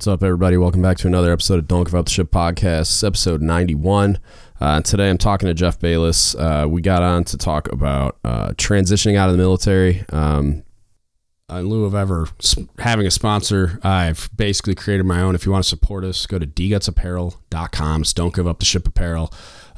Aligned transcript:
What's 0.00 0.08
up, 0.08 0.22
everybody? 0.22 0.56
Welcome 0.56 0.80
back 0.80 0.96
to 0.96 1.08
another 1.08 1.30
episode 1.30 1.58
of 1.58 1.68
Don't 1.68 1.84
Give 1.84 1.94
Up 1.94 2.06
the 2.06 2.10
Ship 2.10 2.30
podcast, 2.30 3.06
episode 3.06 3.42
91. 3.42 4.18
Uh, 4.58 4.80
today 4.80 5.10
I'm 5.10 5.18
talking 5.18 5.46
to 5.46 5.52
Jeff 5.52 5.78
Bayless. 5.78 6.34
Uh, 6.34 6.64
we 6.66 6.80
got 6.80 7.02
on 7.02 7.22
to 7.24 7.36
talk 7.36 7.70
about 7.70 8.16
uh, 8.24 8.52
transitioning 8.52 9.16
out 9.16 9.28
of 9.28 9.34
the 9.34 9.42
military. 9.42 10.06
Um, 10.08 10.62
in 11.50 11.68
lieu 11.68 11.84
of 11.84 11.94
ever 11.94 12.28
having 12.78 13.06
a 13.06 13.10
sponsor, 13.10 13.78
I've 13.82 14.30
basically 14.34 14.74
created 14.74 15.04
my 15.04 15.20
own. 15.20 15.34
If 15.34 15.44
you 15.44 15.52
want 15.52 15.64
to 15.64 15.68
support 15.68 16.02
us, 16.02 16.24
go 16.24 16.38
to 16.38 16.46
dgutsapparel.com. 16.46 18.00
It's 18.00 18.14
Don't 18.14 18.34
Give 18.34 18.46
Up 18.46 18.58
the 18.58 18.64
Ship 18.64 18.88
Apparel. 18.88 19.30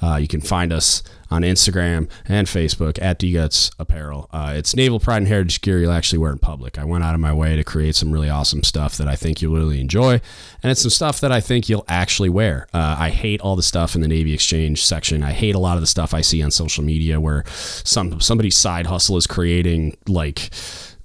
Uh, 0.03 0.17
you 0.17 0.29
can 0.29 0.41
find 0.41 0.73
us 0.73 1.03
on 1.31 1.43
Instagram 1.43 2.11
and 2.27 2.47
Facebook 2.47 3.01
at 3.01 3.19
DGuts 3.19 3.73
Apparel. 3.79 4.29
Uh, 4.33 4.53
it's 4.55 4.77
naval 4.77 5.01
pride 5.01 5.19
and 5.19 5.29
heritage 5.29 5.61
gear 5.63 5.79
you'll 5.79 5.93
actually 5.93 6.19
wear 6.19 6.33
in 6.33 6.39
public. 6.39 6.79
I 6.79 6.85
went 6.85 7.05
out 7.05 7.15
of 7.15 7.21
my 7.21 7.33
way 7.33 7.57
to 7.57 7.65
create 7.65 7.97
some 7.97 8.13
really 8.13 8.29
awesome 8.29 8.63
stuff 8.63 8.97
that 8.99 9.09
I 9.09 9.17
think 9.17 9.41
you'll 9.41 9.55
really 9.55 9.81
enjoy, 9.81 10.21
and 10.63 10.71
it's 10.71 10.83
some 10.83 10.91
stuff 10.91 11.21
that 11.21 11.33
I 11.33 11.41
think 11.41 11.69
you'll 11.69 11.87
actually 11.89 12.29
wear. 12.29 12.67
Uh, 12.75 12.97
I 12.99 13.11
hate 13.11 13.41
all 13.41 13.57
the 13.57 13.63
stuff 13.63 13.95
in 13.95 14.03
the 14.03 14.09
Navy 14.09 14.35
Exchange 14.35 14.85
section. 14.85 15.23
I 15.23 15.33
hate 15.33 15.55
a 15.55 15.59
lot 15.59 15.77
of 15.77 15.81
the 15.81 15.87
stuff 15.87 16.13
I 16.13 16.21
see 16.21 16.43
on 16.43 16.51
social 16.51 16.85
media 16.85 17.21
where 17.21 17.45
some 17.47 18.21
somebody's 18.21 18.57
side 18.57 18.87
hustle 18.87 19.17
is 19.17 19.27
creating 19.27 19.97
like 20.07 20.51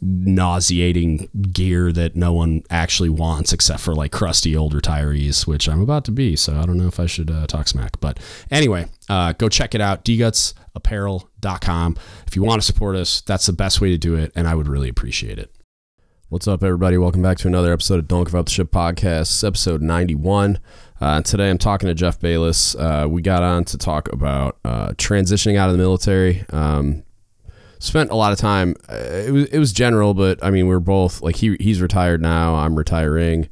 nauseating 0.02 1.30
gear 1.52 1.92
that 1.92 2.16
no 2.16 2.34
one 2.34 2.64
actually 2.70 3.10
wants 3.10 3.54
except 3.54 3.80
for 3.80 3.96
like 3.96 4.12
crusty 4.12 4.56
old 4.56 4.74
retirees, 4.74 5.48
which 5.48 5.68
I'm 5.68 5.82
about 5.82 6.06
to 6.06 6.12
be. 6.12 6.36
So 6.36 6.58
I 6.58 6.66
don't 6.66 6.78
know 6.78 6.88
if 6.88 7.00
I 7.00 7.06
should 7.06 7.32
uh, 7.32 7.48
talk 7.48 7.68
smack. 7.68 8.00
But 8.00 8.20
anyway, 8.52 8.88
uh, 9.10 9.34
go 9.34 9.50
check 9.50 9.74
it 9.76 9.82
out. 9.82 10.06
dgutsapparel.com. 10.06 11.98
If 12.28 12.36
you 12.36 12.44
want 12.44 12.62
to 12.62 12.66
support 12.66 12.96
us, 12.96 13.22
that's 13.22 13.46
the 13.46 13.54
best 13.54 13.82
way 13.82 13.90
to 13.90 13.98
do 13.98 14.16
it. 14.16 14.32
And 14.36 14.48
I 14.48 14.56
would 14.56 14.68
really 14.68 14.90
appreciate 14.90 15.40
it. 15.40 15.52
What's 16.30 16.48
up, 16.48 16.62
everybody? 16.62 16.98
Welcome 16.98 17.22
back 17.22 17.38
to 17.38 17.48
another 17.48 17.72
episode 17.72 18.00
of 18.00 18.08
Don't 18.10 18.26
Give 18.26 18.36
Up 18.36 18.48
the 18.48 18.52
Ship 18.52 18.70
podcast, 18.70 19.48
episode 19.48 19.82
91. 19.82 20.60
Uh, 21.00 21.22
today 21.22 21.50
I'm 21.50 21.58
talking 21.58 21.88
to 21.88 21.94
Jeff 21.94 22.20
Bayless. 22.20 22.76
Uh, 22.76 23.08
we 23.10 23.22
got 23.22 23.44
on 23.44 23.64
to 23.64 23.78
talk 23.78 24.12
about 24.12 24.58
uh, 24.66 24.90
transitioning 24.98 25.56
out 25.58 25.70
of 25.70 25.72
the 25.74 25.78
military. 25.78 26.44
Um, 26.50 27.04
spent 27.80 28.12
a 28.12 28.16
lot 28.16 28.32
of 28.32 28.38
time. 28.38 28.76
Uh, 28.90 28.96
it 28.96 29.32
was 29.32 29.46
it 29.46 29.60
was 29.60 29.72
general, 29.74 30.14
but 30.14 30.44
I 30.44 30.52
mean, 30.52 30.68
we 30.68 30.76
are 30.76 30.80
both 30.80 31.22
like 31.22 31.38
he 31.38 31.56
he's 31.60 31.82
retired 31.82 32.22
now. 32.22 32.56
I'm 32.56 32.76
retiring, 32.76 33.50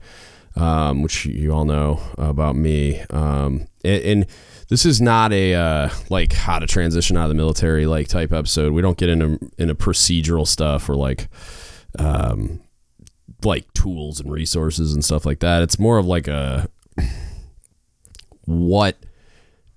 um, 0.55 1.01
which 1.01 1.25
you 1.25 1.51
all 1.51 1.65
know 1.65 2.01
about 2.17 2.55
me. 2.55 3.01
Um, 3.09 3.67
and, 3.83 4.03
and 4.03 4.25
this 4.69 4.85
is 4.85 4.99
not 4.99 5.31
a 5.31 5.53
uh, 5.53 5.89
like 6.09 6.33
how 6.33 6.59
to 6.59 6.67
transition 6.67 7.17
out 7.17 7.23
of 7.23 7.29
the 7.29 7.35
military 7.35 7.85
like 7.85 8.07
type 8.07 8.31
episode. 8.31 8.73
We 8.73 8.81
don't 8.81 8.97
get 8.97 9.09
into 9.09 9.39
into 9.57 9.75
procedural 9.75 10.47
stuff 10.47 10.89
or 10.89 10.95
like 10.95 11.29
um, 11.99 12.61
like 13.43 13.71
tools 13.73 14.19
and 14.19 14.31
resources 14.31 14.93
and 14.93 15.03
stuff 15.03 15.25
like 15.25 15.39
that. 15.39 15.61
It's 15.61 15.79
more 15.79 15.97
of 15.97 16.05
like 16.05 16.27
a 16.27 16.67
what 18.45 18.97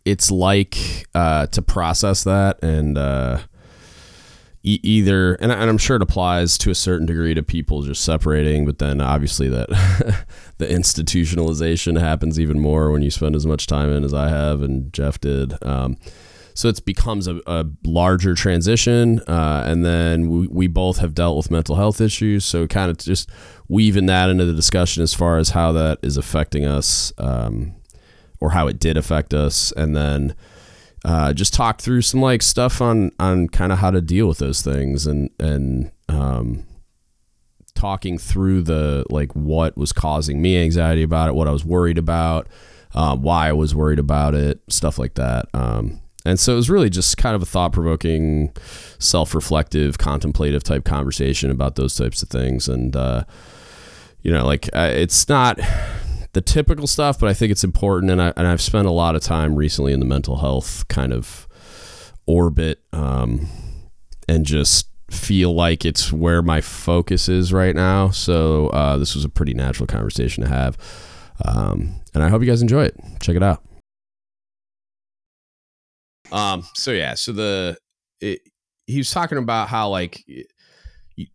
it's 0.04 0.30
like 0.30 1.06
uh, 1.14 1.46
to 1.48 1.60
process 1.60 2.24
that 2.24 2.62
and 2.62 2.96
uh, 2.96 3.40
e- 4.62 4.80
either, 4.82 5.34
and, 5.34 5.50
and 5.52 5.70
I'm 5.70 5.78
sure 5.78 5.96
it 5.96 6.02
applies 6.02 6.58
to 6.58 6.70
a 6.70 6.74
certain 6.74 7.06
degree 7.06 7.34
to 7.34 7.42
people 7.42 7.82
just 7.82 8.04
separating, 8.04 8.66
but 8.66 8.78
then 8.78 9.00
obviously 9.00 9.48
that 9.48 9.68
the 10.58 10.66
institutionalization 10.66 11.98
happens 11.98 12.38
even 12.38 12.58
more 12.58 12.90
when 12.90 13.02
you 13.02 13.10
spend 13.10 13.36
as 13.36 13.46
much 13.46 13.66
time 13.66 13.90
in 13.90 14.04
as 14.04 14.14
I 14.14 14.28
have 14.28 14.62
and 14.62 14.92
Jeff 14.92 15.20
did. 15.20 15.54
Um, 15.64 15.96
so 16.58 16.68
it 16.68 16.84
becomes 16.84 17.28
a, 17.28 17.40
a 17.46 17.66
larger 17.84 18.34
transition, 18.34 19.20
uh, 19.28 19.62
and 19.64 19.84
then 19.84 20.28
we, 20.28 20.48
we 20.48 20.66
both 20.66 20.98
have 20.98 21.14
dealt 21.14 21.36
with 21.36 21.52
mental 21.52 21.76
health 21.76 22.00
issues. 22.00 22.44
So 22.44 22.66
kind 22.66 22.90
of 22.90 22.98
just 22.98 23.30
weaving 23.68 24.06
that 24.06 24.28
into 24.28 24.44
the 24.44 24.52
discussion 24.52 25.04
as 25.04 25.14
far 25.14 25.38
as 25.38 25.50
how 25.50 25.70
that 25.70 26.00
is 26.02 26.16
affecting 26.16 26.64
us, 26.64 27.12
um, 27.16 27.76
or 28.40 28.50
how 28.50 28.66
it 28.66 28.80
did 28.80 28.96
affect 28.96 29.32
us, 29.32 29.70
and 29.76 29.94
then 29.94 30.34
uh, 31.04 31.32
just 31.32 31.54
talk 31.54 31.80
through 31.80 32.02
some 32.02 32.20
like 32.20 32.42
stuff 32.42 32.80
on 32.80 33.12
on 33.18 33.48
kind 33.48 33.72
of 33.72 33.78
how 33.78 33.90
to 33.90 34.00
deal 34.00 34.28
with 34.28 34.38
those 34.38 34.62
things 34.62 35.06
and 35.06 35.30
and 35.38 35.90
um, 36.08 36.64
talking 37.74 38.18
through 38.18 38.62
the 38.62 39.04
like 39.08 39.34
what 39.34 39.76
was 39.76 39.92
causing 39.92 40.42
me 40.42 40.60
anxiety 40.62 41.02
about 41.02 41.28
it, 41.28 41.34
what 41.34 41.48
I 41.48 41.52
was 41.52 41.64
worried 41.64 41.98
about, 41.98 42.48
uh, 42.94 43.16
why 43.16 43.48
I 43.48 43.52
was 43.52 43.74
worried 43.74 43.98
about 43.98 44.34
it, 44.34 44.60
stuff 44.68 44.98
like 44.98 45.14
that. 45.14 45.46
Um, 45.54 46.00
and 46.24 46.38
so 46.38 46.52
it 46.52 46.56
was 46.56 46.68
really 46.68 46.90
just 46.90 47.16
kind 47.16 47.36
of 47.36 47.42
a 47.42 47.46
thought 47.46 47.72
provoking, 47.72 48.52
self 48.98 49.34
reflective, 49.34 49.98
contemplative 49.98 50.62
type 50.64 50.84
conversation 50.84 51.50
about 51.50 51.76
those 51.76 51.94
types 51.94 52.22
of 52.22 52.28
things. 52.28 52.68
And, 52.68 52.94
uh, 52.96 53.24
you 54.22 54.32
know, 54.32 54.44
like 54.44 54.68
uh, 54.74 54.90
it's 54.92 55.28
not 55.28 55.58
the 56.38 56.42
typical 56.42 56.86
stuff, 56.86 57.18
but 57.18 57.28
I 57.28 57.34
think 57.34 57.50
it's 57.50 57.64
important. 57.64 58.12
And, 58.12 58.22
I, 58.22 58.32
and 58.36 58.46
I've 58.46 58.60
spent 58.60 58.86
a 58.86 58.92
lot 58.92 59.16
of 59.16 59.22
time 59.22 59.56
recently 59.56 59.92
in 59.92 59.98
the 59.98 60.06
mental 60.06 60.36
health 60.36 60.86
kind 60.86 61.12
of 61.12 61.48
orbit 62.28 62.80
um, 62.92 63.48
and 64.28 64.46
just 64.46 64.86
feel 65.10 65.52
like 65.52 65.84
it's 65.84 66.12
where 66.12 66.40
my 66.40 66.60
focus 66.60 67.28
is 67.28 67.52
right 67.52 67.74
now. 67.74 68.10
So 68.10 68.68
uh, 68.68 68.96
this 68.98 69.16
was 69.16 69.24
a 69.24 69.28
pretty 69.28 69.52
natural 69.52 69.88
conversation 69.88 70.44
to 70.44 70.48
have. 70.48 70.78
Um, 71.44 71.94
and 72.14 72.22
I 72.22 72.28
hope 72.28 72.40
you 72.40 72.46
guys 72.46 72.62
enjoy 72.62 72.84
it. 72.84 72.94
Check 73.18 73.34
it 73.34 73.42
out. 73.42 73.60
Um, 76.30 76.64
so 76.74 76.92
yeah, 76.92 77.14
so 77.14 77.32
the, 77.32 77.76
it, 78.20 78.42
he 78.86 78.98
was 78.98 79.10
talking 79.10 79.38
about 79.38 79.66
how 79.66 79.88
like 79.88 80.22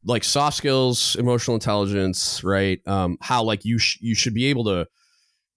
like 0.03 0.23
soft 0.23 0.57
skills, 0.57 1.15
emotional 1.17 1.55
intelligence, 1.55 2.43
right? 2.43 2.79
Um, 2.87 3.17
how 3.21 3.43
like 3.43 3.65
you 3.65 3.77
sh- 3.77 3.99
you 4.01 4.15
should 4.15 4.33
be 4.33 4.45
able 4.45 4.63
to 4.65 4.87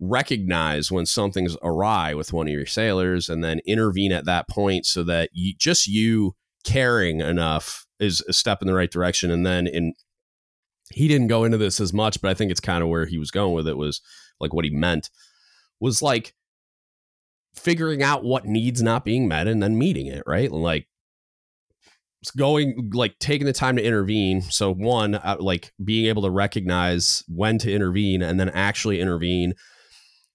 recognize 0.00 0.91
when 0.92 1.06
something's 1.06 1.56
awry 1.62 2.14
with 2.14 2.32
one 2.32 2.47
of 2.47 2.53
your 2.53 2.66
sailors 2.66 3.28
and 3.28 3.42
then 3.42 3.60
intervene 3.66 4.12
at 4.12 4.26
that 4.26 4.48
point 4.48 4.84
so 4.84 5.03
that 5.03 5.31
you, 5.32 5.54
just 5.59 5.87
you 5.87 6.34
caring 6.64 7.20
enough 7.20 7.87
is 7.98 8.22
a 8.28 8.32
step 8.32 8.60
in 8.60 8.66
the 8.66 8.75
right 8.75 8.91
direction 8.91 9.31
and 9.31 9.47
then 9.47 9.66
in 9.66 9.94
he 10.91 11.08
didn't 11.08 11.28
go 11.28 11.44
into 11.44 11.56
this 11.56 11.81
as 11.81 11.93
much 11.93 12.20
but 12.20 12.31
i 12.31 12.34
think 12.34 12.50
it's 12.50 12.60
kind 12.60 12.82
of 12.82 12.91
where 12.91 13.06
he 13.06 13.19
was 13.19 13.31
going 13.31 13.54
with 13.54 13.66
it 13.66 13.76
was 13.76 14.03
like 14.38 14.53
what 14.53 14.64
he 14.64 14.70
meant 14.70 15.08
was 15.81 16.03
like 16.03 16.34
figuring 17.54 18.03
out 18.03 18.22
what 18.22 18.44
needs 18.44 18.82
not 18.82 19.04
being 19.04 19.26
met 19.26 19.47
and 19.47 19.62
then 19.62 19.78
meeting 19.78 20.06
it 20.06 20.22
right 20.26 20.53
like 20.53 20.88
going 22.31 22.91
like 22.92 23.19
taking 23.19 23.47
the 23.47 23.53
time 23.53 23.76
to 23.76 23.82
intervene. 23.82 24.42
So 24.42 24.72
one 24.72 25.16
uh, 25.16 25.37
like 25.41 25.72
being 25.82 26.06
able 26.06 26.22
to 26.22 26.31
recognize 26.31 27.22
when 27.28 27.59
to 27.59 27.72
intervene 27.72 28.22
and 28.22 28.38
then 28.38 28.48
actually 28.50 29.00
intervene. 29.00 29.54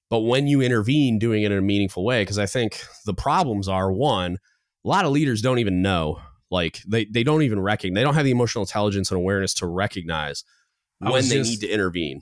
But 0.09 0.21
when 0.21 0.47
you 0.47 0.61
intervene 0.61 1.19
doing 1.19 1.43
it 1.43 1.51
in 1.51 1.57
a 1.57 1.61
meaningful 1.61 2.03
way 2.03 2.21
because 2.21 2.37
i 2.37 2.45
think 2.45 2.83
the 3.05 3.13
problems 3.13 3.69
are 3.69 3.91
one 3.91 4.37
a 4.83 4.87
lot 4.87 5.05
of 5.05 5.11
leaders 5.11 5.41
don't 5.41 5.59
even 5.59 5.81
know. 5.81 6.19
Like 6.49 6.81
they, 6.87 7.05
they 7.05 7.23
don't 7.23 7.43
even 7.43 7.59
recognize 7.59 8.01
they 8.01 8.03
don't 8.03 8.15
have 8.15 8.25
the 8.25 8.31
emotional 8.31 8.63
intelligence 8.63 9.11
and 9.11 9.17
awareness 9.17 9.53
to 9.55 9.67
recognize 9.67 10.43
when 10.99 11.27
they 11.29 11.37
just, 11.37 11.49
need 11.49 11.59
to 11.61 11.69
intervene. 11.69 12.21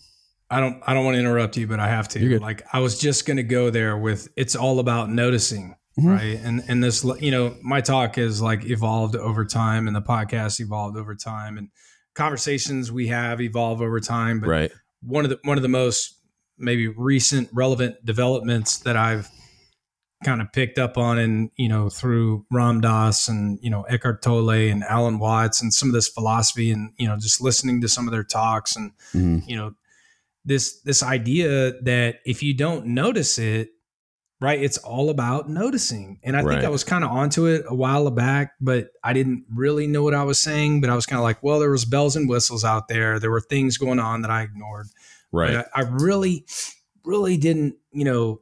I 0.51 0.59
don't 0.59 0.81
i 0.85 0.93
don't 0.93 1.05
want 1.05 1.15
to 1.15 1.19
interrupt 1.19 1.57
you 1.57 1.67
but 1.67 1.79
i 1.79 1.87
have 1.87 2.07
to. 2.09 2.39
Like 2.39 2.63
i 2.71 2.79
was 2.79 2.99
just 2.99 3.25
going 3.25 3.37
to 3.37 3.43
go 3.43 3.69
there 3.69 3.97
with 3.97 4.27
it's 4.35 4.55
all 4.55 4.79
about 4.79 5.09
noticing 5.09 5.75
mm-hmm. 5.99 6.09
right? 6.09 6.39
And 6.43 6.63
and 6.67 6.83
this, 6.83 7.03
you 7.19 7.31
know, 7.31 7.55
my 7.61 7.81
talk 7.81 8.15
has 8.15 8.41
like 8.41 8.65
evolved 8.65 9.15
over 9.15 9.45
time, 9.45 9.87
and 9.87 9.95
the 9.95 10.01
podcast 10.01 10.59
evolved 10.59 10.97
over 10.97 11.15
time, 11.15 11.57
and 11.57 11.69
conversations 12.15 12.91
we 12.91 13.07
have 13.07 13.41
evolve 13.41 13.81
over 13.81 13.99
time. 13.99 14.39
But 14.39 14.49
right. 14.49 14.71
one 15.01 15.25
of 15.25 15.29
the 15.29 15.39
one 15.43 15.57
of 15.57 15.63
the 15.63 15.69
most 15.69 16.17
maybe 16.57 16.87
recent 16.87 17.49
relevant 17.53 18.03
developments 18.05 18.79
that 18.79 18.97
I've 18.97 19.29
kind 20.23 20.41
of 20.41 20.51
picked 20.51 20.77
up 20.77 20.97
on 20.97 21.17
and 21.17 21.49
you 21.55 21.69
know 21.69 21.89
through 21.89 22.45
Ram 22.51 22.81
Dass 22.81 23.29
and 23.29 23.57
you 23.61 23.69
know 23.69 23.83
Eckhart 23.83 24.21
Tolle 24.21 24.49
and 24.49 24.83
Alan 24.83 25.17
Watts 25.17 25.61
and 25.61 25.73
some 25.73 25.87
of 25.89 25.93
this 25.93 26.09
philosophy 26.09 26.71
and 26.71 26.91
you 26.97 27.07
know 27.07 27.15
just 27.17 27.41
listening 27.41 27.79
to 27.81 27.87
some 27.87 28.07
of 28.07 28.11
their 28.11 28.25
talks 28.25 28.75
and 28.75 28.91
mm-hmm. 29.13 29.39
you 29.47 29.55
know 29.55 29.75
this 30.43 30.81
this 30.81 31.01
idea 31.01 31.73
that 31.83 32.19
if 32.25 32.43
you 32.43 32.53
don't 32.53 32.85
notice 32.87 33.39
it 33.39 33.69
right? 34.41 34.61
It's 34.61 34.77
all 34.77 35.09
about 35.09 35.49
noticing. 35.49 36.19
And 36.23 36.37
I 36.37 36.41
right. 36.41 36.53
think 36.55 36.65
I 36.65 36.69
was 36.69 36.83
kind 36.83 37.03
of 37.03 37.11
onto 37.11 37.45
it 37.45 37.65
a 37.67 37.75
while 37.75 38.09
back, 38.09 38.53
but 38.61 38.89
I 39.03 39.13
didn't 39.13 39.45
really 39.53 39.85
know 39.85 40.03
what 40.03 40.13
I 40.13 40.23
was 40.23 40.39
saying. 40.39 40.81
But 40.81 40.89
I 40.89 40.95
was 40.95 41.05
kind 41.05 41.19
of 41.19 41.23
like, 41.23 41.43
well, 41.43 41.59
there 41.59 41.71
was 41.71 41.85
bells 41.85 42.15
and 42.15 42.29
whistles 42.29 42.63
out 42.63 42.87
there. 42.87 43.19
There 43.19 43.31
were 43.31 43.41
things 43.41 43.77
going 43.77 43.99
on 43.99 44.21
that 44.21 44.31
I 44.31 44.43
ignored. 44.43 44.87
Right. 45.31 45.57
I, 45.57 45.65
I, 45.75 45.81
really, 45.81 46.45
really 47.03 47.37
didn't, 47.37 47.75
you 47.91 48.05
know, 48.05 48.41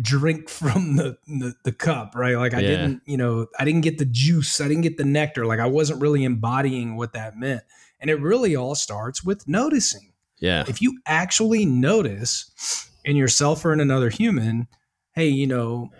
drink 0.00 0.48
from 0.48 0.96
the, 0.96 1.18
the, 1.26 1.54
the 1.64 1.72
cup, 1.72 2.14
right? 2.14 2.36
Like 2.36 2.54
I 2.54 2.60
yeah. 2.60 2.68
didn't, 2.68 3.02
you 3.04 3.18
know, 3.18 3.46
I 3.58 3.64
didn't 3.64 3.82
get 3.82 3.98
the 3.98 4.06
juice. 4.06 4.60
I 4.60 4.68
didn't 4.68 4.82
get 4.82 4.96
the 4.96 5.04
nectar. 5.04 5.44
Like 5.44 5.60
I 5.60 5.66
wasn't 5.66 6.00
really 6.00 6.24
embodying 6.24 6.96
what 6.96 7.12
that 7.12 7.36
meant. 7.36 7.62
And 8.00 8.10
it 8.10 8.20
really 8.20 8.56
all 8.56 8.74
starts 8.74 9.22
with 9.22 9.46
noticing. 9.46 10.12
Yeah. 10.38 10.64
If 10.66 10.80
you 10.82 10.98
actually 11.06 11.64
notice 11.64 12.90
in 13.04 13.16
yourself 13.16 13.64
or 13.64 13.74
in 13.74 13.80
another 13.80 14.08
human– 14.08 14.68
hey, 15.14 15.28
you 15.28 15.46
know, 15.46 15.90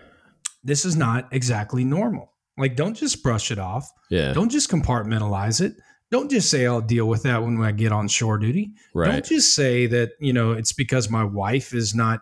this 0.63 0.85
is 0.85 0.97
not 0.97 1.29
exactly 1.33 1.85
normal. 1.85 2.33
Like, 2.57 2.77
don't 2.77 2.95
just 2.95 3.23
brush 3.23 3.51
it 3.51 3.59
off. 3.59 3.91
Yeah. 4.11 4.33
Don't 4.33 4.51
just 4.51 4.71
compartmentalize 4.71 5.61
it. 5.61 5.75
don't 6.11 6.31
just 6.31 6.49
say 6.49 6.65
I'll 6.67 6.81
deal 6.81 7.07
with 7.07 7.25
that 7.25 7.43
when 7.43 7.61
I 7.61 7.73
get 7.73 7.91
on 7.91 8.07
shore 8.09 8.39
duty. 8.39 8.71
Right. 8.95 9.11
Don't 9.11 9.25
just 9.25 9.55
say 9.57 9.87
that, 9.87 10.13
you 10.21 10.33
know, 10.33 10.53
it's 10.53 10.73
because 10.73 11.11
my 11.11 11.25
wife 11.25 11.75
is 11.75 11.95
not, 11.95 12.21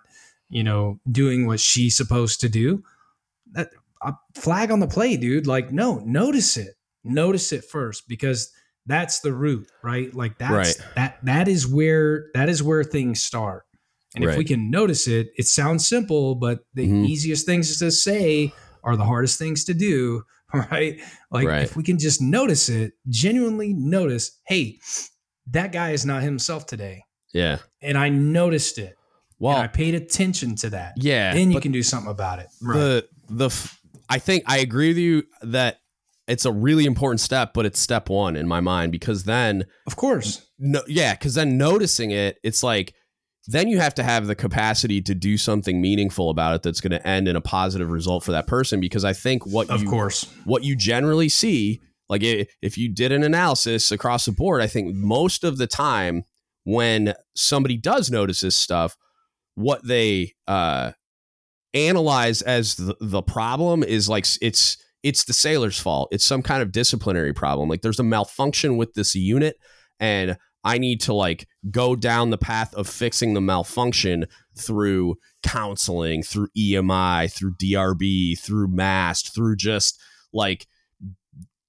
you 0.49 0.65
know, 0.65 0.99
doing 1.11 1.47
what 1.47 1.61
she's 1.61 1.97
supposed 1.97 2.41
to 2.41 2.49
do. 2.49 2.83
That 3.53 3.69
a 4.03 4.15
flag 4.35 4.71
on 4.71 4.81
the 4.81 4.87
play, 4.87 5.17
dude. 5.19 5.47
Like, 5.47 5.73
no, 5.73 5.99
notice 6.07 6.57
it. 6.57 6.75
Notice 7.05 7.53
it 7.53 7.65
first 7.65 8.09
because 8.09 8.51
that's 8.87 9.21
the 9.21 9.33
root, 9.33 9.69
right? 9.83 10.15
Like 10.15 10.39
that's 10.39 10.79
Right. 10.81 10.89
that 10.97 11.19
that 11.25 11.49
is 11.49 11.67
where 11.67 12.27
that 12.35 12.49
is 12.49 12.63
where 12.63 12.83
things 12.85 13.23
start. 13.23 13.65
And 14.15 14.25
if 14.25 14.37
we 14.37 14.45
can 14.45 14.71
notice 14.71 15.09
it, 15.09 15.29
it 15.37 15.47
sounds 15.47 15.87
simple, 15.89 16.35
but 16.35 16.61
the 16.75 16.87
Mhm. 16.87 17.09
easiest 17.09 17.47
things 17.47 17.79
to 17.79 17.91
say 17.91 18.53
are 18.85 18.97
the 18.97 19.05
hardest 19.05 19.39
things 19.39 19.65
to 19.65 19.75
do, 19.75 20.23
right? 20.71 21.01
Like 21.31 21.47
Right. 21.49 21.63
if 21.63 21.77
we 21.77 21.83
can 21.83 21.99
just 21.99 22.21
notice 22.21 22.69
it, 22.69 22.93
genuinely 23.09 23.73
notice, 23.73 24.39
hey, 24.47 24.79
that 25.51 25.73
guy 25.73 25.91
is 25.93 26.05
not 26.05 26.23
himself 26.23 26.67
today. 26.67 27.03
Yeah. 27.33 27.59
And 27.81 27.97
I 27.97 28.09
noticed 28.11 28.79
it. 28.79 28.95
Well, 29.39 29.55
and 29.57 29.65
I 29.65 29.67
paid 29.67 29.95
attention 29.95 30.55
to 30.57 30.71
that. 30.71 30.93
yeah. 30.99 31.35
then 31.35 31.51
you 31.51 31.61
can 31.61 31.73
do 31.73 31.83
something 31.83 32.11
about 32.11 32.39
it. 32.39 32.47
Right. 32.61 32.77
the 32.79 33.09
the 33.29 33.47
f- 33.47 33.79
I 34.09 34.19
think 34.19 34.45
I 34.47 34.59
agree 34.59 34.89
with 34.89 34.99
you 34.99 35.23
that 35.43 35.79
it's 36.29 36.45
a 36.45 36.53
really 36.53 36.85
important 36.85 37.19
step, 37.21 37.53
but 37.55 37.65
it's 37.67 37.81
step 37.81 38.09
one 38.11 38.37
in 38.37 38.47
my 38.47 38.61
mind 38.61 38.93
because 38.93 39.25
then 39.25 39.65
of 39.87 39.97
course. 39.97 40.43
no, 40.59 40.83
yeah, 40.87 41.15
because 41.15 41.35
then 41.35 41.57
noticing 41.59 42.11
it, 42.13 42.39
it's 42.45 42.63
like 42.63 42.95
then 43.47 43.69
you 43.69 43.79
have 43.81 43.95
to 43.95 44.03
have 44.03 44.27
the 44.27 44.35
capacity 44.35 45.03
to 45.03 45.15
do 45.15 45.37
something 45.37 45.81
meaningful 45.81 46.31
about 46.31 46.55
it 46.55 46.63
that's 46.63 46.81
going 46.81 46.93
to 46.93 47.07
end 47.07 47.27
in 47.29 47.37
a 47.37 47.41
positive 47.41 47.91
result 47.91 48.23
for 48.23 48.33
that 48.33 48.47
person. 48.47 48.81
Because 48.81 49.05
I 49.05 49.13
think 49.13 49.45
what 49.47 49.69
Of 49.71 49.83
you 49.83 49.91
course. 49.91 50.33
what 50.45 50.63
you 50.65 50.77
generally 50.77 51.29
see, 51.29 51.81
like 52.09 52.23
if 52.23 52.79
you 52.79 52.89
did 52.89 53.11
an 53.13 53.23
analysis 53.25 53.91
across 53.91 54.27
the 54.27 54.33
board, 54.33 54.63
I 54.63 54.67
think 54.67 54.95
most 54.95 55.45
of 55.45 55.59
the 55.59 55.67
time 55.67 56.25
when 56.65 57.15
somebody 57.35 57.77
does 57.77 58.11
notice 58.11 58.41
this 58.43 58.57
stuff, 58.57 58.97
what 59.55 59.85
they 59.87 60.35
uh, 60.47 60.93
analyze 61.75 62.43
as 62.43 62.77
the, 62.77 62.97
the 63.01 63.23
problem 63.23 63.83
is 63.83 64.09
like 64.09 64.27
it's 64.41 64.77
it's 65.03 65.25
the 65.25 65.33
sailor's 65.33 65.81
fault. 65.81 66.09
It's 66.13 66.25
some 66.25 66.43
kind 66.43 66.63
of 66.63 66.71
disciplinary 66.71 67.33
problem. 67.33 67.69
Like 67.69 67.83
there's 67.83 67.99
a 67.99 68.05
malfunction 68.05 68.77
with 68.77 68.95
this 68.95 69.15
unit, 69.17 69.57
and 69.99 70.37
I 70.65 70.79
need 70.79 71.01
to 71.03 71.13
like 71.15 71.49
go 71.71 71.97
down 71.97 72.31
the 72.31 72.39
path 72.39 72.75
of 72.75 72.89
fixing 72.89 73.35
the 73.35 73.41
malfunction 73.41 74.27
through 74.57 75.17
counseling, 75.43 76.23
through 76.23 76.49
EMI, 76.57 77.33
through 77.33 77.55
DRB, 77.55 78.39
through 78.39 78.69
MAST, 78.69 79.35
through 79.35 79.57
just 79.57 80.01
like 80.33 80.67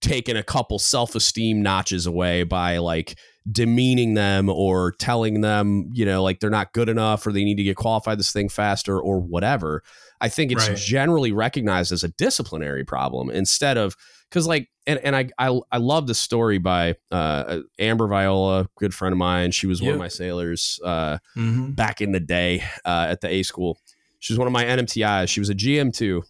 taking 0.01 0.35
a 0.35 0.43
couple 0.43 0.77
self-esteem 0.77 1.61
notches 1.61 2.05
away 2.05 2.43
by 2.43 2.77
like 2.77 3.17
demeaning 3.49 4.13
them 4.13 4.49
or 4.49 4.91
telling 4.99 5.41
them, 5.41 5.89
you 5.93 6.05
know, 6.05 6.21
like 6.21 6.39
they're 6.39 6.49
not 6.49 6.73
good 6.73 6.89
enough 6.89 7.25
or 7.25 7.31
they 7.31 7.43
need 7.43 7.55
to 7.57 7.63
get 7.63 7.75
qualified 7.75 8.19
this 8.19 8.31
thing 8.31 8.49
faster 8.49 8.99
or 8.99 9.19
whatever. 9.19 9.81
I 10.21 10.29
think 10.29 10.51
it's 10.51 10.67
Right. 10.67 10.77
generally 10.77 11.31
recognized 11.31 11.91
as 11.91 12.03
a 12.03 12.09
disciplinary 12.09 12.85
problem 12.85 13.29
instead 13.29 13.77
of 13.77 13.95
because 14.33 14.47
like 14.47 14.67
and, 14.87 14.99
and 14.99 15.15
I, 15.15 15.29
I 15.37 15.59
I 15.71 15.77
love 15.77 16.07
the 16.07 16.15
story 16.15 16.57
by 16.57 16.95
uh 17.11 17.59
Amber 17.77 18.07
Viola, 18.07 18.67
good 18.77 18.93
friend 18.93 19.13
of 19.13 19.19
mine. 19.19 19.51
She 19.51 19.67
was 19.67 19.79
one 19.81 19.93
of 19.93 19.99
my 19.99 20.07
sailors 20.07 20.79
uh 20.83 21.19
hmm 21.35 21.71
back 21.71 22.01
in 22.01 22.11
the 22.11 22.19
day 22.19 22.63
uh, 22.83 23.07
at 23.09 23.21
the 23.21 23.29
A 23.29 23.43
school. 23.43 23.77
She 24.19 24.33
was 24.33 24.39
one 24.39 24.47
of 24.47 24.53
my 24.53 24.63
NMTIs. 24.63 25.29
She 25.29 25.39
was 25.39 25.49
a 25.49 25.55
GM 25.55 25.93
too, 25.93 26.23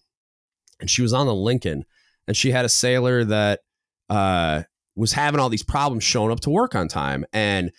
and 0.80 0.90
she 0.90 1.02
was 1.02 1.14
on 1.14 1.28
the 1.28 1.34
Lincoln, 1.36 1.86
and 2.28 2.36
she 2.36 2.52
had 2.52 2.66
a 2.66 2.70
sailor 2.70 3.24
that 3.26 3.62
uh, 4.10 4.64
was 4.96 5.14
having 5.14 5.40
all 5.40 5.50
these 5.50 5.64
problems 5.64 6.04
showing 6.04 6.32
up 6.32 6.42
to 6.42 6.50
work 6.50 6.76
on 6.76 6.88
time, 6.88 7.26
and 7.32 7.72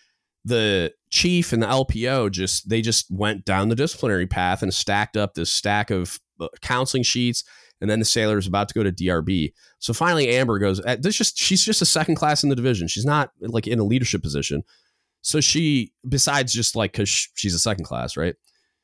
the 0.45 0.93
chief 1.11 1.53
and 1.53 1.63
the 1.63 1.67
LPO 1.67 2.31
just 2.31 2.69
they 2.69 2.81
just 2.81 3.11
went 3.11 3.45
down 3.45 3.69
the 3.69 3.77
disciplinary 3.77 4.27
path 4.27 4.63
and 4.63 4.73
stacked 4.73 5.17
up 5.17 5.35
this 5.35 5.51
stack 5.51 5.91
of 5.91 6.19
uh, 6.41 6.49
counseling 6.61 7.03
sheets. 7.03 7.45
And 7.81 7.91
then 7.91 7.99
the 7.99 8.05
sailor 8.05 8.39
is 8.39 8.47
about 8.47 8.69
to 8.69 8.75
go 8.75 8.83
to 8.83 8.93
DRB. 8.93 9.53
So 9.79 9.93
finally, 9.93 10.29
Amber 10.31 10.59
goes. 10.59 10.81
uh, 10.81 10.97
This 10.99 11.17
just 11.17 11.39
she's 11.39 11.65
just 11.65 11.83
a 11.83 11.87
second 11.87 12.15
class 12.15 12.43
in 12.43 12.49
the 12.49 12.57
division. 12.57 12.89
She's 12.89 13.05
not 13.05 13.31
like 13.41 13.67
in 13.67 13.79
a 13.79 13.85
leadership 13.85 14.23
position. 14.23 14.63
So 15.23 15.41
she, 15.41 15.93
besides 16.09 16.53
just 16.53 16.77
like 16.77 16.93
because 16.93 17.09
she's 17.09 17.55
a 17.55 17.59
second 17.59 17.85
class, 17.85 18.17
right? 18.17 18.37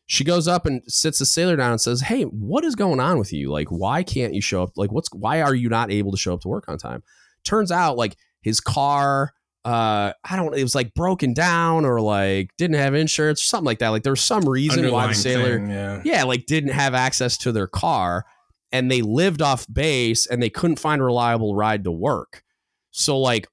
She 0.07 0.25
goes 0.25 0.49
up 0.49 0.67
and 0.67 0.83
sits 0.89 1.21
the 1.21 1.27
sailor 1.27 1.55
down 1.55 1.71
and 1.71 1.81
says, 1.81 2.01
"Hey, 2.01 2.25
what 2.25 2.65
is 2.65 2.75
going 2.75 2.99
on 2.99 3.19
with 3.19 3.33
you? 3.33 3.51
Like, 3.53 3.69
why 3.69 4.03
can't 4.03 4.35
you 4.35 4.41
show 4.41 4.63
up? 4.63 4.71
Like, 4.77 4.91
what's 4.91 5.09
why 5.13 5.41
are 5.41 5.55
you 5.55 5.69
not 5.69 5.93
able 5.93 6.11
to 6.11 6.19
show 6.19 6.35
up 6.35 6.41
to 6.41 6.49
work 6.49 6.65
on 6.69 6.79
time?" 6.79 7.03
Turns 7.45 7.71
out, 7.71 7.97
like 7.97 8.17
his 8.43 8.61
car, 8.61 9.33
uh, 9.65 10.13
I 10.25 10.37
don't, 10.37 10.57
it 10.57 10.63
was 10.63 10.75
like 10.75 10.95
broken 10.95 11.33
down 11.35 11.85
or 11.85 12.01
like 12.01 12.51
didn't 12.57 12.77
have 12.77 12.95
insurance 12.95 13.41
or 13.43 13.45
something 13.45 13.67
like 13.67 13.79
that. 13.79 13.91
Like 13.91 14.03
there 14.03 14.13
was 14.13 14.21
some 14.21 14.49
reason 14.49 14.91
why 14.91 15.07
the 15.07 15.15
sailor, 15.15 15.59
thing, 15.59 15.71
yeah. 15.71 16.03
yeah, 16.05 16.25
like 16.25 16.47
didn't 16.47 16.73
have 16.73 16.95
access 16.95 17.37
to 17.39 17.53
their 17.53 17.67
car 17.67 18.25
and 18.73 18.91
they 18.91 19.03
lived 19.03 19.43
off 19.43 19.67
base 19.73 20.27
and 20.27 20.43
they 20.43 20.51
couldn't 20.51 20.79
find 20.79 21.01
a 21.01 21.05
reliable 21.05 21.55
ride 21.55 21.85
to 21.85 21.91
work. 21.91 22.43
So 22.91 23.19
like 23.19 23.49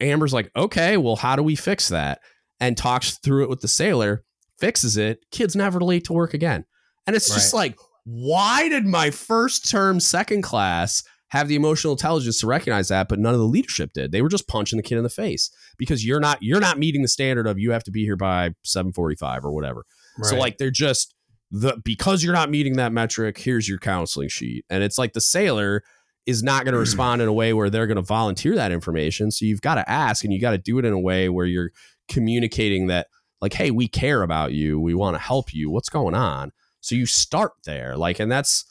Amber's 0.00 0.32
like, 0.32 0.50
okay, 0.56 0.96
well, 0.96 1.16
how 1.16 1.36
do 1.36 1.42
we 1.42 1.56
fix 1.56 1.88
that? 1.88 2.20
And 2.60 2.76
talks 2.76 3.18
through 3.18 3.44
it 3.44 3.50
with 3.50 3.60
the 3.60 3.68
sailor, 3.68 4.24
fixes 4.58 4.96
it. 4.96 5.24
Kid's 5.30 5.56
never 5.56 5.80
late 5.80 6.04
to 6.04 6.12
work 6.12 6.34
again. 6.34 6.64
And 7.06 7.14
it's 7.14 7.32
just 7.32 7.54
like, 7.54 7.78
why 8.04 8.68
did 8.68 8.84
my 8.84 9.10
first 9.10 9.70
term 9.70 10.00
second 10.00 10.42
class 10.42 11.02
have 11.28 11.46
the 11.46 11.54
emotional 11.56 11.92
intelligence 11.92 12.40
to 12.40 12.46
recognize 12.46 12.88
that, 12.88 13.08
but 13.08 13.18
none 13.18 13.34
of 13.34 13.40
the 13.40 13.46
leadership 13.46 13.92
did? 13.92 14.12
They 14.12 14.22
were 14.22 14.28
just 14.28 14.48
punching 14.48 14.76
the 14.76 14.82
kid 14.82 14.98
in 14.98 15.04
the 15.04 15.10
face 15.10 15.50
because 15.78 16.04
you're 16.04 16.20
not 16.20 16.38
you're 16.42 16.60
not 16.60 16.78
meeting 16.78 17.02
the 17.02 17.08
standard 17.08 17.46
of 17.46 17.58
you 17.58 17.70
have 17.72 17.84
to 17.84 17.90
be 17.90 18.04
here 18.04 18.16
by 18.16 18.50
745 18.64 19.44
or 19.44 19.52
whatever. 19.52 19.84
So 20.22 20.36
like 20.36 20.58
they're 20.58 20.70
just 20.70 21.14
the 21.50 21.80
because 21.84 22.22
you're 22.22 22.34
not 22.34 22.50
meeting 22.50 22.76
that 22.76 22.92
metric, 22.92 23.38
here's 23.38 23.68
your 23.68 23.78
counseling 23.78 24.28
sheet. 24.28 24.64
And 24.68 24.82
it's 24.82 24.98
like 24.98 25.12
the 25.12 25.20
sailor 25.20 25.82
is 26.26 26.42
not 26.42 26.64
going 26.64 26.72
to 26.72 26.78
mm. 26.78 26.82
respond 26.82 27.22
in 27.22 27.28
a 27.28 27.32
way 27.32 27.52
where 27.52 27.70
they're 27.70 27.86
going 27.86 27.96
to 27.96 28.02
volunteer 28.02 28.54
that 28.54 28.72
information. 28.72 29.30
So 29.30 29.46
you've 29.46 29.62
got 29.62 29.76
to 29.76 29.90
ask 29.90 30.24
and 30.24 30.32
you 30.32 30.40
got 30.40 30.50
to 30.50 30.58
do 30.58 30.78
it 30.78 30.84
in 30.84 30.92
a 30.92 30.98
way 30.98 31.28
where 31.28 31.46
you're 31.46 31.70
communicating 32.08 32.88
that 32.88 33.06
like, 33.40 33.54
hey, 33.54 33.70
we 33.70 33.88
care 33.88 34.22
about 34.22 34.52
you. 34.52 34.78
We 34.78 34.94
want 34.94 35.14
to 35.14 35.22
help 35.22 35.54
you. 35.54 35.70
What's 35.70 35.88
going 35.88 36.14
on? 36.14 36.52
So 36.80 36.94
you 36.94 37.06
start 37.06 37.52
there. 37.64 37.96
Like, 37.96 38.20
and 38.20 38.30
that's 38.30 38.64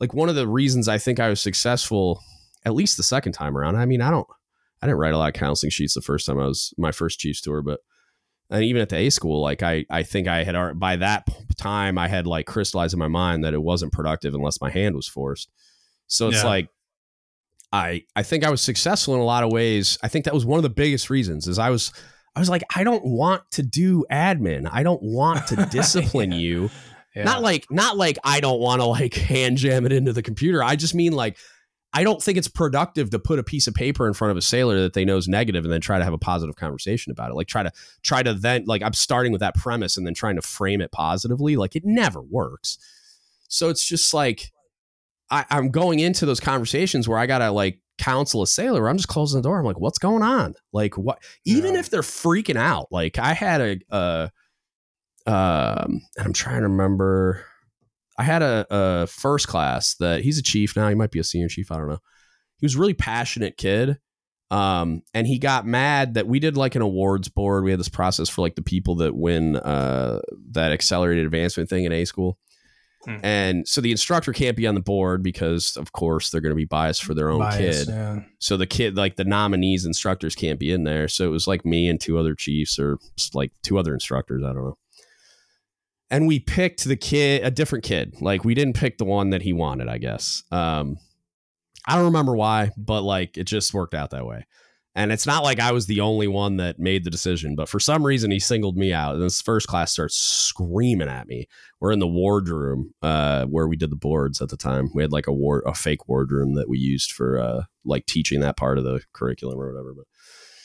like 0.00 0.14
one 0.14 0.28
of 0.28 0.34
the 0.34 0.48
reasons 0.48 0.88
I 0.88 0.98
think 0.98 1.20
I 1.20 1.28
was 1.28 1.40
successful, 1.40 2.20
at 2.64 2.74
least 2.74 2.96
the 2.96 3.02
second 3.02 3.32
time 3.32 3.56
around. 3.58 3.76
I 3.76 3.84
mean, 3.84 4.00
I 4.00 4.10
don't 4.10 4.26
I 4.82 4.86
didn't 4.86 4.98
write 4.98 5.14
a 5.14 5.18
lot 5.18 5.28
of 5.28 5.34
counseling 5.34 5.70
sheets 5.70 5.94
the 5.94 6.00
first 6.00 6.26
time 6.26 6.40
I 6.40 6.46
was 6.46 6.74
my 6.76 6.90
first 6.90 7.20
Chiefs 7.20 7.40
tour, 7.40 7.62
but 7.62 7.80
and 8.52 8.62
even 8.64 8.80
at 8.82 8.88
the 8.90 8.96
A 8.96 9.10
school, 9.10 9.40
like 9.40 9.62
I, 9.62 9.84
I 9.90 10.02
think 10.04 10.28
I 10.28 10.44
had 10.44 10.78
by 10.78 10.96
that 10.96 11.26
time 11.56 11.98
I 11.98 12.06
had 12.08 12.26
like 12.26 12.46
crystallized 12.46 12.92
in 12.92 12.98
my 13.00 13.08
mind 13.08 13.44
that 13.44 13.54
it 13.54 13.62
wasn't 13.62 13.92
productive 13.92 14.34
unless 14.34 14.60
my 14.60 14.70
hand 14.70 14.94
was 14.94 15.08
forced. 15.08 15.50
So 16.06 16.28
it's 16.28 16.42
Yeah. 16.42 16.48
like 16.48 16.68
I, 17.72 18.04
I 18.14 18.22
think 18.22 18.44
I 18.44 18.50
was 18.50 18.60
successful 18.60 19.14
in 19.14 19.20
a 19.20 19.24
lot 19.24 19.44
of 19.44 19.50
ways. 19.50 19.98
I 20.02 20.08
think 20.08 20.26
that 20.26 20.34
was 20.34 20.44
one 20.44 20.58
of 20.58 20.62
the 20.62 20.68
biggest 20.70 21.08
reasons 21.08 21.48
is 21.48 21.58
I 21.58 21.70
was, 21.70 21.92
I 22.36 22.40
was 22.40 22.50
like, 22.50 22.62
I 22.76 22.84
don't 22.84 23.04
want 23.04 23.42
to 23.52 23.62
do 23.62 24.04
admin. 24.10 24.68
I 24.70 24.82
don't 24.82 25.02
want 25.02 25.46
to 25.48 25.56
discipline 25.70 26.32
Yeah. 26.32 26.38
you. 26.38 26.70
Yeah. 27.16 27.24
Not 27.24 27.42
like, 27.42 27.66
not 27.70 27.96
like 27.96 28.18
I 28.24 28.40
don't 28.40 28.60
want 28.60 28.80
to 28.82 28.86
like 28.86 29.14
hand 29.32 29.56
jam 29.56 29.86
it 29.86 29.92
into 29.92 30.12
the 30.12 30.22
computer. 30.22 30.62
I 30.62 30.76
just 30.76 30.94
mean 30.94 31.12
like, 31.12 31.38
I 31.94 32.04
don't 32.04 32.22
think 32.22 32.38
it's 32.38 32.48
productive 32.48 33.10
to 33.10 33.18
put 33.18 33.38
a 33.38 33.42
piece 33.42 33.66
of 33.66 33.74
paper 33.74 34.06
in 34.06 34.14
front 34.14 34.30
of 34.30 34.36
a 34.38 34.42
sailor 34.42 34.80
that 34.80 34.94
they 34.94 35.04
know 35.04 35.18
is 35.18 35.28
negative 35.28 35.64
and 35.64 35.72
then 35.72 35.80
try 35.82 35.98
to 35.98 36.04
have 36.04 36.14
a 36.14 36.18
positive 36.18 36.56
conversation 36.56 37.10
about 37.12 37.30
it. 37.30 37.34
Like 37.34 37.48
try 37.48 37.62
to 37.62 37.70
try 38.02 38.22
to 38.22 38.32
then 38.32 38.64
like 38.66 38.82
I'm 38.82 38.94
starting 38.94 39.30
with 39.32 39.40
that 39.40 39.54
premise 39.56 39.96
and 39.96 40.06
then 40.06 40.14
trying 40.14 40.36
to 40.36 40.42
frame 40.42 40.80
it 40.80 40.90
positively. 40.90 41.56
Like 41.56 41.76
it 41.76 41.84
never 41.84 42.22
works. 42.22 42.78
So 43.48 43.68
it's 43.68 43.84
just 43.86 44.14
like 44.14 44.52
I, 45.30 45.44
I'm 45.50 45.70
going 45.70 45.98
into 45.98 46.24
those 46.24 46.40
conversations 46.40 47.08
where 47.08 47.18
I 47.18 47.26
gotta 47.26 47.50
like 47.50 47.78
counsel 47.98 48.42
a 48.42 48.46
sailor. 48.46 48.88
I'm 48.88 48.96
just 48.96 49.08
closing 49.08 49.40
the 49.42 49.46
door. 49.46 49.58
I'm 49.58 49.64
like, 49.66 49.78
what's 49.78 49.98
going 49.98 50.22
on? 50.22 50.54
Like 50.72 50.96
what? 50.96 51.22
Even 51.44 51.74
Yeah. 51.74 51.80
if 51.80 51.90
they're 51.90 52.00
freaking 52.00 52.56
out. 52.56 52.88
Like 52.90 53.18
I 53.18 53.34
had 53.34 53.60
a, 53.60 53.78
uh, 53.94 54.28
um, 55.26 56.00
and 56.16 56.26
I'm 56.26 56.32
trying 56.32 56.62
to 56.62 56.68
remember. 56.68 57.44
I 58.22 58.24
had 58.24 58.42
a, 58.42 58.66
a 58.70 59.06
first 59.08 59.48
class 59.48 59.96
that 59.96 60.20
he's 60.20 60.38
a 60.38 60.42
chief 60.42 60.76
now. 60.76 60.88
He 60.88 60.94
might 60.94 61.10
be 61.10 61.18
a 61.18 61.24
senior 61.24 61.48
chief. 61.48 61.72
I 61.72 61.76
don't 61.76 61.88
know. 61.88 61.98
He 62.58 62.64
was 62.64 62.76
a 62.76 62.78
really 62.78 62.94
passionate 62.94 63.56
kid. 63.56 63.98
Um, 64.52 65.02
and 65.12 65.26
he 65.26 65.40
got 65.40 65.66
mad 65.66 66.14
that 66.14 66.28
we 66.28 66.38
did 66.38 66.56
like 66.56 66.76
an 66.76 66.82
awards 66.82 67.28
board. 67.28 67.64
We 67.64 67.72
had 67.72 67.80
this 67.80 67.88
process 67.88 68.28
for 68.28 68.40
like 68.42 68.54
the 68.54 68.62
people 68.62 68.94
that 68.96 69.16
win 69.16 69.56
uh, 69.56 70.20
that 70.52 70.70
accelerated 70.70 71.24
advancement 71.24 71.68
thing 71.68 71.84
in 71.84 71.90
A 71.90 72.04
school. 72.04 72.38
Hmm. 73.04 73.16
And 73.24 73.68
so 73.68 73.80
the 73.80 73.90
instructor 73.90 74.32
can't 74.32 74.56
be 74.56 74.68
on 74.68 74.76
the 74.76 74.80
board 74.80 75.24
because, 75.24 75.76
of 75.76 75.90
course, 75.90 76.30
they're 76.30 76.40
going 76.40 76.52
to 76.52 76.56
be 76.56 76.64
biased 76.64 77.02
for 77.02 77.14
their 77.14 77.28
own 77.28 77.40
Bias, 77.40 77.86
kid. 77.86 77.88
yeah. 77.88 78.20
So 78.38 78.56
the 78.56 78.68
kid, 78.68 78.96
like 78.96 79.16
the 79.16 79.24
nominees 79.24 79.84
instructors, 79.84 80.36
can't 80.36 80.60
be 80.60 80.70
in 80.70 80.84
there. 80.84 81.08
So 81.08 81.24
it 81.24 81.32
was 81.32 81.48
like 81.48 81.64
me 81.64 81.88
and 81.88 82.00
two 82.00 82.18
other 82.18 82.36
chiefs, 82.36 82.78
or 82.78 82.98
like 83.34 83.50
two 83.64 83.78
other 83.78 83.92
instructors. 83.92 84.44
I 84.44 84.52
don't 84.52 84.62
know. 84.62 84.78
And 86.12 86.26
we 86.28 86.38
picked 86.38 86.84
the 86.84 86.96
kid, 86.96 87.42
a 87.44 87.50
different 87.50 87.84
kid. 87.84 88.14
Like 88.20 88.44
we 88.44 88.54
didn't 88.54 88.76
pick 88.76 88.98
the 88.98 89.04
one 89.04 89.30
that 89.30 89.42
he 89.42 89.52
wanted. 89.52 89.88
I 89.88 89.98
guess. 89.98 90.44
Um, 90.52 90.98
I 91.86 91.96
don't 91.96 92.04
remember 92.04 92.36
why, 92.36 92.70
but 92.76 93.02
like 93.02 93.36
it 93.36 93.44
just 93.44 93.74
worked 93.74 93.94
out 93.94 94.10
that 94.10 94.26
way. 94.26 94.46
And 94.94 95.10
it's 95.10 95.26
not 95.26 95.42
like 95.42 95.58
I 95.58 95.72
was 95.72 95.86
the 95.86 96.00
only 96.00 96.28
one 96.28 96.58
that 96.58 96.78
made 96.78 97.02
the 97.04 97.10
decision, 97.10 97.56
but 97.56 97.66
for 97.68 97.80
some 97.80 98.04
reason 98.04 98.30
he 98.30 98.38
singled 98.38 98.76
me 98.76 98.92
out. 98.92 99.14
And 99.14 99.22
this 99.24 99.40
first 99.40 99.66
class 99.66 99.90
starts 99.90 100.16
screaming 100.16 101.08
at 101.08 101.26
me. 101.26 101.48
We're 101.80 101.92
in 101.92 101.98
the 101.98 102.06
wardroom 102.06 102.92
uh, 103.00 103.46
where 103.46 103.66
we 103.66 103.76
did 103.76 103.90
the 103.90 103.96
boards 103.96 104.42
at 104.42 104.50
the 104.50 104.56
time. 104.58 104.90
We 104.94 105.02
had 105.02 105.10
like 105.10 105.26
a 105.28 105.32
ward, 105.32 105.62
a 105.66 105.72
fake 105.74 106.08
wardroom 106.08 106.54
that 106.56 106.68
we 106.68 106.76
used 106.78 107.10
for 107.12 107.40
uh, 107.40 107.62
like 107.86 108.04
teaching 108.04 108.40
that 108.40 108.58
part 108.58 108.76
of 108.76 108.84
the 108.84 109.00
curriculum 109.14 109.58
or 109.58 109.72
whatever. 109.72 109.94
But 109.94 110.06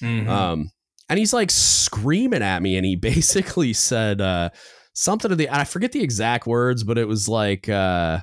Mhm. 0.05 0.27
um, 0.27 0.71
and 1.09 1.17
he's 1.17 1.33
like 1.33 1.49
screaming 1.49 2.43
at 2.43 2.61
me, 2.61 2.75
and 2.75 2.85
he 2.85 2.95
basically 3.11 3.71
said 3.71 4.19
uh, 4.19 4.49
something 4.97 5.29
to 5.29 5.35
the 5.35 5.49
I 5.49 5.63
forget 5.63 5.91
the 5.91 6.01
exact 6.01 6.47
words, 6.47 6.83
but 6.83 6.97
it 6.97 7.07
was 7.07 7.29
like 7.29 7.69
uh, 7.69 8.19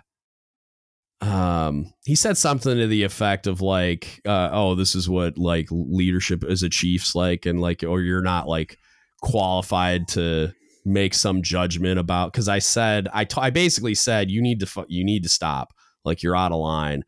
um, 1.20 1.92
he 2.04 2.16
said 2.16 2.36
something 2.36 2.76
to 2.76 2.86
the 2.86 3.04
effect 3.04 3.46
of 3.46 3.60
like, 3.60 4.20
uh, 4.26 4.50
"Oh, 4.52 4.74
this 4.74 4.94
is 4.94 5.08
what 5.08 5.38
like 5.38 5.68
leadership 5.70 6.44
as 6.44 6.62
a 6.62 6.68
chief's 6.68 7.14
like," 7.14 7.46
and 7.46 7.60
like, 7.60 7.82
or 7.84 8.00
you're 8.00 8.20
not 8.20 8.48
like 8.48 8.76
qualified 9.22 10.08
to 10.08 10.52
make 10.84 11.14
some 11.14 11.42
judgment 11.42 11.98
about 11.98 12.32
because 12.32 12.48
I 12.48 12.58
said 12.58 13.08
I 13.14 13.24
t- 13.24 13.40
I 13.40 13.50
basically 13.50 13.94
said 13.94 14.30
you 14.30 14.42
need 14.42 14.60
to 14.60 14.66
fu- 14.66 14.84
you 14.88 15.04
need 15.04 15.22
to 15.22 15.28
stop. 15.28 15.72
Like 16.04 16.22
you're 16.22 16.36
out 16.36 16.52
of 16.52 16.58
line. 16.58 17.04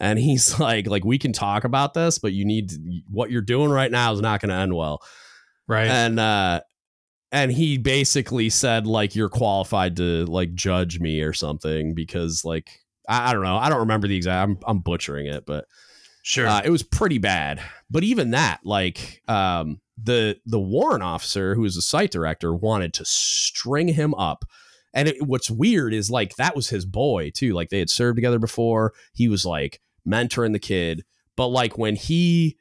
And 0.00 0.18
he's 0.18 0.58
like 0.60 0.86
like 0.86 1.04
we 1.04 1.18
can 1.18 1.32
talk 1.32 1.64
about 1.64 1.94
this 1.94 2.18
but 2.18 2.32
you 2.32 2.44
need 2.44 2.70
to, 2.70 3.00
what 3.08 3.30
you're 3.30 3.40
doing 3.40 3.70
right 3.70 3.90
now 3.90 4.12
is 4.12 4.20
not 4.20 4.40
going 4.40 4.50
to 4.50 4.56
end 4.56 4.74
well. 4.74 5.00
Right. 5.66 5.88
and 5.88 6.20
uh 6.20 6.60
and 7.34 7.52
he 7.52 7.76
basically 7.76 8.48
said 8.48 8.86
like 8.86 9.14
you're 9.14 9.28
qualified 9.28 9.96
to 9.96 10.24
like 10.26 10.54
judge 10.54 11.00
me 11.00 11.20
or 11.20 11.34
something 11.34 11.94
because 11.94 12.44
like 12.44 12.80
I, 13.08 13.30
I 13.30 13.32
don't 13.34 13.42
know 13.42 13.56
I 13.56 13.68
don't 13.68 13.80
remember 13.80 14.08
the 14.08 14.16
exact 14.16 14.48
I'm, 14.48 14.58
I'm 14.66 14.78
butchering 14.78 15.26
it 15.26 15.44
but 15.44 15.66
sure. 16.24 16.48
uh, 16.48 16.62
it 16.64 16.70
was 16.70 16.82
pretty 16.82 17.18
bad. 17.18 17.62
But 17.88 18.02
even 18.02 18.32
that, 18.32 18.60
like 18.64 19.22
um, 19.28 19.80
the 20.02 20.36
the 20.44 20.58
warrant 20.58 21.04
officer 21.04 21.54
who 21.54 21.60
was 21.62 21.76
the 21.76 21.82
site 21.82 22.10
director 22.10 22.52
wanted 22.52 22.92
to 22.94 23.04
string 23.04 23.88
him 23.88 24.14
up. 24.14 24.44
And 24.92 25.08
it, 25.08 25.22
what's 25.22 25.50
weird 25.50 25.94
is 25.94 26.10
like 26.10 26.34
that 26.36 26.56
was 26.56 26.70
his 26.70 26.86
boy 26.86 27.30
too. 27.32 27.52
Like 27.52 27.68
they 27.68 27.78
had 27.78 27.90
served 27.90 28.16
together 28.16 28.40
before. 28.40 28.92
He 29.12 29.28
was 29.28 29.44
like 29.44 29.80
mentoring 30.06 30.52
the 30.52 30.58
kid. 30.58 31.04
But 31.36 31.48
like 31.48 31.78
when 31.78 31.96
he 31.96 32.58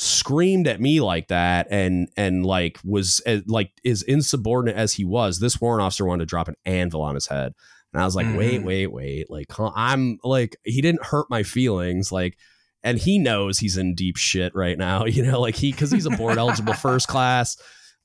screamed 0.00 0.68
at 0.68 0.80
me 0.80 1.00
like 1.00 1.26
that 1.26 1.66
and 1.72 2.08
and 2.16 2.46
like 2.46 2.78
was 2.84 3.20
uh, 3.26 3.38
like 3.48 3.72
as 3.84 4.02
insubordinate 4.02 4.76
as 4.76 4.94
he 4.94 5.04
was, 5.04 5.40
this 5.40 5.60
warrant 5.60 5.82
officer 5.82 6.04
wanted 6.04 6.20
to 6.20 6.26
drop 6.26 6.46
an 6.46 6.54
anvil 6.64 7.02
on 7.02 7.16
his 7.16 7.26
head. 7.26 7.52
And 7.92 8.00
I 8.00 8.04
was 8.04 8.14
like, 8.14 8.26
wait, 8.36 8.60
Mhm. 8.60 8.64
wait, 8.64 8.86
wait. 8.92 9.28
Like 9.28 9.50
huh, 9.50 9.72
I'm 9.74 10.18
like 10.22 10.56
he 10.62 10.80
didn't 10.80 11.04
hurt 11.06 11.26
my 11.30 11.42
feelings. 11.42 12.12
Like 12.12 12.38
and 12.84 12.96
he 12.96 13.18
knows 13.18 13.58
he's 13.58 13.76
in 13.76 13.96
deep 13.96 14.16
shit 14.16 14.54
right 14.54 14.78
now, 14.78 15.04
you 15.06 15.24
know, 15.24 15.40
like 15.40 15.56
he 15.56 15.72
because 15.72 15.90
he's 15.90 16.06
a 16.06 16.10
board 16.10 16.38
eligible 16.38 16.74
first 16.74 17.08
class. 17.08 17.56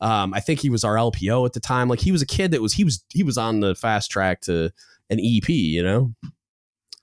Um, 0.01 0.33
I 0.33 0.39
think 0.39 0.62
he 0.62 0.71
was 0.71 0.83
our 0.83 0.95
LPO 0.95 1.45
at 1.45 1.53
the 1.53 1.59
time. 1.59 1.89
Like 1.89 2.00
he 2.00 2.12
was 2.12 2.23
a 2.23 2.25
kid 2.25 2.50
that 2.51 2.62
was 2.62 2.73
he 2.73 2.83
was 2.83 3.05
he 3.13 3.21
was 3.21 3.38
on 3.38 3.59
the 3.59 3.75
fast 3.75 4.09
track 4.09 4.41
to 4.41 4.71
an 5.12 5.19
EP, 5.19 5.47
you 5.47 5.83
know, 5.83 6.15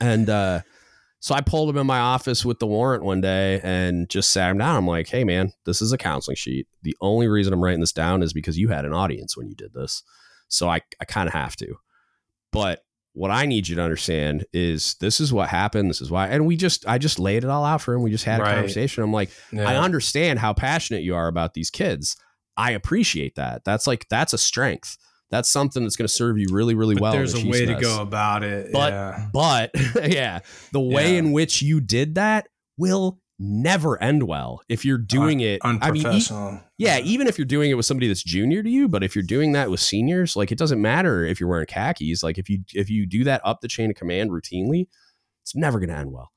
and 0.00 0.28
uh, 0.28 0.62
so 1.20 1.34
I 1.34 1.40
pulled 1.42 1.68
him 1.70 1.76
in 1.76 1.86
my 1.86 1.98
office 2.00 2.44
with 2.44 2.58
the 2.58 2.66
warrant 2.66 3.04
one 3.04 3.20
day 3.20 3.60
and 3.62 4.08
just 4.08 4.30
sat 4.30 4.50
him 4.50 4.58
down. 4.58 4.76
I'm 4.76 4.86
like, 4.86 5.08
hey 5.08 5.22
man, 5.24 5.52
this 5.66 5.80
is 5.82 5.92
a 5.92 5.98
counseling 5.98 6.36
sheet. 6.36 6.66
The 6.82 6.96
only 7.00 7.28
reason 7.28 7.52
I'm 7.52 7.62
writing 7.62 7.80
this 7.80 7.92
down 7.92 8.22
is 8.22 8.32
because 8.32 8.58
you 8.58 8.68
had 8.68 8.84
an 8.84 8.92
audience 8.92 9.36
when 9.36 9.48
you 9.48 9.54
did 9.54 9.72
this, 9.74 10.02
so 10.48 10.68
I 10.68 10.80
I 11.00 11.04
kind 11.04 11.28
of 11.28 11.34
have 11.34 11.56
to. 11.56 11.76
But 12.52 12.82
what 13.12 13.30
I 13.30 13.44
need 13.46 13.66
you 13.68 13.74
to 13.76 13.82
understand 13.82 14.44
is 14.52 14.94
this 15.00 15.20
is 15.20 15.32
what 15.32 15.48
happened. 15.48 15.90
This 15.90 16.00
is 16.00 16.10
why. 16.12 16.28
And 16.28 16.46
we 16.46 16.56
just, 16.56 16.86
I 16.86 16.96
just 16.98 17.18
laid 17.18 17.42
it 17.42 17.50
all 17.50 17.64
out 17.64 17.80
for 17.82 17.92
him. 17.92 18.02
We 18.02 18.10
just 18.12 18.24
had 18.24 18.38
a 18.38 18.44
Right. 18.44 18.54
conversation. 18.54 19.02
I'm 19.02 19.12
like, 19.12 19.30
Yeah. 19.52 19.68
I 19.68 19.76
understand 19.76 20.38
how 20.38 20.52
passionate 20.52 21.02
you 21.02 21.16
are 21.16 21.26
about 21.26 21.54
these 21.54 21.70
kids. 21.70 22.16
I 22.56 22.70
appreciate 22.70 23.34
that. 23.34 23.64
That's 23.64 23.88
like, 23.88 24.08
that's 24.08 24.32
a 24.32 24.38
strength. 24.38 24.96
That's 25.30 25.48
something 25.48 25.82
that's 25.84 25.96
going 25.96 26.08
to 26.08 26.12
serve 26.12 26.38
you 26.38 26.46
really, 26.50 26.74
really 26.74 26.94
But 26.96 27.02
well. 27.02 27.12
there's 27.12 27.34
the 27.34 27.46
a 27.46 27.50
way 27.50 27.64
to 27.66 27.74
go 27.76 28.02
about 28.02 28.42
it. 28.42 28.72
But- 28.72 28.92
yeah. 28.92 29.28
But 29.32 29.70
yeah, 30.10 30.40
the 30.72 30.80
way 30.80 31.12
Yeah. 31.12 31.18
in 31.18 31.32
which 31.32 31.62
you 31.62 31.80
did 31.80 32.16
that 32.16 32.48
will 32.76 33.20
never 33.38 34.00
end 34.02 34.24
well 34.24 34.60
if 34.68 34.84
you're 34.84 34.98
doing 34.98 35.40
it. 35.40 35.60
I 35.64 35.68
mean, 35.72 35.76
e- 35.76 35.80
unprofessional. 36.04 36.60
yeah, 36.78 36.98
even 36.98 37.26
if 37.26 37.38
you're 37.38 37.46
doing 37.46 37.70
it 37.70 37.74
with 37.74 37.86
somebody 37.86 38.06
that's 38.08 38.22
junior 38.22 38.62
to 38.62 38.68
you, 38.68 38.86
but 38.88 39.02
if 39.02 39.14
you're 39.14 39.24
doing 39.24 39.52
that 39.52 39.70
with 39.70 39.80
seniors, 39.80 40.36
like 40.36 40.52
it 40.52 40.58
doesn't 40.58 40.82
matter 40.82 41.24
if 41.24 41.40
you're 41.40 41.48
wearing 41.48 41.66
khakis. 41.66 42.22
Like 42.22 42.36
if 42.36 42.50
you 42.50 42.64
if 42.74 42.90
you 42.90 43.06
do 43.06 43.24
that 43.24 43.40
up 43.44 43.60
the 43.60 43.68
chain 43.68 43.88
of 43.90 43.96
command 43.96 44.30
routinely, 44.30 44.88
it's 45.42 45.54
never 45.56 45.78
going 45.78 45.88
to 45.90 45.96
end 45.96 46.12
well. 46.12 46.30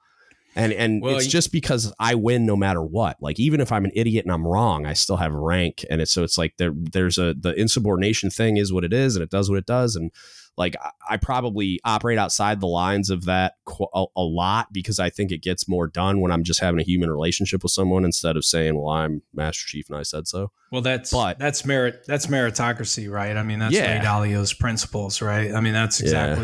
And 0.56 0.72
and 0.74 1.02
Well, 1.02 1.16
it's 1.16 1.26
you- 1.26 1.32
just 1.32 1.52
because 1.52 1.92
I 2.00 2.16
win 2.16 2.46
no 2.46 2.56
matter 2.56 2.82
what. 2.84 3.18
Like 3.22 3.40
even 3.40 3.60
if 3.62 3.72
I'm 3.72 3.86
an 3.86 3.92
idiot 3.96 4.26
and 4.26 4.32
I'm 4.34 4.46
wrong, 4.48 4.86
I 4.86 4.94
still 4.94 5.18
have 5.18 5.34
rank. 5.34 5.84
And 5.90 6.02
it's 6.02 6.12
so 6.12 6.24
it's 6.24 6.38
like 6.38 6.56
there 6.58 6.72
there's 6.76 7.18
a 7.18 7.34
the 7.34 7.54
insubordination 7.60 8.30
thing 8.30 8.58
is 8.58 8.72
what 8.72 8.84
it 8.84 8.94
is, 8.94 9.16
and 9.16 9.24
it 9.24 9.30
does 9.30 9.50
what 9.50 9.58
it 9.58 9.66
does. 9.66 9.96
And 9.96 10.12
like 10.56 10.76
I, 10.80 11.14
I 11.16 11.18
probably 11.18 11.80
operate 11.84 12.20
outside 12.20 12.60
the 12.60 12.68
lines 12.68 13.10
of 13.10 13.26
that 13.26 13.54
qu- 13.66 13.88
a, 13.96 14.06
a 14.16 14.22
lot 14.22 14.72
because 14.72 15.00
I 15.00 15.10
think 15.10 15.32
it 15.32 15.42
gets 15.42 15.68
more 15.68 15.88
done 15.88 16.22
when 16.22 16.32
I'm 16.32 16.44
just 16.44 16.60
having 16.60 16.80
a 16.80 16.84
human 16.84 17.10
relationship 17.10 17.64
with 17.64 17.72
someone 17.72 18.06
instead 18.06 18.38
of 18.38 18.46
saying, 18.46 18.80
"Well, 18.80 18.94
I'm 18.94 19.24
Master 19.34 19.66
Chief 19.68 19.90
and 19.90 19.98
I 19.98 20.04
said 20.04 20.28
so." 20.28 20.52
Well, 20.72 20.82
that's 20.84 21.12
But- 21.12 21.40
that's 21.40 21.66
merit 21.66 22.06
that's 22.06 22.28
meritocracy, 22.28 23.10
right? 23.10 23.36
I 23.36 23.42
mean, 23.42 23.58
that's 23.58 23.74
Yeah. 23.74 23.98
Ray 23.98 24.04
Dalio's 24.06 24.54
principles, 24.54 25.20
right? 25.24 25.52
I 25.52 25.60
mean, 25.62 25.74
that's 25.74 26.00
Yeah. 26.00 26.36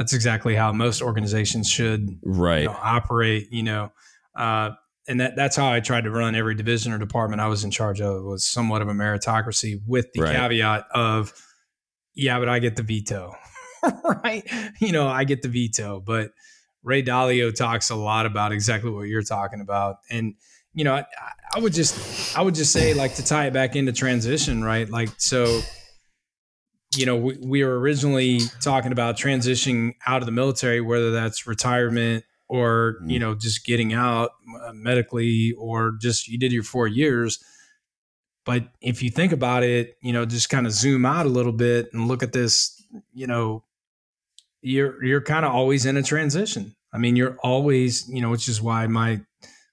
That's 0.00 0.14
exactly 0.14 0.54
how 0.54 0.72
most 0.72 1.02
organizations 1.02 1.68
should 1.68 2.18
Right. 2.22 2.62
you 2.62 2.68
know, 2.68 2.78
operate. 2.82 3.48
You 3.52 3.62
know, 3.62 3.92
uh, 4.34 4.70
and 5.06 5.20
that 5.20 5.36
that's 5.36 5.56
how 5.56 5.70
I 5.70 5.80
tried 5.80 6.04
to 6.04 6.10
run 6.10 6.34
every 6.34 6.54
division 6.54 6.90
or 6.94 6.96
department 6.98 7.42
I 7.42 7.48
was 7.48 7.64
in 7.64 7.70
charge 7.70 8.00
of 8.00 8.24
was 8.24 8.46
somewhat 8.46 8.80
of 8.80 8.88
a 8.88 8.94
meritocracy 8.94 9.78
with 9.86 10.10
the 10.14 10.22
Right. 10.22 10.34
caveat 10.36 10.86
of, 10.94 11.34
yeah, 12.14 12.38
but 12.38 12.48
I 12.48 12.60
get 12.60 12.76
the 12.76 12.82
veto, 12.82 13.34
right? 14.24 14.50
You 14.80 14.92
know, 14.92 15.06
I 15.06 15.24
get 15.24 15.42
the 15.42 15.48
veto, 15.48 16.00
but 16.00 16.30
Ray 16.82 17.02
Dalio 17.02 17.54
talks 17.54 17.90
a 17.90 17.94
lot 17.94 18.24
about 18.24 18.52
exactly 18.52 18.90
what 18.90 19.02
you're 19.02 19.22
talking 19.22 19.60
about, 19.60 19.96
and 20.08 20.34
you 20.72 20.84
know, 20.84 20.94
I, 20.94 21.04
I 21.56 21.58
would 21.58 21.74
just, 21.74 22.38
I 22.38 22.40
would 22.40 22.54
just 22.54 22.72
say, 22.72 22.94
like, 22.94 23.16
to 23.16 23.24
tie 23.24 23.48
it 23.48 23.52
back 23.52 23.76
into 23.76 23.92
transition, 23.92 24.64
right? 24.64 24.88
Like, 24.88 25.10
so, 25.18 25.60
you 26.96 27.06
know, 27.06 27.16
we, 27.16 27.36
we 27.40 27.64
were 27.64 27.78
originally 27.78 28.40
talking 28.60 28.92
about 28.92 29.16
transitioning 29.16 29.94
out 30.06 30.22
of 30.22 30.26
the 30.26 30.32
military, 30.32 30.80
whether 30.80 31.10
that's 31.12 31.46
retirement 31.46 32.24
or, 32.48 32.96
you 33.06 33.18
Mhm. 33.18 33.20
know, 33.20 33.34
just 33.34 33.64
getting 33.64 33.92
out 33.92 34.30
uh, 34.64 34.72
medically 34.72 35.52
or 35.56 35.92
just 36.00 36.26
you 36.26 36.36
did 36.38 36.52
your 36.52 36.64
four 36.64 36.88
years. 36.88 37.42
But 38.44 38.68
if 38.80 39.02
you 39.02 39.10
think 39.10 39.32
about 39.32 39.62
it, 39.62 39.96
you 40.02 40.12
know, 40.12 40.24
just 40.24 40.50
kind 40.50 40.66
of 40.66 40.72
zoom 40.72 41.04
out 41.04 41.26
a 41.26 41.28
little 41.28 41.52
bit 41.52 41.90
and 41.92 42.08
look 42.08 42.22
at 42.22 42.32
this, 42.32 42.82
you 43.12 43.26
know, 43.26 43.64
you're 44.62 45.02
you're 45.04 45.20
kind 45.22 45.44
of 45.46 45.52
always 45.52 45.86
in 45.86 45.96
a 45.96 46.02
transition. 46.02 46.74
I 46.92 46.98
mean, 46.98 47.14
you're 47.16 47.36
always, 47.42 48.08
you 48.08 48.20
know, 48.20 48.30
which 48.30 48.48
is 48.48 48.60
why 48.60 48.86
my 48.88 49.20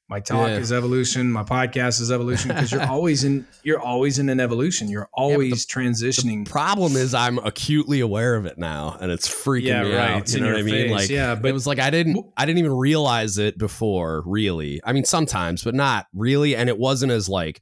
my 0.10 0.22
talk 0.22 0.48
Yeah. 0.48 0.58
is 0.58 0.72
evolution, 0.72 1.30
my 1.32 1.44
podcast 1.44 2.00
is 2.00 2.12
evolution 2.12 2.48
because 2.50 2.72
you're 2.72 2.82
always 2.90 3.24
in 3.26 3.46
you're 3.64 3.80
always 3.80 4.20
in 4.20 4.30
an 4.30 4.40
evolution. 4.40 4.90
You're 4.90 5.10
always 5.14 5.66
transitioning. 5.66 6.48
Problem 6.48 6.96
is, 6.96 7.14
I'm 7.14 7.40
acutely 7.40 8.00
aware 8.00 8.36
of 8.36 8.46
it 8.46 8.58
now, 8.58 8.98
and 9.02 9.12
it's 9.12 9.28
freaking 9.28 9.64
Yeah, 9.64 9.84
me 9.84 9.94
right. 9.96 10.12
out. 10.12 10.22
It's 10.22 10.34
you 10.34 10.40
know 10.42 10.48
what 10.48 10.60
I 10.60 10.64
mean? 10.64 10.74
face. 10.88 10.92
Like, 10.92 11.10
Yeah, 11.10 11.36
but- 11.36 11.50
it 11.50 11.54
was 11.54 11.68
like 11.68 11.80
I 11.80 11.90
didn't, 11.90 12.26
I 12.38 12.46
didn't 12.46 12.60
even 12.60 12.74
realize 12.74 13.38
it 13.38 13.58
before. 13.58 14.24
Really, 14.26 14.80
I 14.86 14.94
mean, 14.94 15.04
sometimes, 15.04 15.64
but 15.64 15.76
not 15.76 16.08
really. 16.14 16.56
And 16.56 16.70
it 16.70 16.78
wasn't 16.78 17.12
as 17.12 17.28
like 17.28 17.62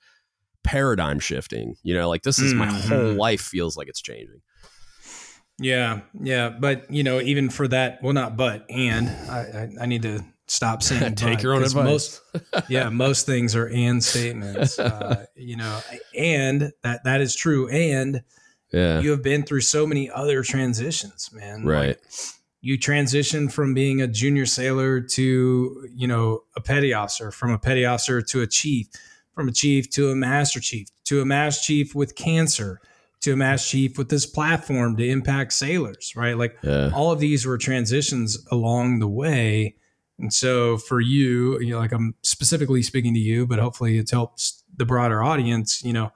paradigm 0.64 1.20
shifting. 1.20 1.76
You 1.84 1.96
know, 1.96 2.10
like 2.10 2.22
this 2.24 2.38
is 2.40 2.54
my 2.54 2.68
Mhm. 2.68 2.88
whole 2.90 3.14
life 3.14 3.42
feels 3.42 3.76
like 3.76 3.88
it's 3.88 4.02
changing. 4.02 4.42
Yeah, 5.58 6.02
yeah, 6.22 6.50
but 6.50 6.92
you 6.92 7.04
know, 7.04 7.22
even 7.22 7.50
for 7.50 7.68
that, 7.70 8.00
well, 8.04 8.14
not 8.14 8.36
but 8.38 8.66
and 8.70 9.08
I 9.32 9.40
I, 9.40 9.84
I 9.84 9.86
need 9.88 10.02
to 10.04 10.24
stop 10.48 10.84
saying 10.84 11.16
Take 11.16 11.42
your 11.42 11.54
own 11.54 11.64
advice. 11.64 11.74
Most, 11.84 12.22
yeah, 12.70 12.90
most 12.90 13.26
things 13.26 13.56
are 13.56 13.68
and 13.68 14.04
statements. 14.04 14.80
Uh, 14.86 15.26
you 15.36 15.58
know, 15.58 15.80
and 16.16 16.72
that 16.84 17.04
that 17.04 17.20
is 17.20 17.36
true. 17.36 17.68
And 17.70 18.24
yeah, 18.72 19.00
you 19.00 19.12
have 19.12 19.24
been 19.24 19.44
through 19.44 19.62
so 19.62 19.88
many 19.88 20.10
other 20.10 20.44
transitions, 20.44 21.30
man. 21.34 21.66
right. 21.66 21.88
Like, 21.88 22.02
you 22.66 22.80
transition 22.80 23.48
from 23.48 23.76
being 23.76 24.02
a 24.02 24.08
junior 24.08 24.48
sailor 24.48 25.00
to 25.00 25.88
you 25.94 26.08
know 26.08 26.44
a 26.56 26.62
petty 26.62 26.94
officer, 26.94 27.32
from 27.32 27.52
a 27.52 27.60
petty 27.60 27.86
officer 27.86 28.24
to 28.24 28.42
a 28.42 28.48
chief, 28.48 28.88
from 29.36 29.48
a 29.48 29.52
chief 29.52 29.90
to 29.92 30.10
a 30.10 30.16
master 30.16 30.60
chief, 30.60 30.88
to 31.06 31.22
a 31.22 31.26
master 31.26 31.64
chief 31.64 31.94
with 31.94 32.16
cancer, 32.16 32.82
to 33.22 33.34
a 33.34 33.36
master 33.36 33.70
chief 33.70 34.00
with 34.00 34.10
this 34.10 34.26
platform 34.26 34.98
to 34.98 35.08
impact 35.08 35.54
sailors, 35.54 36.14
right? 36.16 36.38
Like 36.38 36.58
yeah, 36.64 36.90
all 36.94 37.12
of 37.12 37.20
these 37.20 37.46
were 37.46 37.60
transitions 37.60 38.44
along 38.52 38.98
the 38.98 39.08
way. 39.08 39.76
And 40.20 40.32
so 40.34 40.78
for 40.78 41.02
you, 41.02 41.60
you 41.60 41.72
know, 41.72 41.80
like 41.80 41.92
I'm 41.92 42.16
specifically 42.24 42.82
speaking 42.82 43.14
to 43.14 43.20
you, 43.20 43.46
but 43.46 43.60
hopefully 43.60 43.98
it 43.98 44.10
helps 44.12 44.64
the 44.76 44.86
broader 44.86 45.22
audience, 45.24 45.84
you 45.84 45.92
know, 45.94 46.12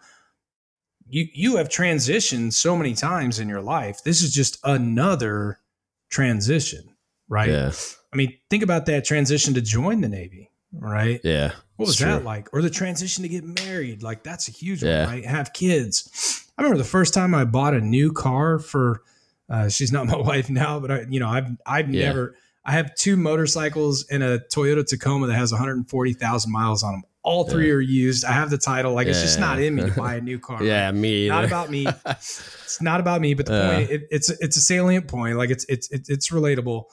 you 1.07 1.27
you 1.33 1.57
have 1.57 1.69
transitioned 1.69 2.53
so 2.53 2.77
many 2.77 2.93
times 2.93 3.39
in 3.39 3.49
your 3.49 3.61
life. 3.61 4.03
This 4.03 4.21
is 4.21 4.33
just 4.33 4.59
another 4.63 5.59
transition, 6.09 6.95
right? 7.27 7.49
yeah, 7.49 7.71
I 8.13 8.15
mean, 8.17 8.37
think 8.49 8.63
about 8.63 8.85
that 8.87 9.05
transition 9.05 9.53
to 9.55 9.61
join 9.61 10.01
the 10.01 10.09
Navy, 10.09 10.51
right? 10.71 11.19
yeah. 11.23 11.53
What 11.77 11.87
was 11.87 11.97
that 11.99 12.17
true. 12.17 12.25
like? 12.25 12.49
Or 12.53 12.61
the 12.61 12.69
transition 12.69 13.23
to 13.23 13.29
get 13.29 13.43
married. 13.43 14.03
Like 14.03 14.23
that's 14.23 14.49
a 14.49 14.51
huge 14.51 14.83
Yeah. 14.83 15.05
one, 15.05 15.13
right? 15.15 15.25
Have 15.25 15.53
kids. 15.53 16.45
I 16.57 16.61
remember 16.61 16.77
the 16.77 16.89
first 16.89 17.13
time 17.13 17.33
I 17.33 17.45
bought 17.45 17.73
a 17.73 17.79
new 17.79 18.11
car 18.11 18.59
for 18.59 19.01
uh, 19.49 19.69
she's 19.69 19.91
not 19.91 20.05
my 20.07 20.17
wife 20.17 20.49
now, 20.49 20.79
but 20.79 20.91
I 20.91 21.05
you 21.09 21.19
know, 21.19 21.29
I've 21.29 21.47
I've 21.65 21.89
Yeah. 21.93 22.07
never 22.07 22.35
I 22.69 22.73
have 22.73 22.93
two 22.93 23.17
motorcycles 23.17 24.05
and 24.11 24.21
a 24.21 24.37
Toyota 24.53 24.85
Tacoma 24.85 25.25
that 25.25 25.33
has 25.33 25.51
140,000 25.51 26.51
miles 26.51 26.83
on 26.83 26.91
them. 26.93 27.03
All 27.23 27.43
three 27.43 27.71
are 27.71 27.79
used. 27.81 28.23
I 28.23 28.31
have 28.31 28.51
the 28.51 28.59
title. 28.59 28.93
Like 28.93 29.07
it's 29.07 29.21
just 29.21 29.39
not 29.39 29.59
in 29.59 29.73
me 29.75 29.81
to 29.83 29.91
buy 29.91 30.15
a 30.15 30.21
new 30.21 30.37
car. 30.37 30.63
Yeah, 30.63 30.91
me. 30.91 31.27
Not 31.27 31.45
about 31.45 31.71
me. 31.71 31.87
It's 32.05 32.79
not 32.79 32.99
about 32.99 33.21
me, 33.21 33.33
but 33.33 33.47
the 33.47 33.53
Yeah. 33.57 33.75
point 33.75 33.89
it, 33.89 34.01
it's 34.11 34.29
it's 34.29 34.55
a 34.55 34.61
salient 34.61 35.07
point. 35.07 35.35
Like 35.37 35.49
it's 35.49 35.65
it's 35.67 35.89
it's 35.91 36.09
it's 36.09 36.29
relatable. 36.29 36.83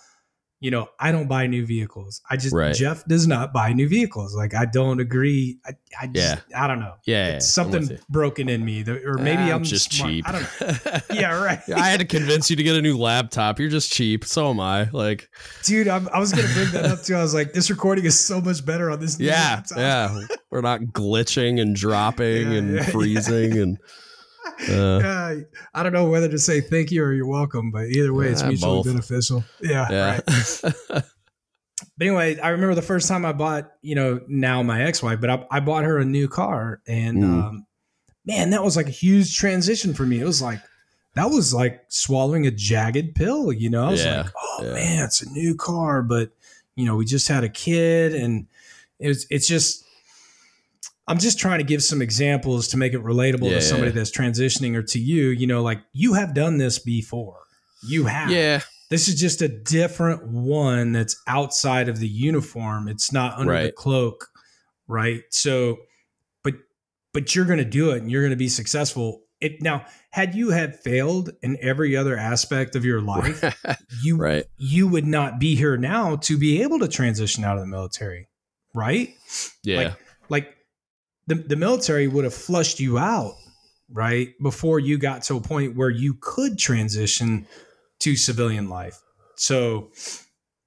You 0.58 0.70
know, 0.70 0.88
I 0.98 1.12
don't 1.12 1.28
buy 1.28 1.46
new 1.46 1.66
vehicles. 1.66 2.22
I 2.30 2.36
just 2.38 2.54
Right. 2.54 2.74
Jeff 2.74 3.04
does 3.04 3.26
not 3.26 3.52
buy 3.52 3.74
new 3.74 3.86
vehicles. 3.88 4.34
Like 4.34 4.54
I 4.54 4.64
don't 4.64 5.00
agree. 5.00 5.58
I 5.66 5.72
I 6.00 6.06
just 6.06 6.38
I 6.56 6.66
don't 6.66 6.80
know. 6.80 6.94
yeah, 7.04 7.36
It's 7.36 7.48
something 7.48 7.98
broken 8.08 8.48
in 8.48 8.64
me, 8.64 8.82
that, 8.82 9.04
or 9.04 9.18
maybe 9.18 9.42
ah, 9.52 9.54
I'm, 9.56 9.64
just 9.64 9.92
smart. 9.92 10.10
cheap. 10.12 10.26
I 10.26 10.32
don't 10.32 10.60
know. 10.60 10.98
Yeah, 11.20 11.42
right. 11.42 11.60
I 11.68 11.88
had 11.90 12.00
to 12.00 12.06
convince 12.06 12.48
you 12.48 12.56
to 12.56 12.62
get 12.62 12.74
a 12.74 12.80
new 12.80 12.96
laptop. 12.96 13.58
You're 13.60 13.68
just 13.68 13.92
cheap. 13.92 14.24
So 14.24 14.48
am 14.50 14.58
I. 14.60 14.84
Like, 14.92 15.28
Dude, 15.64 15.88
I'm, 15.88 16.08
I 16.08 16.18
was 16.18 16.32
gonna 16.32 16.48
bring 16.54 16.70
that 16.72 16.86
up 16.86 17.02
too. 17.02 17.16
I 17.16 17.22
was 17.22 17.34
like, 17.34 17.52
this 17.52 17.68
recording 17.68 18.06
is 18.06 18.18
so 18.18 18.40
much 18.40 18.64
better 18.64 18.90
on 18.90 18.98
this. 18.98 19.18
new 19.18 19.26
yeah, 19.26 19.56
laptop. 19.56 19.78
yeah. 19.78 20.20
We're 20.50 20.62
not 20.62 20.80
glitching 20.80 21.60
and 21.60 21.76
dropping 21.76 22.50
Yeah, 22.52 22.58
and 22.58 22.70
yeah, 22.74 22.80
yeah. 22.80 22.86
freezing 22.90 23.58
and. 23.58 23.78
Uh, 24.46 25.00
Yeah, 25.02 25.34
I 25.74 25.82
don't 25.82 25.92
know 25.92 26.08
whether 26.08 26.28
to 26.28 26.38
say 26.38 26.60
thank 26.60 26.90
you 26.90 27.02
or 27.04 27.12
you're 27.12 27.26
welcome, 27.26 27.70
but 27.70 27.86
either 27.86 28.12
way, 28.14 28.28
it's 28.28 28.42
mutually 28.42 28.76
both. 28.78 28.86
beneficial. 28.86 29.44
Yeah, 29.62 29.86
yeah. 29.90 30.20
right. 30.90 31.04
But 31.98 32.06
anyway, 32.06 32.38
I 32.38 32.48
remember 32.50 32.74
the 32.74 32.82
first 32.82 33.06
time 33.08 33.24
I 33.26 33.32
bought, 33.32 33.70
you 33.82 33.94
know, 33.94 34.20
now 34.28 34.62
my 34.62 34.82
ex-wife, 34.82 35.20
but 35.20 35.28
I, 35.30 35.46
I 35.50 35.60
bought 35.60 35.84
her 35.84 35.98
a 35.98 36.04
new 36.04 36.26
car, 36.28 36.80
and 36.86 37.18
Mm. 37.18 37.24
um, 37.48 37.66
man, 38.24 38.50
that 38.50 38.62
was 38.64 38.76
like 38.76 38.86
a 38.86 38.90
huge 38.90 39.36
transition 39.36 39.92
for 39.94 40.04
me. 40.06 40.20
It 40.20 40.24
was 40.24 40.40
like 40.42 40.60
that 41.14 41.26
was 41.30 41.52
like 41.54 41.82
swallowing 41.88 42.46
a 42.46 42.50
jagged 42.50 43.14
pill, 43.14 43.52
you 43.52 43.68
know. 43.70 43.86
I 43.86 43.90
was 43.90 44.04
Yeah, 44.04 44.22
like, 44.22 44.32
oh 44.36 44.62
man, 44.74 45.04
it's 45.04 45.22
a 45.22 45.28
new 45.30 45.54
car, 45.54 46.02
but 46.02 46.30
you 46.76 46.84
know, 46.86 46.96
we 46.96 47.04
just 47.04 47.28
had 47.28 47.44
a 47.44 47.48
kid, 47.48 48.14
and 48.14 48.46
it 48.98 49.08
was, 49.08 49.26
it's 49.30 49.46
just. 49.48 49.84
I'm 51.08 51.18
just 51.18 51.38
trying 51.38 51.58
to 51.58 51.64
give 51.64 51.82
some 51.82 52.02
examples 52.02 52.68
to 52.68 52.76
make 52.76 52.92
it 52.92 53.02
relatable 53.02 53.48
Yeah, 53.48 53.56
to 53.56 53.62
somebody 53.62 53.90
yeah. 53.92 53.96
that's 53.96 54.10
transitioning 54.10 54.74
or 54.74 54.82
to 54.82 54.98
you. 54.98 55.28
You 55.28 55.46
know, 55.46 55.62
like 55.62 55.80
you 55.92 56.14
have 56.14 56.34
done 56.34 56.58
this 56.58 56.78
before. 56.78 57.38
You 57.86 58.06
have. 58.06 58.30
yeah. 58.30 58.60
This 58.88 59.08
is 59.08 59.20
just 59.20 59.42
a 59.42 59.48
different 59.48 60.28
one 60.28 60.92
that's 60.92 61.20
outside 61.26 61.88
of 61.88 61.98
the 61.98 62.06
uniform. 62.08 62.86
It's 62.88 63.12
not 63.12 63.36
under 63.38 63.60
the 63.64 63.72
cloak, 63.72 64.28
right? 64.86 65.22
So, 65.30 65.78
but 66.44 66.54
but 67.12 67.34
you're 67.34 67.46
going 67.46 67.58
to 67.58 67.64
do 67.64 67.90
it 67.90 68.02
and 68.02 68.10
you're 68.10 68.22
going 68.22 68.30
to 68.30 68.36
be 68.36 68.48
successful. 68.48 69.22
It 69.40 69.60
now, 69.60 69.84
had 70.12 70.34
you 70.36 70.50
had 70.50 70.78
failed 70.78 71.30
in 71.42 71.58
every 71.60 71.96
other 71.96 72.16
aspect 72.16 72.76
of 72.76 72.84
your 72.84 73.00
life, 73.02 73.42
you 74.02 74.16
right. 74.16 74.44
you 74.56 74.86
would 74.86 75.06
not 75.06 75.40
be 75.40 75.56
here 75.56 75.76
now 75.76 76.16
to 76.16 76.38
be 76.38 76.62
able 76.62 76.78
to 76.78 76.88
transition 76.88 77.42
out 77.44 77.56
of 77.56 77.62
the 77.62 77.68
military, 77.68 78.28
right? 78.72 79.10
Yeah. 79.64 79.78
Like, 79.78 79.96
like 80.28 80.55
the, 81.26 81.34
the 81.34 81.56
military 81.56 82.08
would 82.08 82.24
have 82.24 82.34
flushed 82.34 82.80
you 82.80 82.98
out, 82.98 83.34
right? 83.90 84.28
Before 84.42 84.78
you 84.78 84.98
got 84.98 85.22
to 85.24 85.36
a 85.36 85.40
point 85.40 85.76
where 85.76 85.90
you 85.90 86.16
could 86.20 86.58
transition 86.58 87.46
to 88.00 88.16
civilian 88.16 88.68
life. 88.68 89.00
So, 89.36 89.90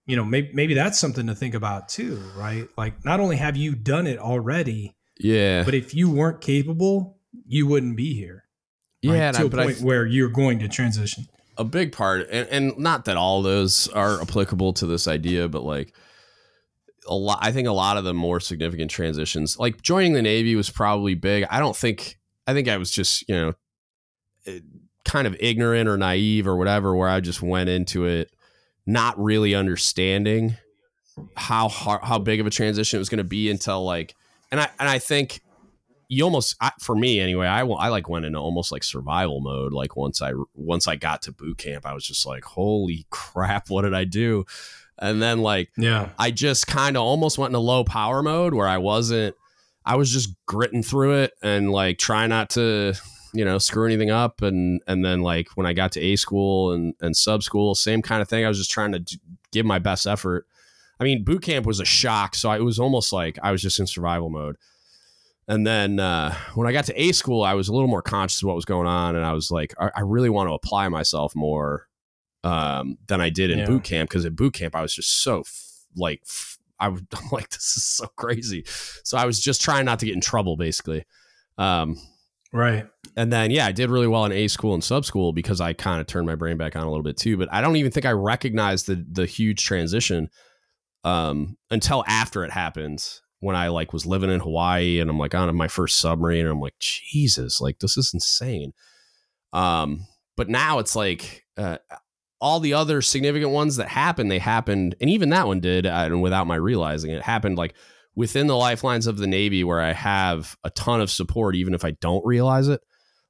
you 0.06 0.16
know, 0.16 0.26
maybe, 0.26 0.52
maybe 0.54 0.74
that's 0.74 1.00
something 1.00 1.28
to 1.28 1.36
think 1.36 1.56
about 1.56 1.90
too, 1.90 2.22
right? 2.36 2.68
Like, 2.78 3.06
not 3.06 3.20
only 3.20 3.38
have 3.38 3.56
you 3.58 3.76
done 3.76 4.08
it 4.08 4.20
already, 4.20 4.96
yeah. 5.20 5.64
but 5.64 5.74
if 5.74 5.94
you 5.94 6.12
weren't 6.12 6.42
capable, 6.42 7.18
you 7.46 7.68
wouldn't 7.68 7.96
be 7.96 8.14
here. 8.14 8.44
right? 9.06 9.16
yeah. 9.16 9.32
to 9.32 9.44
I- 9.44 9.46
a 9.46 9.50
but 9.50 9.60
I 9.60 9.66
point 9.66 9.82
where 9.82 10.06
you're 10.06 10.30
going 10.30 10.60
to 10.60 10.68
transition. 10.68 11.28
a 11.58 11.64
big 11.64 11.92
part 11.92 12.28
and, 12.32 12.48
and 12.50 12.78
not 12.78 13.06
that 13.06 13.18
all 13.18 13.42
those 13.42 13.88
are 13.90 14.22
applicable 14.22 14.72
to 14.74 14.86
this 14.86 15.08
idea 15.10 15.50
but 15.50 15.62
like 15.64 15.94
a 17.08 17.16
lot 17.16 17.40
i 17.42 17.52
think 17.52 17.68
a 17.68 17.72
lot 17.72 17.98
of 17.98 18.04
the 18.04 18.14
more 18.14 18.40
significant 18.40 18.92
transitions 18.92 19.58
like 19.58 19.82
joining 19.82 20.14
the 20.14 20.22
navy 20.22 20.56
was 20.56 20.70
probably 20.70 21.16
big. 21.16 21.46
I 21.50 21.60
don't 21.60 21.76
think 21.76 22.18
i 22.48 22.54
think 22.54 22.68
i 22.68 22.78
was 22.78 22.92
just 22.92 23.28
you 23.28 23.36
know 23.36 23.54
eh, 24.48 24.60
kind 25.06 25.28
of 25.28 25.36
ignorant 25.40 25.88
or 25.90 25.98
naive 25.98 26.48
or 26.48 26.56
whatever 26.56 26.96
where 26.96 27.10
i 27.10 27.20
just 27.20 27.42
went 27.42 27.70
into 27.70 28.06
it 28.06 28.32
not 28.86 29.20
really 29.20 29.54
understanding 29.54 30.58
how 31.36 31.68
hard, 31.68 32.02
how 32.04 32.18
big 32.18 32.40
of 32.40 32.48
a 32.48 32.50
transition 32.50 32.98
it 32.98 33.00
was 33.00 33.10
going 33.10 33.20
to 33.20 33.24
be 33.24 33.50
until 33.50 33.84
like 33.84 34.16
and 34.52 34.60
i 34.60 34.70
and 34.80 34.90
i 34.90 35.00
think 35.00 35.42
you 36.10 36.24
almost 36.24 36.56
I, 36.60 36.72
for 36.80 36.96
me 36.96 37.20
anyway 37.20 37.48
I, 37.48 37.62
I 37.62 37.90
like 37.90 38.10
went 38.10 38.26
into 38.26 38.40
almost 38.40 38.72
like 38.72 38.84
survival 38.84 39.42
mode 39.42 39.74
like 39.74 39.96
once 39.96 40.22
i 40.22 40.34
once 40.54 40.88
i 40.88 40.96
got 40.96 41.22
to 41.24 41.32
boot 41.32 41.58
camp 41.58 41.86
i 41.86 41.94
was 41.94 42.06
just 42.06 42.26
like 42.26 42.44
holy 42.44 43.06
crap 43.10 43.70
what 43.70 43.84
did 43.84 43.94
i 43.94 44.04
do 44.04 44.46
and 45.02 45.22
then 45.22 45.40
like 45.40 45.70
Yeah. 45.78 46.10
i 46.20 46.32
just 46.32 46.68
kind 46.68 46.98
of 46.98 47.04
almost 47.04 47.38
went 47.38 47.50
into 47.52 47.60
low 47.60 47.84
power 47.84 48.22
mode 48.22 48.54
where 48.54 48.68
i 48.68 48.78
wasn't 48.78 49.36
i 49.86 49.96
was 49.96 50.12
just 50.12 50.30
gritting 50.46 50.84
through 50.84 51.14
it 51.24 51.32
and 51.42 51.72
like 51.72 51.98
try 51.98 52.28
not 52.28 52.50
to 52.52 52.94
you 53.34 53.46
know 53.46 53.58
screw 53.60 53.86
anything 53.86 54.10
up. 54.10 54.42
And 54.42 54.82
and 54.88 55.06
then 55.06 55.22
like 55.22 55.50
when 55.56 55.68
i 55.68 55.74
got 55.74 55.92
to 55.94 56.02
a 56.02 56.16
school 56.16 56.72
and 56.74 56.94
and 57.00 57.16
sub 57.16 57.44
school 57.44 57.76
same 57.76 58.02
kind 58.02 58.22
of 58.22 58.28
thing. 58.28 58.44
I 58.44 58.48
was 58.50 58.58
just 58.58 58.72
trying 58.72 58.92
to 58.94 59.00
d- 59.00 59.20
give 59.52 59.66
my 59.66 59.78
best 59.80 60.08
effort. 60.08 60.48
I 61.00 61.04
mean 61.04 61.24
boot 61.24 61.44
camp 61.44 61.66
was 61.66 61.80
a 61.80 61.86
shock 61.86 62.34
so 62.36 62.52
it 62.52 62.64
was 62.64 62.80
almost 62.80 63.14
like 63.14 63.38
i 63.44 63.52
was 63.52 63.62
just 63.62 63.80
in 63.80 63.86
survival 63.88 64.30
mode. 64.30 64.58
And 65.48 65.66
then 65.66 66.00
uh, 66.00 66.36
when 66.54 66.68
I 66.68 66.72
got 66.72 66.86
to 66.86 67.02
A 67.02 67.12
school, 67.12 67.42
I 67.42 67.56
was 67.56 67.70
a 67.70 67.74
little 67.74 67.88
more 67.88 68.04
conscious 68.04 68.44
of 68.44 68.48
what 68.48 68.56
was 68.56 68.66
going 68.66 68.86
on, 68.86 69.16
and 69.16 69.26
I 69.26 69.34
was 69.34 69.50
like, 69.50 69.74
I, 69.80 69.90
I 69.96 70.02
really 70.02 70.30
want 70.30 70.48
to 70.48 70.54
apply 70.54 70.90
myself 70.90 71.36
more 71.36 71.88
um, 72.44 72.98
than 73.08 73.22
I 73.22 73.30
did 73.30 73.50
in 73.52 73.60
Yeah. 73.60 73.66
boot 73.66 73.84
camp 73.84 74.10
because 74.10 74.26
at 74.26 74.36
boot 74.36 74.54
camp 74.54 74.76
I 74.76 74.82
was 74.82 74.94
just 74.94 75.22
so 75.22 75.42
f- 75.42 75.86
like 75.96 76.22
f- 76.28 76.58
I 76.80 76.88
was 76.88 77.02
I'm 77.14 77.30
like 77.32 77.50
this 77.50 77.76
is 77.78 77.84
so 77.84 78.08
crazy. 78.16 78.64
So 79.04 79.18
I 79.18 79.26
was 79.26 79.40
just 79.42 79.62
trying 79.62 79.86
not 79.86 80.00
to 80.00 80.06
get 80.06 80.16
in 80.16 80.22
trouble, 80.22 80.56
basically. 80.58 81.06
Um, 81.58 81.98
Right. 82.52 82.88
and 83.16 83.32
then 83.32 83.52
yeah, 83.52 83.68
I 83.68 83.72
did 83.72 83.92
really 83.92 84.08
well 84.08 84.26
in 84.26 84.32
A 84.32 84.48
school 84.48 84.74
and 84.74 84.84
sub 84.84 85.06
school 85.06 85.34
because 85.34 85.62
I 85.62 85.74
kind 85.74 86.02
of 86.02 86.08
turned 86.08 86.26
my 86.26 86.34
brain 86.36 86.58
back 86.58 86.76
on 86.76 86.82
a 86.84 86.90
little 86.90 87.04
bit 87.04 87.16
too. 87.18 87.38
But 87.38 87.48
I 87.54 87.62
don't 87.62 87.76
even 87.76 87.92
think 87.92 88.06
I 88.08 88.12
recognized 88.12 88.88
the 88.88 89.06
the 89.12 89.26
huge 89.28 89.64
transition 89.64 90.30
um, 91.04 91.58
until 91.70 92.04
after 92.08 92.44
it 92.44 92.52
happened 92.52 93.08
when 93.40 93.56
I 93.56 93.68
like 93.70 93.94
was 93.94 94.06
living 94.06 94.30
in 94.32 94.40
Hawaii 94.40 95.00
and 95.00 95.10
I'm 95.10 95.18
like 95.20 95.36
on 95.36 95.56
my 95.56 95.68
first 95.68 96.00
submarine 96.00 96.42
and 96.42 96.50
I'm 96.50 96.60
like 96.60 96.78
Jesus, 96.80 97.62
like 97.62 97.80
this 97.80 97.98
is 97.98 98.12
insane. 98.14 98.74
Um, 99.54 100.08
but 100.36 100.50
now 100.50 100.80
it's 100.80 100.96
like 100.96 101.46
uh, 101.58 101.78
all 102.42 102.60
the 102.60 102.74
other 102.74 103.02
significant 103.02 103.52
ones 103.52 103.76
that 103.76 103.90
happened, 103.90 104.32
they 104.32 104.40
happened, 104.40 104.96
and 105.02 105.10
even 105.10 105.30
that 105.30 105.48
one 105.48 105.60
did, 105.60 105.86
uh, 105.86 105.90
and 106.06 106.22
without 106.22 106.48
my 106.48 106.56
realizing 106.56 107.12
it, 107.12 107.22
happened 107.22 107.58
like 107.58 107.74
within 108.16 108.48
the 108.48 108.56
lifelines 108.56 109.08
of 109.08 109.18
the 109.18 109.28
Navy, 109.28 109.64
where 109.64 109.82
I 109.82 109.94
have 109.94 110.58
a 110.64 110.70
ton 110.70 111.02
of 111.02 111.12
support, 111.12 111.56
even 111.56 111.74
if 111.74 111.84
I 111.86 111.92
don't 111.92 112.26
realize 112.26 112.68
it. 112.68 112.82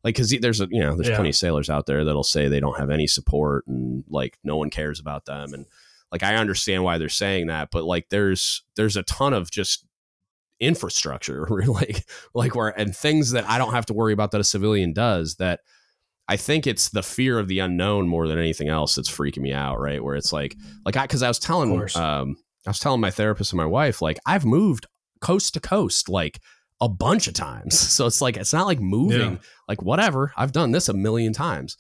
Like, 0.04 0.16
because 0.16 0.34
there's 0.40 0.62
a 0.62 0.68
you 0.72 0.80
know 0.82 0.96
there's 0.96 1.10
Yeah. 1.10 1.16
plenty 1.16 1.30
of 1.30 1.36
sailors 1.36 1.70
out 1.70 1.86
there 1.86 2.06
that'll 2.06 2.24
say 2.24 2.48
they 2.48 2.60
don't 2.62 2.78
have 2.80 2.90
any 2.90 3.06
support 3.08 3.66
and 3.68 4.04
like 4.10 4.38
no 4.44 4.56
one 4.56 4.70
cares 4.70 5.00
about 5.00 5.26
them, 5.26 5.54
and 5.54 5.66
like 6.12 6.24
I 6.24 6.36
understand 6.36 6.84
why 6.84 6.98
they're 6.98 7.10
saying 7.10 7.48
that, 7.48 7.70
but 7.72 7.84
like 7.84 8.10
there's 8.10 8.64
there's 8.76 8.96
a 8.96 9.04
ton 9.04 9.34
of 9.34 9.52
just 9.52 9.86
infrastructure, 10.60 11.48
like 11.68 12.06
like 12.34 12.56
where 12.56 12.70
and 12.80 12.96
things 12.96 13.32
that 13.32 13.50
I 13.50 13.58
don't 13.58 13.74
have 13.74 13.86
to 13.88 13.94
worry 13.94 14.14
about 14.14 14.32
that 14.32 14.42
a 14.42 14.46
civilian 14.46 14.94
does 14.94 15.36
that 15.36 15.62
I 16.30 16.38
think 16.38 16.68
it's 16.68 16.90
the 16.90 17.04
fear 17.04 17.40
of 17.40 17.48
the 17.48 17.60
unknown 17.60 18.08
more 18.08 18.28
than 18.28 18.38
anything 18.38 18.70
else 18.70 18.96
that's 18.96 19.10
freaking 19.10 19.40
me 19.42 19.52
out, 19.52 19.80
right? 19.80 20.02
Where 20.04 20.16
it's 20.16 20.32
like, 20.32 20.56
like 20.86 20.96
I, 20.96 21.04
because 21.04 21.24
I 21.24 21.28
was 21.28 21.40
telling, 21.40 21.72
um, 21.96 22.38
I 22.66 22.70
was 22.70 22.80
telling 22.80 23.02
my 23.02 23.10
therapist 23.12 23.52
and 23.52 23.58
my 23.58 23.66
wife, 23.66 24.02
like 24.02 24.20
I've 24.26 24.46
moved 24.46 24.86
coast 25.22 25.56
to 25.56 25.60
coast, 25.60 26.08
like 26.08 26.40
a 26.80 26.88
bunch 26.88 27.28
of 27.28 27.34
times. 27.34 27.78
So 27.96 28.06
it's 28.06 28.22
like 28.22 28.38
it's 28.38 28.54
not 28.54 28.68
like 28.68 28.80
moving, 28.80 29.34
Yeah. 29.34 29.38
like 29.68 29.82
whatever. 29.82 30.32
I've 30.38 30.52
done 30.54 30.72
this 30.72 30.88
a 30.88 30.94
million 30.94 31.34
times. 31.34 31.76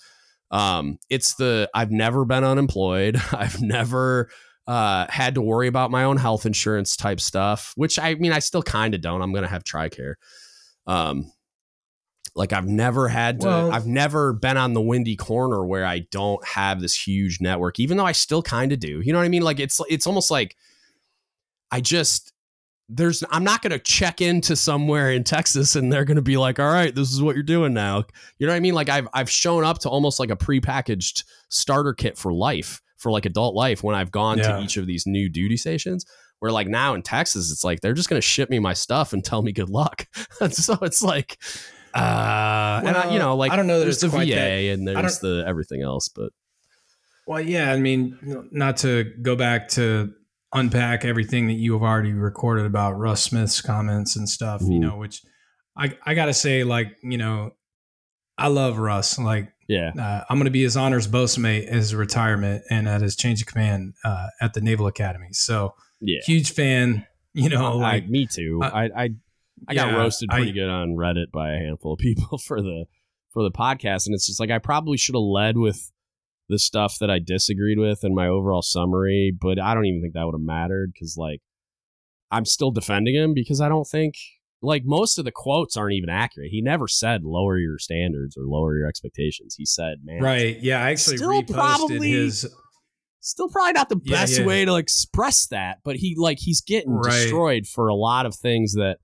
Um, 0.51 0.97
it's 1.09 1.35
the 1.35 1.69
I've 1.75 1.91
never 1.91 2.25
been 2.25 2.43
unemployed. 2.43 3.21
I've 3.31 3.61
never 3.61 4.29
uh 4.67 5.05
had 5.09 5.35
to 5.35 5.41
worry 5.41 5.67
about 5.67 5.91
my 5.91 6.03
own 6.05 6.17
health 6.17 6.45
insurance 6.45 6.95
type 6.97 7.19
stuff, 7.21 7.71
which 7.75 7.99
I 7.99 8.15
mean 8.15 8.31
I 8.31 8.39
still 8.39 8.63
kind 8.63 8.95
of 8.95 9.01
don't. 9.01 9.21
I'm 9.21 9.31
gonna 9.31 9.47
have 9.47 9.63
TRICARE. 9.63 10.15
Um, 10.87 11.31
like 12.39 12.53
I've 12.53 12.65
never 12.67 13.07
had 13.09 13.41
to. 13.41 13.47
Well- 13.47 13.71
I've 13.71 13.85
never 13.85 14.33
been 14.33 14.57
on 14.57 14.73
the 14.73 14.81
windy 14.81 15.15
corner 15.15 15.63
where 15.63 15.85
I 15.85 15.99
don't 16.09 16.43
have 16.47 16.81
this 16.81 16.95
huge 16.95 17.39
network, 17.39 17.79
even 17.79 17.97
though 17.97 18.05
I 18.05 18.13
still 18.13 18.41
kind 18.41 18.71
of 18.71 18.79
do. 18.79 19.01
You 19.01 19.13
know 19.13 19.19
what 19.19 19.25
I 19.25 19.29
mean? 19.29 19.43
Like 19.43 19.59
it's 19.59 19.79
it's 19.89 20.07
almost 20.07 20.31
like 20.31 20.55
I 21.69 21.81
just 21.81 22.33
there's 22.91 23.23
I'm 23.29 23.43
not 23.43 23.61
going 23.61 23.69
to 23.71 23.77
check 23.77 24.19
into 24.19 24.55
somewhere 24.55 25.11
in 25.11 25.23
Texas 25.23 25.75
and 25.75 25.93
they're 25.93 26.05
going 26.05 26.15
to 26.15 26.23
be 26.23 26.37
like, 26.37 26.59
"All 26.59 26.71
right, 26.71 26.95
this 26.95 27.11
is 27.13 27.21
what 27.21 27.35
you're 27.35 27.43
doing 27.43 27.73
now." 27.73 28.03
You 28.39 28.47
know 28.47 28.53
what 28.53 28.57
I 28.57 28.61
mean? 28.61 28.73
Like 28.73 28.89
I've 28.89 29.07
I've 29.13 29.29
shown 29.29 29.63
up 29.63 29.77
to 29.79 29.89
almost 29.89 30.19
like 30.19 30.31
a 30.31 30.35
prepackaged 30.35 31.23
starter 31.49 31.93
kit 31.93 32.17
for 32.17 32.33
life, 32.33 32.81
for 32.97 33.11
like 33.11 33.27
adult 33.27 33.53
life 33.53 33.83
when 33.83 33.95
I've 33.95 34.11
gone 34.11 34.39
Yeah. 34.39 34.57
to 34.57 34.63
each 34.63 34.77
of 34.77 34.87
these 34.87 35.05
new 35.05 35.29
duty 35.29 35.57
stations 35.57 36.03
Where 36.39 36.51
like 36.51 36.67
now 36.67 36.95
in 36.95 37.03
Texas, 37.03 37.51
it's 37.51 37.63
like 37.63 37.81
they're 37.81 37.93
just 37.93 38.09
gonna 38.09 38.21
ship 38.21 38.49
me 38.49 38.57
my 38.57 38.73
stuff 38.73 39.13
and 39.13 39.23
tell 39.23 39.43
me 39.43 39.51
good 39.51 39.69
luck. 39.69 40.07
so 40.49 40.75
it's 40.81 41.03
like, 41.03 41.37
uh, 41.93 42.81
and 42.85 42.95
I, 42.97 43.11
you 43.13 43.19
know, 43.19 43.35
like 43.35 43.51
I 43.51 43.55
don't 43.55 43.67
know 43.67 43.79
there's 43.79 43.99
the 43.99 44.09
VA 44.09 44.25
that- 44.25 44.73
and 44.73 44.87
there's 44.87 45.19
the 45.19 45.43
everything 45.47 45.81
else, 45.81 46.09
but 46.09 46.31
Well, 47.27 47.41
yeah, 47.41 47.71
I 47.71 47.77
mean, 47.77 48.17
not 48.51 48.77
to 48.77 49.05
go 49.21 49.35
back 49.35 49.67
to 49.69 50.13
unpack 50.53 51.05
everything 51.05 51.47
that 51.47 51.53
you 51.53 51.73
have 51.73 51.83
already 51.83 52.11
recorded 52.13 52.65
about 52.65 52.93
Russ 52.97 53.21
Smith's 53.23 53.61
comments 53.61 54.15
and 54.15 54.27
stuff, 54.27 54.61
you 54.61 54.79
Mhm. 54.79 54.81
know, 54.81 54.97
which 54.97 55.21
I 55.77 55.95
I 56.05 56.13
got 56.15 56.25
to 56.25 56.33
say 56.33 56.63
like, 56.63 56.97
you 57.03 57.17
know, 57.17 57.51
I 58.37 58.47
love 58.47 58.77
Russ. 58.77 59.19
Like 59.19 59.51
yeah, 59.67 59.91
uh, 59.99 60.23
I'm 60.29 60.39
to 60.43 60.49
be 60.49 60.63
his 60.63 60.75
honors 60.75 61.05
boatmate 61.05 61.67
at 61.67 61.73
his 61.75 61.93
retirement 61.93 62.63
and 62.71 62.87
at 62.89 63.01
his 63.01 63.15
change 63.15 63.41
of 63.41 63.47
command 63.47 63.93
uh, 64.03 64.27
at 64.41 64.53
the 64.53 64.61
Naval 64.61 64.87
Academy. 64.87 65.27
So, 65.31 65.75
yeah. 66.01 66.21
huge 66.25 66.51
fan, 66.53 67.05
you 67.33 67.49
know, 67.49 67.73
I, 67.73 67.75
like 67.75 68.09
me 68.09 68.25
too. 68.25 68.59
I- 68.63 68.89
I 68.95 69.09
I, 69.67 69.71
I 69.71 69.75
got 69.75 69.93
roasted 69.97 70.29
pretty 70.29 70.51
I- 70.51 70.53
good 70.53 70.69
on 70.69 70.89
Reddit 70.95 71.31
by 71.31 71.51
a 71.53 71.57
handful 71.57 71.93
of 71.93 71.99
people 71.99 72.37
for 72.45 72.61
the 72.61 72.85
for 73.31 73.43
the 73.43 73.51
podcast, 73.51 74.05
and 74.07 74.15
it's 74.15 74.25
just 74.27 74.39
like 74.39 74.49
I 74.51 74.57
probably 74.59 74.97
should 74.97 75.15
have 75.15 75.21
led 75.21 75.57
with 75.57 75.91
the 76.47 76.57
stuff 76.57 76.97
that 76.99 77.11
I 77.11 77.19
disagreed 77.19 77.77
with 77.77 78.03
in 78.03 78.15
my 78.15 78.27
overall 78.27 78.63
summary, 78.63 79.31
but 79.39 79.59
I 79.59 79.75
don't 79.75 79.85
even 79.85 80.01
think 80.01 80.15
that 80.15 80.25
would 80.25 80.33
have 80.33 80.41
mattered 80.41 80.91
because 80.93 81.15
like 81.17 81.41
I'm 82.31 82.45
still 82.45 82.71
defending 82.71 83.15
him 83.15 83.33
because 83.35 83.61
I 83.61 83.69
don't 83.69 83.85
think 83.87 84.15
like 84.61 84.81
most 84.83 85.17
of 85.19 85.25
the 85.25 85.31
quotes 85.31 85.77
aren't 85.77 85.93
even 85.93 86.09
accurate. 86.09 86.49
He 86.51 86.61
never 86.61 86.87
said 86.87 87.23
lower 87.23 87.57
your 87.57 87.77
standards 87.77 88.35
or 88.35 88.43
lower 88.45 88.77
your 88.77 88.87
expectations. 88.87 89.55
He 89.57 89.65
said, 89.65 89.99
man, 90.03 90.21
right. 90.21 90.57
Yeah, 90.59 90.83
I 90.83 90.89
actually 90.91 91.17
Still 91.17 91.29
reposted 91.41 91.53
probably- 91.53 92.11
his 92.11 92.47
still 93.21 93.49
probably 93.49 93.73
not 93.73 93.89
the 93.89 93.99
Yeah, 94.03 94.15
best 94.21 94.39
yeah. 94.39 94.45
way 94.45 94.63
to 94.65 94.75
express 94.77 95.45
that 95.47 95.79
but 95.83 95.97
he 95.97 96.15
like 96.17 96.37
he's 96.39 96.61
getting 96.61 96.91
Right. 96.93 97.11
destroyed 97.11 97.67
for 97.67 97.89
a 97.89 97.93
lot 97.93 98.25
of 98.25 98.33
things 98.33 98.73
that 98.75 98.97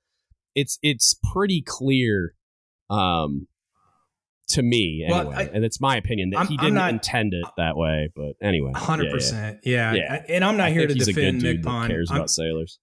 it's 0.56 0.80
it's 0.82 1.16
pretty 1.34 1.62
clear 1.66 2.34
um 2.90 3.48
to 4.48 4.62
me 4.62 5.06
Well, 5.10 5.22
anyway 5.22 5.36
I- 5.36 5.56
and 5.56 5.66
it's 5.66 5.82
my 5.82 5.98
opinion 5.98 6.30
that 6.32 6.38
I'm- 6.38 6.48
he 6.48 6.58
didn't 6.58 6.76
not- 6.76 6.92
intend 6.92 7.34
it 7.34 7.46
that 7.58 7.76
way 7.78 8.10
but 8.16 8.34
anyway 8.42 8.72
yeah, 8.74 8.80
hundred 8.80 9.06
yeah. 9.06 9.12
percent. 9.12 9.60
Yeah, 9.64 9.94
Yeah. 9.94 10.24
And 10.30 10.44
I'm 10.46 10.56
not 10.58 10.68
I 10.68 10.72
here 10.72 10.88
to 10.88 10.94
defend 10.94 11.42
that 11.42 11.64
Pond. 11.64 11.90
cares 11.92 12.10
I'm- 12.12 12.18
about 12.20 12.30
sailors 12.30 12.80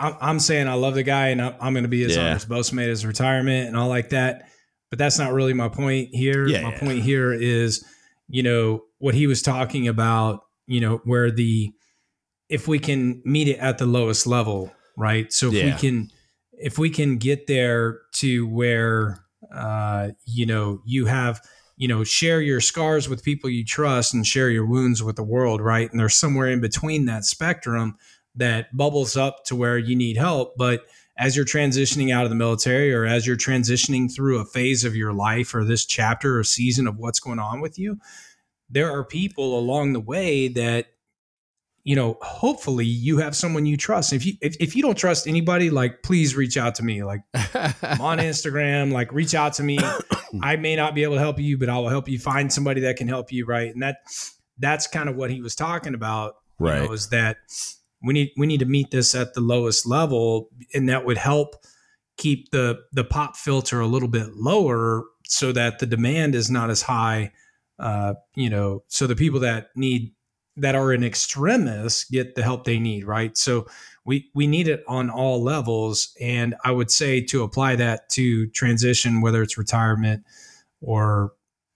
I'm, 0.00 0.16
I'm 0.20 0.40
saying 0.40 0.66
I 0.66 0.74
love 0.74 0.94
the 0.94 1.04
guy 1.04 1.28
and 1.28 1.40
I'm, 1.40 1.54
I'm 1.60 1.72
going 1.72 1.84
to 1.84 1.88
be 1.88 2.02
his 2.02 2.16
Yeah. 2.16 2.30
honors 2.30 2.44
boatmate 2.44 2.88
his 2.88 3.06
retirement 3.06 3.68
and 3.68 3.76
all 3.76 3.88
like 3.88 4.08
that. 4.08 4.48
But 4.90 4.98
that's 4.98 5.20
not 5.20 5.32
really 5.32 5.52
my 5.54 5.68
point 5.68 6.08
here. 6.12 6.48
Yeah, 6.48 6.62
my 6.62 6.72
yeah. 6.72 6.78
point 6.80 7.02
here 7.02 7.32
is, 7.32 7.84
you 8.28 8.42
know, 8.42 8.82
what 8.98 9.14
he 9.14 9.28
was 9.28 9.40
talking 9.40 9.86
about, 9.86 10.40
you 10.66 10.80
know, 10.80 11.00
where 11.04 11.30
the, 11.30 11.70
if 12.48 12.66
we 12.66 12.80
can 12.80 13.22
meet 13.24 13.46
it 13.46 13.58
at 13.58 13.78
the 13.78 13.86
lowest 13.86 14.26
level, 14.26 14.72
right? 14.96 15.32
So 15.32 15.46
if 15.48 15.54
Yeah. 15.54 15.66
we 15.66 15.80
can, 15.80 16.10
if 16.64 16.78
we 16.78 16.88
can 16.88 17.18
get 17.18 17.46
there 17.46 18.00
to 18.10 18.48
where, 18.48 19.22
uh, 19.54 20.08
you 20.24 20.46
know, 20.46 20.80
you 20.86 21.04
have, 21.04 21.38
you 21.76 21.86
know, 21.86 22.02
share 22.04 22.40
your 22.40 22.58
scars 22.58 23.06
with 23.06 23.22
people 23.22 23.50
you 23.50 23.62
trust 23.62 24.14
and 24.14 24.26
share 24.26 24.48
your 24.48 24.64
wounds 24.64 25.02
with 25.02 25.16
the 25.16 25.22
world, 25.22 25.60
right? 25.60 25.90
And 25.90 26.00
there's 26.00 26.14
somewhere 26.14 26.48
in 26.48 26.62
between 26.62 27.04
that 27.04 27.24
spectrum 27.24 27.98
that 28.34 28.74
bubbles 28.74 29.14
up 29.14 29.44
to 29.44 29.54
where 29.54 29.76
you 29.76 29.94
need 29.94 30.16
help. 30.16 30.54
But 30.56 30.86
as 31.18 31.36
you're 31.36 31.44
transitioning 31.44 32.10
out 32.10 32.24
of 32.24 32.30
the 32.30 32.34
military 32.34 32.94
or 32.94 33.04
as 33.04 33.26
you're 33.26 33.36
transitioning 33.36 34.10
through 34.10 34.38
a 34.38 34.46
phase 34.46 34.84
of 34.84 34.96
your 34.96 35.12
life 35.12 35.54
or 35.54 35.66
this 35.66 35.84
chapter 35.84 36.38
or 36.38 36.44
season 36.44 36.86
of 36.86 36.96
what's 36.96 37.20
going 37.20 37.38
on 37.38 37.60
with 37.60 37.78
you, 37.78 37.98
there 38.70 38.90
are 38.90 39.04
people 39.04 39.58
along 39.58 39.92
the 39.92 40.00
way 40.00 40.48
that, 40.48 40.86
you 41.84 41.94
know, 41.94 42.16
hopefully 42.22 42.86
you 42.86 43.18
have 43.18 43.36
someone 43.36 43.66
you 43.66 43.76
trust. 43.76 44.12
If 44.12 44.24
you 44.24 44.32
if, 44.40 44.56
if 44.58 44.74
you 44.74 44.82
don't 44.82 44.96
trust 44.96 45.26
anybody, 45.28 45.68
like 45.70 46.02
please 46.02 46.34
reach 46.34 46.56
out 46.56 46.74
to 46.76 46.82
me. 46.82 47.04
Like 47.04 47.20
I'm 47.34 48.00
on 48.00 48.18
Instagram, 48.30 48.90
like 48.90 49.12
reach 49.12 49.34
out 49.34 49.52
to 49.54 49.62
me. 49.62 49.78
I 50.42 50.56
may 50.56 50.74
not 50.76 50.94
be 50.94 51.02
able 51.02 51.14
to 51.14 51.20
help 51.20 51.38
you, 51.38 51.58
but 51.58 51.68
I 51.68 51.78
will 51.78 51.90
help 51.90 52.08
you 52.08 52.18
find 52.18 52.52
somebody 52.52 52.80
that 52.82 52.96
can 52.96 53.06
help 53.06 53.30
you, 53.30 53.44
right? 53.46 53.70
And 53.72 53.82
that 53.82 53.98
that's 54.58 54.86
kind 54.86 55.08
of 55.08 55.16
what 55.16 55.30
he 55.30 55.40
was 55.40 55.54
talking 55.54 55.94
about 55.94 56.34
you 56.58 56.66
Right. 56.66 56.84
know, 56.84 56.92
is 56.92 57.08
that 57.10 57.36
we 58.02 58.14
need 58.14 58.30
we 58.38 58.46
need 58.46 58.60
to 58.60 58.66
meet 58.66 58.90
this 58.90 59.14
at 59.14 59.34
the 59.34 59.40
lowest 59.40 59.86
level, 59.86 60.48
and 60.72 60.88
that 60.88 61.04
would 61.04 61.18
help 61.18 61.56
keep 62.16 62.50
the 62.50 62.78
the 62.92 63.04
pop 63.04 63.36
filter 63.36 63.80
a 63.80 63.86
little 63.86 64.08
bit 64.08 64.34
lower, 64.34 65.04
so 65.26 65.52
that 65.52 65.80
the 65.80 65.86
demand 65.86 66.34
is 66.34 66.50
not 66.50 66.70
as 66.70 66.82
high. 66.82 67.32
Uh, 67.78 68.14
you 68.36 68.48
know, 68.48 68.84
so 68.88 69.06
the 69.06 69.16
people 69.16 69.40
that 69.40 69.66
need 69.74 70.13
that 70.56 70.74
are 70.74 70.92
in 70.92 71.02
extremis 71.02 72.04
get 72.04 72.34
the 72.34 72.42
help 72.42 72.64
they 72.64 72.78
need, 72.78 73.04
right? 73.04 73.36
So 73.36 73.66
we 74.04 74.30
we 74.34 74.46
need 74.46 74.68
it 74.68 74.84
on 74.86 75.10
all 75.10 75.42
levels, 75.42 76.14
and 76.20 76.54
I 76.64 76.70
would 76.70 76.90
say 76.90 77.20
to 77.22 77.42
apply 77.42 77.76
that 77.76 78.08
to 78.10 78.46
transition, 78.48 79.20
whether 79.20 79.42
it's 79.42 79.58
retirement 79.58 80.24
or 80.80 81.32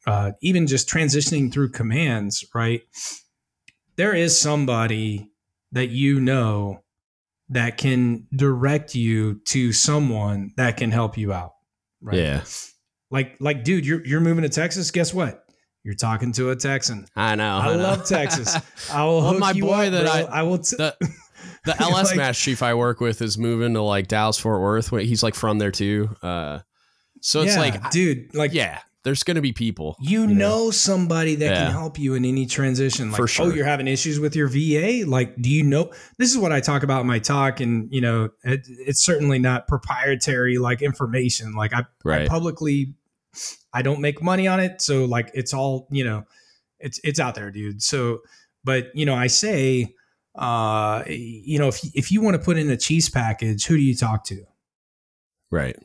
uh, 0.06 0.32
even 0.40 0.66
just 0.66 0.88
transitioning 0.88 1.52
through 1.52 1.70
commands, 1.70 2.44
right? 2.54 2.82
There 3.96 4.14
is 4.14 4.38
somebody 4.38 5.30
that 5.72 5.88
you 5.88 6.20
know 6.20 6.82
that 7.48 7.78
can 7.78 8.26
direct 8.34 8.94
you 8.94 9.40
to 9.46 9.72
someone 9.72 10.52
that 10.56 10.76
can 10.76 10.90
help 10.90 11.16
you 11.16 11.32
out, 11.32 11.54
right? 12.00 12.16
yeah 12.16 12.44
Like, 13.10 13.36
like, 13.40 13.64
dude, 13.64 13.86
you're 13.86 14.04
you're 14.06 14.20
moving 14.20 14.42
to 14.42 14.50
Texas. 14.50 14.90
Guess 14.90 15.14
what? 15.14 15.47
You're 15.84 15.94
talking 15.94 16.32
to 16.32 16.50
a 16.50 16.56
Texan. 16.56 17.06
i 17.16 17.34
know 17.34 17.56
I 17.58 17.76
know. 17.76 17.82
love 17.82 18.04
Texas. 18.06 18.56
I 18.92 19.04
will 19.04 19.18
Well, 19.22 19.30
hook 19.32 19.40
my 19.40 19.50
you 19.52 19.62
boy 19.62 19.86
up, 19.86 19.92
that 19.92 20.02
bro. 20.02 20.12
I- 20.12 20.40
I 20.40 20.42
will. 20.42 20.58
T- 20.58 20.76
the 20.76 20.96
the 21.64 21.80
LS 21.80 22.08
Like- 22.08 22.16
match 22.16 22.38
chief 22.40 22.62
I 22.62 22.74
work 22.74 23.00
with 23.00 23.22
is 23.22 23.38
moving 23.38 23.74
to 23.74 23.82
like 23.82 24.08
Dallas 24.08 24.38
Fort 24.38 24.60
Worth. 24.60 24.90
He's 24.90 25.22
like 25.22 25.34
from 25.34 25.58
there 25.58 25.70
too. 25.70 26.10
Uh, 26.22 26.58
so 27.20 27.42
it's 27.42 27.54
yeah, 27.54 27.60
like, 27.60 27.90
dude, 27.90 28.32
like, 28.34 28.52
yeah, 28.54 28.78
there's 29.02 29.22
gonna 29.24 29.40
be 29.40 29.52
people. 29.52 29.96
you, 30.00 30.20
you 30.22 30.26
know? 30.28 30.34
know, 30.66 30.70
somebody 30.70 31.34
that 31.36 31.44
Yeah. 31.50 31.62
can 31.64 31.72
help 31.72 31.98
you 31.98 32.14
in 32.14 32.24
any 32.24 32.46
transition. 32.46 33.10
Like, 33.10 33.16
For 33.20 33.26
sure. 33.26 33.46
oh, 33.46 33.50
you're 33.54 33.64
having 33.64 33.88
issues 33.88 34.20
with 34.20 34.36
your 34.36 34.46
VA. 34.48 35.04
Like, 35.08 35.34
do 35.40 35.48
you 35.50 35.62
know? 35.64 35.90
This 36.18 36.30
is 36.30 36.38
what 36.38 36.52
I 36.52 36.60
talk 36.60 36.82
about 36.84 37.00
in 37.00 37.06
my 37.06 37.18
talk, 37.18 37.60
and 37.60 37.88
you 37.90 38.00
know, 38.00 38.28
it, 38.44 38.60
it's 38.68 39.02
certainly 39.04 39.38
not 39.38 39.66
proprietary 39.68 40.58
like 40.58 40.80
information. 40.82 41.54
Like, 41.54 41.72
I, 41.72 41.84
I 42.06 42.26
publicly, 42.28 42.94
I 43.72 43.82
don't 43.82 44.00
make 44.00 44.22
money 44.22 44.48
on 44.48 44.60
it, 44.60 44.80
so 44.80 45.04
like, 45.04 45.30
it's 45.34 45.52
all 45.52 45.88
you 45.90 46.04
know, 46.04 46.24
it's 46.78 47.00
it's 47.04 47.20
out 47.20 47.34
there, 47.34 47.50
dude. 47.50 47.82
So, 47.82 48.20
but 48.64 48.86
you 48.94 49.06
know, 49.06 49.14
I 49.14 49.26
say, 49.26 49.94
uh, 50.36 51.04
you 51.06 51.58
know, 51.58 51.68
if 51.68 51.80
if 51.94 52.12
you 52.12 52.20
want 52.20 52.36
to 52.36 52.42
put 52.42 52.56
in 52.56 52.70
a 52.70 52.76
chief's 52.76 53.08
package, 53.08 53.66
who 53.66 53.76
do 53.76 53.82
you 53.82 53.94
talk 53.94 54.24
to? 54.26 54.44
Right. 55.50 55.76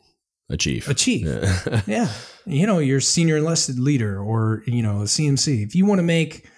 A 0.50 0.58
chief. 0.58 0.88
A 0.88 0.94
chief. 0.94 1.26
Yeah. 1.26 1.82
Yeah. 1.88 2.10
You 2.46 2.68
know, 2.68 2.80
your 2.80 3.00
senior 3.00 3.38
enlisted 3.38 3.80
leader 3.80 4.20
or, 4.20 4.64
you 4.68 4.84
know, 4.84 5.02
a 5.02 5.06
CMC. 5.06 5.64
If 5.66 5.76
you 5.76 5.86
want 5.86 6.00
to 6.00 6.04
make, 6.04 6.50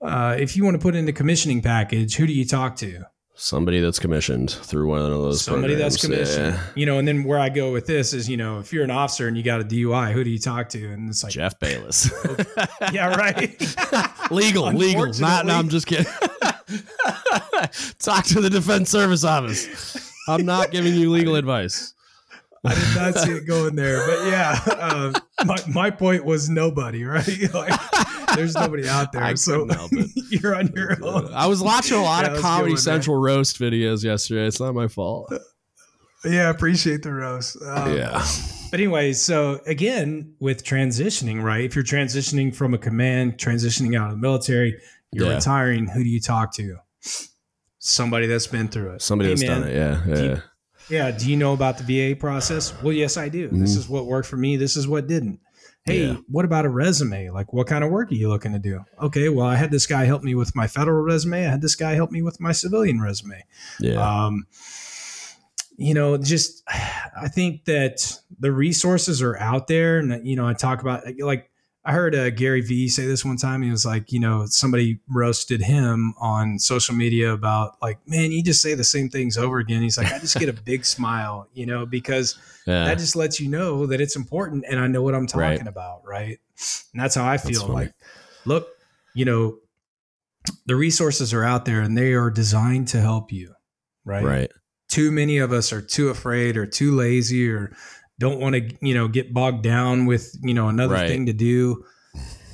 uh, 0.00 0.36
if 0.38 0.56
you 0.56 0.64
want 0.64 0.76
to 0.76 0.78
put 0.78 0.94
in 0.94 1.08
a 1.08 1.12
commissioning 1.12 1.60
package, 1.60 2.14
who 2.14 2.26
do 2.26 2.32
you 2.32 2.46
talk 2.46 2.76
to? 2.76 3.02
Somebody 3.36 3.80
that's 3.80 3.98
commissioned 3.98 4.50
through 4.50 4.88
one 4.88 5.00
of 5.00 5.08
those. 5.08 5.42
Somebody 5.42 5.74
that's 5.74 6.00
commissioned. 6.00 6.54
Yeah. 6.54 6.62
You 6.76 6.86
know, 6.86 6.98
and 6.98 7.08
then 7.08 7.24
where 7.24 7.38
I 7.38 7.48
go 7.48 7.72
with 7.72 7.84
this 7.84 8.12
is, 8.12 8.28
you 8.28 8.36
know, 8.36 8.60
if 8.60 8.72
you're 8.72 8.84
an 8.84 8.92
officer 8.92 9.26
and 9.26 9.36
you 9.36 9.42
got 9.42 9.60
a 9.60 9.64
DUI, 9.64 10.12
who 10.12 10.22
do 10.22 10.30
you 10.30 10.38
talk 10.38 10.68
to? 10.70 10.92
And 10.92 11.08
it's 11.08 11.24
like, 11.24 11.32
Jeff 11.32 11.58
Bayless. 11.58 12.12
yeah, 12.92 13.08
right. 13.16 13.60
legal, 14.30 14.72
legal. 14.72 15.12
Not, 15.14 15.46
no, 15.46 15.54
I'm 15.54 15.68
just 15.68 15.88
kidding. 15.88 16.06
Talk 17.98 18.24
to 18.26 18.40
the 18.40 18.50
Defense 18.50 18.90
Service 18.90 19.24
Office. 19.24 20.12
I'm 20.28 20.46
not 20.46 20.70
giving 20.70 20.94
you 20.94 21.10
legal 21.10 21.34
advice. 21.34 21.93
I 22.64 22.74
did 22.74 22.96
not 22.96 23.14
see 23.18 23.32
it 23.32 23.46
going 23.46 23.74
there, 23.76 24.06
but 24.06 24.26
yeah, 24.26 24.58
um, 24.80 25.14
my, 25.46 25.56
my 25.68 25.90
point 25.90 26.24
was 26.24 26.48
nobody, 26.48 27.04
right? 27.04 27.28
Like, 27.54 27.78
there's 28.36 28.54
nobody 28.54 28.88
out 28.88 29.12
there, 29.12 29.22
I 29.22 29.34
so 29.34 29.66
help 29.68 29.92
it. 29.92 30.10
you're 30.42 30.56
on 30.56 30.72
your 30.74 30.96
own. 31.04 31.32
I 31.32 31.46
was 31.46 31.62
watching 31.62 31.96
a 31.98 32.02
lot 32.02 32.24
Yeah, 32.24 32.32
of 32.34 32.40
Comedy 32.42 32.68
go 32.70 32.72
with 32.72 32.80
that. 32.80 32.90
Central 32.90 33.16
roast 33.16 33.58
videos 33.60 34.02
yesterday. 34.02 34.46
It's 34.46 34.58
not 34.60 34.74
my 34.74 34.88
fault. 34.88 35.32
Yeah, 36.24 36.46
I 36.46 36.50
appreciate 36.50 37.02
the 37.02 37.12
roast. 37.12 37.56
Um, 37.62 37.94
yeah. 37.96 38.24
But 38.70 38.80
anyway, 38.80 39.12
so 39.12 39.60
again, 39.66 40.34
with 40.40 40.64
transitioning, 40.64 41.42
right? 41.42 41.64
If 41.64 41.74
you're 41.76 41.84
transitioning 41.84 42.52
from 42.54 42.72
a 42.74 42.78
command, 42.78 43.34
transitioning 43.36 43.96
out 43.96 44.06
of 44.10 44.12
the 44.16 44.20
military, 44.20 44.80
you're 45.12 45.28
Yeah. 45.28 45.34
retiring, 45.34 45.86
who 45.86 46.02
do 46.02 46.08
you 46.08 46.20
talk 46.20 46.52
to? 46.56 46.76
Somebody 47.78 48.26
that's 48.26 48.46
been 48.46 48.68
through 48.68 48.94
it. 48.94 49.02
Somebody 49.02 49.28
Hey, 49.30 49.34
that's 49.34 49.48
man, 49.48 49.60
done 49.60 49.70
it. 49.70 49.74
Yeah. 49.76 50.14
do 50.16 50.24
you- 50.24 50.42
Yeah. 50.90 51.10
Do 51.10 51.30
you 51.30 51.36
know 51.36 51.52
about 51.54 51.78
the 51.78 51.84
VA 52.14 52.16
process? 52.18 52.74
Well, 52.82 52.92
yes, 52.92 53.16
I 53.16 53.28
do. 53.28 53.48
This 53.48 53.76
is 53.76 53.88
what 53.88 54.06
worked 54.06 54.28
for 54.28 54.36
me. 54.36 54.56
This 54.56 54.76
is 54.76 54.86
what 54.86 55.06
didn't. 55.06 55.40
Hey, 55.84 56.00
Mm-hmm. 56.00 56.12
Yeah. 56.14 56.20
what 56.28 56.44
about 56.46 56.64
a 56.64 56.70
resume? 56.70 57.28
Like, 57.30 57.52
what 57.52 57.66
kind 57.66 57.84
of 57.84 57.90
work 57.90 58.10
are 58.10 58.14
you 58.14 58.28
looking 58.30 58.52
to 58.52 58.58
do? 58.58 58.80
Okay, 59.02 59.28
well, 59.28 59.46
I 59.46 59.56
had 59.56 59.70
this 59.70 59.86
guy 59.86 60.04
help 60.04 60.22
me 60.22 60.34
with 60.34 60.56
my 60.56 60.66
federal 60.66 61.02
resume. 61.02 61.46
I 61.46 61.50
had 61.50 61.60
this 61.60 61.74
guy 61.74 61.92
help 61.92 62.10
me 62.10 62.22
with 62.22 62.40
my 62.40 62.52
civilian 62.52 63.00
resume. 63.02 63.44
Yeah. 63.80 63.96
Um, 64.00 64.46
you 65.76 65.92
know, 65.92 66.16
just 66.16 66.62
I 66.68 67.28
think 67.28 67.66
that 67.66 68.18
the 68.38 68.50
resources 68.52 69.20
are 69.20 69.36
out 69.36 69.66
there, 69.66 69.98
and 69.98 70.26
you 70.26 70.36
know, 70.36 70.46
I 70.46 70.54
talk 70.54 70.80
about 70.80 71.02
like 71.20 71.50
I 71.86 71.92
heard 71.92 72.14
uh, 72.14 72.30
Gary 72.30 72.62
Vee 72.62 72.88
say 72.88 73.04
this 73.04 73.24
one 73.24 73.36
time. 73.36 73.60
He 73.60 73.70
was 73.70 73.84
like, 73.84 74.10
you 74.10 74.18
know, 74.18 74.46
somebody 74.46 75.00
roasted 75.06 75.60
him 75.60 76.14
on 76.18 76.58
social 76.58 76.94
media 76.94 77.30
about 77.32 77.76
like, 77.82 77.98
man, 78.08 78.32
you 78.32 78.42
just 78.42 78.62
say 78.62 78.74
the 78.74 78.84
same 78.84 79.10
things 79.10 79.36
over 79.36 79.58
again. 79.58 79.82
He's 79.82 79.98
like, 79.98 80.10
I 80.10 80.18
just 80.18 80.38
get 80.38 80.48
a 80.48 80.54
big 80.54 80.84
smile, 80.86 81.46
you 81.52 81.66
know, 81.66 81.84
because 81.84 82.38
yeah. 82.66 82.86
that 82.86 82.98
just 82.98 83.16
lets 83.16 83.38
you 83.38 83.50
know 83.50 83.84
that 83.86 84.00
it's 84.00 84.16
important 84.16 84.64
and 84.66 84.80
I 84.80 84.86
know 84.86 85.02
what 85.02 85.14
I'm 85.14 85.26
talking 85.26 85.42
right. 85.42 85.68
about, 85.68 86.06
right? 86.06 86.38
And 86.94 87.02
that's 87.02 87.14
how 87.14 87.26
I 87.26 87.36
feel. 87.36 87.68
Like, 87.68 87.92
look, 88.46 88.68
you 89.14 89.26
know, 89.26 89.58
the 90.64 90.76
resources 90.76 91.34
are 91.34 91.44
out 91.44 91.66
there 91.66 91.82
and 91.82 91.98
they 91.98 92.14
are 92.14 92.30
designed 92.30 92.88
to 92.88 93.00
help 93.00 93.30
you, 93.30 93.54
right? 94.06 94.24
Right. 94.24 94.50
Too 94.88 95.10
many 95.10 95.36
of 95.38 95.52
us 95.52 95.70
are 95.72 95.82
too 95.82 96.08
afraid 96.08 96.56
or 96.56 96.64
too 96.64 96.94
lazy 96.94 97.50
or 97.50 97.76
don't 98.18 98.40
want 98.40 98.54
to, 98.54 98.76
you 98.80 98.94
know, 98.94 99.08
get 99.08 99.34
bogged 99.34 99.62
down 99.62 100.06
with, 100.06 100.36
you 100.42 100.54
know, 100.54 100.68
another 100.68 100.94
right. 100.94 101.08
thing 101.08 101.26
to 101.26 101.32
do. 101.32 101.84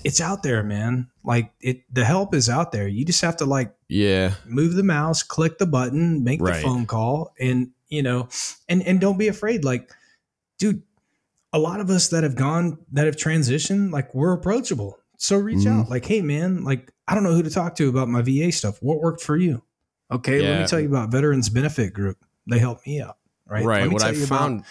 It's 0.03 0.20
out 0.20 0.42
there, 0.42 0.62
man. 0.62 1.11
Like 1.23 1.53
it 1.61 1.83
the 1.92 2.05
help 2.05 2.35
is 2.35 2.49
out 2.49 2.73
there. 2.73 2.88
You 2.88 3.05
just 3.05 3.20
have 3.20 3.37
to 3.38 3.44
like 3.44 3.75
yeah, 3.88 4.35
move 4.46 4.75
the 4.75 4.83
mouse, 4.83 5.23
click 5.23 5.59
the 5.59 5.66
button, 5.66 6.25
make 6.25 6.40
right. 6.40 6.57
the 6.57 6.62
phone 6.62 6.87
call 6.87 7.35
and, 7.38 7.70
you 7.88 8.03
know, 8.03 8.29
and 8.68 8.83
and 8.83 9.01
don't 9.01 9.18
be 9.18 9.29
afraid 9.29 9.64
like 9.64 9.90
dude, 10.61 10.83
a 11.53 11.59
lot 11.59 11.81
of 11.81 11.90
us 11.90 12.09
that 12.09 12.23
have 12.23 12.37
gone 12.37 12.79
that 12.92 13.07
have 13.07 13.16
transitioned 13.16 13.90
like 13.90 14.14
we're 14.14 14.33
approachable. 14.33 14.99
So 15.16 15.37
reach 15.37 15.59
mm-hmm. 15.59 15.81
out 15.81 15.90
like, 15.90 16.05
"Hey 16.05 16.23
man, 16.23 16.62
like 16.62 16.92
I 17.09 17.14
don't 17.14 17.25
know 17.25 17.35
who 17.35 17.42
to 17.42 17.51
talk 17.51 17.75
to 17.77 17.88
about 17.88 18.09
my 18.09 18.23
VA 18.23 18.53
stuff. 18.53 18.79
What 18.81 19.01
worked 19.01 19.20
for 19.20 19.37
you?" 19.37 19.62
Okay, 20.11 20.42
yeah. 20.42 20.51
let 20.51 20.61
me 20.61 20.66
tell 20.66 20.81
you 20.81 20.88
about 20.88 21.11
Veterans 21.11 21.49
Benefit 21.49 21.92
Group. 21.92 22.18
They 22.46 22.59
helped 22.59 22.87
me 22.87 23.01
out, 23.01 23.16
right? 23.46 23.64
Right. 23.64 23.90
What 23.90 24.03
I 24.03 24.12
found 24.14 24.61
about, 24.61 24.70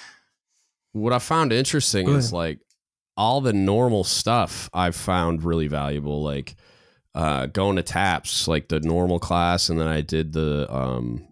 what 0.94 1.14
I 1.14 1.20
found 1.20 1.54
interesting 1.54 2.10
is 2.10 2.34
like 2.34 2.60
all 3.16 3.42
the 3.42 3.54
normal 3.54 4.04
stuff 4.04 4.70
I've 4.74 4.96
found 4.96 5.44
really 5.44 5.68
valuable, 5.68 6.24
like 6.24 6.56
uh, 7.14 7.48
going 7.48 7.76
to 7.76 7.84
TAPS, 7.84 8.48
like 8.48 8.70
the 8.70 8.80
normal 8.80 9.20
class, 9.20 9.70
and 9.70 9.80
then 9.80 9.88
I 9.88 10.02
did 10.02 10.34
the 10.34 10.74
um, 10.74 11.28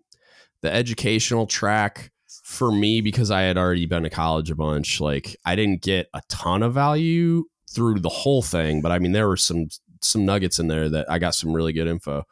the 0.62 0.72
educational 0.72 1.48
track 1.48 2.12
for 2.43 2.72
me 2.72 3.02
because 3.02 3.32
I 3.32 3.41
had 3.41 3.58
already 3.58 3.86
been 3.86 4.04
to 4.04 4.10
college 4.10 4.52
a 4.52 4.56
bunch. 4.56 5.00
Like 5.00 5.36
I 5.46 5.56
didn't 5.56 5.82
get 5.82 6.08
a 6.13 6.22
ton 6.30 6.63
of 6.63 6.74
value 6.74 7.46
through 7.72 8.00
the 8.00 8.10
whole 8.10 8.41
thing, 8.41 8.82
but 8.82 8.91
I 8.91 9.00
mean 9.00 9.12
there 9.12 9.28
were 9.28 9.38
some 9.38 9.67
some 10.02 10.26
nuggets 10.26 10.60
in 10.60 10.67
there 10.67 10.89
that 10.89 11.10
I 11.10 11.20
got 11.20 11.36
some 11.36 11.54
really 11.54 11.74
good 11.74 11.88
info. 11.88 12.24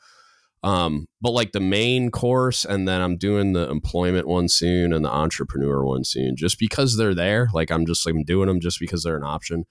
Um, 0.65 1.05
but 1.21 1.29
like 1.29 1.51
the 1.51 1.59
main 1.59 2.09
course, 2.09 2.65
and 2.65 2.87
then 2.87 2.99
I'm 2.99 3.17
doing 3.17 3.53
the 3.53 3.69
employment 3.69 4.27
one 4.27 4.49
soon 4.49 4.93
and 4.93 5.05
the 5.05 5.11
entrepreneur 5.11 5.85
one 5.85 6.03
soon, 6.03 6.35
just 6.35 6.57
because 6.57 6.97
they're 6.97 7.13
there. 7.13 7.49
Like 7.53 7.69
I'm 7.69 7.85
just 7.85 8.03
like 8.03 8.15
I'm 8.15 8.23
doing 8.23 8.47
them 8.47 8.59
just 8.59 8.79
because 8.79 9.03
they're 9.03 9.15
an 9.15 9.23
option. 9.23 9.65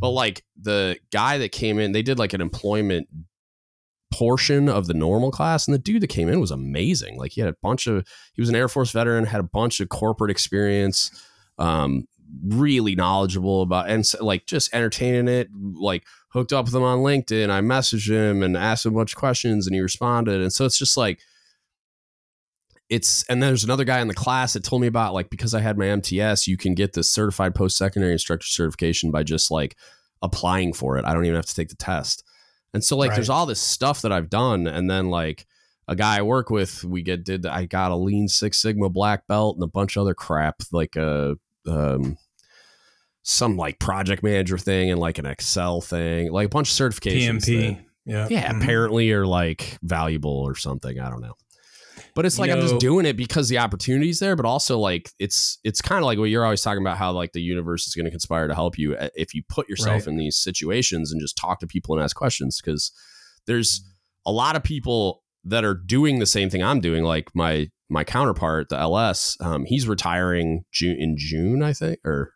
But 0.00 0.10
like 0.10 0.42
the 0.58 0.96
guy 1.12 1.36
that 1.36 1.52
came 1.52 1.78
in, 1.78 1.92
they 1.92 2.00
did 2.00 2.18
like 2.18 2.32
an 2.32 2.40
employment 2.40 3.08
portion 4.10 4.70
of 4.70 4.86
the 4.86 4.94
normal 4.94 5.30
class, 5.30 5.68
and 5.68 5.74
the 5.74 5.78
dude 5.78 6.02
that 6.02 6.08
came 6.08 6.30
in 6.30 6.40
was 6.40 6.50
amazing. 6.50 7.18
Like 7.18 7.32
he 7.32 7.42
had 7.42 7.50
a 7.50 7.56
bunch 7.62 7.86
of, 7.86 8.06
he 8.32 8.40
was 8.40 8.48
an 8.48 8.56
Air 8.56 8.68
Force 8.68 8.90
veteran, 8.90 9.26
had 9.26 9.40
a 9.40 9.44
bunch 9.52 9.80
of 9.80 9.90
corporate 9.90 10.30
experience. 10.30 11.10
Um, 11.58 12.06
really 12.44 12.94
knowledgeable 12.94 13.62
about 13.62 13.88
and 13.88 14.04
like 14.20 14.46
just 14.46 14.72
entertaining 14.74 15.28
it 15.28 15.48
like 15.74 16.04
hooked 16.28 16.52
up 16.52 16.64
with 16.64 16.74
him 16.74 16.82
on 16.82 16.98
linkedin 16.98 17.50
i 17.50 17.60
messaged 17.60 18.10
him 18.10 18.42
and 18.42 18.56
asked 18.56 18.86
him 18.86 18.94
a 18.94 18.96
bunch 18.96 19.12
of 19.12 19.18
questions 19.18 19.66
and 19.66 19.74
he 19.74 19.80
responded 19.80 20.40
and 20.40 20.52
so 20.52 20.64
it's 20.64 20.78
just 20.78 20.96
like 20.96 21.20
it's 22.88 23.22
and 23.24 23.42
there's 23.42 23.64
another 23.64 23.84
guy 23.84 24.00
in 24.00 24.08
the 24.08 24.14
class 24.14 24.52
that 24.52 24.64
told 24.64 24.80
me 24.80 24.88
about 24.88 25.14
like 25.14 25.30
because 25.30 25.54
i 25.54 25.60
had 25.60 25.76
my 25.76 25.86
mts 25.86 26.46
you 26.46 26.56
can 26.56 26.74
get 26.74 26.94
the 26.94 27.04
certified 27.04 27.54
post-secondary 27.54 28.12
instructor 28.12 28.46
certification 28.46 29.10
by 29.10 29.22
just 29.22 29.50
like 29.50 29.76
applying 30.22 30.72
for 30.72 30.96
it 30.96 31.04
i 31.04 31.12
don't 31.12 31.24
even 31.24 31.36
have 31.36 31.46
to 31.46 31.54
take 31.54 31.68
the 31.68 31.76
test 31.76 32.24
and 32.72 32.82
so 32.82 32.96
like 32.96 33.10
right. 33.10 33.16
there's 33.16 33.30
all 33.30 33.46
this 33.46 33.60
stuff 33.60 34.02
that 34.02 34.12
i've 34.12 34.30
done 34.30 34.66
and 34.66 34.90
then 34.90 35.10
like 35.10 35.46
a 35.88 35.96
guy 35.96 36.18
I 36.18 36.22
work 36.22 36.48
with, 36.48 36.84
we 36.84 37.02
get 37.02 37.24
did 37.24 37.44
I 37.44 37.66
got 37.66 37.90
a 37.90 37.96
lean 37.96 38.28
Six 38.28 38.60
Sigma 38.62 38.88
black 38.88 39.26
belt 39.26 39.56
and 39.56 39.64
a 39.64 39.68
bunch 39.68 39.96
of 39.96 40.02
other 40.02 40.14
crap 40.14 40.62
like 40.70 40.96
a 40.96 41.36
uh, 41.66 41.94
um, 41.94 42.16
some 43.22 43.56
like 43.56 43.78
project 43.78 44.22
manager 44.22 44.58
thing 44.58 44.90
and 44.90 45.00
like 45.00 45.18
an 45.18 45.26
Excel 45.26 45.80
thing, 45.80 46.32
like 46.32 46.46
a 46.46 46.48
bunch 46.48 46.70
of 46.70 46.76
certifications. 46.76 47.44
PMP. 47.44 47.76
That, 47.76 47.84
yeah. 48.04 48.26
Yeah. 48.30 48.48
Mm-hmm. 48.48 48.62
Apparently 48.62 49.12
are 49.12 49.26
like 49.26 49.78
valuable 49.82 50.40
or 50.40 50.54
something. 50.56 50.98
I 50.98 51.08
don't 51.08 51.20
know. 51.20 51.34
But 52.14 52.26
it's 52.26 52.38
like 52.38 52.48
you 52.48 52.56
I'm 52.56 52.60
just 52.60 52.78
doing 52.78 53.06
it 53.06 53.16
because 53.16 53.48
the 53.48 53.58
opportunity's 53.58 54.18
there, 54.18 54.36
but 54.36 54.44
also 54.44 54.78
like 54.78 55.10
it's 55.18 55.58
it's 55.64 55.80
kind 55.80 55.98
of 55.98 56.04
like 56.04 56.18
what 56.18 56.24
you're 56.24 56.44
always 56.44 56.60
talking 56.60 56.82
about 56.82 56.98
how 56.98 57.12
like 57.12 57.32
the 57.32 57.40
universe 57.40 57.86
is 57.86 57.94
going 57.94 58.04
to 58.04 58.10
conspire 58.10 58.48
to 58.48 58.54
help 58.54 58.76
you 58.76 58.94
uh, 58.96 59.08
if 59.14 59.34
you 59.34 59.42
put 59.48 59.68
yourself 59.68 60.00
right. 60.00 60.08
in 60.08 60.16
these 60.16 60.36
situations 60.36 61.10
and 61.10 61.20
just 61.20 61.36
talk 61.36 61.60
to 61.60 61.66
people 61.66 61.94
and 61.94 62.04
ask 62.04 62.14
questions 62.14 62.60
because 62.62 62.92
there's 63.46 63.82
a 64.26 64.32
lot 64.32 64.56
of 64.56 64.62
people 64.62 65.22
that 65.44 65.64
are 65.64 65.74
doing 65.74 66.18
the 66.18 66.26
same 66.26 66.50
thing 66.50 66.62
I'm 66.62 66.80
doing 66.80 67.02
like 67.02 67.30
my 67.34 67.68
my 67.88 68.04
counterpart 68.04 68.68
the 68.68 68.78
LS 68.78 69.36
um, 69.40 69.64
he's 69.64 69.88
retiring 69.88 70.64
June 70.70 70.96
in 70.98 71.16
June 71.16 71.62
I 71.62 71.72
think 71.72 71.98
or 72.04 72.32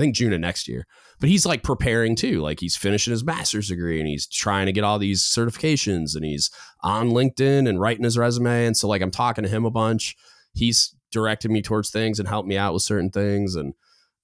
I 0.00 0.02
think 0.02 0.14
June 0.14 0.32
of 0.32 0.40
next 0.40 0.66
year. 0.66 0.86
But 1.20 1.28
he's 1.28 1.44
like 1.44 1.62
preparing 1.62 2.16
too. 2.16 2.40
Like 2.40 2.60
he's 2.60 2.76
finishing 2.76 3.10
his 3.10 3.22
master's 3.22 3.68
degree 3.68 4.00
and 4.00 4.08
he's 4.08 4.26
trying 4.26 4.66
to 4.66 4.72
get 4.72 4.84
all 4.84 4.98
these 4.98 5.22
certifications 5.22 6.16
and 6.16 6.24
he's 6.24 6.50
on 6.82 7.10
LinkedIn 7.10 7.68
and 7.68 7.78
writing 7.78 8.04
his 8.04 8.16
resume. 8.16 8.66
And 8.66 8.76
so 8.76 8.88
like 8.88 9.02
I'm 9.02 9.10
talking 9.10 9.44
to 9.44 9.50
him 9.50 9.66
a 9.66 9.70
bunch. 9.70 10.16
He's 10.54 10.94
directed 11.12 11.50
me 11.50 11.60
towards 11.60 11.90
things 11.90 12.18
and 12.18 12.26
helped 12.26 12.48
me 12.48 12.56
out 12.56 12.72
with 12.72 12.82
certain 12.82 13.10
things. 13.10 13.54
And 13.54 13.74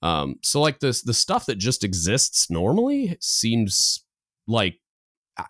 um, 0.01 0.37
so 0.43 0.61
like 0.61 0.81
this 0.81 1.03
the 1.03 1.13
stuff 1.13 1.47
that 1.47 1.59
just 1.59 1.85
exists 1.85 2.49
normally 2.49 3.19
seems 3.21 4.03
like 4.47 4.79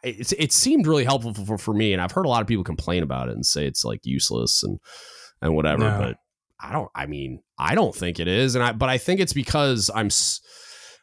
it, 0.02 0.32
it 0.36 0.52
seemed 0.52 0.88
really 0.88 1.04
helpful 1.04 1.32
for, 1.34 1.58
for 1.58 1.74
me. 1.74 1.92
And 1.92 2.02
I've 2.02 2.12
heard 2.12 2.26
a 2.26 2.28
lot 2.28 2.42
of 2.42 2.48
people 2.48 2.64
complain 2.64 3.04
about 3.04 3.28
it 3.28 3.34
and 3.34 3.46
say 3.46 3.66
it's 3.66 3.84
like 3.84 4.00
useless 4.04 4.64
and 4.64 4.80
and 5.40 5.54
whatever. 5.54 5.84
No. 5.84 5.98
But 5.98 6.16
I 6.58 6.72
don't. 6.72 6.90
I 6.94 7.06
mean, 7.06 7.42
I 7.58 7.74
don't 7.74 7.94
think 7.94 8.20
it 8.20 8.28
is, 8.28 8.54
and 8.54 8.64
I. 8.64 8.72
But 8.72 8.88
I 8.88 8.98
think 8.98 9.20
it's 9.20 9.32
because 9.32 9.90
I'm. 9.94 10.10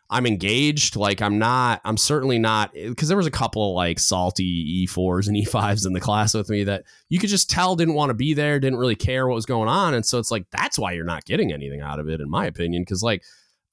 I'm 0.10 0.28
engaged. 0.28 0.96
Like 0.96 1.24
I'm 1.24 1.40
not. 1.40 1.82
I'm 1.84 1.98
certainly 1.98 2.38
not 2.38 2.72
because 2.74 3.08
there 3.08 3.18
was 3.18 3.26
a 3.26 3.32
couple 3.32 3.72
of 3.72 3.76
like 3.76 4.00
salty 4.00 4.86
E4s 4.86 5.28
and 5.28 5.36
E5s 5.36 5.88
in 5.88 5.94
the 5.94 6.00
class 6.00 6.36
with 6.36 6.50
me 6.50 6.66
that 6.66 6.84
you 7.10 7.18
could 7.18 7.32
just 7.32 7.50
tell 7.50 7.76
didn't 7.76 7.96
want 7.96 8.12
to 8.12 8.14
be 8.14 8.36
there, 8.36 8.60
didn't 8.60 8.78
really 8.78 8.96
care 8.96 9.28
what 9.28 9.34
was 9.34 9.48
going 9.48 9.70
on, 9.70 9.96
and 9.96 10.06
so 10.06 10.20
it's 10.20 10.30
like 10.30 10.46
that's 10.52 10.78
why 10.78 10.92
you're 10.92 11.04
not 11.04 11.26
getting 11.26 11.52
anything 11.52 11.82
out 11.82 12.00
of 12.00 12.10
it, 12.10 12.22
in 12.22 12.30
my 12.30 12.46
opinion. 12.46 12.84
Because 12.84 13.02
like 13.02 13.24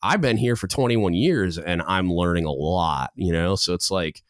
I've 0.03 0.21
been 0.21 0.37
here 0.37 0.57
for 0.57 0.67
21 0.67 1.15
years 1.15 1.59
and 1.59 1.83
I'm 1.83 2.11
learning 2.11 2.47
a 2.47 2.53
lot, 2.53 3.11
you 3.17 3.33
know. 3.33 3.55
So 3.55 3.75
it's 3.75 3.91
like 3.91 4.23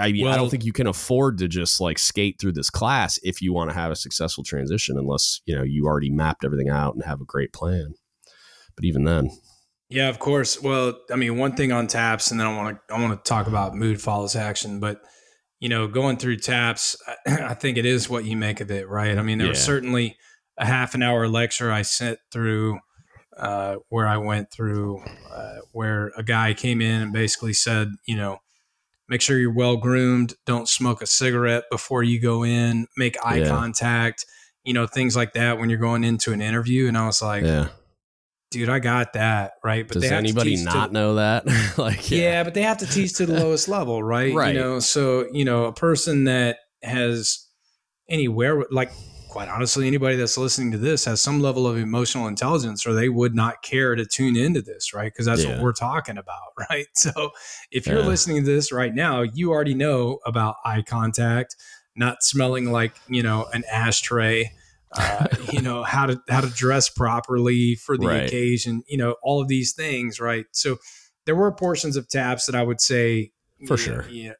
I 0.00 0.12
mean, 0.12 0.24
well, 0.24 0.32
I 0.32 0.36
don't 0.36 0.50
think 0.50 0.64
you 0.64 0.72
can 0.72 0.86
afford 0.86 1.38
to 1.38 1.48
just 1.48 1.80
like 1.80 1.98
skate 1.98 2.36
through 2.40 2.52
this 2.52 2.70
class 2.70 3.18
if 3.22 3.42
you 3.42 3.52
want 3.52 3.70
to 3.70 3.74
have 3.74 3.90
a 3.90 3.96
successful 3.96 4.42
transition, 4.42 4.96
unless 4.98 5.40
you 5.44 5.54
know 5.54 5.62
you 5.62 5.86
already 5.86 6.10
mapped 6.10 6.44
everything 6.44 6.68
out 6.68 6.94
and 6.94 7.04
have 7.04 7.20
a 7.20 7.26
great 7.26 7.52
plan. 7.52 7.94
But 8.74 8.84
even 8.84 9.04
then, 9.04 9.30
yeah, 9.88 10.08
of 10.08 10.18
course. 10.18 10.60
Well, 10.60 10.98
I 11.12 11.16
mean, 11.16 11.36
one 11.36 11.54
thing 11.54 11.72
on 11.72 11.86
taps, 11.86 12.30
and 12.30 12.40
then 12.40 12.46
I 12.46 12.56
want 12.56 12.78
to 12.88 12.94
I 12.94 13.00
want 13.00 13.22
to 13.22 13.28
talk 13.28 13.46
about 13.46 13.74
mood 13.74 14.00
follows 14.00 14.36
action, 14.36 14.80
but 14.80 15.00
you 15.60 15.68
know, 15.68 15.86
going 15.86 16.16
through 16.16 16.36
taps, 16.36 16.96
I 17.26 17.54
think 17.54 17.78
it 17.78 17.86
is 17.86 18.08
what 18.08 18.24
you 18.24 18.36
make 18.36 18.60
of 18.60 18.70
it, 18.70 18.88
right? 18.88 19.18
I 19.18 19.22
mean, 19.22 19.38
there 19.38 19.48
yeah. 19.48 19.52
was 19.52 19.62
certainly 19.62 20.16
a 20.56 20.64
half 20.64 20.94
an 20.94 21.02
hour 21.02 21.28
lecture 21.28 21.70
I 21.70 21.82
sent 21.82 22.18
through 22.32 22.78
uh, 23.36 23.76
where 23.90 24.06
I 24.06 24.16
went 24.16 24.50
through 24.50 25.02
uh, 25.30 25.58
where 25.72 26.10
a 26.16 26.22
guy 26.22 26.54
came 26.54 26.80
in 26.80 27.02
and 27.02 27.12
basically 27.12 27.52
said, 27.52 27.90
you 28.06 28.16
know 28.16 28.38
make 29.08 29.20
sure 29.20 29.38
you're 29.38 29.52
well 29.52 29.76
groomed 29.76 30.34
don't 30.46 30.68
smoke 30.68 31.02
a 31.02 31.06
cigarette 31.06 31.64
before 31.70 32.02
you 32.02 32.20
go 32.20 32.44
in 32.44 32.86
make 32.96 33.16
eye 33.24 33.36
yeah. 33.36 33.48
contact 33.48 34.24
you 34.64 34.72
know 34.72 34.86
things 34.86 35.16
like 35.16 35.32
that 35.32 35.58
when 35.58 35.70
you're 35.70 35.78
going 35.78 36.04
into 36.04 36.32
an 36.32 36.40
interview 36.40 36.88
and 36.88 36.96
i 36.96 37.06
was 37.06 37.22
like 37.22 37.42
yeah. 37.42 37.68
dude 38.50 38.68
i 38.68 38.78
got 38.78 39.12
that 39.14 39.52
right 39.64 39.88
but 39.88 39.94
does 39.94 40.10
anybody 40.10 40.62
not 40.62 40.88
to, 40.88 40.92
know 40.92 41.14
that 41.14 41.46
like 41.78 42.10
yeah. 42.10 42.18
yeah. 42.18 42.44
but 42.44 42.54
they 42.54 42.62
have 42.62 42.78
to 42.78 42.86
teach 42.86 43.14
to 43.14 43.26
the 43.26 43.34
lowest 43.40 43.68
level 43.68 44.02
right 44.02 44.34
right 44.34 44.54
you 44.54 44.60
know 44.60 44.78
so 44.78 45.26
you 45.32 45.44
know 45.44 45.64
a 45.64 45.72
person 45.72 46.24
that 46.24 46.58
has 46.82 47.46
anywhere 48.08 48.64
like 48.70 48.92
quite 49.28 49.48
honestly, 49.48 49.86
anybody 49.86 50.16
that's 50.16 50.38
listening 50.38 50.72
to 50.72 50.78
this 50.78 51.04
has 51.04 51.20
some 51.20 51.40
level 51.40 51.66
of 51.66 51.76
emotional 51.76 52.26
intelligence, 52.26 52.86
or 52.86 52.92
they 52.92 53.08
would 53.08 53.34
not 53.34 53.62
care 53.62 53.94
to 53.94 54.04
tune 54.04 54.36
into 54.36 54.62
this, 54.62 54.92
right? 54.94 55.12
Because 55.12 55.26
that's 55.26 55.44
yeah. 55.44 55.52
what 55.52 55.62
we're 55.62 55.72
talking 55.72 56.18
about, 56.18 56.48
right? 56.70 56.86
So 56.94 57.30
if 57.70 57.86
you're 57.86 58.00
yeah. 58.00 58.06
listening 58.06 58.44
to 58.44 58.50
this 58.50 58.72
right 58.72 58.94
now, 58.94 59.22
you 59.22 59.50
already 59.50 59.74
know 59.74 60.18
about 60.26 60.56
eye 60.64 60.82
contact, 60.82 61.56
not 61.94 62.22
smelling 62.22 62.72
like 62.72 62.94
you 63.08 63.22
know 63.22 63.46
an 63.52 63.64
ashtray. 63.70 64.50
Uh, 64.96 65.26
you 65.52 65.60
know 65.60 65.82
how 65.82 66.06
to 66.06 66.20
how 66.28 66.40
to 66.40 66.48
dress 66.48 66.88
properly 66.88 67.74
for 67.74 67.98
the 67.98 68.06
right. 68.06 68.24
occasion 68.24 68.82
you 68.88 68.96
know 68.96 69.16
all 69.22 69.38
of 69.38 69.46
these 69.46 69.74
things 69.74 70.18
right 70.18 70.46
so 70.52 70.78
there 71.26 71.36
were 71.36 71.52
portions 71.52 71.94
of 71.94 72.08
taps 72.08 72.46
that 72.46 72.54
i 72.54 72.62
would 72.62 72.80
say 72.80 73.30
for 73.66 73.76
sure 73.76 74.08
you 74.08 74.28
know, 74.28 74.34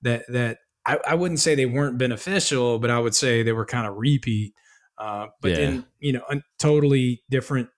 that 0.00 0.24
that 0.28 0.56
I, 0.90 0.98
I 1.10 1.14
wouldn't 1.14 1.40
say 1.40 1.54
they 1.54 1.66
weren't 1.66 1.98
beneficial, 1.98 2.78
but 2.78 2.90
I 2.90 2.98
would 2.98 3.14
say 3.14 3.42
they 3.42 3.52
were 3.52 3.66
kind 3.66 3.86
of 3.86 3.96
repeat. 3.96 4.54
Uh, 4.98 5.28
but 5.40 5.52
yeah. 5.52 5.56
then 5.56 5.86
you 6.00 6.12
know, 6.12 6.22
a 6.28 6.36
totally 6.58 7.22
different, 7.30 7.68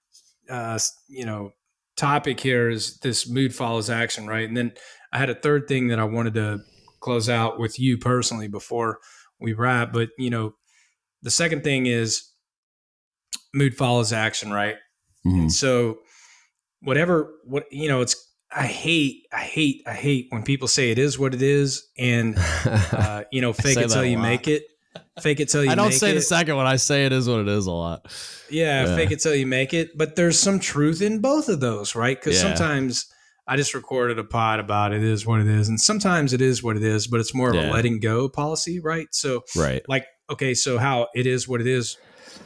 uh, 0.51 0.79
you 1.09 1.27
know, 1.27 1.51
topic 1.97 2.41
here 2.41 2.71
is 2.71 2.99
this 2.99 3.29
mood 3.29 3.55
follows 3.55 3.91
action, 3.91 4.27
right? 4.27 4.49
And 4.49 4.57
then 4.57 4.73
I 5.13 5.19
had 5.19 5.31
a 5.31 5.35
third 5.35 5.69
thing 5.69 5.89
that 5.89 5.99
I 5.99 6.05
wanted 6.05 6.35
to 6.35 6.61
close 7.01 7.29
out 7.29 7.59
with 7.59 7.79
you 7.79 7.99
personally 7.99 8.49
before 8.49 8.99
we 9.39 9.53
wrap. 9.53 9.93
But 9.93 10.09
you 10.19 10.31
know, 10.31 10.55
the 11.21 11.31
second 11.31 11.65
thing 11.65 11.87
is 11.87 12.31
mood 13.53 13.77
follows 13.77 14.13
action, 14.13 14.51
right? 14.51 14.77
Mhm. 15.27 15.43
And 15.43 15.53
so 15.53 15.99
whatever 16.81 17.31
what 17.45 17.67
you 17.71 17.89
know, 17.89 18.01
it's 18.01 18.32
I 18.55 18.67
hate, 18.67 19.27
I 19.33 19.41
hate, 19.41 19.83
I 19.87 19.95
hate 19.95 20.27
when 20.31 20.43
people 20.43 20.69
say 20.69 20.91
it 20.91 20.99
is 20.99 21.19
what 21.19 21.35
it 21.35 21.43
is, 21.43 21.89
and 21.99 22.37
uh, 22.67 23.25
you 23.33 23.41
know, 23.41 23.53
fake 23.53 23.79
it 23.79 23.89
till 23.91 24.05
you 24.05 24.17
lot. 24.17 24.23
make 24.23 24.49
it. 24.49 24.65
Fake 25.21 25.41
it 25.41 25.49
till 25.49 25.65
you. 25.65 25.71
I 25.71 25.75
don't 25.75 25.93
say 25.93 26.11
it. 26.11 26.15
the 26.15 26.21
second 26.21 26.57
one. 26.57 26.67
I 26.67 26.77
say 26.77 27.07
it 27.07 27.13
is 27.13 27.29
what 27.29 27.41
it 27.41 27.49
is 27.49 27.67
a 27.67 27.71
lot. 27.71 28.07
Yeah, 28.51 28.85
Yeah. 28.87 28.97
fake 28.97 29.11
it 29.11 29.21
till 29.21 29.35
you 29.35 29.47
make 29.47 29.73
it. 29.73 29.97
But 29.97 30.17
there's 30.17 30.39
some 30.39 30.59
truth 30.61 31.01
in 31.01 31.21
both 31.21 31.49
of 31.49 31.61
those, 31.61 31.95
right? 31.95 32.19
Because 32.19 32.37
Yeah. 32.37 32.43
sometimes 32.49 33.07
I 33.49 33.57
just 33.57 33.75
recorded 33.75 34.19
a 34.19 34.25
pod 34.25 34.61
about 34.61 34.93
it 34.93 35.03
is 35.03 35.27
what 35.27 35.41
it 35.41 35.47
is, 35.49 35.69
and 35.69 35.81
sometimes 35.81 36.33
it 36.33 36.41
is 36.43 36.63
what 36.63 36.77
it 36.77 36.83
is, 36.83 37.07
but 37.07 37.21
it's 37.21 37.35
more 37.35 37.49
of 37.51 37.57
Yeah. 37.57 37.71
a 37.71 37.73
letting 37.73 38.01
go 38.01 38.29
policy, 38.29 38.81
right? 38.81 39.09
So, 39.13 39.45
Right. 39.57 39.83
like, 39.89 40.05
okay, 40.31 40.53
so 40.55 40.79
how 40.79 41.09
it 41.15 41.27
is 41.27 41.49
what 41.49 41.61
it 41.61 41.67
is 41.67 41.97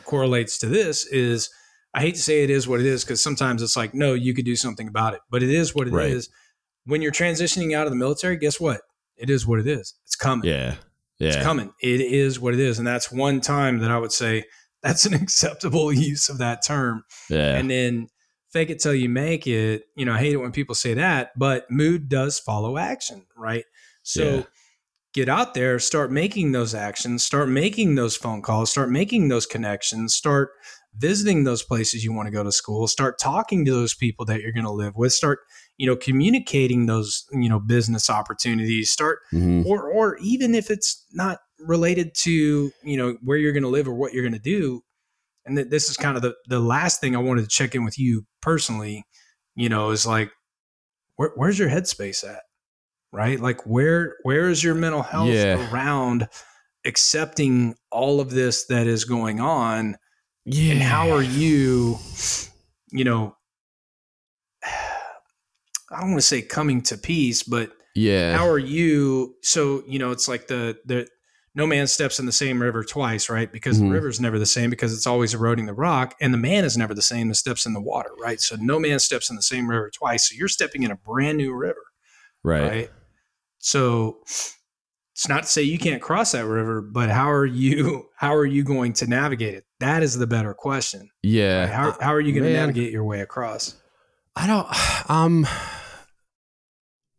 correlates 0.04 0.58
to 0.58 0.66
this 0.66 1.04
is 1.06 1.50
I 1.96 2.00
hate 2.00 2.14
to 2.14 2.20
say 2.22 2.44
it 2.44 2.50
is 2.50 2.68
what 2.68 2.78
it 2.78 2.86
is 2.86 3.02
because 3.04 3.22
sometimes 3.22 3.62
it's 3.62 3.76
like, 3.76 3.94
no, 3.94 4.12
you 4.12 4.34
could 4.34 4.44
do 4.44 4.54
something 4.54 4.86
about 4.86 5.14
it, 5.14 5.20
but 5.30 5.42
it 5.42 5.48
is 5.50 5.74
what 5.74 5.88
it 5.88 5.94
is. 5.94 6.28
Right. 6.28 6.92
When 6.92 7.02
you're 7.02 7.10
transitioning 7.10 7.74
out 7.74 7.86
of 7.86 7.90
the 7.90 7.96
military, 7.96 8.36
guess 8.36 8.60
what? 8.60 8.82
It 9.16 9.30
is 9.30 9.46
what 9.46 9.58
it 9.58 9.66
is. 9.66 9.94
It's 10.04 10.14
coming. 10.14 10.48
Yeah. 10.48 10.74
Yeah. 11.18 11.28
It's 11.28 11.36
coming. 11.38 11.72
It 11.80 12.02
is 12.02 12.38
what 12.38 12.52
it 12.52 12.60
is. 12.60 12.78
And 12.78 12.86
that's 12.86 13.10
one 13.10 13.40
time 13.40 13.78
that 13.78 13.90
I 13.90 13.98
would 13.98 14.12
say 14.12 14.44
that's 14.82 15.06
an 15.06 15.14
acceptable 15.14 15.90
use 16.10 16.28
of 16.28 16.36
that 16.38 16.62
term. 16.62 17.02
yeah. 17.30 17.56
And 17.56 17.70
then 17.70 18.08
fake 18.52 18.68
it 18.70 18.78
till 18.78 18.94
you 18.94 19.08
make 19.08 19.46
it. 19.46 19.84
You 19.96 20.04
know, 20.04 20.12
I 20.12 20.18
hate 20.18 20.34
it 20.34 20.36
when 20.36 20.52
people 20.52 20.74
say 20.74 20.92
that, 20.94 21.30
but 21.38 21.68
mood 21.70 22.10
does 22.10 22.38
follow 22.38 22.76
action, 22.76 23.24
right? 23.36 23.64
So 24.02 24.22
Yeah. 24.22 24.42
get 25.14 25.28
out 25.30 25.54
there, 25.54 25.78
start 25.78 26.12
making 26.12 26.52
those 26.52 26.74
actions, 26.74 27.24
start 27.24 27.48
making 27.48 27.94
those 27.94 28.16
phone 28.16 28.42
calls, 28.42 28.70
start 28.70 28.90
making 28.90 29.28
those 29.28 29.46
connections, 29.46 30.14
start 30.14 30.50
visiting 30.98 31.44
those 31.44 31.62
places 31.62 32.04
you 32.04 32.12
want 32.12 32.26
to 32.26 32.32
go 32.32 32.42
to 32.42 32.52
school, 32.52 32.86
start 32.86 33.18
talking 33.18 33.64
to 33.64 33.70
those 33.72 33.94
people 33.94 34.24
that 34.26 34.40
you're 34.40 34.52
going 34.52 34.64
to 34.64 34.70
live 34.70 34.94
with, 34.96 35.12
start, 35.12 35.40
you 35.76 35.86
know, 35.86 35.96
communicating 35.96 36.86
those, 36.86 37.24
you 37.32 37.48
know, 37.48 37.60
business 37.60 38.08
opportunities, 38.08 38.90
start 38.90 39.18
Mhm. 39.32 39.64
or 39.66 39.90
or 39.90 40.16
even 40.18 40.54
if 40.54 40.70
it's 40.70 41.04
not 41.12 41.38
related 41.58 42.14
to 42.14 42.70
you 42.84 42.96
know 42.96 43.16
where 43.22 43.38
you're 43.38 43.52
going 43.52 43.62
to 43.62 43.68
live 43.68 43.88
or 43.88 43.94
what 43.94 44.12
you're 44.12 44.22
going 44.22 44.32
to 44.34 44.38
do 44.38 44.82
and 45.46 45.56
th- 45.56 45.70
this 45.70 45.88
is 45.88 45.96
kind 45.96 46.14
of 46.16 46.22
the 46.22 46.34
the 46.48 46.60
last 46.60 47.00
thing 47.00 47.16
i 47.16 47.18
wanted 47.18 47.40
to 47.40 47.48
check 47.48 47.74
in 47.74 47.82
with 47.82 47.98
you 47.98 48.26
personally 48.42 49.02
you 49.54 49.66
know 49.66 49.88
is 49.90 50.06
like 50.06 50.30
where, 51.16 51.32
where's 51.34 51.58
your 51.58 51.70
headspace 51.70 52.28
at 52.28 52.42
right 53.10 53.40
like 53.40 53.62
where 53.66 54.16
where 54.22 54.50
is 54.50 54.62
your 54.62 54.74
mental 54.74 55.00
health 55.00 55.28
Yeah. 55.30 55.72
around 55.72 56.28
accepting 56.84 57.74
all 57.90 58.20
of 58.20 58.30
this 58.30 58.66
that 58.66 58.86
is 58.86 59.04
going 59.06 59.40
on 59.40 59.96
Yeah. 60.46 60.72
and 60.74 60.82
how 60.82 61.10
are 61.10 61.22
you 61.22 61.98
you 62.92 63.04
know 63.04 63.36
i 64.64 66.00
don't 66.00 66.10
want 66.10 66.20
to 66.20 66.26
say 66.26 66.42
coming 66.42 66.82
to 66.82 66.96
peace 66.96 67.42
but 67.42 67.72
Yeah. 67.94 68.36
how 68.36 68.48
are 68.48 68.58
you 68.58 69.36
so 69.42 69.82
you 69.86 69.98
know 69.98 70.10
it's 70.12 70.28
like 70.28 70.46
the 70.48 70.78
the 70.84 71.06
no 71.54 71.66
man 71.66 71.86
steps 71.86 72.18
in 72.18 72.26
the 72.26 72.32
same 72.32 72.60
river 72.60 72.84
twice 72.84 73.28
right 73.30 73.50
because 73.50 73.78
Mhm. 73.78 73.88
the 73.88 73.90
river's 73.94 74.20
never 74.20 74.38
the 74.38 74.46
same 74.46 74.70
because 74.70 74.92
it's 74.92 75.06
always 75.06 75.34
eroding 75.34 75.66
the 75.66 75.72
rock 75.74 76.14
and 76.20 76.32
the 76.34 76.38
man 76.38 76.64
is 76.64 76.76
never 76.76 76.94
the 76.94 77.02
same 77.02 77.28
that 77.28 77.34
steps 77.36 77.66
in 77.66 77.72
the 77.72 77.80
water 77.80 78.10
right 78.20 78.40
so 78.40 78.56
no 78.60 78.78
man 78.78 78.98
steps 78.98 79.30
in 79.30 79.36
the 79.36 79.42
same 79.42 79.68
river 79.70 79.90
twice 79.90 80.28
so 80.28 80.34
you're 80.36 80.48
stepping 80.48 80.82
in 80.82 80.90
a 80.90 80.96
brand 80.96 81.38
new 81.38 81.54
river 81.54 81.82
right. 82.44 82.68
right, 82.68 82.90
so 83.58 84.18
it's 84.24 85.28
not 85.28 85.42
to 85.44 85.48
say 85.48 85.62
you 85.62 85.78
can't 85.78 86.02
cross 86.02 86.32
that 86.32 86.44
river 86.46 86.80
but 86.82 87.08
how 87.10 87.30
are 87.30 87.46
you 87.46 88.06
how 88.16 88.34
are 88.34 88.46
you 88.46 88.62
going 88.62 88.92
to 88.92 89.06
navigate 89.06 89.54
it 89.54 89.64
that 89.80 90.02
is 90.02 90.16
the 90.18 90.26
better 90.26 90.54
question 90.54 91.08
Yeah. 91.22 91.60
right? 91.64 91.68
how, 91.72 91.96
how 92.00 92.14
are 92.14 92.20
you 92.20 92.32
going 92.32 92.44
to 92.44 92.52
navigate 92.52 92.92
your 92.92 93.04
way 93.04 93.20
across 93.20 93.74
I 94.34 94.46
don't 94.46 95.10
um 95.10 95.46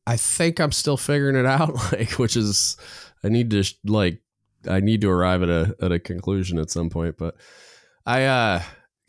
I 0.05 0.15
think 0.17 0.59
I'm 0.59 0.71
still 0.71 0.97
figuring 0.97 1.35
it 1.35 1.45
out 1.45 1.73
like 1.91 2.11
which 2.11 2.35
is 2.37 2.77
I 3.23 3.29
need 3.29 3.49
to 3.51 3.63
like 3.85 4.21
I 4.67 4.79
need 4.79 5.01
to 5.01 5.09
arrive 5.09 5.43
at 5.43 5.49
a 5.49 5.75
at 5.81 5.91
a 5.91 5.99
conclusion 5.99 6.57
at 6.59 6.69
some 6.69 6.89
point 6.89 7.15
but 7.17 7.35
I 8.05 8.23
uh 8.25 8.61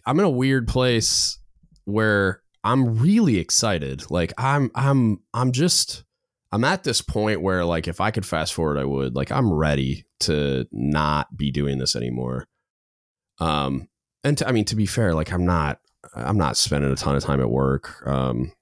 I'm 0.07 0.19
in 0.19 0.25
a 0.25 0.31
weird 0.31 0.67
place 0.69 1.39
where 1.85 2.43
I'm 2.65 2.99
really 2.99 3.39
excited 3.39 4.11
like 4.11 4.33
I'm 4.39 4.71
I'm 4.75 5.21
I'm 5.33 5.53
just 5.53 6.05
I'm 6.51 6.65
at 6.65 6.83
this 6.83 7.01
point 7.03 7.43
where 7.43 7.65
like 7.65 7.87
if 7.89 8.01
I 8.01 8.11
could 8.11 8.27
fast 8.27 8.55
forward 8.55 8.79
I 8.79 8.85
would 8.85 9.15
like 9.15 9.31
I'm 9.31 9.53
ready 9.53 10.05
to 10.21 10.67
not 10.73 11.37
be 11.37 11.51
doing 11.51 11.79
this 11.79 11.95
anymore 11.95 12.47
um 13.41 13.89
and 14.25 14.37
to, 14.39 14.49
I 14.49 14.53
mean 14.53 14.65
to 14.67 14.77
be 14.77 14.87
fair 14.87 15.15
like 15.15 15.33
I'm 15.33 15.47
not 15.47 15.81
I'm 16.15 16.39
not 16.39 16.57
spending 16.57 16.91
a 16.91 16.97
ton 16.97 17.17
of 17.17 17.23
time 17.23 17.41
at 17.41 17.51
work. 17.51 18.07
Um, 18.07 18.53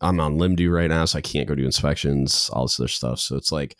I'm 0.00 0.20
on 0.20 0.38
limb 0.38 0.56
right 0.70 0.88
now, 0.88 1.04
so 1.04 1.18
I 1.18 1.22
can't 1.22 1.48
go 1.48 1.54
do 1.54 1.64
inspections, 1.64 2.50
all 2.52 2.64
this 2.64 2.80
other 2.80 2.88
stuff. 2.88 3.20
So 3.20 3.36
it's 3.36 3.52
like 3.52 3.76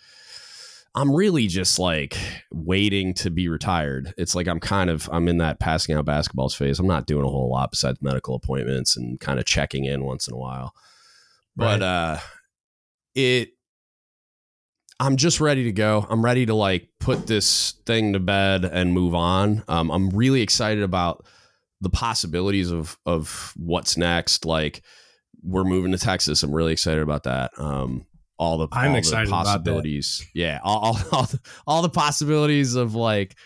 I'm 0.94 1.14
really 1.14 1.46
just 1.46 1.78
like 1.78 2.16
waiting 2.52 3.14
to 3.14 3.30
be 3.30 3.48
retired. 3.48 4.12
It's 4.18 4.34
like 4.34 4.48
I'm 4.48 4.60
kind 4.60 4.90
of 4.90 5.08
I'm 5.12 5.28
in 5.28 5.38
that 5.38 5.60
passing 5.60 5.94
out 5.94 6.04
basketballs 6.04 6.56
phase. 6.56 6.78
I'm 6.78 6.86
not 6.86 7.06
doing 7.06 7.24
a 7.24 7.28
whole 7.28 7.50
lot 7.50 7.70
besides 7.70 8.02
medical 8.02 8.34
appointments 8.34 8.96
and 8.96 9.18
kind 9.18 9.38
of 9.38 9.46
checking 9.46 9.84
in 9.84 10.04
once 10.04 10.28
in 10.28 10.34
a 10.34 10.38
while. 10.38 10.74
But 11.56 11.82
uh 11.82 12.18
it 13.14 13.50
I'm 15.00 15.16
just 15.16 15.40
ready 15.40 15.64
to 15.64 15.72
go. 15.72 16.06
I'm 16.10 16.22
ready 16.22 16.44
to 16.44 16.54
like 16.54 16.88
put 17.00 17.26
this 17.26 17.72
thing 17.86 18.12
to 18.12 18.20
bed 18.20 18.66
and 18.66 18.92
move 18.92 19.14
on. 19.14 19.64
Um, 19.66 19.90
I'm 19.90 20.10
really 20.10 20.42
excited 20.42 20.84
about 20.84 21.24
the 21.80 21.88
possibilities 21.88 22.70
of 22.70 22.98
of 23.06 23.54
what's 23.56 23.96
next. 23.96 24.44
Like 24.44 24.82
we're 25.42 25.64
moving 25.64 25.92
to 25.92 25.98
Texas. 25.98 26.42
I'm 26.42 26.52
really 26.52 26.72
excited 26.72 27.02
about 27.02 27.22
that. 27.22 27.50
Um, 27.56 28.04
all 28.38 28.58
the 28.58 28.68
I'm 28.72 28.90
all 28.90 28.96
excited 28.96 29.28
the 29.28 29.30
about 29.30 29.44
that. 29.44 29.52
possibilities. 29.64 30.22
Yeah, 30.34 30.60
all 30.62 30.80
all, 30.80 30.98
all, 31.12 31.22
the, 31.24 31.40
all 31.66 31.82
the 31.82 31.88
possibilities 31.88 32.74
of 32.74 32.94
like 32.94 33.36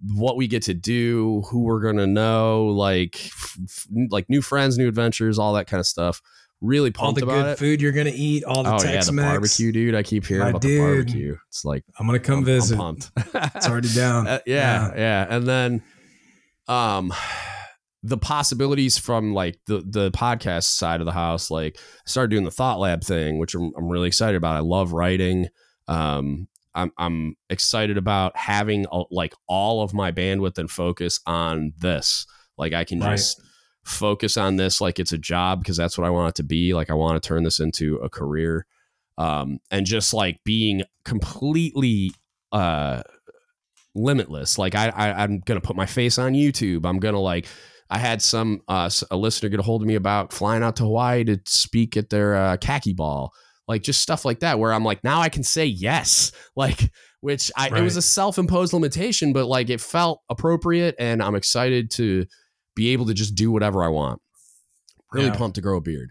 what 0.00 0.36
we 0.38 0.48
get 0.48 0.62
to 0.64 0.74
do, 0.74 1.42
who 1.50 1.64
we're 1.64 1.80
gonna 1.82 2.06
know, 2.06 2.64
like 2.66 3.16
f- 3.26 3.86
like 4.10 4.30
new 4.30 4.40
friends, 4.40 4.78
new 4.78 4.88
adventures, 4.88 5.38
all 5.38 5.52
that 5.52 5.66
kind 5.66 5.80
of 5.80 5.86
stuff. 5.86 6.22
Really 6.60 6.88
all 6.90 7.04
pumped 7.06 7.20
the 7.20 7.26
about 7.26 7.42
good 7.44 7.50
it. 7.52 7.58
food 7.58 7.80
you're 7.80 7.92
going 7.92 8.06
to 8.08 8.12
eat 8.12 8.42
all 8.44 8.64
the 8.64 8.70
oh 8.74 8.82
yeah, 8.82 9.00
the 9.00 9.12
barbecue, 9.12 9.70
dude. 9.70 9.94
I 9.94 10.02
keep 10.02 10.26
hearing 10.26 10.42
My 10.44 10.50
about 10.50 10.62
dude. 10.62 10.72
the 10.72 10.78
barbecue. 10.80 11.36
It's 11.48 11.64
like 11.64 11.84
I'm 11.98 12.06
going 12.06 12.18
to 12.18 12.24
come 12.26 12.36
I'm- 12.36 12.44
visit. 12.44 12.74
I'm 12.74 12.96
pumped. 12.96 13.10
It's 13.56 13.68
already 13.68 13.88
down. 13.94 14.26
Uh, 14.28 14.38
yeah, 14.44 14.92
yeah, 14.96 15.26
and 15.30 15.46
then, 15.46 15.82
um, 16.66 17.12
the 18.02 18.18
possibilities 18.18 18.96
from 18.98 19.34
like 19.34 19.58
the 19.66 19.82
the 19.86 20.10
podcast 20.12 20.64
side 20.64 21.00
of 21.00 21.06
the 21.06 21.12
house, 21.12 21.50
like 21.50 21.76
I 21.78 21.80
started 22.06 22.30
doing 22.30 22.44
the 22.44 22.50
Thought 22.50 22.78
Lab 22.78 23.02
thing, 23.02 23.38
which 23.38 23.54
I'm, 23.54 23.72
I'm 23.76 23.88
really 23.88 24.08
excited 24.08 24.36
about. 24.36 24.56
I 24.56 24.60
love 24.60 24.92
writing. 24.92 25.48
Um, 25.88 26.48
I'm 26.74 26.92
I'm 26.98 27.34
excited 27.50 27.96
about 27.98 28.36
having 28.36 28.86
uh 28.92 29.04
like 29.10 29.32
all 29.48 29.82
of 29.82 29.94
my 29.94 30.12
bandwidth 30.12 30.58
and 30.58 30.70
focus 30.70 31.20
on 31.26 31.72
this. 31.78 32.26
Like 32.56 32.72
I 32.72 32.84
can 32.84 33.00
Right. 33.00 33.16
just 33.16 33.40
focus 33.88 34.36
on 34.36 34.56
this 34.56 34.80
like 34.80 34.98
it's 34.98 35.12
a 35.12 35.18
job 35.18 35.60
because 35.60 35.76
that's 35.76 35.96
what 35.96 36.06
I 36.06 36.10
want 36.10 36.30
it 36.30 36.34
to 36.36 36.42
be. 36.42 36.74
Like 36.74 36.90
I 36.90 36.94
want 36.94 37.20
to 37.20 37.26
turn 37.26 37.42
this 37.42 37.60
into 37.60 37.96
a 37.96 38.08
career. 38.08 38.66
Um, 39.16 39.58
and 39.70 39.84
just 39.84 40.14
like 40.14 40.38
being 40.44 40.82
completely 41.04 42.12
uh 42.52 43.02
limitless. 43.94 44.58
Like 44.58 44.74
I, 44.74 44.88
I 44.90 45.22
I'm 45.22 45.40
gonna 45.40 45.60
put 45.60 45.76
my 45.76 45.86
face 45.86 46.18
on 46.18 46.34
YouTube. 46.34 46.86
I'm 46.86 46.98
gonna 46.98 47.20
like 47.20 47.46
I 47.90 47.98
had 47.98 48.22
some 48.22 48.60
uh 48.68 48.90
a 49.10 49.16
listener 49.16 49.48
get 49.48 49.60
a 49.60 49.64
hold 49.64 49.82
of 49.82 49.88
me 49.88 49.94
about 49.94 50.32
flying 50.32 50.62
out 50.62 50.76
to 50.76 50.84
Hawaii 50.84 51.24
to 51.24 51.40
speak 51.46 51.96
at 51.96 52.10
their 52.10 52.36
uh, 52.36 52.56
khaki 52.58 52.92
ball. 52.92 53.32
Like 53.66 53.82
just 53.82 54.00
stuff 54.00 54.24
like 54.24 54.40
that 54.40 54.58
where 54.58 54.72
I'm 54.72 54.84
like 54.84 55.02
now 55.02 55.20
I 55.20 55.28
can 55.28 55.42
say 55.42 55.66
yes. 55.66 56.32
Like 56.56 56.90
which 57.20 57.52
I 57.56 57.68
it 57.68 57.82
was 57.82 57.96
a 57.96 58.02
self-imposed 58.02 58.72
limitation 58.72 59.32
but 59.32 59.46
like 59.46 59.70
it 59.70 59.80
felt 59.80 60.22
appropriate 60.28 60.94
and 60.98 61.22
I'm 61.22 61.34
excited 61.34 61.90
to 61.92 62.26
be 62.78 62.92
able 62.94 63.06
to 63.06 63.14
just 63.14 63.34
do 63.34 63.50
whatever 63.50 63.82
I 63.84 63.88
want. 63.88 64.22
Really 65.12 65.26
Yeah. 65.26 65.36
pumped 65.36 65.56
to 65.56 65.60
grow 65.60 65.76
a 65.76 65.80
beard. 65.80 66.10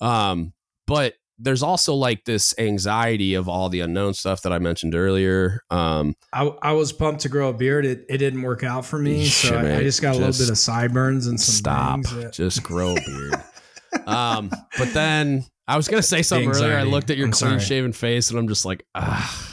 Um 0.00 0.52
but 0.86 1.14
there's 1.38 1.62
also 1.64 1.94
like 1.94 2.24
this 2.26 2.54
anxiety 2.58 3.34
of 3.34 3.48
all 3.48 3.68
the 3.68 3.80
unknown 3.80 4.14
stuff 4.14 4.42
that 4.42 4.52
I 4.52 4.60
mentioned 4.60 4.94
earlier. 4.94 5.62
Um, 5.68 6.14
I, 6.32 6.44
I 6.62 6.72
was 6.74 6.92
pumped 6.92 7.22
to 7.22 7.28
grow 7.28 7.48
a 7.48 7.52
beard. 7.52 7.84
It, 7.84 8.04
it 8.08 8.18
didn't 8.18 8.42
work 8.42 8.62
out 8.62 8.84
for 8.86 9.00
me. 9.00 9.26
So 9.28 9.56
I, 9.56 9.78
I 9.78 9.82
just 9.82 10.00
got 10.00 10.14
a 10.14 10.18
little 10.18 10.32
bit 10.38 10.48
of 10.50 10.58
sideburns 10.58 11.26
and 11.26 11.40
some 11.40 11.54
stop. 11.54 12.00
Yeah. 12.22 12.30
just 12.30 12.62
grow 12.62 12.92
a 12.92 12.94
beard. 12.94 13.34
um, 14.06 14.48
but 14.78 14.92
then 14.94 15.44
I 15.66 15.76
was 15.76 15.88
gonna 15.88 16.02
say 16.02 16.22
something 16.22 16.50
earlier. 16.50 16.76
I 16.76 16.84
looked 16.84 17.10
at 17.10 17.16
your 17.16 17.30
clean 17.30 17.58
shaven 17.58 17.92
face, 17.92 18.30
and 18.30 18.38
I'm 18.38 18.46
just 18.46 18.64
like, 18.64 18.86
ah, 18.94 19.43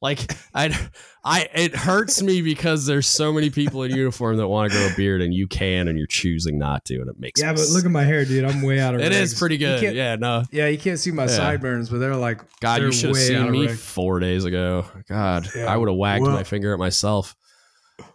like 0.00 0.32
I, 0.54 0.76
I, 1.24 1.48
it 1.54 1.74
hurts 1.74 2.20
me 2.22 2.42
because 2.42 2.86
there's 2.86 3.06
so 3.06 3.32
many 3.32 3.50
people 3.50 3.82
in 3.84 3.94
uniform 3.94 4.36
that 4.38 4.48
want 4.48 4.72
to 4.72 4.78
grow 4.78 4.88
a 4.88 4.96
beard, 4.96 5.22
and 5.22 5.32
you 5.32 5.46
can, 5.46 5.88
and 5.88 5.96
you're 5.96 6.06
choosing 6.06 6.58
not 6.58 6.84
to, 6.86 6.96
and 7.00 7.08
it 7.08 7.18
makes 7.18 7.40
Yeah, 7.40 7.52
but 7.52 7.68
look 7.70 7.84
at 7.84 7.90
my 7.90 8.04
hair, 8.04 8.24
dude. 8.24 8.44
I'm 8.44 8.62
way 8.62 8.80
out 8.80 8.94
of. 8.94 9.00
Here. 9.00 9.10
It 9.10 9.16
is 9.16 9.34
regs. 9.34 9.38
pretty 9.38 9.56
good. 9.58 9.94
Yeah, 9.94 10.16
no. 10.16 10.42
Yeah, 10.50 10.66
you 10.66 10.78
can't 10.78 10.98
see 10.98 11.10
my 11.12 11.22
Yeah. 11.24 11.28
sideburns, 11.28 11.88
but 11.90 11.98
they're 11.98 12.16
like 12.16 12.40
God, 12.60 12.80
they're 12.80 12.86
you 12.86 12.92
should 12.92 13.08
have 13.10 13.18
seen 13.18 13.50
me 13.50 13.66
reg. 13.68 13.76
four 13.76 14.18
days 14.20 14.44
ago. 14.44 14.84
God, 15.08 15.48
Yeah, 15.54 15.66
I 15.66 15.76
would 15.76 15.88
have 15.88 15.96
wagged 15.96 16.22
well- 16.24 16.32
my 16.32 16.44
finger 16.44 16.72
at 16.72 16.78
myself. 16.78 17.36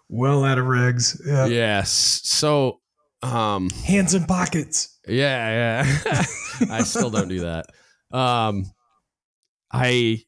well 0.10 0.44
out 0.44 0.58
of 0.58 0.66
regs. 0.66 1.20
Yeah. 1.26 1.46
Yes. 1.48 1.92
So, 2.24 2.80
um, 3.24 3.70
Hands 3.86 4.14
in 4.14 4.26
pockets. 4.26 4.98
yeah, 5.08 5.84
yeah. 5.86 6.24
I 6.72 6.84
still 6.84 7.10
don't 7.10 7.28
do 7.30 7.42
that. 7.42 7.66
Um, 8.12 8.66
I 9.72 10.24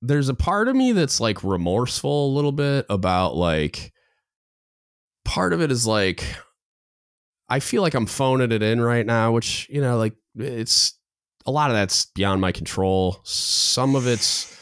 there's 0.00 0.28
a 0.28 0.34
part 0.34 0.68
of 0.68 0.76
me 0.76 0.92
that's 0.92 1.20
like 1.20 1.42
remorseful 1.42 2.28
a 2.28 2.34
little 2.34 2.52
bit 2.52 2.86
about 2.88 3.34
like 3.34 3.92
part 5.24 5.52
of 5.52 5.60
it 5.60 5.70
is 5.70 5.86
like 5.86 6.24
I 7.48 7.60
feel 7.60 7.82
like 7.82 7.94
I'm 7.94 8.06
phoning 8.06 8.52
it 8.52 8.62
in 8.62 8.80
right 8.80 9.06
now, 9.06 9.32
which 9.32 9.68
you 9.70 9.80
know, 9.80 9.96
like 9.96 10.14
it's 10.36 10.94
a 11.46 11.50
lot 11.50 11.70
of 11.70 11.76
that's 11.76 12.06
beyond 12.06 12.40
my 12.40 12.52
control. 12.52 13.20
Some 13.24 13.96
of 13.96 14.06
it's 14.06 14.54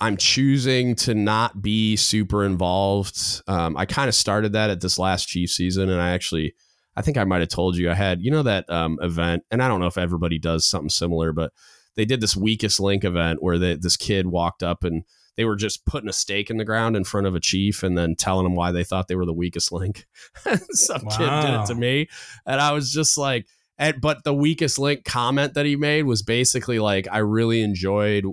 I'm 0.00 0.16
choosing 0.16 0.96
to 0.96 1.14
not 1.14 1.62
be 1.62 1.94
super 1.96 2.44
involved. 2.44 3.40
Um, 3.46 3.76
I 3.76 3.86
kind 3.86 4.08
of 4.08 4.14
started 4.14 4.52
that 4.52 4.68
at 4.68 4.80
this 4.80 4.98
last 4.98 5.28
Chief 5.28 5.48
season, 5.48 5.88
and 5.88 6.00
I 6.00 6.10
actually, 6.10 6.54
I 6.96 7.02
think 7.02 7.16
I 7.16 7.24
might 7.24 7.38
have 7.38 7.50
told 7.50 7.76
you 7.76 7.88
I 7.88 7.94
had, 7.94 8.20
you 8.20 8.32
know, 8.32 8.42
that 8.42 8.68
um, 8.68 8.98
event, 9.00 9.44
and 9.52 9.62
I 9.62 9.68
don't 9.68 9.78
know 9.78 9.86
if 9.86 9.96
everybody 9.96 10.40
does 10.40 10.66
something 10.66 10.88
similar, 10.88 11.32
but 11.32 11.52
they 11.96 12.04
did 12.04 12.20
this 12.20 12.36
weakest 12.36 12.80
link 12.80 13.04
event 13.04 13.42
where 13.42 13.58
they, 13.58 13.76
this 13.76 13.96
kid 13.96 14.26
walked 14.26 14.62
up 14.62 14.84
and 14.84 15.04
they 15.36 15.44
were 15.44 15.56
just 15.56 15.86
putting 15.86 16.08
a 16.08 16.12
stake 16.12 16.50
in 16.50 16.58
the 16.58 16.64
ground 16.64 16.96
in 16.96 17.04
front 17.04 17.26
of 17.26 17.34
a 17.34 17.40
chief 17.40 17.82
and 17.82 17.96
then 17.96 18.14
telling 18.14 18.44
them 18.44 18.54
why 18.54 18.70
they 18.70 18.84
thought 18.84 19.08
they 19.08 19.14
were 19.14 19.26
the 19.26 19.32
weakest 19.32 19.72
link. 19.72 20.06
Some 20.70 21.02
kid 21.06 21.30
did 21.42 21.54
it 21.54 21.66
to 21.66 21.74
me, 21.74 22.08
and 22.46 22.60
I 22.60 22.72
was 22.72 22.92
just 22.92 23.16
like, 23.16 23.46
and, 23.78 24.00
but 24.00 24.24
the 24.24 24.34
weakest 24.34 24.78
link 24.78 25.04
comment 25.04 25.54
that 25.54 25.66
he 25.66 25.76
made 25.76 26.04
was 26.04 26.22
basically 26.22 26.78
like, 26.78 27.08
I 27.10 27.18
really 27.18 27.62
enjoyed 27.62 28.26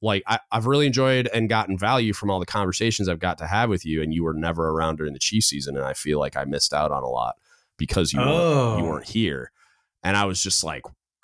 like 0.00 0.22
I, 0.26 0.38
I've 0.52 0.66
really 0.66 0.86
enjoyed 0.86 1.28
and 1.34 1.48
gotten 1.48 1.76
value 1.76 2.12
from 2.12 2.30
all 2.30 2.38
the 2.38 2.46
conversations 2.46 3.08
I've 3.08 3.18
got 3.18 3.38
to 3.38 3.46
have 3.46 3.68
with 3.70 3.84
you, 3.84 4.02
and 4.02 4.12
you 4.12 4.24
were 4.24 4.34
never 4.34 4.68
around 4.70 4.96
during 4.96 5.12
the 5.12 5.18
Chief 5.18 5.44
season, 5.44 5.76
and 5.76 5.84
I 5.84 5.94
feel 5.94 6.18
like 6.18 6.36
I 6.36 6.44
missed 6.44 6.72
out 6.72 6.92
on 6.92 7.02
a 7.02 7.08
lot 7.08 7.36
because 7.76 8.12
you 8.12 8.20
Oh. 8.20 8.26
weren't, 8.26 8.78
you 8.80 8.84
oh. 8.84 8.88
weren't 8.90 9.08
here, 9.08 9.50
and 10.02 10.16
I 10.16 10.26
was 10.26 10.42
just 10.42 10.62
like, 10.62 10.82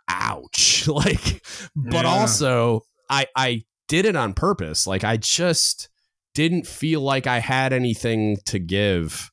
ouch, 0.08 0.86
like, 0.88 1.44
but 1.74 2.04
Yeah. 2.04 2.10
also 2.10 2.82
I 3.10 3.26
I 3.36 3.64
did 3.88 4.06
it 4.06 4.16
on 4.16 4.34
purpose, 4.34 4.86
like 4.86 5.04
I 5.04 5.16
just 5.16 5.88
didn't 6.34 6.66
feel 6.66 7.00
like 7.00 7.26
I 7.26 7.38
had 7.38 7.72
anything 7.72 8.38
to 8.46 8.58
give 8.58 9.30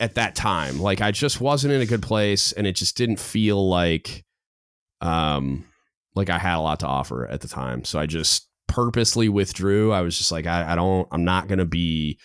at 0.00 0.14
that 0.16 0.34
time, 0.34 0.80
like 0.80 1.00
I 1.00 1.10
just 1.12 1.40
wasn't 1.40 1.72
in 1.72 1.80
a 1.80 1.86
good 1.86 2.02
place, 2.02 2.52
and 2.52 2.66
it 2.66 2.76
just 2.76 2.96
didn't 2.96 3.20
feel 3.20 3.68
like 3.68 4.24
um 5.00 5.64
like 6.14 6.28
I 6.28 6.38
had 6.38 6.56
a 6.56 6.60
lot 6.60 6.80
to 6.80 6.86
offer 6.86 7.26
at 7.26 7.40
the 7.40 7.48
time. 7.48 7.84
So 7.84 7.98
I 7.98 8.06
just 8.06 8.48
purposely 8.68 9.28
withdrew. 9.28 9.92
I 9.92 10.02
was 10.02 10.16
just 10.18 10.30
like, 10.30 10.46
I, 10.46 10.72
I 10.72 10.74
don't, 10.74 11.08
I'm 11.10 11.24
not 11.24 11.48
going 11.48 11.58
to 11.58 11.64
be 11.64 12.18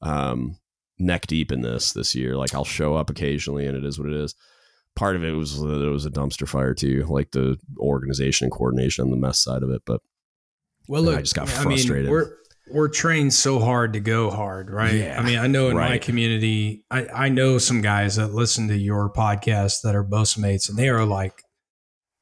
um, 0.00 0.56
neck 0.98 1.26
deep 1.26 1.52
in 1.52 1.60
this 1.60 1.92
this 1.92 2.14
year. 2.14 2.36
Like 2.36 2.54
I'll 2.54 2.64
show 2.64 2.94
up 2.94 3.10
occasionally 3.10 3.66
and 3.66 3.76
it 3.76 3.84
is 3.84 3.98
what 3.98 4.08
it 4.08 4.14
is. 4.14 4.34
Part 4.96 5.16
of 5.16 5.24
it 5.24 5.32
was 5.32 5.58
that 5.60 5.82
it 5.82 5.90
was 5.90 6.06
a 6.06 6.10
dumpster 6.10 6.48
fire 6.48 6.74
too, 6.74 7.04
like 7.08 7.32
the 7.32 7.56
organization 7.78 8.46
and 8.46 8.52
coordination 8.52 9.04
on 9.04 9.10
the 9.10 9.16
mess 9.16 9.42
side 9.42 9.62
of 9.62 9.70
it. 9.70 9.82
But 9.84 10.00
Well, 10.88 11.02
look, 11.02 11.18
I 11.18 11.22
just 11.22 11.34
got 11.34 11.48
I 11.48 11.64
mean, 11.64 11.78
frustrated. 11.78 12.10
we're 12.10 12.30
we're 12.70 12.88
trained 12.88 13.34
so 13.34 13.58
hard 13.58 13.92
to 13.92 14.00
go 14.00 14.30
hard, 14.30 14.70
right? 14.70 14.94
Yeah, 14.94 15.20
I 15.20 15.24
mean, 15.24 15.38
I 15.38 15.46
know 15.48 15.68
in 15.68 15.76
my 15.76 15.98
community, 15.98 16.84
I, 16.90 17.06
I 17.06 17.28
know 17.28 17.58
some 17.58 17.82
guys 17.82 18.16
that 18.16 18.32
listen 18.32 18.68
to 18.68 18.76
your 18.76 19.12
podcast 19.12 19.82
that 19.82 19.94
are 19.94 20.02
boatswain 20.02 20.42
mates, 20.42 20.68
and 20.68 20.78
they 20.78 20.88
are 20.88 21.04
like 21.04 21.42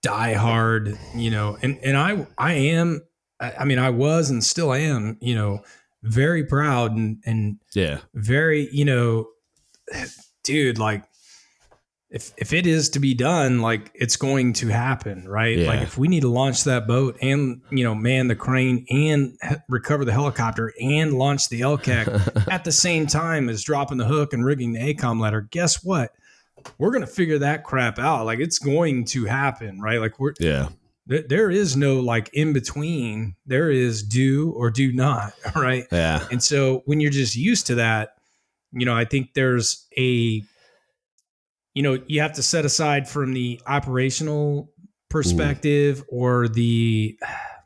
die 0.02 0.34
hard, 0.34 0.98
you 1.14 1.30
know. 1.30 1.56
And 1.62 1.78
and 1.84 1.96
I 1.96 2.26
I 2.36 2.54
am, 2.54 3.02
I, 3.38 3.52
I 3.60 3.64
mean, 3.64 3.78
I 3.78 3.90
was 3.90 4.30
and 4.30 4.42
still 4.42 4.72
am, 4.72 5.16
you 5.20 5.34
know, 5.34 5.60
very 6.02 6.44
proud 6.44 6.96
and 6.96 7.22
and 7.24 7.58
yeah, 7.74 7.98
very, 8.14 8.68
you 8.72 8.84
know, 8.84 9.28
dude, 10.42 10.78
like 10.78 11.04
if 12.12 12.32
if 12.36 12.52
it 12.52 12.66
is 12.66 12.90
to 12.90 13.00
be 13.00 13.14
done, 13.14 13.62
like 13.62 13.90
it's 13.94 14.16
going 14.16 14.52
to 14.54 14.68
happen, 14.68 15.26
right? 15.26 15.56
Yeah. 15.56 15.66
Like 15.66 15.80
if 15.80 15.96
we 15.96 16.08
need 16.08 16.20
to 16.20 16.28
launch 16.28 16.64
that 16.64 16.86
boat 16.86 17.16
and 17.22 17.62
you 17.70 17.82
know 17.82 17.94
man 17.94 18.28
the 18.28 18.36
crane 18.36 18.84
and 18.90 19.36
he- 19.42 19.56
recover 19.68 20.04
the 20.04 20.12
helicopter 20.12 20.72
and 20.80 21.14
launch 21.14 21.48
the 21.48 21.62
LCAC 21.62 22.46
at 22.52 22.64
the 22.64 22.72
same 22.72 23.06
time 23.06 23.48
as 23.48 23.64
dropping 23.64 23.98
the 23.98 24.04
hook 24.04 24.32
and 24.32 24.44
rigging 24.44 24.72
the 24.72 24.94
ACOM 24.94 25.20
ladder, 25.20 25.40
guess 25.50 25.82
what? 25.82 26.12
We're 26.78 26.92
gonna 26.92 27.06
figure 27.06 27.38
that 27.38 27.64
crap 27.64 27.98
out. 27.98 28.26
Like 28.26 28.38
it's 28.38 28.58
going 28.58 29.06
to 29.06 29.24
happen, 29.24 29.80
right? 29.80 29.98
Like 29.98 30.20
we're 30.20 30.34
yeah, 30.38 30.68
there, 31.06 31.22
there 31.22 31.50
is 31.50 31.76
no 31.76 32.00
like 32.00 32.30
in 32.32 32.52
between. 32.52 33.34
There 33.46 33.70
is 33.70 34.02
do 34.02 34.52
or 34.52 34.70
do 34.70 34.92
not, 34.92 35.32
right? 35.56 35.86
yeah, 35.90 36.26
And 36.30 36.42
so 36.42 36.82
when 36.84 37.00
you're 37.00 37.10
just 37.10 37.36
used 37.36 37.66
to 37.68 37.76
that, 37.76 38.16
you 38.72 38.86
know, 38.86 38.94
I 38.94 39.04
think 39.04 39.34
there's 39.34 39.86
a, 39.98 40.42
you 41.74 41.82
know, 41.82 41.98
you 42.06 42.20
have 42.20 42.32
to 42.34 42.42
set 42.42 42.64
aside 42.64 43.08
from 43.08 43.32
the 43.32 43.60
operational 43.66 44.70
perspective 45.08 46.02
or 46.08 46.48
the, 46.48 47.18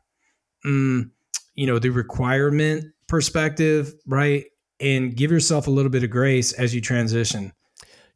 mm, 0.65 1.09
you 1.55 1.67
know, 1.67 1.79
the 1.79 1.89
requirement 1.89 2.85
perspective, 3.07 3.93
right? 4.05 4.45
And 4.79 5.15
give 5.15 5.31
yourself 5.31 5.67
a 5.67 5.71
little 5.71 5.89
bit 5.91 6.03
of 6.03 6.09
grace 6.09 6.53
as 6.53 6.73
you 6.75 6.81
transition. 6.81 7.51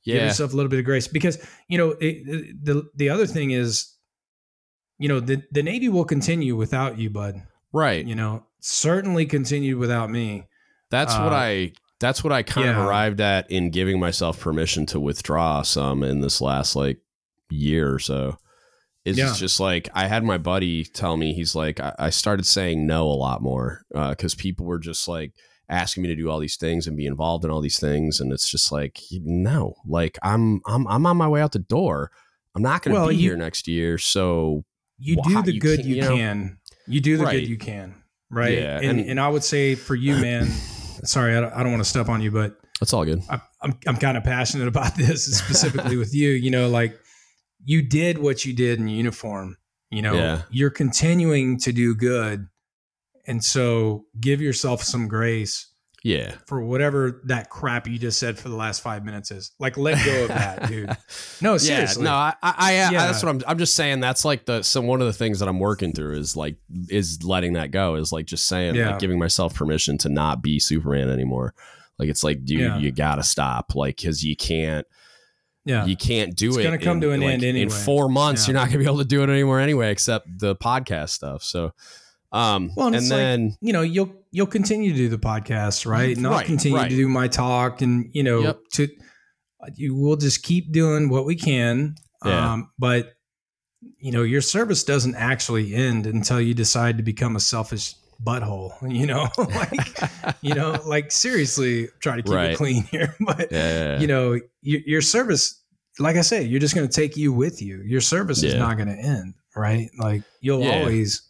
Give 0.03 0.15
yeah, 0.15 0.25
yourself 0.25 0.53
a 0.53 0.55
little 0.55 0.69
bit 0.69 0.79
of 0.79 0.85
grace 0.85 1.07
because, 1.07 1.37
you 1.67 1.77
know, 1.77 1.95
it, 1.99 2.63
the, 2.63 2.89
the 2.95 3.09
other 3.09 3.27
thing 3.27 3.51
is, 3.51 3.95
you 4.97 5.07
know, 5.07 5.19
the, 5.19 5.43
the 5.51 5.63
Navy 5.63 5.89
will 5.89 6.05
continue 6.05 6.55
without 6.55 6.97
you, 6.97 7.09
bud. 7.09 7.41
right. 7.71 8.05
You 8.05 8.15
know, 8.15 8.45
certainly 8.59 9.25
continue 9.25 9.77
without 9.77 10.09
me. 10.09 10.47
That's 10.89 11.13
what 11.13 11.31
Uh, 11.33 11.35
I 11.35 11.73
that's 12.01 12.23
what 12.23 12.33
I 12.33 12.43
kind 12.43 12.67
of 12.69 12.77
arrived 12.77 13.21
at 13.21 13.49
in 13.49 13.69
giving 13.71 13.99
myself 13.99 14.39
permission 14.41 14.85
to 14.87 14.99
withdraw 14.99 15.61
some 15.61 16.03
in 16.03 16.19
this 16.19 16.41
last 16.41 16.75
like 16.75 16.99
year 17.49 17.93
or 17.93 17.99
so. 17.99 18.37
Is 19.05 19.17
Yeah. 19.17 19.33
just 19.35 19.59
like 19.59 19.87
I 19.93 20.07
had 20.07 20.23
my 20.23 20.37
buddy 20.37 20.83
tell 20.83 21.15
me 21.17 21.33
he's 21.33 21.55
like 21.55 21.79
I, 21.79 21.95
I 21.97 22.09
started 22.09 22.45
saying 22.45 22.85
no 22.85 23.07
a 23.07 23.13
lot 23.15 23.41
more 23.41 23.83
uh, 23.95 24.09
because 24.09 24.35
people 24.35 24.65
were 24.65 24.77
just 24.79 25.07
like 25.07 25.31
asking 25.69 26.03
me 26.03 26.09
to 26.09 26.15
do 26.15 26.29
all 26.29 26.39
these 26.39 26.57
things 26.57 26.85
and 26.85 26.97
be 26.97 27.05
involved 27.05 27.45
in 27.45 27.49
all 27.49 27.61
these 27.61 27.79
things 27.79 28.19
and 28.19 28.31
it's 28.33 28.49
just 28.51 28.71
like 28.73 28.99
no 29.11 29.73
like 29.87 30.19
I'm 30.21 30.61
I'm 30.67 30.85
I'm 30.87 31.05
on 31.05 31.17
my 31.17 31.27
way 31.27 31.41
out 31.41 31.53
the 31.53 31.59
door. 31.59 32.11
I'm 32.53 32.61
not 32.61 32.81
going 32.83 32.93
to 32.93 32.99
Well, 32.99 33.09
be 33.09 33.15
you- 33.15 33.29
here 33.29 33.37
next 33.37 33.67
year, 33.67 33.97
so 33.97 34.65
you 34.99 35.15
Wha- 35.17 35.23
do 35.29 35.41
the 35.43 35.53
you 35.53 35.59
good 35.61 35.85
you, 35.85 35.95
you 35.95 36.01
know? 36.01 36.15
can. 36.15 36.57
You 36.87 36.99
do 37.01 37.17
the 37.17 37.23
Right. 37.23 37.39
good 37.39 37.47
you 37.47 37.57
can. 37.57 37.95
Right. 38.29 38.57
Yeah, 38.57 38.77
and, 38.83 38.99
and- 38.99 39.09
and 39.11 39.19
I 39.19 39.29
would 39.29 39.43
say 39.43 39.73
for 39.75 39.95
you, 39.95 40.17
man, 40.17 40.47
sorry, 41.03 41.35
I 41.35 41.41
don't, 41.41 41.53
I 41.53 41.63
don't 41.63 41.71
want 41.71 41.83
to 41.83 41.89
step 41.89 42.09
on 42.09 42.21
you, 42.21 42.31
but 42.31 42.57
that's 42.79 42.93
all 42.93 43.05
good. 43.05 43.21
I, 43.29 43.41
I'm, 43.61 43.77
I'm 43.87 43.97
kind 43.97 44.17
of 44.17 44.23
passionate 44.23 44.67
about 44.67 44.95
this 44.97 45.25
specifically 45.37 45.97
with 45.97 46.13
you. 46.13 46.29
You 46.29 46.51
know, 46.51 46.69
like 46.69 46.99
you 47.63 47.81
did 47.81 48.17
what 48.17 48.43
you 48.45 48.53
did 48.53 48.79
in 48.79 48.87
uniform. 48.87 49.57
You 49.89 50.01
know, 50.01 50.13
Yeah. 50.13 50.41
you're 50.49 50.69
continuing 50.69 51.59
to 51.59 51.71
do 51.73 51.93
good. 51.95 52.47
And 53.27 53.43
so 53.43 54.05
give 54.19 54.41
yourself 54.41 54.81
some 54.83 55.07
grace 55.07 55.70
Yeah. 56.03 56.33
for 56.47 56.63
whatever 56.63 57.21
that 57.25 57.49
crap 57.51 57.87
you 57.87 57.99
just 57.99 58.17
said 58.17 58.39
for 58.39 58.49
the 58.49 58.55
last 58.55 58.81
five 58.81 59.05
minutes 59.05 59.29
is. 59.29 59.51
Like, 59.59 59.77
let 59.77 60.03
go 60.03 60.23
of 60.23 60.27
that, 60.29 60.67
dude. 60.67 60.89
No, 61.41 61.57
seriously. 61.57 62.03
Yeah, 62.03 62.09
no, 62.09 62.15
I, 62.15 62.33
I, 62.41 62.53
I 62.57 62.71
Yeah. 62.73 62.89
that's 62.91 63.21
what 63.21 63.29
I'm. 63.29 63.41
I'm 63.47 63.57
just 63.59 63.75
saying 63.75 63.99
that's 63.99 64.25
like 64.25 64.45
the 64.45 64.63
some 64.63 64.87
one 64.87 64.99
of 65.01 65.07
the 65.07 65.13
things 65.13 65.39
that 65.39 65.47
I'm 65.47 65.59
working 65.59 65.93
through 65.93 66.17
is 66.17 66.35
like 66.35 66.55
is 66.89 67.23
letting 67.23 67.53
that 67.53 67.69
go 67.71 67.95
is 67.95 68.11
like 68.11 68.25
just 68.25 68.47
saying 68.47 68.73
Yeah. 68.75 68.91
like 68.91 68.99
giving 68.99 69.19
myself 69.19 69.53
permission 69.53 69.97
to 69.99 70.09
not 70.09 70.41
be 70.41 70.59
Superman 70.59 71.09
anymore. 71.09 71.53
Like 71.99 72.09
it's 72.09 72.23
like 72.23 72.45
dude, 72.45 72.61
Yeah. 72.61 72.77
you 72.79 72.91
gotta 72.91 73.21
stop 73.23 73.75
like 73.75 73.97
because 73.97 74.23
you 74.23 74.35
can't 74.35 74.87
yeah. 75.65 75.85
you 75.85 75.95
can't 75.95 76.35
do 76.35 76.47
It's 76.47 76.57
it. 76.57 76.59
It's 76.61 76.65
gonna 76.65 76.77
come 76.79 76.97
in- 76.97 77.01
to 77.01 77.11
an 77.11 77.21
like, 77.21 77.33
end 77.43 77.43
In 77.43 77.69
four 77.69 78.09
months, 78.09 78.47
Yeah. 78.47 78.53
you're 78.53 78.59
not 78.61 78.67
gonna 78.69 78.79
be 78.79 78.85
able 78.85 78.97
to 78.97 79.05
do 79.05 79.21
it 79.21 79.29
anymore 79.29 79.59
anyway, 79.59 79.91
except 79.91 80.25
the 80.39 80.55
podcast 80.55 81.09
stuff. 81.09 81.43
So, 81.43 81.73
um, 82.31 82.71
Well, 82.75 82.87
and 82.87 82.95
and 82.95 83.05
like- 83.07 83.09
then 83.17 83.55
you 83.61 83.71
know 83.71 83.81
you'll 83.81 84.15
you'll 84.31 84.47
continue 84.47 84.91
to 84.91 84.97
do 84.97 85.09
the 85.09 85.17
podcast 85.17 85.85
right 85.85 86.15
and 86.17 86.25
i'll 86.25 86.41
continue 86.43 86.77
right. 86.77 86.89
to 86.89 86.95
do 86.95 87.07
my 87.07 87.27
talk 87.27 87.81
and 87.81 88.09
you 88.13 88.23
know 88.23 88.39
Yep. 88.41 88.59
to 88.73 88.87
you 89.75 89.95
will 89.95 90.15
just 90.15 90.41
keep 90.43 90.71
doing 90.71 91.09
what 91.09 91.25
we 91.25 91.35
can 91.35 91.95
Yeah. 92.25 92.53
um 92.53 92.71
but 92.79 93.13
you 93.99 94.11
know 94.11 94.23
your 94.23 94.41
service 94.41 94.83
doesn't 94.83 95.15
actually 95.15 95.73
end 95.75 96.05
until 96.07 96.39
you 96.41 96.53
decide 96.53 96.97
to 96.97 97.03
become 97.03 97.35
a 97.35 97.39
selfish 97.39 97.95
butthole 98.23 98.71
you 98.91 99.05
know 99.05 99.27
like 99.37 100.41
you 100.41 100.53
know 100.53 100.79
like 100.85 101.11
seriously 101.11 101.89
try 101.99 102.15
to 102.15 102.21
keep 102.23 102.33
Right. 102.33 102.51
it 102.51 102.57
clean 102.57 102.83
here 102.83 103.15
but 103.25 103.51
yeah, 103.51 103.99
you 103.99 104.07
know 104.07 104.39
your, 104.61 104.81
your 104.85 105.01
service 105.01 105.59
like 105.99 106.15
i 106.15 106.21
said 106.21 106.47
you're 106.47 106.59
just 106.59 106.73
going 106.75 106.87
to 106.87 106.93
take 106.93 107.17
you 107.17 107.33
with 107.33 107.61
you 107.61 107.81
your 107.85 108.01
service 108.01 108.43
is 108.43 108.55
not 108.55 108.77
going 108.77 108.87
to 108.89 108.95
end 108.97 109.33
right 109.55 109.89
like 109.97 110.21
you'll 110.39 110.61
Yeah. 110.61 110.79
always 110.79 111.23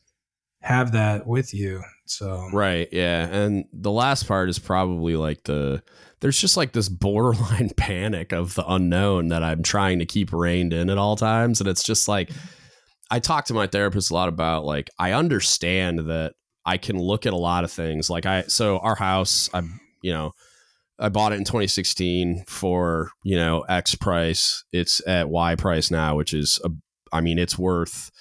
have 0.62 0.92
that 0.94 1.28
with 1.28 1.54
you. 1.54 1.84
So 2.06 2.50
Right. 2.54 2.88
Yeah. 2.92 3.28
And 3.28 3.66
the 3.74 3.92
last 3.92 4.28
part 4.28 4.50
is 4.50 4.60
probably 4.60 5.16
like 5.16 5.44
the 5.44 5.84
there's 6.20 6.40
just 6.40 6.56
like 6.56 6.72
this 6.72 6.88
borderline 6.88 7.72
panic 7.78 8.32
of 8.32 8.54
the 8.56 8.66
unknown 8.68 9.30
that 9.30 9.44
I'm 9.44 9.64
trying 9.64 10.00
to 10.00 10.06
keep 10.06 10.32
reined 10.32 10.74
in 10.74 10.90
at 10.90 10.98
all 10.98 11.16
times. 11.16 11.60
And 11.60 11.68
it's 11.68 11.84
just 11.84 12.08
like 12.08 12.32
I 13.10 13.20
talk 13.20 13.46
to 13.46 13.54
my 13.54 13.68
therapist 13.68 14.12
a 14.12 14.14
lot 14.14 14.30
about 14.30 14.64
like 14.66 14.90
I 15.00 15.14
understand 15.14 16.00
that 16.10 16.34
I 16.66 16.78
can 16.78 16.98
look 16.98 17.26
at 17.26 17.34
a 17.34 17.38
lot 17.38 17.64
of 17.64 17.72
things. 17.72 18.10
Like 18.10 18.26
I 18.26 18.44
so 18.44 18.78
our 18.80 18.96
house, 18.96 19.50
I 19.54 19.64
you 20.02 20.14
know, 20.14 20.32
I 21.00 21.10
bought 21.10 21.34
it 21.34 21.38
in 21.38 21.44
2016 21.44 22.46
for, 22.48 23.10
you 23.24 23.36
know, 23.36 23.62
X 23.62 23.96
price. 23.96 24.64
It's 24.72 25.06
at 25.08 25.30
Y 25.30 25.56
price 25.56 25.90
now, 25.90 26.16
which 26.16 26.34
is 26.34 26.60
a 26.64 26.70
I 27.12 27.22
mean, 27.22 27.40
it's 27.40 27.58
worth 27.58 28.12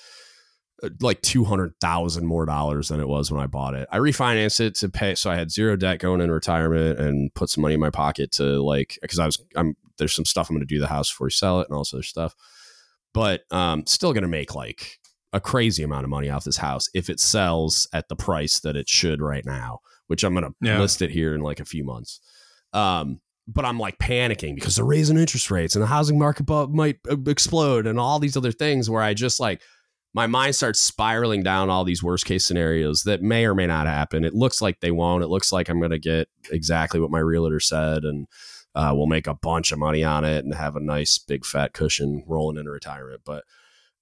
like 1.01 1.21
200,000 1.23 2.27
more 2.27 2.47
dollars 2.47 2.89
than 2.89 3.01
it 3.01 3.09
was 3.09 3.31
when 3.31 3.41
I 3.43 3.47
bought 3.47 3.75
it. 3.75 3.89
I 3.93 3.99
refinanced 3.99 4.61
it 4.61 4.75
to 4.77 4.89
pay 4.89 5.15
so 5.15 5.31
I 5.31 5.37
had 5.37 5.51
zero 5.51 5.77
debt 5.77 5.99
going 5.99 6.21
in 6.21 6.31
retirement 6.31 6.99
and 6.99 7.33
put 7.35 7.51
some 7.51 7.63
money 7.63 7.75
in 7.75 7.81
my 7.81 7.91
pocket 7.91 8.33
to 8.33 8.63
like 8.63 8.99
cuz 9.09 9.19
I 9.19 9.27
was 9.27 9.39
I'm 9.57 9.77
there's 9.99 10.15
some 10.15 10.25
stuff 10.25 10.49
I'm 10.49 10.57
going 10.57 10.67
to 10.67 10.73
do 10.75 10.77
to 10.77 10.83
the 10.83 10.87
house 10.87 11.11
before 11.11 11.27
we 11.27 11.31
sell 11.33 11.61
it 11.61 11.69
and 11.69 11.75
all 11.77 11.83
this 11.83 11.93
other 11.93 12.03
stuff. 12.03 12.35
But 13.13 13.43
um 13.51 13.85
still 13.87 14.13
going 14.13 14.23
to 14.23 14.29
make 14.29 14.55
like 14.55 14.99
a 15.33 15.41
crazy 15.41 15.83
amount 15.83 16.05
of 16.05 16.11
money 16.11 16.29
off 16.31 16.45
this 16.45 16.57
house 16.57 16.89
if 16.95 17.09
it 17.11 17.21
sells 17.21 17.87
at 17.93 18.09
the 18.09 18.17
price 18.17 18.61
that 18.61 18.77
it 18.77 18.89
should 18.89 19.21
right 19.21 19.45
now, 19.45 19.79
which 20.09 20.25
I'm 20.25 20.33
going 20.35 20.45
to 20.45 20.55
Yeah. 20.61 20.81
list 20.81 21.03
it 21.03 21.11
here 21.11 21.35
in 21.35 21.41
like 21.43 21.61
a 21.61 21.65
few 21.65 21.85
months. 21.85 22.21
Um 22.73 23.21
but 23.49 23.65
I'm 23.65 23.79
like 23.81 23.99
panicking 23.99 24.55
because 24.55 24.77
they're 24.77 24.85
raising 24.85 25.19
interest 25.19 25.51
rates 25.51 25.75
and 25.75 25.83
the 25.83 25.87
housing 25.89 26.19
market 26.19 26.49
might 26.71 26.99
uh, 27.11 27.17
explode 27.27 27.87
and 27.87 27.99
all 27.99 28.21
these 28.21 28.37
other 28.37 28.53
things 28.53 28.89
where 28.89 29.03
I 29.03 29.13
just 29.13 29.41
like 29.41 29.61
my 30.13 30.27
mind 30.27 30.57
starts 30.57 30.81
spiraling 30.81 31.43
down 31.43 31.71
all 31.71 31.85
these 31.85 32.03
worst 32.03 32.25
case 32.27 32.45
scenarios 32.45 33.03
that 33.05 33.23
may 33.23 33.47
or 33.47 33.55
may 33.55 33.67
not 33.67 33.87
happen. 33.87 34.25
It 34.25 34.35
looks 34.35 34.61
like 34.61 34.81
they 34.81 34.91
won't. 34.91 35.23
It 35.23 35.29
looks 35.29 35.53
like 35.53 35.69
I'm 35.69 35.79
going 35.79 35.93
to 35.93 35.99
get 35.99 36.29
exactly 36.51 36.99
what 37.01 37.11
my 37.13 37.21
realtor 37.21 37.61
said, 37.61 38.05
and 38.05 38.27
uh, 38.75 38.93
we'll 38.95 39.07
make 39.07 39.27
a 39.27 39.35
bunch 39.35 39.71
of 39.73 39.79
money 39.79 40.03
on 40.03 40.25
it 40.25 40.45
and 40.45 40.55
have 40.55 40.75
a 40.77 40.81
nice 40.81 41.19
big 41.19 41.45
fat 41.45 41.73
cushion 41.73 42.25
rolling 42.27 42.57
into 42.59 42.71
retirement. 42.71 43.21
But 43.25 43.45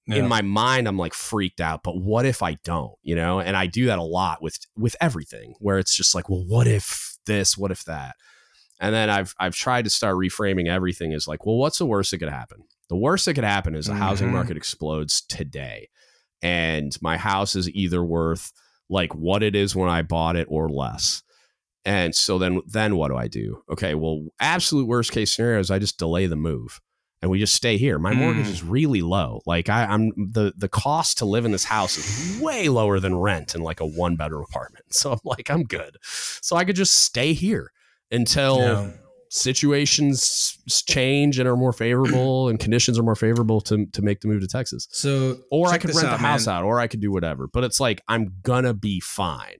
Yeah. 0.07 0.17
in 0.17 0.27
my 0.27 0.41
mind, 0.41 0.87
I'm 0.87 0.97
like 0.97 1.13
freaked 1.13 1.61
out. 1.61 1.83
But 1.83 2.01
what 2.01 2.25
if 2.25 2.41
I 2.41 2.55
don't? 2.63 2.95
You 3.03 3.15
know, 3.15 3.39
and 3.39 3.55
I 3.55 3.67
do 3.67 3.85
that 3.85 3.99
a 3.99 4.03
lot 4.03 4.41
with 4.41 4.57
with 4.75 4.95
everything, 4.99 5.53
where 5.59 5.77
it's 5.77 5.95
just 5.95 6.15
like, 6.15 6.27
well, 6.29 6.43
what 6.47 6.65
if 6.67 7.17
this? 7.27 7.55
What 7.57 7.69
if 7.71 7.83
that? 7.85 8.15
And 8.79 8.95
then 8.95 9.09
I've 9.11 9.35
I've 9.39 9.53
tried 9.55 9.83
to 9.83 9.91
start 9.91 10.15
reframing 10.15 10.67
everything 10.67 11.13
as 11.13 11.27
like, 11.27 11.45
well, 11.45 11.57
what's 11.57 11.77
the 11.77 11.85
worst 11.85 12.09
that 12.11 12.17
could 12.17 12.29
happen? 12.29 12.63
The 12.87 12.95
worst 12.95 13.25
that 13.25 13.35
could 13.35 13.43
happen 13.43 13.75
is 13.75 13.85
the 13.85 13.93
housing 13.93 14.29
Mhm. 14.29 14.33
market 14.33 14.57
explodes 14.57 15.21
today, 15.21 15.89
and 16.41 16.95
my 17.01 17.17
house 17.17 17.55
is 17.55 17.69
either 17.69 18.03
worth 18.03 18.51
like 18.89 19.13
what 19.15 19.43
it 19.43 19.55
is 19.55 19.75
when 19.75 19.89
I 19.89 20.01
bought 20.01 20.35
it 20.35 20.47
or 20.49 20.69
less. 20.69 21.21
And 21.85 22.13
so 22.13 22.37
then 22.37 22.61
then 22.67 22.95
what 22.95 23.09
do 23.09 23.15
I 23.17 23.27
do? 23.27 23.63
Okay, 23.71 23.95
well, 23.95 24.25
absolute 24.39 24.87
worst 24.87 25.11
case 25.11 25.31
scenario 25.35 25.59
is 25.59 25.71
I 25.71 25.79
just 25.79 25.97
delay 25.97 26.27
the 26.27 26.35
move 26.35 26.79
and 27.21 27.29
we 27.31 27.39
just 27.39 27.53
stay 27.53 27.77
here. 27.77 27.99
My 27.99 28.13
mortgage 28.13 28.47
Mm. 28.47 28.51
is 28.51 28.63
really 28.63 29.01
low. 29.01 29.41
Like 29.45 29.69
I, 29.69 29.85
I'm 29.85 30.11
the 30.17 30.53
the 30.57 30.69
cost 30.69 31.17
to 31.19 31.25
live 31.25 31.45
in 31.45 31.51
this 31.51 31.65
house 31.65 31.97
is 31.97 32.07
way 32.41 32.69
lower 32.69 32.99
than 32.99 33.17
rent 33.17 33.55
in 33.55 33.61
like 33.61 33.79
a 33.79 33.85
one 33.85 34.15
bedroom 34.15 34.45
apartment. 34.49 34.85
So 34.91 35.13
I'm 35.13 35.19
like, 35.23 35.49
I'm 35.49 35.63
good. 35.63 35.97
So 36.03 36.55
I 36.55 36.65
could 36.65 36.75
just 36.75 36.95
stay 36.95 37.33
here 37.33 37.71
until 38.11 38.57
Yeah. 38.59 38.87
Situations 39.29 40.57
change 40.87 41.39
and 41.39 41.47
are 41.47 41.55
more 41.55 41.71
favorable 41.73 42.49
and 42.49 42.59
conditions 42.59 42.97
are 42.99 43.03
more 43.03 43.15
favorable 43.15 43.61
to 43.61 43.85
to 43.87 44.01
make 44.01 44.21
the 44.21 44.27
move 44.27 44.41
to 44.41 44.47
Texas. 44.47 44.87
So 44.91 45.37
Or 45.51 45.67
I 45.69 45.77
could 45.77 45.93
rent 45.95 46.09
the 46.09 46.17
house 46.17 46.47
man. 46.47 46.57
out, 46.57 46.63
or 46.65 46.79
I 46.79 46.87
could 46.87 46.99
do 47.01 47.11
whatever. 47.11 47.47
But 47.47 47.63
it's 47.63 47.79
like 47.79 48.01
I'm 48.07 48.33
gonna 48.43 48.73
be 48.73 48.99
fine. 48.99 49.57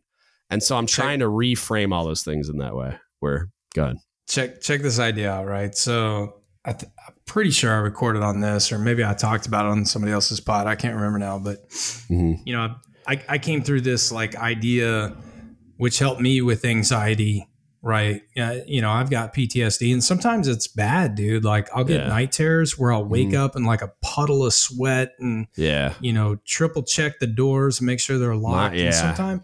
And 0.50 0.62
so 0.64 0.76
I'm 0.78 0.88
Check- 0.88 1.04
trying 1.06 1.20
to 1.20 1.26
reframe 1.28 1.94
all 1.94 2.06
those 2.06 2.24
things 2.24 2.50
in 2.50 2.58
that 2.58 2.76
way. 2.76 2.98
Where 3.20 3.50
good. 3.74 3.98
check 4.28 4.62
check 4.62 4.82
this 4.82 5.00
idea 5.00 5.32
out, 5.32 5.46
right? 5.48 5.76
So 5.76 6.36
I 6.66 6.74
th- 6.74 6.92
I'm 7.08 7.14
pretty 7.26 7.52
sure 7.52 7.72
I 7.72 7.78
recorded 7.78 8.22
on 8.24 8.42
this, 8.42 8.72
or 8.72 8.80
maybe 8.80 9.04
I 9.06 9.14
talked 9.14 9.46
about 9.46 9.66
it 9.66 9.70
on 9.70 9.86
somebody 9.86 10.12
else's 10.12 10.40
pod. 10.40 10.68
I 10.68 10.76
can't 10.76 10.96
remember 10.96 11.20
now, 11.20 11.40
but 11.40 11.60
hmm 12.08 12.34
you 12.46 12.54
know, 12.54 12.76
I 13.08 13.22
I 13.30 13.38
came 13.38 13.62
through 13.62 13.82
this 13.82 14.12
like 14.12 14.36
idea, 14.36 15.16
which 15.78 16.00
helped 16.00 16.22
me 16.22 16.42
with 16.42 16.66
anxiety. 16.66 17.48
Right. 17.82 18.22
Yeah. 18.36 18.60
You 18.68 18.82
know, 18.82 18.92
I've 18.92 19.10
got 19.10 19.34
PTSD 19.34 19.94
and 19.94 20.04
sometimes 20.04 20.50
it's 20.50 20.68
bad, 20.68 21.16
dude. 21.16 21.46
Like 21.46 21.70
I'll 21.74 21.86
get 21.86 22.02
Yeah. 22.02 22.08
night 22.08 22.34
terrors 22.34 22.78
where 22.78 22.92
I'll 22.92 23.06
wake 23.06 23.30
Mhm. 23.30 23.38
up 23.38 23.56
in 23.56 23.64
like 23.64 23.82
a 23.82 23.92
puddle 24.02 24.46
of 24.46 24.54
sweat 24.54 25.14
and, 25.20 25.48
Yeah. 25.56 25.94
you 26.02 26.12
know, 26.12 26.36
triple 26.46 26.84
check 26.84 27.20
the 27.20 27.28
doors 27.28 27.80
and 27.80 27.86
make 27.86 28.02
sure 28.02 28.18
they're 28.20 28.36
locked. 28.36 28.76
yeah. 28.76 28.88
And 28.88 28.96
sometimes, 28.96 29.42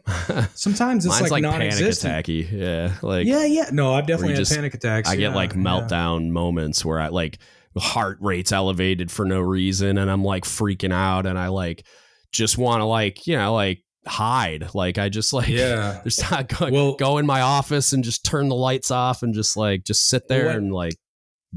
sometimes 0.54 1.06
it's 1.06 1.22
like, 1.22 1.32
like, 1.32 1.44
panic 1.44 1.60
non-existent. 1.72 2.14
attacky. 2.14 2.52
Yeah. 2.52 2.92
Like 3.02 3.26
yeah. 3.26 3.46
Yeah. 3.46 3.70
No, 3.72 3.94
I've 3.94 4.06
definitely 4.06 4.34
had 4.34 4.40
just- 4.40 4.54
panic 4.54 4.74
attacks. 4.74 5.10
I 5.10 5.16
get 5.16 5.30
yeah, 5.32 5.36
like 5.36 5.54
yeah. 5.54 5.60
meltdown 5.62 6.30
moments 6.30 6.84
where 6.84 7.00
I 7.00 7.08
like 7.08 7.38
heart 7.78 8.18
rate's 8.22 8.52
elevated 8.52 9.12
for 9.12 9.24
no 9.26 9.40
reason 9.40 9.98
and 9.98 10.10
I'm 10.12 10.24
like 10.24 10.44
freaking 10.44 10.94
out 10.94 11.26
and 11.26 11.38
I 11.40 11.48
like 11.48 11.86
just 12.34 12.58
want 12.58 12.82
to 12.82 12.86
like, 12.86 13.28
you 13.28 13.38
know, 13.38 13.54
like 13.54 13.82
hide. 14.08 14.70
Like 14.74 14.98
I 14.98 15.10
just 15.10 15.34
like 15.34 15.48
Yeah. 15.48 16.00
there's 16.04 16.20
not 16.32 16.48
go, 16.48 16.70
Well- 16.70 16.96
go 16.96 17.18
in 17.18 17.26
my 17.26 17.42
office 17.42 17.94
and 17.94 18.04
just 18.04 18.24
turn 18.26 18.50
the 18.50 18.56
lights 18.56 18.92
off 18.92 19.24
and 19.24 19.34
just 19.34 19.58
like 19.58 19.84
just 19.84 20.08
sit 20.10 20.28
there 20.28 20.48
What- 20.48 20.56
and 20.56 20.74
like 20.74 20.94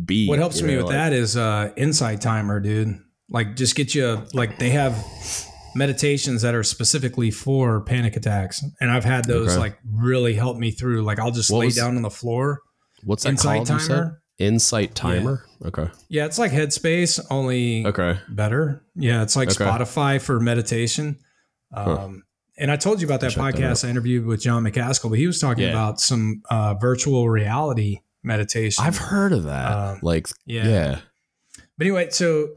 be 0.04 0.28
What 0.28 0.38
helps 0.38 0.62
me 0.62 0.72
know, 0.72 0.76
with 0.78 0.86
like- 0.86 0.94
that 0.94 1.12
is 1.12 1.36
uh 1.36 1.72
insight 1.76 2.20
timer, 2.20 2.60
dude. 2.60 2.98
Like 3.30 3.56
just 3.56 3.74
get 3.76 3.94
you 3.94 4.06
a, 4.08 4.26
like 4.32 4.58
they 4.58 4.70
have 4.70 4.96
meditations 5.74 6.42
that 6.42 6.54
are 6.54 6.62
specifically 6.62 7.30
for 7.30 7.80
panic 7.82 8.16
attacks. 8.16 8.64
And 8.80 8.90
I've 8.90 9.04
had 9.04 9.24
those 9.26 9.50
Okay. 9.50 9.58
like 9.58 9.78
really 9.92 10.34
help 10.34 10.56
me 10.56 10.70
through. 10.70 11.02
Like 11.02 11.18
I'll 11.18 11.30
just 11.30 11.50
What 11.50 11.58
lay 11.60 11.66
was- 11.66 11.76
down 11.76 11.96
on 11.96 12.02
the 12.02 12.10
floor. 12.10 12.60
What's 13.04 13.22
that 13.24 13.30
Insight 13.30 13.66
called? 13.66 13.70
you 13.70 13.78
said? 13.80 13.94
timer. 13.94 14.22
Insight 14.38 14.94
timer. 14.94 15.44
Okay. 15.64 15.88
Yeah, 16.08 16.24
it's 16.26 16.38
like 16.38 16.52
Headspace, 16.52 17.20
only 17.30 17.84
Okay. 17.86 18.18
better. 18.28 18.84
Yeah, 18.94 19.22
it's 19.22 19.34
like 19.36 19.50
Okay. 19.50 19.64
Spotify 19.64 20.20
for 20.20 20.38
meditation. 20.40 21.18
Um, 21.74 21.84
Huh. 21.86 22.08
And 22.58 22.70
I 22.70 22.76
told 22.76 23.00
you 23.00 23.06
about 23.06 23.20
that 23.20 23.32
podcast 23.32 23.84
I 23.86 23.90
interviewed 23.90 24.26
with 24.26 24.40
John 24.42 24.64
McCaskill, 24.64 25.10
but 25.10 25.18
he 25.18 25.26
was 25.26 25.38
talking 25.40 25.64
Yeah. 25.64 25.70
about 25.70 26.00
some 26.00 26.42
uh, 26.50 26.74
virtual 26.74 27.28
reality 27.28 28.00
meditation. 28.22 28.84
I've 28.84 28.98
heard 28.98 29.32
of 29.32 29.44
that. 29.44 29.72
Um, 29.72 29.98
like 30.02 30.26
yeah. 30.44 30.66
yeah. 30.68 30.98
But 31.76 31.86
anyway, 31.86 32.10
so 32.10 32.48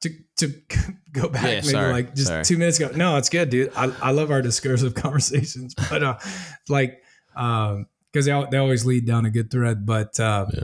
to 0.00 0.10
to 0.38 0.54
go 1.12 1.28
back 1.28 1.42
Yeah, 1.44 1.50
maybe 1.56 1.62
sorry, 1.68 1.92
like 1.92 2.14
just 2.14 2.28
sorry. 2.28 2.44
two 2.44 2.56
minutes 2.56 2.80
ago. 2.80 2.90
No, 2.96 3.16
it's 3.18 3.28
good, 3.28 3.50
dude. 3.50 3.70
I, 3.76 3.92
I 4.00 4.10
love 4.12 4.30
our 4.30 4.40
discursive 4.42 4.94
conversations, 5.04 5.74
but 5.90 6.02
uh, 6.02 6.18
like 6.68 7.02
um, 7.36 7.86
because 8.12 8.24
they 8.26 8.44
they 8.50 8.56
always 8.56 8.86
lead 8.86 9.06
down 9.06 9.26
a 9.26 9.30
good 9.30 9.50
thread. 9.50 9.84
But 9.84 10.18
uh, 10.18 10.46
Yeah. 10.54 10.62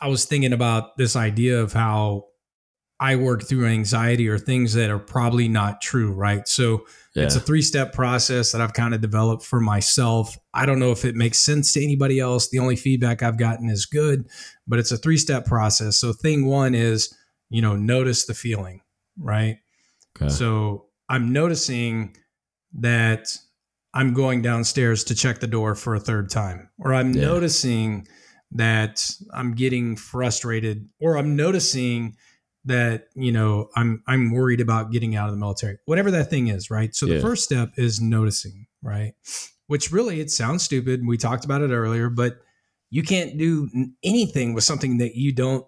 I 0.00 0.08
was 0.08 0.24
thinking 0.24 0.52
about 0.52 0.96
this 0.96 1.14
idea 1.16 1.60
of 1.62 1.72
how 1.72 2.24
I 2.98 3.16
work 3.16 3.42
through 3.46 3.66
anxiety 3.66 4.26
or 4.28 4.38
things 4.38 4.72
that 4.74 4.88
are 4.90 4.98
probably 4.98 5.48
not 5.48 5.82
true, 5.82 6.12
right? 6.12 6.48
So 6.48 6.86
Yeah. 7.14 7.24
it's 7.24 7.36
a 7.36 7.40
three 7.40 7.60
step 7.62 7.92
process 7.92 8.52
that 8.52 8.60
I've 8.62 8.72
kind 8.72 8.94
of 8.94 9.00
developed 9.02 9.44
for 9.44 9.60
myself. 9.60 10.36
I 10.54 10.64
don't 10.64 10.78
know 10.78 10.92
if 10.92 11.04
it 11.04 11.14
makes 11.14 11.38
sense 11.38 11.72
to 11.74 11.82
anybody 11.84 12.18
else. 12.20 12.48
The 12.48 12.58
only 12.58 12.76
feedback 12.76 13.22
I've 13.22 13.36
gotten 13.38 13.68
is 13.68 13.84
good, 13.84 14.28
but 14.66 14.78
it's 14.78 14.92
a 14.92 14.96
three 14.96 15.18
step 15.18 15.44
process. 15.44 15.98
So, 15.98 16.12
thing 16.14 16.46
one 16.46 16.74
is, 16.74 17.14
you 17.50 17.60
know, 17.60 17.76
notice 17.76 18.24
the 18.24 18.34
feeling, 18.34 18.80
right? 19.18 19.58
okay. 20.20 20.30
So, 20.30 20.86
I'm 21.08 21.32
noticing 21.32 22.16
that 22.78 23.36
I'm 23.94 24.12
going 24.14 24.42
downstairs 24.42 25.04
to 25.04 25.14
check 25.14 25.40
the 25.40 25.46
door 25.46 25.74
for 25.74 25.94
a 25.94 26.00
third 26.00 26.30
time, 26.30 26.68
or 26.78 26.92
I'm 26.94 27.12
Yeah. 27.12 27.22
noticing 27.22 28.06
that 28.52 29.10
I'm 29.32 29.54
getting 29.54 29.96
frustrated, 29.96 30.88
or 31.00 31.16
I'm 31.18 31.36
noticing 31.36 32.16
that 32.66 33.06
you 33.14 33.32
know 33.32 33.68
I'm 33.74 34.02
I'm 34.06 34.32
worried 34.32 34.60
about 34.60 34.90
getting 34.92 35.16
out 35.16 35.28
of 35.28 35.34
the 35.34 35.38
military. 35.40 35.78
Whatever 35.86 36.10
that 36.12 36.30
thing 36.30 36.48
is, 36.48 36.70
right? 36.70 36.94
So 36.94 37.06
Yeah. 37.06 37.14
the 37.14 37.20
first 37.20 37.44
step 37.44 37.72
is 37.76 38.00
noticing, 38.00 38.66
right? 38.82 39.14
Which 39.66 39.90
really 39.90 40.20
it 40.20 40.30
sounds 40.30 40.62
stupid. 40.62 41.06
We 41.06 41.16
talked 41.16 41.44
about 41.44 41.62
it 41.62 41.70
earlier, 41.70 42.08
but 42.10 42.38
you 42.90 43.02
can't 43.02 43.36
do 43.38 43.68
anything 44.04 44.54
with 44.54 44.64
something 44.64 44.98
that 44.98 45.16
you 45.16 45.32
don't 45.32 45.66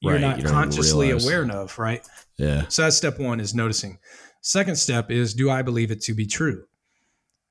you're 0.00 0.12
Right, 0.14 0.20
not 0.20 0.38
you 0.38 0.44
consciously 0.44 1.10
aware 1.10 1.42
of, 1.50 1.78
right? 1.78 2.06
yeah. 2.36 2.66
So 2.68 2.82
that's 2.82 2.96
step 2.96 3.18
one 3.18 3.40
is 3.40 3.54
noticing. 3.54 3.98
Second 4.42 4.76
step 4.76 5.10
is 5.10 5.34
do 5.34 5.50
I 5.50 5.62
believe 5.62 5.90
it 5.90 6.00
to 6.02 6.14
be 6.14 6.26
true? 6.26 6.64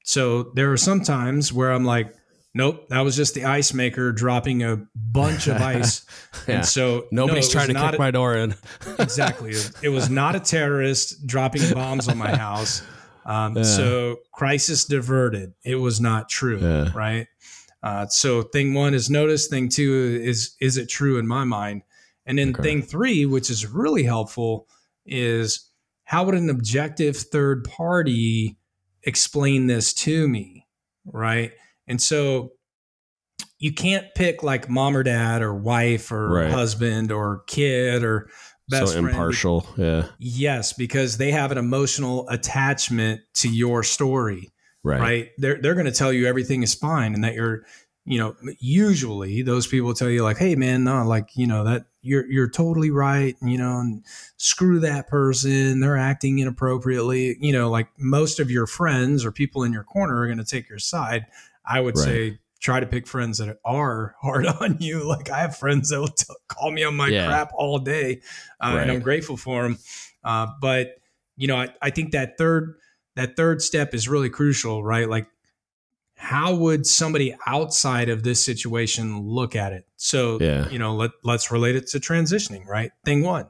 So 0.06 0.52
there 0.56 0.72
are 0.72 0.78
some 0.78 1.02
times 1.02 1.52
where 1.52 1.72
I'm 1.74 1.84
like, 1.84 2.14
nope, 2.58 2.90
that 2.90 3.02
was 3.02 3.16
just 3.16 3.34
the 3.36 3.46
ice 3.46 3.74
maker 3.74 4.12
dropping 4.12 4.64
a 4.64 4.86
bunch 4.96 5.48
of 5.48 5.62
ice. 5.62 6.06
Yeah. 6.48 6.56
And 6.58 6.66
so 6.66 7.06
Nobody's 7.12 7.48
no, 7.48 7.54
trying 7.54 7.74
to 7.74 7.80
kick 7.92 7.96
a- 7.96 8.00
my 8.00 8.12
door 8.12 8.36
in. 8.36 8.56
exactly. 9.00 9.54
It 9.82 9.90
was 9.90 10.10
not 10.10 10.36
a 10.36 10.40
terrorist 10.40 11.26
dropping 11.26 11.72
bombs 11.74 12.08
on 12.10 12.18
my 12.18 12.36
house. 12.36 12.82
Um, 13.26 13.56
Yeah. 13.58 13.64
So 13.64 14.18
crisis 14.34 14.86
diverted. 14.86 15.54
It 15.64 15.76
was 15.76 16.02
not 16.02 16.30
true, 16.30 16.60
Yeah. 16.60 16.92
right? 16.96 17.28
Uh, 17.84 18.08
so 18.08 18.42
thing 18.42 18.74
one 18.74 18.94
is 18.94 19.10
notice. 19.10 19.48
Thing 19.48 19.70
two 19.70 20.20
is 20.24 20.56
is 20.60 20.78
it 20.78 20.90
true 20.90 21.18
in 21.20 21.28
my 21.28 21.44
mind? 21.44 21.84
And 22.26 22.38
then 22.40 22.50
Okay. 22.50 22.64
thing 22.64 22.82
three, 22.82 23.26
which 23.26 23.50
is 23.50 23.66
really 23.66 24.04
helpful, 24.04 24.68
is 25.06 25.70
how 26.06 26.24
would 26.26 26.36
an 26.36 26.50
objective 26.50 27.16
third 27.16 27.64
party 27.66 28.58
explain 29.04 29.68
this 29.68 29.94
to 29.94 30.28
me, 30.28 30.66
right? 31.06 31.52
And 31.88 32.02
so 32.02 32.52
you 33.60 33.74
can't 33.74 34.06
pick 34.16 34.44
like 34.44 34.70
mom 34.70 34.96
or 34.96 35.04
dad 35.04 35.42
or 35.42 35.54
wife 35.54 36.12
or 36.12 36.30
Right. 36.30 36.52
husband 36.52 37.12
or 37.12 37.44
kid 37.48 38.04
or 38.04 38.30
best 38.70 38.88
so 38.88 39.02
friend. 39.02 39.08
impartial. 39.10 39.68
Yeah. 39.78 40.08
Yes, 40.20 40.74
because 40.74 41.18
they 41.18 41.32
have 41.32 41.52
an 41.52 41.58
emotional 41.58 42.28
attachment 42.30 43.22
to 43.36 43.50
your 43.50 43.82
story, 43.84 44.50
Right. 44.84 45.00
right? 45.00 45.28
They're 45.38 45.60
they're 45.62 45.74
going 45.74 45.86
to 45.86 45.92
tell 45.92 46.14
you 46.14 46.28
everything 46.28 46.62
is 46.64 46.74
fine 46.76 47.14
and 47.14 47.24
that 47.24 47.34
you're, 47.34 47.64
you 48.06 48.20
know, 48.20 48.36
usually 48.60 49.42
those 49.42 49.66
people 49.68 49.94
tell 49.94 50.10
you 50.10 50.24
like, 50.24 50.38
"Hey 50.38 50.56
man, 50.56 50.84
no, 50.84 51.04
like, 51.04 51.30
you 51.36 51.48
know, 51.48 51.64
that 51.64 51.86
you're 52.02 52.30
you're 52.32 52.50
totally 52.50 52.92
right, 52.92 53.36
you 53.42 53.58
know, 53.58 53.80
and 53.80 54.04
screw 54.38 54.80
that 54.82 55.08
person, 55.08 55.80
they're 55.80 55.98
acting 55.98 56.40
inappropriately." 56.40 57.38
You 57.40 57.54
know, 57.54 57.70
like 57.72 57.88
most 57.98 58.40
of 58.40 58.52
your 58.52 58.68
friends 58.68 59.26
or 59.26 59.32
people 59.32 59.64
in 59.64 59.74
your 59.74 59.84
corner 59.84 60.20
are 60.20 60.26
going 60.28 60.38
to 60.38 60.46
take 60.46 60.70
your 60.70 60.80
side. 60.80 61.26
I 61.68 61.80
would 61.80 61.96
Right. 61.98 62.04
say 62.06 62.40
try 62.60 62.80
to 62.80 62.88
pick 62.88 63.06
friends 63.08 63.38
that 63.38 63.58
are 63.66 64.16
hard 64.22 64.46
on 64.62 64.78
you. 64.80 65.08
Like 65.08 65.30
I 65.30 65.40
have 65.40 65.58
friends 65.58 65.90
that 65.90 66.00
will 66.00 66.08
t- 66.08 66.26
call 66.48 66.72
me 66.72 66.84
on 66.84 66.96
my 66.96 67.08
Yeah. 67.10 67.28
crap 67.28 67.52
all 67.54 67.78
day, 67.80 68.22
uh, 68.62 68.78
and 68.82 68.90
I'm 68.92 69.00
grateful 69.02 69.38
for 69.38 69.64
them. 69.64 69.78
Uh, 70.24 70.48
but 70.62 70.96
you 71.36 71.48
know, 71.48 71.58
I, 71.58 71.70
I 71.82 71.90
think 71.92 72.12
that 72.14 72.38
third 72.38 72.76
that 73.16 73.36
third 73.36 73.62
step 73.62 73.94
is 73.94 74.08
really 74.08 74.30
crucial, 74.30 74.84
right? 74.84 75.10
Like, 75.10 75.28
how 76.16 76.56
would 76.56 76.86
somebody 76.88 77.36
outside 77.46 78.10
of 78.10 78.24
this 78.24 78.44
situation 78.44 79.20
look 79.22 79.56
at 79.56 79.74
it? 79.74 79.86
So, 79.98 80.40
Yeah. 80.42 80.68
you 80.70 80.80
know, 80.80 80.96
let 80.96 81.12
let's 81.24 81.52
relate 81.52 81.76
it 81.76 81.88
to 81.90 82.00
transitioning, 82.00 82.66
right? 82.66 82.92
Thing 83.06 83.22
one, 83.24 83.50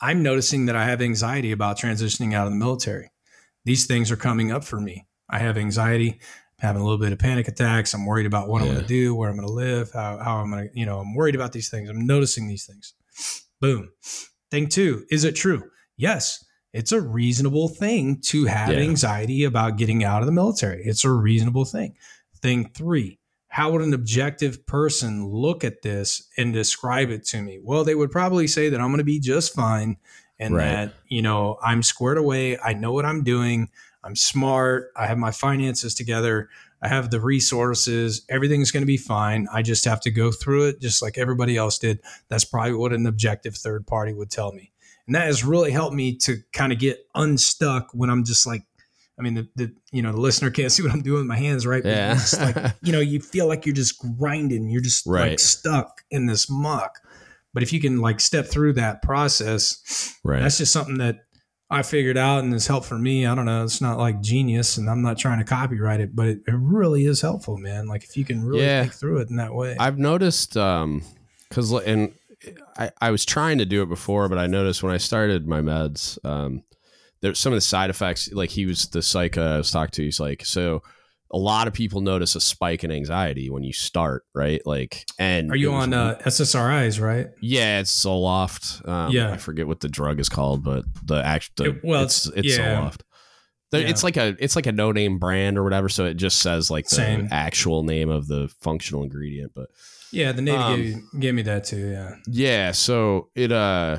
I'm 0.00 0.22
noticing 0.22 0.66
that 0.66 0.76
I 0.76 0.84
have 0.84 1.00
anxiety 1.00 1.52
about 1.52 1.78
transitioning 1.78 2.34
out 2.34 2.46
of 2.46 2.52
the 2.52 2.58
military. 2.58 3.10
These 3.64 3.86
things 3.86 4.10
are 4.10 4.16
coming 4.16 4.52
up 4.52 4.64
for 4.64 4.80
me. 4.80 5.06
I 5.28 5.38
have 5.38 5.56
anxiety, 5.58 6.20
having 6.58 6.80
a 6.80 6.84
little 6.84 6.98
bit 6.98 7.12
of 7.12 7.18
panic 7.18 7.48
attacks. 7.48 7.92
I'm 7.92 8.06
worried 8.06 8.26
about 8.26 8.48
what 8.48 8.62
I'm 8.62 8.68
going 8.68 8.80
to 8.80 8.86
do, 8.86 9.14
where 9.14 9.28
I'm 9.28 9.36
going 9.36 9.46
to 9.46 9.52
live, 9.52 9.90
how, 9.92 10.18
how 10.18 10.36
I'm 10.38 10.50
going 10.50 10.68
to, 10.68 10.78
you 10.78 10.86
know, 10.86 11.00
I'm 11.00 11.14
worried 11.14 11.34
about 11.34 11.52
these 11.52 11.68
things. 11.68 11.88
I'm 11.90 12.06
noticing 12.06 12.48
these 12.48 12.64
things. 12.64 12.94
Boom. 13.60 13.90
Thing 14.50 14.68
two, 14.68 15.04
is 15.10 15.24
it 15.24 15.32
true? 15.36 15.64
Yes, 15.96 16.42
it's 16.72 16.92
a 16.92 17.00
reasonable 17.00 17.68
thing 17.68 18.20
to 18.26 18.44
have 18.46 18.70
Yeah. 18.70 18.80
anxiety 18.80 19.44
about 19.44 19.76
getting 19.76 20.04
out 20.04 20.22
of 20.22 20.26
the 20.26 20.32
military. 20.32 20.82
It's 20.84 21.04
a 21.04 21.10
reasonable 21.10 21.64
thing. 21.64 21.94
Thing 22.42 22.70
three, 22.74 23.18
how 23.48 23.72
would 23.72 23.82
an 23.82 23.94
objective 23.94 24.66
person 24.66 25.26
look 25.26 25.64
at 25.64 25.82
this 25.82 26.28
and 26.36 26.52
describe 26.52 27.10
it 27.10 27.24
to 27.26 27.40
me? 27.42 27.58
Well, 27.62 27.82
they 27.84 27.94
would 27.94 28.10
probably 28.10 28.46
say 28.46 28.68
that 28.68 28.80
I'm 28.80 28.88
going 28.88 28.98
to 28.98 29.04
be 29.04 29.18
just 29.20 29.54
fine 29.54 29.96
and 30.38 30.54
Right. 30.54 30.68
that, 30.68 30.94
you 31.08 31.22
know, 31.22 31.58
I'm 31.62 31.82
squared 31.82 32.18
away. 32.18 32.58
I 32.58 32.74
know 32.74 32.92
what 32.92 33.04
I'm 33.06 33.24
doing. 33.24 33.70
I'm 34.06 34.16
smart. 34.16 34.92
I 34.96 35.06
have 35.06 35.18
my 35.18 35.32
finances 35.32 35.94
together. 35.94 36.48
I 36.80 36.88
have 36.88 37.10
the 37.10 37.20
resources. 37.20 38.24
Everything's 38.28 38.70
going 38.70 38.82
to 38.82 38.86
be 38.86 38.96
fine. 38.96 39.48
I 39.52 39.62
just 39.62 39.84
have 39.84 40.00
to 40.02 40.10
go 40.10 40.30
through 40.30 40.68
it 40.68 40.80
just 40.80 41.02
like 41.02 41.18
everybody 41.18 41.56
else 41.56 41.78
did. 41.78 42.00
That's 42.28 42.44
probably 42.44 42.74
what 42.74 42.92
an 42.92 43.06
objective 43.06 43.56
third 43.56 43.86
party 43.86 44.12
would 44.12 44.30
tell 44.30 44.52
me. 44.52 44.72
And 45.06 45.14
that 45.16 45.26
has 45.26 45.44
really 45.44 45.70
helped 45.72 45.94
me 45.94 46.16
to 46.18 46.36
kind 46.52 46.72
of 46.72 46.78
get 46.78 46.98
unstuck 47.14 47.88
when 47.92 48.10
I'm 48.10 48.24
just 48.24 48.46
like, 48.46 48.62
I 49.18 49.22
mean, 49.22 49.34
the, 49.34 49.48
the 49.56 49.74
you 49.92 50.02
know, 50.02 50.12
the 50.12 50.20
listener 50.20 50.50
can't 50.50 50.70
see 50.70 50.82
what 50.82 50.92
I'm 50.92 51.02
doing 51.02 51.18
with 51.20 51.26
my 51.26 51.38
hands, 51.38 51.66
right? 51.66 51.82
But 51.82 51.88
Yeah. 51.90 52.18
I'm 52.38 52.52
like, 52.52 52.74
you 52.82 52.92
know, 52.92 53.00
you 53.00 53.20
feel 53.20 53.48
like 53.48 53.66
you're 53.66 53.74
just 53.74 53.98
grinding. 54.18 54.68
You're 54.68 54.82
just 54.82 55.06
like 55.06 55.20
Right. 55.22 55.40
stuck 55.40 56.02
in 56.10 56.26
this 56.26 56.48
muck. 56.50 57.00
But 57.54 57.62
if 57.62 57.72
you 57.72 57.80
can 57.80 58.00
like 58.00 58.20
step 58.20 58.46
through 58.46 58.74
that 58.74 59.02
process, 59.02 60.14
right. 60.22 60.42
that's 60.42 60.58
just 60.58 60.72
something 60.72 60.98
that 60.98 61.20
I 61.68 61.82
figured 61.82 62.16
out 62.16 62.44
and 62.44 62.52
has 62.52 62.66
helped 62.68 62.86
for 62.86 62.98
me. 62.98 63.26
I 63.26 63.34
don't 63.34 63.44
know. 63.44 63.64
It's 63.64 63.80
not 63.80 63.98
like 63.98 64.20
genius 64.20 64.76
and 64.76 64.88
I'm 64.88 65.02
not 65.02 65.18
trying 65.18 65.38
to 65.38 65.44
copyright 65.44 66.00
it, 66.00 66.14
but 66.14 66.26
it, 66.28 66.38
it 66.46 66.54
really 66.54 67.06
is 67.06 67.20
helpful, 67.20 67.58
man. 67.58 67.86
Like 67.88 68.04
if 68.04 68.16
you 68.16 68.24
can 68.24 68.44
really 68.44 68.62
Yeah. 68.64 68.82
think 68.82 68.94
through 68.94 69.18
it 69.18 69.30
in 69.30 69.36
that 69.36 69.52
way. 69.52 69.76
I've 69.78 69.98
noticed 69.98 70.56
um 70.56 71.02
cuz 71.50 71.72
and 71.72 72.12
I 72.78 72.90
I 73.00 73.10
was 73.10 73.24
trying 73.24 73.58
to 73.58 73.64
do 73.66 73.82
it 73.82 73.88
before 73.88 74.28
but 74.28 74.38
I 74.38 74.46
noticed 74.46 74.82
when 74.82 74.92
I 74.92 74.98
started 74.98 75.48
my 75.48 75.60
meds 75.60 76.24
um 76.24 76.62
there's 77.20 77.38
some 77.40 77.52
of 77.52 77.56
the 77.56 77.60
side 77.62 77.90
effects 77.90 78.30
like 78.32 78.50
he 78.50 78.66
was 78.66 78.86
the 78.88 79.02
psych 79.02 79.36
uh, 79.36 79.40
I 79.42 79.56
was 79.58 79.70
talking 79.70 79.90
to 79.92 80.04
he's 80.04 80.20
like 80.20 80.44
so 80.44 80.82
a 81.32 81.38
lot 81.38 81.66
of 81.66 81.72
people 81.72 82.00
notice 82.00 82.34
a 82.36 82.40
spike 82.40 82.84
in 82.84 82.90
anxiety 82.92 83.50
when 83.50 83.64
you 83.64 83.72
start, 83.72 84.24
right? 84.34 84.60
Like 84.64 85.04
and 85.18 85.50
Are 85.50 85.56
you 85.56 85.72
was- 85.72 85.84
on 85.84 85.94
uh, 85.94 86.18
SSRIs, 86.24 87.00
right? 87.00 87.26
Yeah, 87.40 87.80
it's 87.80 88.04
Zoloft. 88.04 88.86
Um, 88.88 89.10
Yeah. 89.12 89.32
I 89.32 89.36
forget 89.36 89.66
what 89.66 89.80
the 89.80 89.88
drug 89.88 90.20
is 90.20 90.28
called, 90.28 90.62
but 90.64 90.84
the 91.04 91.16
actual 91.24 91.66
It- 91.66 91.84
well, 91.84 92.04
it's 92.04 92.26
it's- 92.28 92.44
it's 92.44 92.56
yeah. 92.58 92.80
Zoloft. 92.80 93.00
There- 93.72 93.80
Yeah. 93.82 93.88
It's 93.88 94.04
like 94.04 94.16
a 94.16 94.36
it's 94.38 94.54
like 94.54 94.66
a 94.66 94.72
no 94.72 94.92
name 94.92 95.18
brand 95.18 95.58
or 95.58 95.64
whatever, 95.64 95.88
so 95.88 96.04
it 96.04 96.14
just 96.14 96.38
says 96.38 96.70
like 96.70 96.88
the 96.88 96.96
Same. 96.96 97.28
actual 97.32 97.82
name 97.82 98.08
of 98.10 98.28
the 98.28 98.48
functional 98.60 99.02
ingredient. 99.02 99.52
But 99.54 99.68
Yeah, 100.12 100.30
the 100.30 100.42
Navy 100.42 100.56
Um, 100.56 100.76
gave, 100.82 101.20
gave 101.20 101.34
me 101.34 101.42
that 101.42 101.64
too. 101.64 101.88
Yeah. 101.90 102.14
yeah, 102.28 102.70
so 102.70 103.30
it 103.34 103.50
uh 103.50 103.98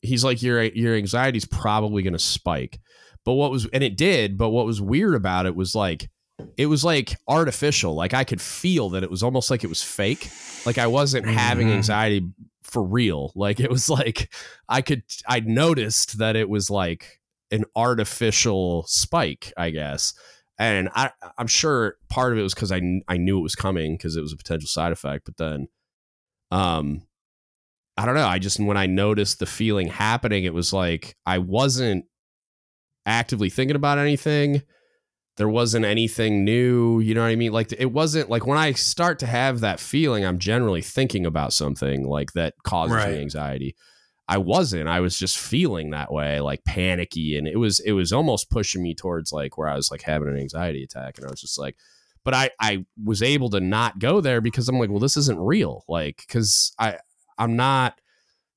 he's 0.00 0.24
like 0.24 0.42
your 0.42 0.62
your 0.62 0.96
anxiety's 0.96 1.44
probably 1.44 2.02
gonna 2.02 2.18
spike. 2.18 2.80
But 3.24 3.34
what 3.34 3.50
was 3.52 3.66
and 3.72 3.84
it 3.84 3.96
did, 3.98 4.38
but 4.38 4.48
what 4.48 4.64
was 4.66 4.80
weird 4.80 5.14
about 5.14 5.44
it 5.46 5.54
was 5.54 5.74
like 5.74 6.08
it 6.56 6.66
was 6.66 6.84
like 6.84 7.16
artificial. 7.28 7.94
Like 7.94 8.14
I 8.14 8.24
could 8.24 8.40
feel 8.40 8.90
that 8.90 9.02
it 9.02 9.10
was 9.10 9.22
almost 9.22 9.50
like 9.50 9.64
it 9.64 9.68
was 9.68 9.82
fake. 9.82 10.30
Like 10.66 10.78
I 10.78 10.86
wasn't 10.86 11.26
having 11.26 11.68
Mhm. 11.68 11.74
anxiety 11.74 12.28
for 12.62 12.82
real. 12.82 13.32
Like 13.34 13.60
it 13.60 13.70
was 13.70 13.88
like 13.90 14.32
I 14.68 14.80
could 14.82 15.02
I 15.26 15.40
noticed 15.40 16.18
that 16.18 16.36
it 16.36 16.48
was 16.48 16.70
like 16.70 17.20
an 17.50 17.64
artificial 17.76 18.84
spike, 18.86 19.52
I 19.56 19.70
guess. 19.70 20.14
And 20.58 20.88
I 20.94 21.10
I'm 21.38 21.46
sure 21.48 21.96
part 22.08 22.32
of 22.32 22.38
it 22.38 22.42
was 22.42 22.54
cuz 22.54 22.70
I 22.72 22.80
I 23.08 23.16
knew 23.16 23.38
it 23.38 23.42
was 23.42 23.54
coming 23.54 23.98
cuz 23.98 24.16
it 24.16 24.20
was 24.22 24.32
a 24.32 24.36
potential 24.36 24.68
side 24.68 24.92
effect, 24.92 25.24
but 25.24 25.36
then 25.36 25.68
um 26.50 27.06
I 27.96 28.06
don't 28.06 28.14
know, 28.14 28.26
I 28.26 28.38
just 28.38 28.58
when 28.58 28.76
I 28.76 28.86
noticed 28.86 29.38
the 29.38 29.46
feeling 29.46 29.88
happening, 29.88 30.44
it 30.44 30.54
was 30.54 30.72
like 30.72 31.16
I 31.26 31.38
wasn't 31.38 32.06
actively 33.04 33.50
thinking 33.50 33.76
about 33.76 33.98
anything 33.98 34.62
there 35.38 35.48
wasn't 35.48 35.84
anything 35.84 36.44
new 36.44 37.00
you 37.00 37.14
know 37.14 37.22
what 37.22 37.28
i 37.28 37.36
mean? 37.36 37.52
Like 37.52 37.72
it 37.78 37.92
wasn't 37.92 38.28
like 38.30 38.46
when 38.46 38.58
i 38.58 38.72
start 38.72 39.18
to 39.20 39.26
have 39.26 39.60
that 39.60 39.80
feeling 39.80 40.24
i'm 40.24 40.38
generally 40.38 40.82
thinking 40.82 41.24
about 41.26 41.52
something 41.52 42.06
like 42.06 42.32
that 42.32 42.54
causes 42.64 42.96
Right. 42.96 43.14
me 43.14 43.20
anxiety. 43.20 43.74
I 44.28 44.38
wasn't 44.38 44.88
i 44.88 45.00
was 45.00 45.18
just 45.18 45.36
feeling 45.38 45.90
that 45.90 46.12
way 46.12 46.40
like 46.40 46.64
panicky 46.64 47.36
and 47.36 47.46
it 47.48 47.56
was 47.56 47.80
it 47.80 47.92
was 47.92 48.12
almost 48.12 48.50
pushing 48.50 48.82
me 48.82 48.94
towards 48.94 49.32
like 49.32 49.58
where 49.58 49.68
i 49.68 49.74
was 49.76 49.90
like 49.90 50.02
having 50.02 50.28
an 50.28 50.38
anxiety 50.38 50.82
attack 50.84 51.18
and 51.18 51.26
i 51.26 51.30
was 51.30 51.40
just 51.40 51.58
like 51.58 51.76
but 52.24 52.32
i 52.32 52.48
i 52.60 52.84
was 53.04 53.20
able 53.22 53.50
to 53.50 53.60
not 53.60 53.98
go 53.98 54.20
there 54.22 54.40
because 54.40 54.68
i'm 54.68 54.78
like 54.78 54.88
well 54.90 55.00
this 55.00 55.16
isn't 55.18 55.40
real 55.40 55.84
like 55.88 56.22
because 56.26 56.72
i 56.78 56.96
i'm 57.36 57.56
not 57.56 58.00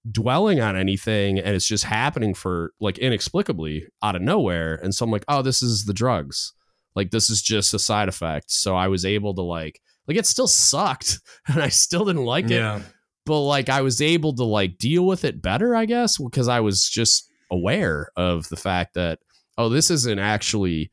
dwelling 0.09 0.61
on 0.61 0.75
anything 0.75 1.39
and 1.39 1.55
it's 1.55 1.67
just 1.67 1.83
happening 1.85 2.33
for 2.33 2.71
like 2.79 2.99
inexplicably 2.99 3.87
out 4.03 4.15
of 4.15 4.21
nowhere 4.21 4.75
and 4.83 4.93
so 4.93 5.03
i'm 5.03 5.11
like 5.11 5.25
oh 5.27 5.41
this 5.41 5.63
is 5.63 5.85
the 5.85 5.93
drugs 5.93 6.53
like 6.95 7.11
this 7.11 7.29
is 7.29 7.41
just 7.41 7.73
a 7.73 7.79
side 7.79 8.09
effect. 8.09 8.51
So 8.51 8.75
i 8.75 8.87
was 8.87 9.05
able 9.05 9.33
to 9.35 9.41
like 9.41 9.81
like 10.07 10.17
it 10.17 10.25
still 10.25 10.47
sucked 10.47 11.19
and 11.47 11.61
i 11.61 11.69
still 11.69 12.05
didn't 12.05 12.25
like 12.25 12.45
it 12.45 12.51
yeah. 12.51 12.81
but 13.25 13.41
like 13.41 13.69
i 13.69 13.81
was 13.81 14.01
able 14.01 14.33
to 14.35 14.43
like 14.43 14.77
deal 14.77 15.05
with 15.05 15.23
it 15.25 15.41
better 15.41 15.75
i 15.75 15.85
guess 15.85 16.17
because 16.17 16.47
i 16.47 16.59
was 16.59 16.89
just 16.89 17.29
aware 17.51 18.09
of 18.15 18.47
the 18.49 18.55
fact 18.55 18.93
that 18.95 19.19
oh 19.57 19.69
this 19.69 19.91
isn't 19.91 20.19
actually 20.19 20.91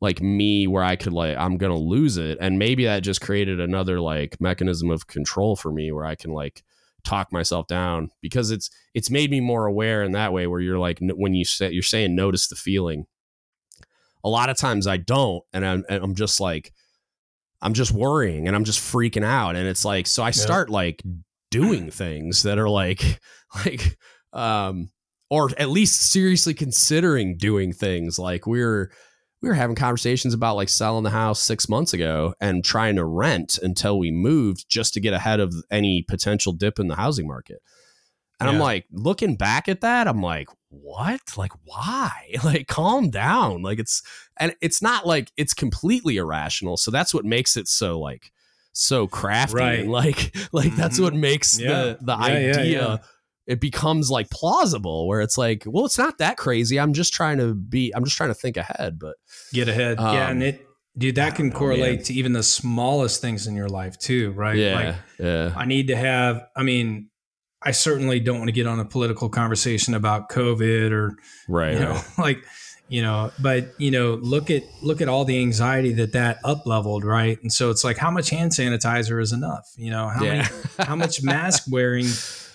like 0.00 0.20
me 0.22 0.66
where 0.66 0.84
i 0.84 0.96
could 0.96 1.12
like 1.12 1.36
i'm 1.36 1.56
gonna 1.56 1.76
lose 1.76 2.16
it. 2.16 2.38
And 2.40 2.58
maybe 2.58 2.84
that 2.84 3.02
just 3.02 3.20
created 3.20 3.60
another 3.60 4.00
like 4.00 4.40
mechanism 4.40 4.90
of 4.90 5.06
control 5.06 5.56
for 5.56 5.72
me 5.72 5.90
where 5.90 6.04
i 6.04 6.14
can 6.14 6.30
like 6.30 6.62
talk 7.04 7.32
myself 7.32 7.66
down 7.66 8.10
because 8.20 8.50
it's 8.50 8.70
it's 8.94 9.10
made 9.10 9.30
me 9.30 9.40
more 9.40 9.66
aware 9.66 10.02
in 10.02 10.12
that 10.12 10.32
way 10.32 10.46
where 10.46 10.60
you're 10.60 10.78
like 10.78 10.98
when 11.00 11.34
you 11.34 11.44
say 11.44 11.70
you're 11.70 11.82
saying 11.82 12.14
notice 12.14 12.48
the 12.48 12.56
feeling 12.56 13.06
a 14.24 14.28
lot 14.28 14.50
of 14.50 14.56
times 14.56 14.86
i 14.86 14.96
don't 14.96 15.42
and 15.52 15.64
i'm, 15.64 15.84
and 15.88 16.02
I'm 16.02 16.14
just 16.14 16.40
like 16.40 16.72
i'm 17.62 17.74
just 17.74 17.92
worrying 17.92 18.46
and 18.46 18.56
i'm 18.56 18.64
just 18.64 18.80
freaking 18.80 19.24
out 19.24 19.56
and 19.56 19.66
it's 19.66 19.84
like 19.84 20.06
so 20.06 20.22
i 20.22 20.30
start 20.30 20.70
like 20.70 21.02
doing 21.50 21.90
things 21.90 22.42
that 22.42 22.58
are 22.58 22.68
like 22.68 23.20
like 23.64 23.98
um 24.32 24.90
or 25.30 25.50
at 25.58 25.68
least 25.68 26.00
seriously 26.10 26.54
considering 26.54 27.36
doing 27.36 27.72
things 27.72 28.18
like 28.18 28.46
we're 28.46 28.90
we 29.40 29.48
were 29.48 29.54
having 29.54 29.76
conversations 29.76 30.34
about 30.34 30.56
like 30.56 30.68
selling 30.68 31.04
the 31.04 31.10
house 31.10 31.40
six 31.40 31.68
months 31.68 31.92
ago 31.92 32.34
and 32.40 32.64
trying 32.64 32.96
to 32.96 33.04
rent 33.04 33.58
until 33.62 33.98
we 33.98 34.10
moved 34.10 34.66
just 34.68 34.94
to 34.94 35.00
get 35.00 35.12
ahead 35.12 35.38
of 35.38 35.54
any 35.70 36.04
potential 36.08 36.52
dip 36.52 36.78
in 36.78 36.88
the 36.88 36.96
housing 36.96 37.26
market. 37.26 37.58
And 38.40 38.48
I'm 38.48 38.58
like, 38.58 38.86
looking 38.92 39.34
back 39.36 39.68
at 39.68 39.80
that, 39.80 40.06
I'm 40.06 40.22
like, 40.22 40.48
what? 40.70 41.20
Like, 41.36 41.52
why? 41.64 42.34
Like, 42.44 42.66
calm 42.66 43.10
down. 43.10 43.62
Like, 43.62 43.78
it's, 43.78 44.02
and 44.38 44.54
it's 44.60 44.80
not 44.82 45.06
like 45.06 45.32
it's 45.36 45.54
completely 45.54 46.16
irrational. 46.16 46.76
So 46.76 46.90
that's 46.90 47.12
what 47.14 47.24
makes 47.24 47.56
it 47.56 47.68
so, 47.68 47.98
like, 47.98 48.30
so 48.72 49.06
crafty. 49.06 49.54
Right. 49.56 49.78
And 49.80 49.90
like, 49.90 50.36
like, 50.52 50.74
that's 50.76 51.00
what 51.00 51.14
makes 51.14 51.58
Yeah. 51.58 51.68
the, 51.68 51.98
the 52.02 52.12
Yeah, 52.16 52.24
idea 52.24 52.64
yeah. 52.88 52.96
it 53.46 53.60
becomes 53.60 54.10
like 54.10 54.30
plausible 54.30 55.08
where 55.08 55.20
it's 55.20 55.36
like, 55.38 55.64
well, 55.66 55.84
it's 55.86 55.98
not 55.98 56.18
that 56.18 56.36
crazy. 56.36 56.78
I'm 56.78 56.92
just 56.92 57.12
trying 57.12 57.38
to 57.38 57.54
be, 57.54 57.92
I'm 57.94 58.04
just 58.04 58.16
trying 58.16 58.30
to 58.30 58.34
think 58.34 58.56
ahead, 58.56 58.98
but 58.98 59.16
get 59.52 59.68
ahead. 59.68 59.98
Um, 59.98 60.14
yeah. 60.14 60.28
And 60.30 60.42
it, 60.42 60.66
dude, 60.96 61.14
that 61.16 61.34
can 61.34 61.50
correlate 61.50 61.96
man. 61.96 62.04
to 62.04 62.14
even 62.14 62.32
the 62.34 62.42
smallest 62.42 63.20
things 63.20 63.46
in 63.46 63.56
your 63.56 63.68
life 63.68 63.98
too, 63.98 64.32
right? 64.32 64.56
yeah, 64.56 64.74
Like 64.74 64.94
yeah, 65.18 65.52
I 65.56 65.64
need 65.64 65.88
to 65.88 65.96
have, 65.96 66.46
I 66.54 66.62
mean, 66.62 67.10
I 67.62 67.72
certainly 67.72 68.20
don't 68.20 68.38
want 68.38 68.48
to 68.48 68.52
get 68.52 68.66
on 68.66 68.78
a 68.78 68.84
political 68.84 69.28
conversation 69.28 69.94
about 69.94 70.28
COVID 70.30 70.92
or, 70.92 71.16
right. 71.48 71.74
you 71.74 71.80
know, 71.80 71.92
right. 71.92 72.04
like, 72.18 72.44
you 72.88 73.02
know, 73.02 73.32
but 73.40 73.74
you 73.78 73.90
know, 73.90 74.14
look 74.14 74.50
at 74.50 74.62
look 74.82 75.00
at 75.02 75.08
all 75.08 75.24
the 75.24 75.38
anxiety 75.40 75.92
that 75.94 76.12
that 76.12 76.38
up 76.44 76.66
leveled, 76.66 77.04
right? 77.04 77.38
And 77.42 77.52
so 77.52 77.70
it's 77.70 77.84
like, 77.84 77.98
how 77.98 78.10
much 78.10 78.30
hand 78.30 78.52
sanitizer 78.52 79.20
is 79.20 79.32
enough? 79.32 79.68
You 79.76 79.90
know, 79.90 80.08
how 80.08 80.24
yeah. 80.24 80.30
many, 80.32 80.88
how 80.88 80.96
much 80.96 81.22
mask 81.22 81.64
wearing 81.70 82.06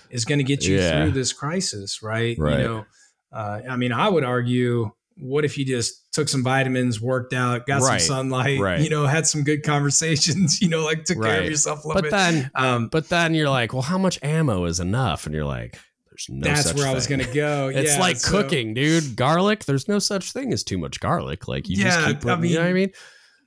is 0.10 0.26
going 0.26 0.40
to 0.40 0.44
get 0.44 0.66
you 0.66 0.78
Yeah. 0.78 1.04
through 1.04 1.12
this 1.12 1.34
crisis, 1.34 2.02
right? 2.02 2.38
Right. 2.40 2.60
You 2.60 2.64
know, 2.64 2.86
uh, 3.32 3.62
I 3.70 3.76
mean, 3.76 3.92
I 3.92 4.10
would 4.10 4.24
argue, 4.24 4.92
what 5.18 5.46
if 5.46 5.58
you 5.58 5.66
just 5.66 6.12
took 6.14 6.28
some 6.30 6.44
vitamins, 6.44 7.00
worked 7.02 7.34
out, 7.34 7.66
got 7.68 7.82
Right. 7.82 8.02
some 8.02 8.16
sunlight, 8.30 8.60
Right. 8.60 8.82
you 8.82 8.90
know, 8.90 9.06
had 9.06 9.28
some 9.28 9.44
good 9.44 9.64
conversations, 9.64 10.62
you 10.62 10.70
know, 10.70 10.84
like 10.84 11.06
took 11.06 11.22
care 11.22 11.40
of 11.42 11.46
yourself 11.46 11.84
a 11.84 11.88
little 11.88 12.02
but 12.02 12.06
bit. 12.10 12.12
then, 12.12 12.52
um, 12.56 12.88
but 12.88 13.10
then 13.10 13.34
you're 13.34 13.50
like, 13.50 13.74
well, 13.74 13.82
how 13.84 13.98
much 13.98 14.20
ammo 14.24 14.66
is 14.66 14.80
enough? 14.80 15.26
And 15.26 15.34
you're 15.36 15.46
like, 15.46 15.80
there's 16.10 16.28
no 16.30 16.48
that's 16.48 16.74
where 16.76 16.88
I 16.88 16.94
was 16.94 17.08
going 17.08 17.22
to 17.22 17.34
go. 17.34 17.68
It's 17.74 17.94
Yeah, 17.96 18.00
like 18.00 18.18
so- 18.18 18.30
cooking, 18.32 18.74
dude. 18.74 19.16
Garlic, 19.16 19.66
there's 19.66 19.88
no 19.88 19.98
such 20.00 20.32
thing 20.32 20.54
as 20.54 20.64
too 20.64 20.78
much 20.78 21.00
garlic. 21.00 21.48
Like 21.48 21.68
you 21.70 21.78
Yeah, 21.78 21.86
just 21.86 22.00
keep 22.08 22.18
I 22.18 22.20
putting, 22.36 22.50
you 22.52 22.56
know 22.58 22.62
what 22.62 22.70
I 22.70 22.74
mean, 22.74 22.82
mean? 22.88 22.94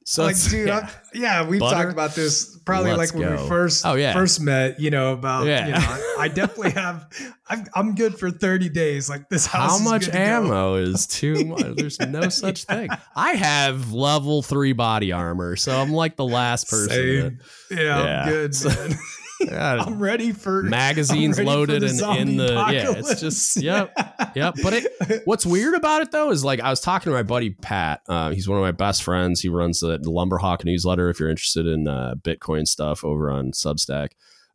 So 0.08 0.22
like, 0.22 0.40
dude, 0.50 0.68
yeah. 0.68 0.88
Yeah, 1.12 1.48
we've 1.48 1.58
Butter? 1.58 1.74
talked 1.74 1.92
about 1.92 2.14
this 2.14 2.56
probably 2.64 2.92
Let's 2.92 3.12
like 3.12 3.20
when 3.20 3.34
go. 3.36 3.42
we 3.42 3.48
first 3.48 3.84
Oh, 3.84 3.94
yeah. 3.94 4.12
first 4.12 4.40
met. 4.40 4.78
You 4.78 4.90
know 4.90 5.12
about 5.14 5.46
Yeah. 5.46 5.66
you 5.66 5.72
know, 5.72 5.78
I, 5.80 6.16
I 6.20 6.28
definitely 6.40 6.70
have. 6.72 7.08
I'm, 7.48 7.64
I'm 7.74 7.94
good 7.96 8.16
for 8.16 8.30
30 8.30 8.68
days. 8.68 9.08
Like 9.10 9.28
this 9.28 9.46
house. 9.46 9.78
How 9.78 9.84
much 9.84 10.04
good 10.04 10.12
to 10.12 10.18
ammo 10.20 10.76
is 10.76 11.08
too 11.08 11.44
much? 11.46 11.74
There's 11.76 11.98
no 11.98 12.28
such 12.28 12.64
thing. 12.64 12.88
I 13.16 13.32
have 13.32 13.92
level 13.92 14.42
three 14.42 14.74
body 14.74 15.10
armor, 15.10 15.56
so 15.56 15.76
I'm 15.76 15.92
like 15.92 16.14
the 16.14 16.24
last 16.24 16.70
person. 16.70 17.40
Yeah, 17.70 17.76
Yeah. 17.76 18.22
I'm 18.22 18.28
good, 18.28 18.54
man. 18.64 18.98
I'm 19.50 19.98
ready 19.98 20.32
for 20.32 20.62
magazines 20.62 21.38
ready 21.38 21.50
for 21.50 21.56
loaded 21.56 21.82
the 21.82 22.08
and 22.08 22.30
in 22.30 22.36
the 22.36 22.52
yeah. 22.70 22.94
It's 22.96 23.20
just 23.20 23.56
yep, 23.62 23.92
yep. 24.34 24.54
But 24.62 24.72
it, 24.74 25.22
what's 25.24 25.44
weird 25.46 25.74
about 25.74 26.02
it 26.02 26.10
though 26.10 26.30
is 26.30 26.44
like 26.44 26.60
I 26.60 26.70
was 26.70 26.80
talking 26.80 27.10
to 27.10 27.16
my 27.16 27.22
buddy 27.22 27.50
Pat. 27.50 28.00
Uh, 28.08 28.30
he's 28.30 28.48
one 28.48 28.58
of 28.58 28.62
my 28.62 28.72
best 28.72 29.02
friends. 29.02 29.40
He 29.40 29.48
runs 29.48 29.80
the, 29.80 29.98
the 29.98 30.10
Lumberhawk 30.10 30.64
newsletter. 30.64 31.10
If 31.10 31.20
you're 31.20 31.30
interested 31.30 31.66
in 31.66 31.86
uh, 31.88 32.14
Bitcoin 32.22 32.66
stuff 32.66 33.04
over 33.04 33.30
on 33.30 33.52
Substack, 33.52 34.10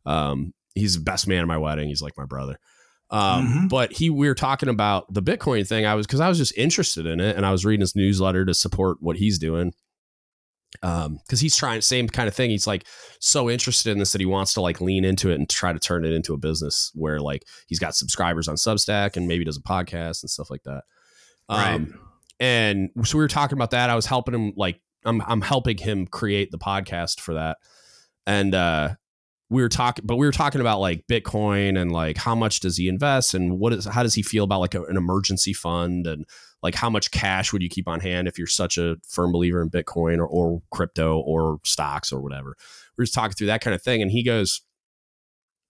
um, 0.06 0.52
he's 0.74 0.96
the 0.96 1.04
best 1.04 1.28
man 1.28 1.40
at 1.42 1.46
my 1.46 1.58
wedding. 1.58 1.88
He's 1.88 2.02
like 2.02 2.16
my 2.16 2.24
brother. 2.26 2.58
Um, 3.10 3.46
Mhm. 3.46 3.68
But 3.68 3.92
he, 3.92 4.08
we 4.08 4.26
were 4.26 4.34
talking 4.34 4.70
about 4.70 5.12
the 5.12 5.22
Bitcoin 5.22 5.68
thing. 5.68 5.84
I 5.84 5.94
was 5.94 6.06
because 6.06 6.20
I 6.20 6.28
was 6.30 6.38
just 6.38 6.56
interested 6.56 7.04
in 7.06 7.20
it, 7.20 7.36
and 7.36 7.44
I 7.44 7.52
was 7.52 7.64
reading 7.64 7.82
his 7.82 7.94
newsletter 7.94 8.44
to 8.46 8.54
support 8.54 8.98
what 9.00 9.16
he's 9.16 9.38
doing. 9.38 9.74
Um, 10.82 11.18
because 11.24 11.40
he's 11.40 11.56
trying 11.56 11.80
same 11.80 12.08
kind 12.08 12.28
of 12.28 12.34
thing. 12.34 12.50
He's 12.50 12.66
like 12.66 12.86
so 13.20 13.50
interested 13.50 13.90
in 13.90 13.98
this 13.98 14.12
that 14.12 14.20
he 14.20 14.26
wants 14.26 14.54
to 14.54 14.60
like 14.60 14.80
lean 14.80 15.04
into 15.04 15.30
it 15.30 15.34
and 15.34 15.48
try 15.48 15.72
to 15.72 15.78
turn 15.78 16.04
it 16.04 16.12
into 16.12 16.34
a 16.34 16.38
business 16.38 16.90
where 16.94 17.20
like 17.20 17.44
he's 17.66 17.78
got 17.78 17.94
subscribers 17.94 18.48
on 18.48 18.56
Substack 18.56 19.16
and 19.16 19.28
maybe 19.28 19.44
does 19.44 19.58
a 19.58 19.62
podcast 19.62 20.22
and 20.22 20.30
stuff 20.30 20.50
like 20.50 20.62
that. 20.64 20.82
Um, 21.48 22.00
and 22.40 22.90
so 23.04 23.18
we 23.18 23.24
were 23.24 23.28
talking 23.28 23.56
about 23.56 23.70
that. 23.70 23.90
I 23.90 23.94
was 23.94 24.06
helping 24.06 24.34
him 24.34 24.52
like 24.56 24.80
I'm 25.04 25.22
I'm 25.26 25.40
helping 25.40 25.78
him 25.78 26.06
create 26.06 26.50
the 26.50 26.58
podcast 26.58 27.20
for 27.20 27.34
that. 27.34 27.58
And 28.26 28.54
uh 28.54 28.94
we 29.52 29.62
were 29.62 29.68
talking 29.68 30.04
but 30.06 30.16
we 30.16 30.26
were 30.26 30.32
talking 30.32 30.60
about 30.60 30.80
like 30.80 31.06
Bitcoin 31.06 31.78
and 31.78 31.92
like 31.92 32.16
how 32.16 32.34
much 32.34 32.60
does 32.60 32.76
he 32.76 32.88
invest 32.88 33.34
and 33.34 33.58
what 33.58 33.72
is 33.72 33.84
how 33.84 34.02
does 34.02 34.14
he 34.14 34.22
feel 34.22 34.44
about 34.44 34.60
like 34.60 34.74
a, 34.74 34.82
an 34.84 34.96
emergency 34.96 35.52
fund 35.52 36.06
and 36.06 36.24
like 36.62 36.74
how 36.74 36.88
much 36.88 37.10
cash 37.10 37.52
would 37.52 37.62
you 37.62 37.68
keep 37.68 37.88
on 37.88 38.00
hand 38.00 38.26
if 38.26 38.38
you're 38.38 38.46
such 38.46 38.78
a 38.78 38.96
firm 39.06 39.32
believer 39.32 39.60
in 39.60 39.68
Bitcoin 39.68 40.18
or, 40.18 40.26
or 40.26 40.62
crypto 40.70 41.18
or 41.18 41.58
stocks 41.64 42.12
or 42.12 42.20
whatever. 42.20 42.56
We 42.96 43.02
are 43.02 43.04
just 43.04 43.14
talking 43.14 43.34
through 43.34 43.48
that 43.48 43.60
kind 43.60 43.74
of 43.74 43.82
thing. 43.82 44.00
And 44.00 44.10
he 44.10 44.22
goes, 44.22 44.62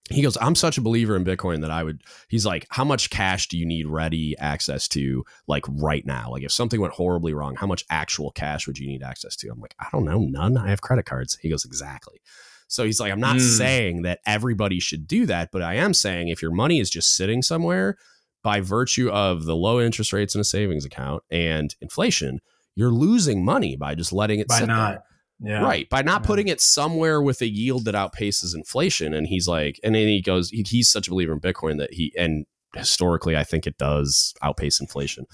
he 0.09 0.21
goes, 0.21 0.37
I'm 0.39 0.55
such 0.55 0.77
a 0.77 0.81
believer 0.81 1.15
in 1.15 1.23
Bitcoin 1.23 1.61
that 1.61 1.71
I 1.71 1.83
would, 1.83 2.03
he's 2.27 2.45
like, 2.45 2.67
how 2.69 2.83
much 2.83 3.09
cash 3.09 3.47
do 3.47 3.57
you 3.57 3.65
need 3.65 3.87
ready 3.87 4.37
access 4.37 4.87
to 4.89 5.23
like 5.47 5.65
right 5.67 6.05
now? 6.05 6.29
Like 6.29 6.43
if 6.43 6.51
something 6.51 6.79
went 6.79 6.93
horribly 6.93 7.33
wrong, 7.33 7.55
how 7.55 7.67
much 7.67 7.85
actual 7.89 8.31
cash 8.31 8.67
would 8.67 8.77
you 8.77 8.87
need 8.87 9.01
access 9.01 9.35
to? 9.37 9.49
I'm 9.49 9.59
like, 9.59 9.75
I 9.79 9.87
don't 9.91 10.05
know, 10.05 10.19
none. 10.19 10.57
I 10.57 10.69
have 10.69 10.81
credit 10.81 11.05
cards. 11.05 11.37
He 11.41 11.49
goes, 11.49 11.65
exactly. 11.65 12.21
So 12.73 12.83
he's 12.85 12.99
like, 12.99 13.11
I'm 13.11 13.19
not 13.19 13.35
Mm. 13.37 13.57
saying 13.57 14.01
that 14.01 14.19
everybody 14.25 14.79
should 14.79 15.07
do 15.07 15.25
that, 15.27 15.49
but 15.51 15.61
I 15.61 15.75
am 15.75 15.93
saying 15.93 16.29
if 16.29 16.41
your 16.41 16.51
money 16.51 16.79
is 16.79 16.89
just 16.89 17.15
sitting 17.15 17.43
somewhere 17.43 17.97
by 18.43 18.61
virtue 18.61 19.09
of 19.11 19.45
the 19.45 19.55
low 19.55 19.79
interest 19.79 20.11
rates 20.11 20.33
in 20.33 20.41
a 20.41 20.43
savings 20.43 20.83
account 20.83 21.21
and 21.29 21.75
inflation, 21.81 22.39
you're 22.75 22.89
losing 22.91 23.45
money 23.45 23.75
by 23.75 23.93
just 23.93 24.11
letting 24.11 24.39
it 24.39 24.47
by 24.47 24.55
sit 24.59 24.65
there. 24.67 24.75
not. 24.75 25.03
Yeah. 25.39 25.61
Right. 25.61 25.87
By 25.87 26.01
not 26.01 26.21
Yeah. 26.21 26.27
putting 26.27 26.47
it 26.47 26.59
somewhere 26.61 27.21
with 27.21 27.41
a 27.41 27.47
yield 27.47 27.85
that 27.85 27.93
outpaces 27.95 28.55
inflation. 28.55 29.13
And 29.13 29.27
he's 29.27 29.47
like, 29.47 29.79
and 29.83 29.93
then 29.93 30.07
he 30.07 30.21
goes, 30.21 30.49
he, 30.49 30.65
he's 30.67 30.89
such 30.89 31.07
a 31.07 31.11
believer 31.11 31.33
in 31.33 31.39
Bitcoin 31.41 31.77
that 31.77 31.93
he, 31.93 32.11
and 32.17 32.45
historically, 32.75 33.37
I 33.37 33.43
think 33.43 33.67
it 33.67 33.77
does 33.77 34.33
outpace 34.41 34.81
inflation. 34.81 35.25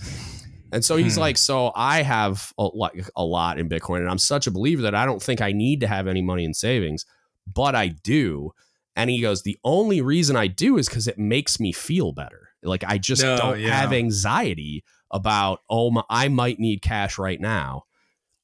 And 0.74 0.84
so 0.84 0.98
he's 0.98 1.16
Hmm. 1.16 1.22
like, 1.22 1.38
so 1.38 1.72
I 1.76 2.02
have 2.04 2.52
a, 2.58 2.64
lot- 2.66 2.96
a 3.16 3.24
lot 3.24 3.58
in 3.60 3.70
Bitcoin, 3.70 4.00
and 4.00 4.10
I'm 4.10 4.18
such 4.20 4.46
a 4.46 4.52
believer 4.52 4.82
that 4.84 4.94
I 4.94 5.06
don't 5.06 5.22
think 5.24 5.40
I 5.42 5.52
need 5.54 5.80
to 5.80 5.88
have 5.88 6.06
any 6.08 6.22
money 6.22 6.44
in 6.44 6.54
savings, 6.54 7.06
but 7.54 7.76
I 7.76 7.90
do. 7.90 8.52
And 8.96 9.10
he 9.10 9.22
goes, 9.22 9.44
the 9.44 9.58
only 9.64 10.02
reason 10.02 10.36
I 10.36 10.48
do 10.48 10.78
is 10.78 10.90
because 10.90 11.08
it 11.08 11.18
makes 11.18 11.60
me 11.60 11.72
feel 11.72 12.12
better. 12.12 12.50
Like 12.64 12.84
I 12.86 12.98
just 12.98 13.22
No, 13.22 13.38
don't 13.38 13.60
yeah. 13.60 13.70
have 13.70 13.94
anxiety 13.94 14.84
about, 15.12 15.62
oh, 15.70 15.92
my, 15.92 16.04
I 16.10 16.28
might 16.28 16.60
need 16.60 16.82
cash 16.82 17.18
right 17.18 17.40
now. 17.40 17.84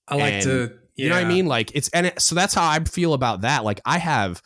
I 0.07 0.15
like 0.15 0.33
And 0.33 0.43
to. 0.43 0.79
You 0.95 1.09
know 1.09 1.15
what 1.15 1.25
I 1.25 1.27
mean? 1.27 1.45
Like 1.45 1.75
it's 1.75 1.89
and 1.89 2.05
it, 2.05 2.21
so 2.21 2.35
that's 2.35 2.53
how 2.53 2.69
I 2.69 2.81
feel 2.85 3.13
about 3.13 3.41
that. 3.41 3.65
Like 3.65 3.81
I 3.85 3.97
have 3.97 4.41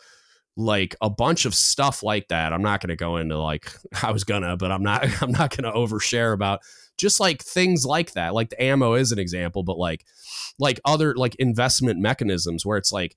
like 0.57 0.95
a 0.99 1.09
bunch 1.09 1.45
of 1.45 1.53
stuff 1.53 2.01
like 2.01 2.29
that. 2.29 2.53
I'm 2.53 2.63
not 2.63 2.81
going 2.81 2.89
to 2.89 2.95
go 2.95 3.17
into 3.17 3.37
like 3.37 3.71
I 4.03 4.11
was 4.11 4.23
gonna, 4.23 4.57
but 4.57 4.71
I'm 4.71 4.81
not. 4.81 5.05
I'm 5.21 5.31
not 5.31 5.55
going 5.55 5.71
to 5.71 5.77
overshare 5.77 6.33
about 6.33 6.61
just 6.97 7.19
like 7.19 7.43
things 7.43 7.85
like 7.85 8.13
that. 8.13 8.33
Like 8.33 8.49
the 8.49 8.61
ammo 8.61 8.95
is 8.95 9.11
an 9.11 9.19
example, 9.19 9.61
but 9.61 9.77
like 9.77 10.05
like 10.57 10.79
other 10.85 11.13
like 11.15 11.35
investment 11.35 11.99
mechanisms 11.99 12.65
where 12.65 12.77
it's 12.77 12.91
like. 12.91 13.15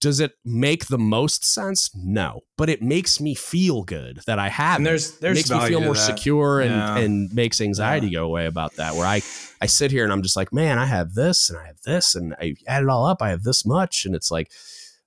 Does 0.00 0.20
it 0.20 0.32
make 0.44 0.86
the 0.86 0.98
most 0.98 1.44
sense? 1.44 1.90
No, 1.96 2.42
but 2.56 2.68
it 2.68 2.80
makes 2.80 3.20
me 3.20 3.34
feel 3.34 3.82
good 3.82 4.20
that 4.26 4.38
I 4.38 4.48
have. 4.48 4.76
And 4.76 4.86
it 4.86 4.90
there's 4.90 5.18
there's 5.18 5.36
makes 5.38 5.50
me 5.50 5.66
feel 5.68 5.80
more 5.80 5.94
that. 5.94 6.00
secure 6.00 6.60
and 6.60 6.70
Yeah. 6.70 6.98
and 6.98 7.34
makes 7.34 7.60
anxiety 7.60 8.10
go 8.10 8.24
away 8.24 8.46
about 8.46 8.74
that 8.76 8.94
where 8.94 9.06
i 9.06 9.16
i 9.60 9.66
sit 9.66 9.90
here 9.90 10.04
and 10.04 10.12
i'm 10.12 10.22
just 10.22 10.36
like 10.36 10.52
man 10.52 10.78
i 10.78 10.86
have 10.86 11.14
this 11.14 11.50
and 11.50 11.58
i 11.58 11.66
have 11.66 11.80
this 11.84 12.14
and 12.14 12.34
i 12.40 12.54
add 12.68 12.82
it 12.84 12.88
all 12.88 13.04
up 13.06 13.20
i 13.20 13.30
have 13.30 13.42
this 13.42 13.64
much 13.66 14.04
and 14.06 14.14
it's 14.14 14.30
like 14.30 14.52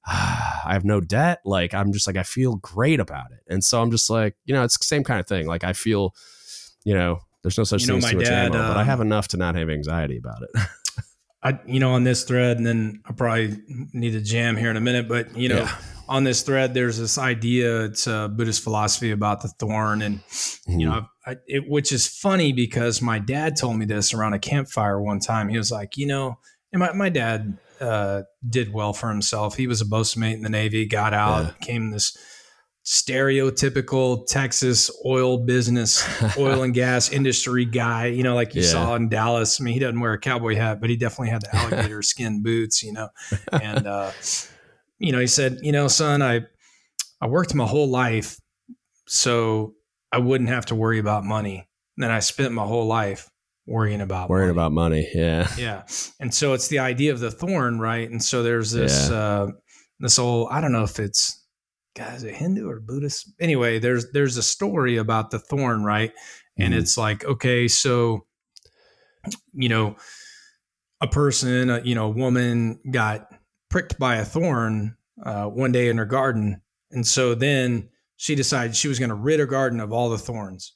ah, 0.05 0.63
i 0.65 0.74
have 0.74 0.84
no 0.84 0.99
debt 0.99 1.39
like 1.45 1.74
i'm 1.74 1.93
just 1.93 2.07
like 2.07 2.18
i 2.18 2.24
feel 2.24 2.55
great 2.57 2.99
about 2.99 3.32
it 3.32 3.39
and 3.53 3.63
so 3.63 3.82
i'm 3.82 3.91
just 3.91 4.09
like 4.09 4.36
you 4.45 4.53
know 4.53 4.63
it's 4.63 4.78
the 4.78 4.84
same 4.84 5.03
kind 5.03 5.20
of 5.20 5.28
thing 5.28 5.47
like 5.47 5.63
i 5.63 5.72
feel 5.74 6.13
you 6.84 6.93
know 6.93 7.20
there's 7.43 7.57
no 7.57 7.63
such 7.63 7.82
You 7.84 7.88
know, 7.88 7.93
thing 7.95 8.03
as 8.05 8.11
too 8.11 8.18
much 8.18 8.26
dad, 8.26 8.45
ammo, 8.55 8.68
but 8.68 8.76
i 8.78 8.82
um, 8.82 8.88
have 8.88 8.99
enough 8.99 9.30
to 9.30 9.38
not 9.38 9.55
have 9.55 9.70
anxiety 9.70 10.18
about 10.18 10.41
it 10.41 10.49
I, 11.47 11.59
you 11.65 11.79
know, 11.79 11.91
on 11.93 12.03
this 12.03 12.23
thread, 12.23 12.57
and 12.57 12.65
then 12.65 13.01
I 13.05 13.13
probably 13.13 13.57
need 13.93 14.11
to 14.11 14.21
jam 14.21 14.57
here 14.57 14.69
in 14.69 14.77
a 14.77 14.81
minute, 14.81 15.07
but 15.07 15.35
you 15.37 15.49
know, 15.49 15.59
Yeah. 15.59 15.75
on 16.09 16.23
this 16.23 16.41
thread, 16.41 16.73
there's 16.73 16.97
this 16.97 17.17
idea. 17.17 17.85
It's 17.85 18.07
a 18.07 18.29
Buddhist 18.33 18.63
philosophy 18.63 19.11
about 19.11 19.41
the 19.41 19.47
thorn, 19.49 20.01
and 20.01 20.19
you 20.67 20.85
know, 20.87 21.05
I, 21.25 21.35
it, 21.47 21.69
which 21.69 21.91
is 21.91 22.07
funny 22.07 22.53
because 22.53 23.01
my 23.01 23.19
dad 23.19 23.55
told 23.57 23.77
me 23.77 23.85
this 23.85 24.13
around 24.13 24.33
a 24.33 24.39
campfire 24.39 25.01
one 25.01 25.19
time. 25.19 25.49
He 25.49 25.57
was 25.57 25.71
like, 25.71 25.97
you 25.97 26.07
know, 26.07 26.37
and 26.73 26.79
my, 26.79 26.91
my 26.93 27.09
dad 27.09 27.57
uh, 27.79 28.23
did 28.49 28.73
well 28.73 28.93
for 28.93 29.09
himself. 29.09 29.55
He 29.57 29.67
was 29.67 29.81
a 29.81 29.85
boatswain 29.85 30.21
mate 30.31 30.33
in 30.37 30.41
the 30.43 30.49
Navy, 30.49 30.85
got 30.85 31.13
out, 31.13 31.43
Yeah. 31.45 31.51
became 31.59 31.91
this 31.91 32.17
stereotypical 32.88 34.25
Texas 34.27 34.89
oil 35.05 35.38
business, 35.39 36.07
oil 36.38 36.63
and 36.63 36.73
gas 36.73 37.09
industry 37.11 37.65
guy, 37.65 38.05
you 38.07 38.23
know, 38.23 38.33
like 38.33 38.55
you 38.55 38.61
Yeah. 38.61 38.69
saw 38.71 38.95
in 38.95 39.09
Dallas. 39.09 39.59
I 39.59 39.63
mean, 39.65 39.73
he 39.73 39.79
doesn't 39.79 39.99
wear 39.99 40.13
a 40.13 40.19
cowboy 40.19 40.55
hat, 40.55 40.79
but 40.79 40.89
he 40.89 40.95
definitely 40.95 41.29
had 41.29 41.41
the 41.41 41.53
alligator 41.55 42.01
skin 42.01 42.41
boots, 42.41 42.81
you 42.83 42.93
know. 42.93 43.09
And 43.51 43.85
uh, 43.85 44.11
you 44.99 45.11
know, 45.11 45.19
he 45.19 45.27
said, 45.27 45.57
you 45.61 45.71
know, 45.73 45.88
son, 45.89 46.21
I 46.21 46.41
I 47.19 47.27
worked 47.27 47.53
my 47.53 47.65
whole 47.65 47.89
life 47.89 48.39
so 49.07 49.73
I 50.11 50.19
wouldn't 50.19 50.49
have 50.49 50.65
to 50.67 50.75
worry 50.75 50.99
about 50.99 51.23
money. 51.25 51.67
And 51.97 52.03
then 52.03 52.11
I 52.11 52.19
spent 52.19 52.53
my 52.53 52.63
whole 52.63 52.85
life 52.88 53.29
worrying 53.65 53.99
about 53.99 54.29
worrying 54.29 54.47
money. 54.47 54.57
about 54.57 54.71
money 54.71 55.09
yeah 55.13 55.49
Yeah. 55.57 55.83
And 56.21 56.33
so 56.33 56.53
it's 56.53 56.69
the 56.69 56.79
idea 56.79 57.11
of 57.11 57.19
the 57.19 57.31
thorn, 57.31 57.79
right? 57.79 58.09
And 58.09 58.23
so 58.23 58.43
there's 58.43 58.71
this 58.71 59.09
uh 59.09 59.47
this 59.99 60.17
old 60.19 60.47
I 60.51 60.61
don't 60.61 60.71
know 60.71 60.83
if 60.83 60.99
it's 60.99 61.43
guys 61.97 62.23
a 62.23 62.31
Hindu 62.31 62.69
or 62.69 62.79
Buddhist. 62.79 63.33
Anyway, 63.39 63.79
there's 63.79 64.11
there's 64.11 64.37
a 64.37 64.43
story 64.43 64.97
about 64.97 65.31
the 65.31 65.39
thorn, 65.39 65.83
right? 65.83 66.11
And 66.57 66.73
Mhm. 66.73 66.77
it's 66.77 66.97
like, 66.97 67.25
okay, 67.25 67.67
so 67.67 68.25
you 69.53 69.67
know, 69.69 69.95
a 71.01 71.07
person, 71.07 71.69
uh, 71.69 71.81
you 71.83 71.95
know, 71.95 72.05
a 72.05 72.09
woman 72.09 72.79
got 72.91 73.27
pricked 73.69 73.99
by 73.99 74.15
a 74.15 74.25
thorn 74.25 74.95
uh, 75.23 75.45
one 75.45 75.71
day 75.71 75.89
in 75.89 75.97
her 75.97 76.05
garden, 76.05 76.61
and 76.91 77.05
so 77.05 77.33
then 77.35 77.89
she 78.15 78.35
decided 78.35 78.75
she 78.75 78.87
was 78.87 78.99
going 78.99 79.09
to 79.09 79.15
rid 79.15 79.39
her 79.39 79.45
garden 79.45 79.79
of 79.79 79.91
all 79.91 80.09
the 80.09 80.17
thorns. 80.17 80.73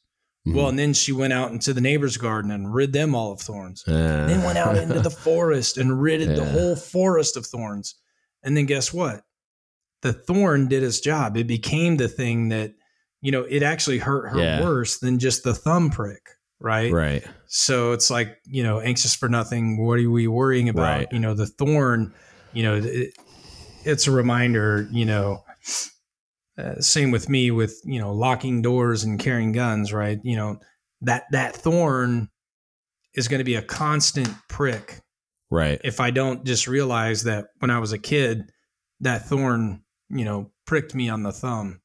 Mhm. 0.47 0.55
Well, 0.55 0.69
and 0.69 0.77
then 0.79 0.93
she 0.93 1.11
went 1.11 1.33
out 1.33 1.51
into 1.51 1.73
the 1.73 1.81
neighbor's 1.81 2.17
garden 2.17 2.49
and 2.51 2.73
rid 2.73 2.93
them 2.93 3.13
all 3.15 3.31
of 3.31 3.39
thorns. 3.41 3.83
Uh, 3.87 4.25
then 4.27 4.43
went 4.43 4.57
out 4.57 4.75
into 4.77 4.99
the 4.99 5.09
forest 5.27 5.77
and 5.77 6.01
ridded 6.01 6.35
the 6.35 6.45
whole 6.45 6.75
forest 6.75 7.37
of 7.37 7.45
thorns. 7.45 7.95
And 8.43 8.57
then 8.57 8.65
guess 8.65 8.91
what? 8.91 9.23
The 10.01 10.13
thorn 10.13 10.67
did 10.67 10.83
its 10.83 10.99
job. 10.99 11.37
It 11.37 11.47
became 11.47 11.97
the 11.97 12.07
thing 12.07 12.49
that, 12.49 12.73
you 13.21 13.31
know, 13.31 13.43
it 13.43 13.63
actually 13.63 13.99
hurt 13.99 14.29
her 14.29 14.39
Yeah. 14.39 14.61
worse 14.61 14.99
than 14.99 15.19
just 15.19 15.43
the 15.43 15.53
thumb 15.53 15.89
prick, 15.91 16.21
right? 16.59 16.91
right. 16.91 17.23
So 17.47 17.91
it's 17.91 18.09
like, 18.09 18.37
you 18.45 18.63
know, 18.63 18.79
anxious 18.79 19.13
for 19.13 19.29
nothing. 19.29 19.83
What 19.85 19.99
are 19.99 20.09
we 20.09 20.27
worrying 20.27 20.69
about? 20.69 20.81
Right. 20.81 21.07
You 21.11 21.19
know, 21.19 21.33
the 21.33 21.45
thorn, 21.45 22.13
you 22.53 22.63
know, 22.63 22.75
it, 22.83 23.13
it's 23.83 24.07
a 24.07 24.11
reminder, 24.11 24.87
you 24.91 25.05
know, 25.05 25.43
uh, 26.57 26.79
same 26.79 27.11
with 27.11 27.29
me 27.29 27.51
with, 27.51 27.79
you 27.85 27.99
know, 27.99 28.13
locking 28.13 28.61
doors 28.61 29.03
and 29.03 29.19
carrying 29.19 29.51
guns, 29.51 29.93
right? 29.93 30.19
You 30.23 30.35
know, 30.35 30.59
that, 31.01 31.23
that 31.31 31.55
thorn 31.55 32.29
is 33.13 33.27
going 33.27 33.39
to 33.39 33.43
be 33.45 33.55
a 33.55 33.61
constant 33.61 34.29
prick 34.47 35.01
Right. 35.49 35.81
if 35.83 35.99
I 35.99 36.11
don't 36.11 36.45
just 36.45 36.67
realize 36.67 37.23
that 37.23 37.47
when 37.59 37.69
I 37.71 37.79
was 37.79 37.91
a 37.91 37.99
kid, 37.99 38.51
that 39.01 39.27
thorn, 39.27 39.83
you 40.11 40.25
know, 40.25 40.51
pricked 40.65 40.93
me 40.95 41.09
on 41.09 41.23
the 41.23 41.31
thumb, 41.31 41.81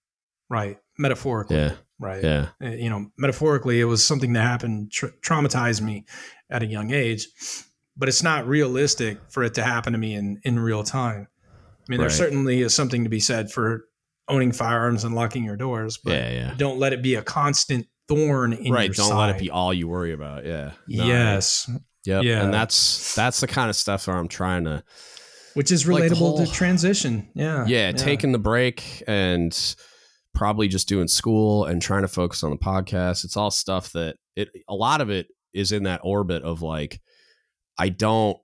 right? 0.49 0.79
Metaphorically, 0.99 1.57
Yeah. 1.57 1.72
right? 1.99 2.22
Yeah. 2.22 2.49
Uh, 2.62 2.68
you 2.70 2.91
know, 2.91 3.11
metaphorically, 3.18 3.81
it 3.81 3.85
was 3.85 4.05
something 4.05 4.33
that 4.35 4.43
happened, 4.43 4.91
tra- 4.93 5.12
traumatized 5.22 5.81
me 5.81 6.05
at 6.51 6.62
a 6.62 6.66
young 6.66 6.93
age, 6.93 7.29
but 7.97 8.09
it's 8.09 8.22
not 8.22 8.47
realistic 8.47 9.18
for 9.29 9.43
it 9.43 9.55
to 9.55 9.62
happen 9.62 9.93
to 9.93 9.99
me 9.99 10.14
in, 10.14 10.41
in 10.45 10.59
real 10.59 10.83
time. 10.85 11.29
I 11.53 11.85
mean, 11.89 11.99
there 12.01 12.09
Right. 12.09 12.16
certainly 12.16 12.62
is 12.62 12.74
something 12.74 13.05
to 13.05 13.11
be 13.11 13.20
said 13.20 13.51
for 13.51 13.85
owning 14.29 14.53
firearms 14.53 15.05
and 15.05 15.14
locking 15.14 15.45
your 15.45 15.57
doors, 15.57 15.99
but 15.99 16.12
Yeah. 16.14 16.31
Yeah. 16.31 16.55
don't 16.57 16.79
let 16.79 16.93
it 16.93 17.03
be 17.03 17.14
a 17.14 17.22
constant 17.22 17.87
thorn 18.09 18.53
in 18.53 18.72
right. 18.72 18.87
your 18.87 18.95
Don't 19.09 19.16
let 19.18 19.31
it 19.31 19.39
be 19.39 19.51
all 19.51 19.72
you 19.74 19.89
worry 19.89 20.12
about. 20.12 20.45
Yeah. 20.45 20.72
No, 20.89 21.05
yes, 21.07 21.70
Yep. 22.05 22.22
Yeah. 22.22 22.45
And 22.45 22.55
that's 22.55 23.14
that's 23.16 23.41
the 23.41 23.47
kind 23.49 23.68
of 23.68 23.74
stuff 23.74 24.07
where 24.07 24.16
I'm 24.16 24.29
trying 24.29 24.64
to 24.64 24.85
which 25.57 25.73
is 25.73 25.87
Like 25.89 26.05
relatable 26.05 26.17
whole- 26.17 26.45
to 26.45 26.51
transition. 26.53 27.29
Yeah, 27.35 27.67
yeah, 27.67 27.93
taking 27.93 28.33
the 28.33 28.39
break 28.39 29.03
and 29.07 29.77
probably 30.35 30.69
just 30.69 30.87
doing 30.89 31.09
school 31.09 31.65
and 31.65 31.81
trying 31.81 32.03
to 32.03 32.09
focus 32.09 32.45
on 32.45 32.51
the 32.51 32.57
podcast. 32.59 33.25
It's 33.25 33.37
all 33.37 33.51
stuff 33.51 33.93
that 33.93 34.17
it 34.37 34.51
a 34.69 34.75
lot 34.75 35.01
of 35.01 35.11
it 35.11 35.27
is 35.55 35.73
in 35.73 35.85
that 35.85 36.01
orbit 36.05 36.43
of 36.43 36.63
like 36.63 37.01
I 37.79 37.89
don't 37.89 38.37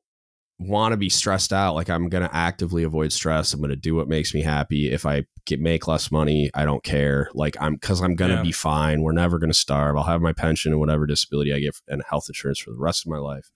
want 0.58 0.92
to 0.92 0.96
be 0.96 1.08
stressed 1.08 1.52
out. 1.52 1.74
Like 1.74 1.90
I'm 1.90 2.08
going 2.08 2.22
to 2.26 2.34
actively 2.34 2.84
avoid 2.84 3.12
stress. 3.12 3.52
I'm 3.52 3.60
going 3.60 3.70
to 3.70 3.76
do 3.76 3.94
what 3.96 4.06
makes 4.08 4.32
me 4.32 4.42
happy. 4.42 4.90
If 4.92 5.04
I 5.04 5.24
get 5.44 5.60
make 5.60 5.88
less 5.88 6.10
money, 6.12 6.50
I 6.54 6.64
don't 6.64 6.84
care. 6.84 7.28
Like 7.34 7.56
I'm 7.60 7.78
cuz 7.78 8.00
I'm 8.00 8.14
going 8.14 8.30
to 8.30 8.36
Yeah. 8.38 8.42
be 8.42 8.52
fine. 8.52 9.02
We're 9.02 9.12
never 9.12 9.38
going 9.38 9.50
to 9.50 9.58
starve. 9.58 9.96
I'll 9.96 10.04
have 10.04 10.20
my 10.22 10.32
pension 10.32 10.70
and 10.72 10.80
whatever 10.80 11.04
disability 11.06 11.52
I 11.52 11.58
get 11.60 11.74
and 11.88 12.02
health 12.08 12.26
insurance 12.28 12.60
for 12.60 12.70
the 12.70 12.78
rest 12.78 13.04
of 13.04 13.10
my 13.10 13.18
life. 13.18 13.50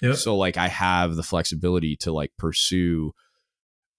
Yep. 0.00 0.16
So 0.16 0.36
like 0.36 0.56
I 0.56 0.68
have 0.68 1.16
the 1.16 1.22
flexibility 1.22 1.96
to 1.96 2.12
like 2.12 2.32
pursue 2.38 3.12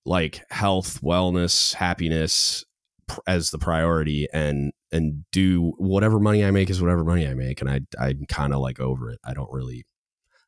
like 0.05 0.43
health, 0.49 1.01
wellness, 1.01 1.73
happiness 1.73 2.65
pr- 3.07 3.19
as 3.27 3.51
the 3.51 3.59
priority 3.59 4.27
and 4.33 4.71
and 4.91 5.23
do 5.31 5.73
whatever 5.77 6.19
money 6.19 6.43
I 6.43 6.51
make 6.51 6.69
is 6.69 6.81
whatever 6.81 7.03
money 7.03 7.27
I 7.27 7.33
make 7.33 7.61
and 7.61 7.69
I 7.69 7.81
I'm 7.99 8.25
kind 8.27 8.53
of 8.53 8.59
like 8.59 8.79
over 8.79 9.09
it. 9.11 9.19
I 9.23 9.33
don't 9.33 9.51
really 9.51 9.85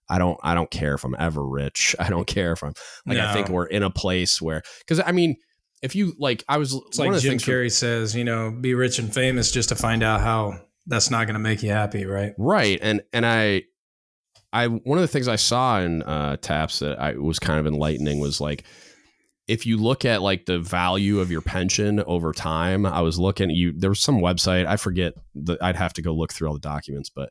I 0.09 0.17
don't 0.17 0.39
I 0.43 0.53
don't 0.55 0.71
care 0.71 0.93
if 0.93 1.03
I'm 1.03 1.15
ever 1.19 1.45
rich. 1.45 1.95
I 1.99 2.09
don't 2.09 2.27
care 2.27 2.53
if 2.53 2.63
I'm 2.63 2.73
like 3.05 3.17
I 3.17 3.33
think 3.33 3.49
we're 3.49 3.65
in 3.65 3.83
a 3.83 3.91
place 3.91 4.41
where 4.41 4.61
cuz 4.87 5.01
I 5.05 5.11
mean 5.11 5.35
if 5.81 5.95
you 5.95 6.13
like 6.17 6.43
I 6.47 6.57
was 6.57 6.73
It's 6.73 6.97
one 6.97 7.07
like 7.07 7.15
of 7.17 7.21
the 7.21 7.29
Jim 7.29 7.31
things 7.39 7.43
Carrey 7.45 7.71
says, 7.71 8.15
you 8.15 8.23
know, 8.23 8.51
be 8.51 8.73
rich 8.73 8.99
and 8.99 9.13
famous 9.13 9.51
just 9.51 9.69
to 9.69 9.75
find 9.75 10.03
out 10.03 10.21
how 10.21 10.59
that's 10.87 11.11
not 11.11 11.25
going 11.25 11.35
to 11.35 11.39
make 11.39 11.63
you 11.63 11.69
happy, 11.69 12.05
right? 12.05 12.33
Right. 12.37 12.79
And 12.81 13.01
and 13.13 13.25
I 13.25 13.63
I 14.53 14.67
one 14.67 14.97
of 14.97 15.01
the 15.01 15.07
things 15.07 15.27
I 15.27 15.37
saw 15.37 15.79
in 15.79 16.03
uh 16.03 16.37
taps 16.37 16.79
that 16.79 16.99
I 16.99 17.13
was 17.13 17.39
kind 17.39 17.59
of 17.59 17.67
enlightening 17.67 18.19
was 18.19 18.41
like 18.41 18.63
if 19.47 19.65
you 19.65 19.77
look 19.77 20.05
at 20.05 20.21
like 20.21 20.45
the 20.45 20.59
value 20.59 21.19
of 21.19 21.31
your 21.31 21.41
pension 21.41 22.01
over 22.03 22.31
time, 22.31 22.85
I 22.85 23.01
was 23.01 23.19
looking 23.19 23.49
you 23.49 23.73
there 23.73 23.89
was 23.89 24.01
some 24.01 24.19
website, 24.19 24.65
I 24.65 24.77
forget 24.77 25.13
the 25.35 25.57
I'd 25.61 25.75
have 25.75 25.93
to 25.93 26.01
go 26.01 26.13
look 26.13 26.31
through 26.31 26.47
all 26.47 26.53
the 26.53 26.59
documents, 26.59 27.09
but 27.09 27.29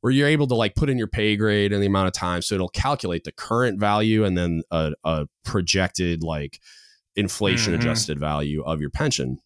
where 0.00 0.12
you're 0.12 0.28
able 0.28 0.48
to 0.48 0.54
like 0.54 0.74
put 0.74 0.90
in 0.90 0.98
your 0.98 1.06
pay 1.06 1.36
grade 1.36 1.72
and 1.72 1.80
the 1.80 1.86
amount 1.86 2.08
of 2.08 2.12
time 2.12 2.42
so 2.42 2.56
it'll 2.56 2.68
calculate 2.68 3.24
the 3.24 3.32
current 3.32 3.78
value 3.78 4.24
and 4.24 4.36
then 4.36 4.62
a, 4.70 4.92
a 5.04 5.26
projected 5.44 6.22
like 6.24 6.60
inflation 7.14 7.72
adjusted 7.72 8.18
value 8.18 8.62
of 8.64 8.80
your 8.80 8.90
pension. 8.90 9.38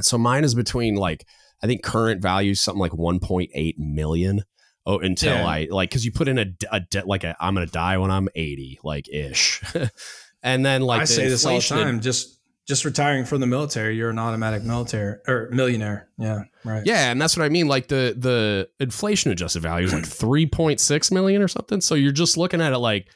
So 0.00 0.18
mine 0.18 0.44
is 0.44 0.54
between 0.54 0.94
like 0.94 1.26
I 1.62 1.66
think 1.66 1.82
current 1.82 2.20
value 2.20 2.52
is 2.52 2.60
something 2.60 2.80
like 2.80 2.92
1.8 2.92 3.74
million. 3.78 4.42
Oh, 4.84 4.98
until 4.98 5.34
Yeah. 5.34 5.46
I 5.46 5.68
like 5.70 5.90
because 5.90 6.04
you 6.04 6.12
put 6.12 6.28
in 6.28 6.38
a, 6.38 6.46
a 6.70 6.80
d- 6.80 7.02
like 7.04 7.24
a 7.24 7.36
I'm 7.40 7.54
gonna 7.54 7.66
die 7.66 7.98
when 7.98 8.10
I'm 8.10 8.28
80 8.34 8.80
like 8.82 9.08
ish, 9.08 9.62
and 10.42 10.66
then 10.66 10.82
like 10.82 11.02
I 11.02 11.04
the 11.04 11.06
say 11.06 11.28
this 11.28 11.46
all 11.46 11.56
the 11.56 11.62
time. 11.62 12.00
Just 12.00 12.40
just 12.66 12.84
retiring 12.84 13.24
from 13.24 13.40
the 13.40 13.46
military, 13.46 13.96
you're 13.96 14.10
an 14.10 14.18
automatic 14.18 14.62
military 14.62 15.18
or 15.26 15.48
millionaire. 15.52 16.08
Yeah, 16.18 16.44
right. 16.64 16.82
Yeah, 16.84 17.10
and 17.10 17.20
that's 17.20 17.36
what 17.36 17.44
I 17.44 17.48
mean. 17.48 17.68
Like 17.68 17.88
the 17.88 18.14
the 18.16 18.68
inflation 18.80 19.30
adjusted 19.30 19.62
value 19.62 19.86
is 19.86 19.92
like 19.92 20.04
3.6 20.06 21.12
million 21.12 21.42
or 21.42 21.48
something. 21.48 21.80
So 21.80 21.94
you're 21.94 22.12
just 22.12 22.36
looking 22.36 22.60
at 22.60 22.72
it 22.72 22.78
like 22.78 23.08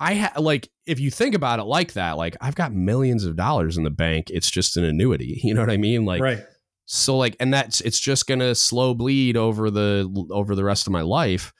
I 0.00 0.14
ha- 0.14 0.40
like 0.40 0.68
if 0.86 1.00
you 1.00 1.10
think 1.10 1.34
about 1.34 1.58
it 1.58 1.64
like 1.64 1.94
that, 1.94 2.16
like 2.16 2.36
I've 2.40 2.54
got 2.54 2.72
millions 2.72 3.24
of 3.24 3.36
dollars 3.36 3.76
in 3.76 3.84
the 3.84 3.90
bank. 3.90 4.30
It's 4.30 4.50
just 4.50 4.76
an 4.76 4.84
annuity. 4.84 5.40
You 5.44 5.54
know 5.54 5.60
what 5.60 5.70
I 5.70 5.76
mean? 5.76 6.04
Like 6.04 6.20
right. 6.22 6.40
So 6.90 7.18
like 7.18 7.36
and 7.38 7.52
that's 7.52 7.82
it's 7.82 8.00
just 8.00 8.26
gonna 8.26 8.54
slow 8.54 8.94
bleed 8.94 9.36
over 9.36 9.70
the 9.70 10.26
over 10.30 10.54
the 10.54 10.64
rest 10.64 10.86
of 10.86 10.92
my 10.92 11.02
life. 11.02 11.52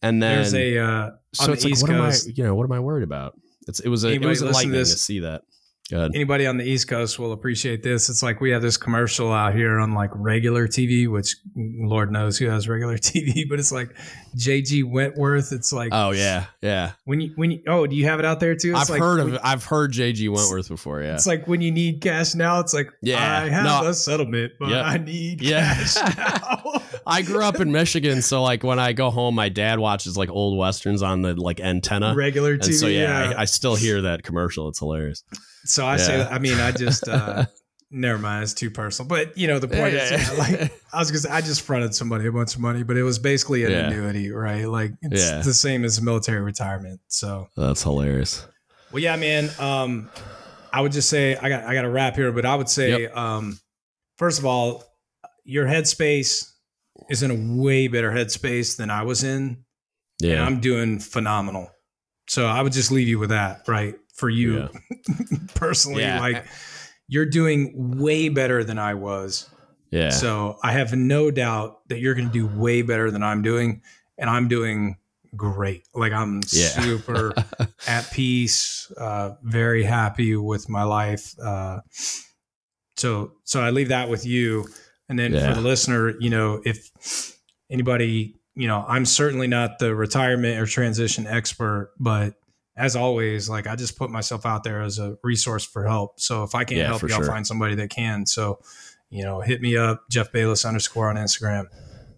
And 0.00 0.22
then 0.22 0.36
There's 0.36 0.54
a 0.54 0.78
uh, 0.78 1.10
so 1.34 1.52
it's 1.52 1.64
the 1.64 1.68
like 1.68 1.72
East 1.72 1.82
what 1.82 1.90
Coast. 1.90 2.26
am 2.26 2.32
I 2.32 2.34
you 2.34 2.44
know 2.44 2.54
what 2.54 2.64
am 2.64 2.72
I 2.72 2.80
worried 2.80 3.02
about? 3.02 3.38
It's 3.66 3.80
it 3.80 3.90
was 3.90 4.04
a, 4.04 4.08
it 4.08 4.24
was 4.24 4.40
listen 4.40 4.46
to 4.46 4.48
enlightening 4.48 4.78
to, 4.78 4.86
see 4.86 5.20
that. 5.20 5.42
Good. 5.90 6.14
anybody 6.14 6.46
on 6.46 6.58
the 6.58 6.64
East 6.64 6.86
Coast 6.88 7.18
will 7.18 7.32
appreciate 7.32 7.82
this. 7.82 8.08
It's 8.10 8.22
like 8.22 8.40
we 8.40 8.50
have 8.50 8.60
this 8.62 8.76
commercial 8.76 9.32
out 9.32 9.54
here 9.54 9.78
on 9.78 9.94
like 9.94 10.10
regular 10.14 10.68
TV, 10.68 11.08
which 11.10 11.34
Lord 11.56 12.12
knows 12.12 12.36
who 12.36 12.46
has 12.50 12.68
regular 12.68 12.98
TV, 12.98 13.48
but 13.48 13.58
it's 13.58 13.72
like 13.72 13.94
JG 14.36 14.84
Wentworth. 14.84 15.50
It's 15.52 15.72
like 15.72 15.88
Oh 15.92 16.10
yeah, 16.10 16.46
yeah. 16.60 16.92
when 17.04 17.20
you 17.20 17.32
when 17.36 17.50
you 17.52 17.62
oh, 17.66 17.86
do 17.86 17.96
you 17.96 18.04
have 18.04 18.18
it 18.18 18.24
out 18.26 18.38
there 18.40 18.54
too? 18.54 18.72
It's 18.72 18.80
I've 18.82 18.90
like 18.90 19.00
heard 19.00 19.24
when- 19.24 19.34
of 19.36 19.40
I've 19.42 19.64
heard 19.64 19.92
JG 19.92 20.28
Wentworth 20.28 20.68
before. 20.68 21.02
Yeah. 21.02 21.14
It's 21.14 21.26
like 21.26 21.48
when 21.48 21.60
you 21.62 21.70
need 21.72 22.00
cash 22.02 22.34
now. 22.34 22.60
It's 22.60 22.74
like 22.74 22.90
Yeah. 23.02 23.16
I 23.42 23.48
have 23.48 23.64
No. 23.64 23.88
a 23.88 23.94
settlement, 23.94 24.52
but 24.60 24.68
Yep. 24.68 24.84
I 24.84 24.98
need 24.98 25.40
Yeah. 25.42 25.74
cash 25.74 25.96
now. 26.16 26.82
I 27.08 27.22
grew 27.22 27.42
up 27.42 27.58
in 27.60 27.72
Michigan, 27.72 28.20
so 28.22 28.42
like 28.42 28.62
when 28.62 28.78
I 28.78 28.92
go 28.92 29.10
home, 29.10 29.34
my 29.34 29.48
dad 29.48 29.78
watches 29.78 30.16
like 30.16 30.28
old 30.30 30.58
westerns 30.58 31.02
on 31.02 31.22
the 31.22 31.34
like 31.34 31.58
antenna, 31.58 32.14
regular 32.14 32.52
and 32.52 32.62
TV. 32.62 32.74
so 32.74 32.86
yeah, 32.86 33.30
yeah. 33.30 33.36
I, 33.38 33.42
I 33.42 33.44
still 33.46 33.74
hear 33.76 34.02
that 34.02 34.22
commercial. 34.22 34.68
It's 34.68 34.78
hilarious. 34.78 35.24
so 35.64 35.86
I 35.86 35.96
say, 35.96 36.18
yeah. 36.18 36.24
that, 36.24 36.32
I 36.32 36.38
mean, 36.38 36.58
I 36.60 36.70
just 36.72 37.08
uh, 37.08 37.46
never 37.90 38.18
mind. 38.18 38.42
It's 38.42 38.52
too 38.52 38.70
personal, 38.70 39.08
but 39.08 39.36
you 39.38 39.46
know, 39.48 39.58
the 39.58 39.68
point 39.68 39.94
is, 39.94 40.10
Yeah. 40.10 40.18
yeah, 40.32 40.38
like 40.38 40.72
I 40.92 40.98
was 40.98 41.10
gonna 41.10 41.20
say, 41.20 41.30
I 41.30 41.40
just 41.40 41.62
fronted 41.62 41.94
somebody 41.94 42.26
a 42.26 42.32
bunch 42.32 42.54
of 42.54 42.60
money, 42.60 42.82
but 42.82 42.96
it 42.98 43.02
was 43.04 43.18
basically 43.18 43.64
an 43.64 43.70
Yeah. 43.70 43.86
annuity, 43.88 44.30
right? 44.30 44.64
Like 44.68 44.92
it's 45.02 45.22
Yeah. 45.30 45.40
the 45.40 45.54
same 45.54 45.84
as 45.86 46.00
military 46.02 46.42
retirement. 46.42 47.00
So, 47.08 47.48
That's 47.56 47.82
hilarious. 47.82 48.46
well, 48.92 49.02
yeah, 49.02 49.16
man. 49.16 49.48
Um, 49.58 50.10
I 50.70 50.82
would 50.82 50.92
just 50.92 51.08
say 51.08 51.36
I 51.36 51.48
got 51.48 51.64
I 51.64 51.72
got 51.72 51.86
a 51.86 51.90
wrap 51.90 52.16
here, 52.16 52.30
but 52.32 52.44
I 52.44 52.54
would 52.54 52.68
say, 52.68 53.06
um, 53.06 53.58
first 54.18 54.38
of 54.38 54.44
all, 54.44 54.84
your 55.44 55.64
headspace 55.66 56.52
is 57.08 57.22
in 57.22 57.30
a 57.30 57.60
way 57.62 57.88
better 57.88 58.10
headspace 58.10 58.76
than 58.76 58.90
I 58.90 59.02
was 59.02 59.24
in. 59.24 59.42
and 59.42 59.64
Yeah, 60.20 60.44
I'm 60.44 60.60
doing 60.60 60.98
phenomenal. 60.98 61.70
So 62.28 62.46
I 62.46 62.60
would 62.62 62.72
just 62.72 62.90
leave 62.92 63.08
you 63.08 63.18
with 63.18 63.30
that, 63.30 63.62
right? 63.66 63.94
For 64.14 64.28
you 64.28 64.68
personally, 65.54 66.02
Yeah. 66.02 66.20
like 66.20 66.44
you're 67.08 67.24
doing 67.26 67.98
way 67.98 68.28
better 68.28 68.62
than 68.64 68.78
I 68.78 68.94
was. 68.94 69.48
yeah, 69.90 70.10
So 70.10 70.58
I 70.62 70.72
have 70.72 70.92
no 70.94 71.30
doubt 71.30 71.88
that 71.88 72.00
you're 72.00 72.14
going 72.14 72.26
to 72.28 72.32
do 72.32 72.46
way 72.46 72.82
better 72.82 73.10
than 73.10 73.22
I'm 73.22 73.40
doing, 73.42 73.80
and 74.18 74.28
I'm 74.28 74.46
doing 74.48 74.98
great. 75.34 75.84
Like 75.94 76.12
I'm 76.12 76.40
Yeah. 76.52 76.68
super 76.82 77.32
at 77.86 78.10
peace, 78.12 78.92
uh, 78.98 79.30
very 79.42 79.84
happy 79.84 80.36
with 80.36 80.68
my 80.68 80.82
life. 80.82 81.34
Uh, 81.42 81.80
so 82.96 83.32
so 83.44 83.62
I 83.62 83.70
leave 83.70 83.88
that 83.88 84.08
with 84.08 84.26
you, 84.26 84.66
and 85.08 85.18
then 85.18 85.32
Yeah. 85.32 85.48
for 85.48 85.54
the 85.60 85.66
listener, 85.66 86.14
you 86.20 86.30
know, 86.30 86.60
if 86.64 87.38
anybody, 87.70 88.36
you 88.54 88.66
know, 88.66 88.84
I'm 88.86 89.04
certainly 89.04 89.46
not 89.46 89.78
the 89.78 89.94
retirement 89.94 90.58
or 90.60 90.66
transition 90.66 91.26
expert, 91.26 91.92
but 91.98 92.34
as 92.76 92.94
always, 92.96 93.48
like 93.48 93.66
I 93.66 93.74
just 93.76 93.98
put 93.98 94.10
myself 94.10 94.46
out 94.46 94.62
there 94.64 94.82
as 94.82 94.98
a 94.98 95.16
resource 95.24 95.64
for 95.64 95.84
help. 95.86 96.20
So 96.20 96.44
if 96.44 96.54
I 96.54 96.64
can't 96.64 96.78
Yeah, 96.78 96.86
help 96.86 97.02
you, 97.02 97.14
I'll 97.14 97.22
find 97.22 97.46
somebody 97.46 97.74
that 97.76 97.90
can. 97.90 98.24
So, 98.26 98.60
you 99.10 99.24
know, 99.24 99.40
hit 99.40 99.60
me 99.60 99.76
up, 99.76 100.04
Jeff 100.10 100.30
Bayless 100.32 100.64
underscore 100.64 101.08
on 101.08 101.16
Instagram. 101.16 101.64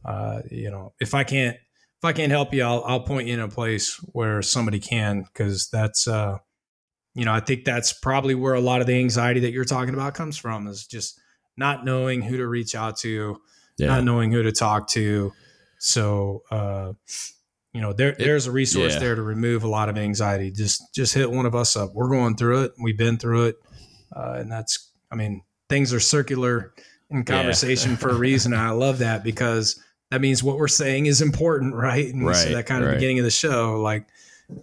Uh, 0.05 0.41
you 0.51 0.71
know, 0.71 0.93
if 1.01 1.15
I 1.15 1.25
can't 1.25 1.57
if 1.57 2.05
I 2.05 2.13
can't 2.15 2.31
help 2.33 2.55
you, 2.55 2.63
I'll 2.63 2.83
I'll 2.85 3.01
point 3.01 3.29
you 3.29 3.35
in 3.35 3.41
a 3.41 3.49
place 3.49 3.97
where 4.13 4.41
somebody 4.43 4.81
can 4.81 5.23
because 5.23 5.69
that's 5.69 6.09
uh, 6.09 6.39
you 7.15 7.25
know, 7.25 7.33
I 7.33 7.41
think 7.41 7.65
that's 7.65 7.93
probably 7.93 8.35
where 8.35 8.55
a 8.55 8.61
lot 8.61 8.81
of 8.81 8.87
the 8.87 8.99
anxiety 8.99 9.41
that 9.41 9.53
you're 9.53 9.65
talking 9.65 9.95
about 9.95 10.15
comes 10.15 10.37
from 10.39 10.67
is 10.67 10.87
just 10.87 11.21
not 11.61 11.85
knowing 11.85 12.23
who 12.23 12.39
to 12.39 12.47
reach 12.49 12.75
out 12.75 12.97
to, 12.97 13.41
Yeah. 13.77 13.87
not 13.89 14.03
knowing 14.03 14.33
who 14.33 14.43
to 14.43 14.51
talk 14.51 14.89
to. 14.89 15.33
So, 15.79 16.43
uh, 16.51 16.95
you 17.73 17.81
know, 17.81 17.93
there 17.93 18.17
there's 18.19 18.47
a 18.49 18.51
resource 18.51 18.95
yeah. 18.95 18.99
there 18.99 19.15
to 19.15 19.23
remove 19.23 19.63
a 19.63 19.69
lot 19.69 19.89
of 19.89 19.97
anxiety. 19.97 20.51
Just 20.51 20.93
just 20.93 21.15
hit 21.15 21.31
one 21.31 21.47
of 21.47 21.55
us 21.55 21.77
up. 21.77 21.91
We're 21.95 22.09
going 22.09 22.35
through 22.37 22.65
it. 22.65 22.73
We've 22.83 22.99
been 22.99 23.17
through 23.19 23.45
it, 23.47 23.57
uh, 24.17 24.39
and 24.39 24.51
that's. 24.51 24.89
I 25.13 25.17
mean, 25.17 25.43
things 25.69 25.93
are 25.93 25.99
circular 26.01 26.73
in 27.11 27.25
conversation 27.25 27.97
for 27.97 28.11
a 28.11 28.15
reason. 28.15 28.53
And 28.53 28.63
I 28.63 28.71
love 28.71 28.99
that 28.99 29.25
because 29.25 29.81
that 30.11 30.21
means 30.21 30.41
what 30.43 30.57
we're 30.57 30.69
saying 30.69 31.07
is 31.07 31.21
important, 31.21 31.75
right? 31.89 32.13
And 32.13 32.25
Right, 32.25 32.53
that 32.53 32.67
kind 32.67 32.83
of 32.83 32.89
right. 32.91 32.95
beginning 32.95 33.19
of 33.19 33.25
the 33.25 33.31
show, 33.31 33.81
like 33.81 34.07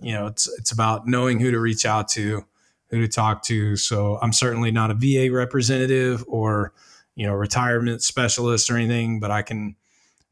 you 0.02 0.14
know, 0.14 0.28
it's 0.28 0.48
it's 0.58 0.72
about 0.72 1.08
knowing 1.08 1.40
who 1.40 1.52
to 1.52 1.60
reach 1.60 1.86
out 1.86 2.08
to, 2.10 2.46
who 2.90 3.02
to 3.02 3.08
talk 3.08 3.44
to. 3.44 3.76
So 3.76 4.18
I'm 4.22 4.34
certainly 4.34 4.72
not 4.72 4.92
a 4.92 4.94
VA 4.94 5.34
representative 5.34 6.24
or 6.28 6.74
you 7.16 7.26
know 7.26 7.34
retirement 7.34 8.02
specialist 8.02 8.70
or 8.70 8.78
anything, 8.78 9.20
but 9.20 9.32
I 9.32 9.42
can 9.42 9.76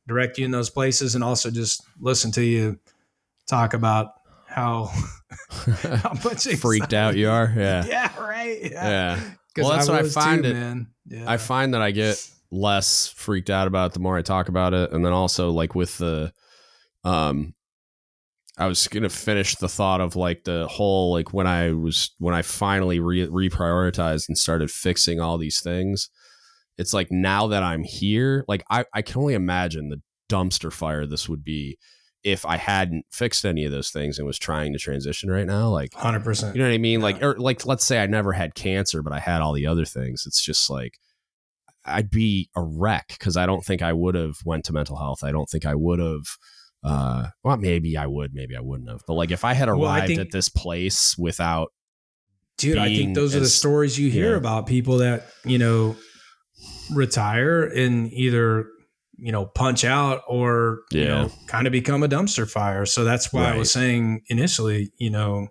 direct 0.07 0.37
you 0.37 0.45
in 0.45 0.51
those 0.51 0.69
places 0.69 1.15
and 1.15 1.23
also 1.23 1.49
just 1.49 1.83
listen 1.99 2.31
to 2.33 2.43
you 2.43 2.79
talk 3.47 3.73
about 3.73 4.11
how 4.47 4.85
how 5.81 6.13
much 6.23 6.45
freaked 6.59 6.93
out 6.93 7.15
you 7.15 7.29
are. 7.29 7.51
Yeah. 7.55 7.85
Yeah, 7.85 8.19
right. 8.19 8.59
Yeah, 8.71 9.19
Well, 9.57 9.69
that's 9.69 9.89
what 9.89 10.03
I 10.05 10.07
find 10.07 10.43
too, 10.43 10.49
it- 10.49 10.53
man. 10.53 10.87
Yeah. 11.07 11.25
I 11.27 11.37
find 11.37 11.73
that 11.73 11.81
I 11.81 11.91
get 11.91 12.25
less 12.51 13.07
freaked 13.07 13.49
out 13.49 13.67
about 13.67 13.87
it 13.87 13.93
the 13.93 13.99
more 13.99 14.17
I 14.17 14.21
talk 14.21 14.47
about 14.49 14.73
it, 14.73 14.91
and 14.91 15.03
then 15.05 15.11
also 15.13 15.51
like 15.51 15.75
with 15.75 15.97
the, 15.97 16.31
um, 17.03 17.53
I 18.57 18.67
was 18.67 18.87
gonna 18.87 19.09
finish 19.09 19.55
the 19.55 19.67
thought 19.67 20.01
of 20.01 20.15
like 20.15 20.43
the 20.43 20.67
whole 20.67 21.11
like 21.11 21.33
when 21.33 21.47
I 21.47 21.71
was 21.71 22.11
when 22.19 22.33
I 22.33 22.41
finally 22.41 22.99
re- 22.99 23.27
reprioritized 23.27 24.29
and 24.29 24.37
started 24.37 24.71
fixing 24.71 25.19
all 25.19 25.37
these 25.37 25.61
things. 25.61 26.09
It's 26.77 26.93
like 26.93 27.11
now 27.11 27.47
that 27.47 27.63
I'm 27.63 27.83
here, 27.83 28.45
like 28.47 28.63
I 28.69 28.85
I 28.93 29.01
can 29.01 29.21
only 29.21 29.33
imagine 29.33 29.89
the 29.89 30.01
dumpster 30.29 30.71
fire 30.71 31.05
this 31.05 31.29
would 31.29 31.43
be 31.43 31.77
if 32.25 32.43
I 32.43 32.57
hadn't 32.57 33.05
fixed 33.11 33.45
any 33.45 33.65
of 33.65 33.71
those 33.71 33.91
things 33.91 34.17
and 34.17 34.25
was 34.25 34.39
trying 34.39 34.73
to 34.73 34.79
transition 34.79 35.29
right 35.29 35.45
now. 35.45 35.69
Like 35.69 35.93
hundred 35.93 36.23
percent. 36.23 36.55
you 36.55 36.61
know 36.61 36.67
what 36.67 36.73
I 36.73 36.79
mean? 36.79 36.99
Like, 36.99 37.21
or 37.21 37.31
er, 37.31 37.37
like, 37.37 37.67
let's 37.67 37.85
say 37.85 38.01
I 38.01 38.07
never 38.07 38.33
had 38.33 38.55
cancer, 38.55 39.03
but 39.03 39.13
I 39.13 39.19
had 39.19 39.41
all 39.41 39.53
the 39.53 39.67
other 39.67 39.85
things. 39.85 40.23
It's 40.25 40.43
just 40.43 40.67
like 40.67 40.97
I'd 41.85 42.09
be 42.09 42.49
a 42.55 42.63
wreck 42.63 43.09
because 43.09 43.37
I 43.37 43.45
don't 43.45 43.63
think 43.63 43.83
I 43.83 43.93
would 43.93 44.15
have 44.15 44.37
went 44.43 44.65
to 44.65 44.73
mental 44.73 44.97
health. 44.97 45.23
I 45.23 45.31
don't 45.31 45.47
think 45.47 45.65
I 45.65 45.75
would 45.75 45.99
have. 45.99 46.23
Uh, 46.85 47.29
well, 47.43 47.57
maybe 47.57 47.97
I 47.97 48.05
would, 48.05 48.33
maybe 48.33 48.55
I 48.55 48.61
wouldn't 48.61 48.89
have. 48.89 49.01
But 49.07 49.15
like, 49.15 49.31
if 49.31 49.43
I 49.43 49.53
had 49.53 49.67
arrived 49.69 49.81
Well, 49.81 49.91
I 49.91 50.05
think- 50.05 50.19
at 50.19 50.31
this 50.31 50.49
place 50.49 51.17
without, 51.17 51.71
Dude, 52.57 52.77
I 52.77 52.87
think 52.87 53.15
those 53.15 53.35
are 53.35 53.41
the 53.41 53.47
stories 53.47 53.99
you 53.99 54.09
hear 54.09 54.31
yeah. 54.31 54.37
about 54.37 54.65
people 54.65 54.99
that, 54.99 55.27
you 55.43 55.57
know, 55.57 55.97
retire 56.93 57.63
and 57.63 58.13
either, 58.13 58.67
you 59.17 59.33
know, 59.33 59.45
punch 59.45 59.83
out 59.83 60.21
or, 60.27 60.81
you 60.91 61.05
know, 61.05 61.31
kind 61.47 61.67
of 61.67 61.73
become 61.73 62.01
a 62.03 62.07
dumpster 62.07 62.49
fire. 62.49 62.85
So 62.85 63.03
that's 63.03 63.33
why 63.33 63.51
I 63.51 63.57
was 63.57 63.71
saying 63.73 64.21
initially, 64.29 64.91
you 64.97 65.09
know, 65.09 65.49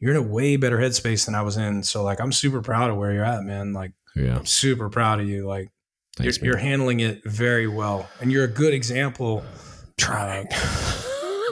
you're 0.00 0.10
in 0.10 0.16
a 0.16 0.22
way 0.22 0.56
better 0.56 0.78
headspace 0.78 1.26
than 1.26 1.36
I 1.36 1.42
was 1.42 1.56
in. 1.56 1.82
So 1.84 2.02
like 2.02 2.20
I'm 2.20 2.32
super 2.32 2.60
proud 2.62 2.90
of 2.90 2.96
where 2.96 3.12
you're 3.12 3.24
at, 3.24 3.44
man. 3.44 3.72
Like 3.72 3.92
yeah, 4.16 4.36
I'm 4.36 4.46
super 4.46 4.88
proud 4.88 5.20
of 5.20 5.28
you. 5.28 5.46
Like 5.46 5.70
thanks, 6.16 6.38
you're, 6.38 6.46
you're 6.46 6.56
handling 6.56 7.00
it 7.00 7.22
very 7.24 7.68
well. 7.68 8.08
And 8.20 8.32
you're 8.32 8.44
a 8.44 8.48
good 8.48 8.74
example. 8.74 9.44
Trying. 9.98 10.46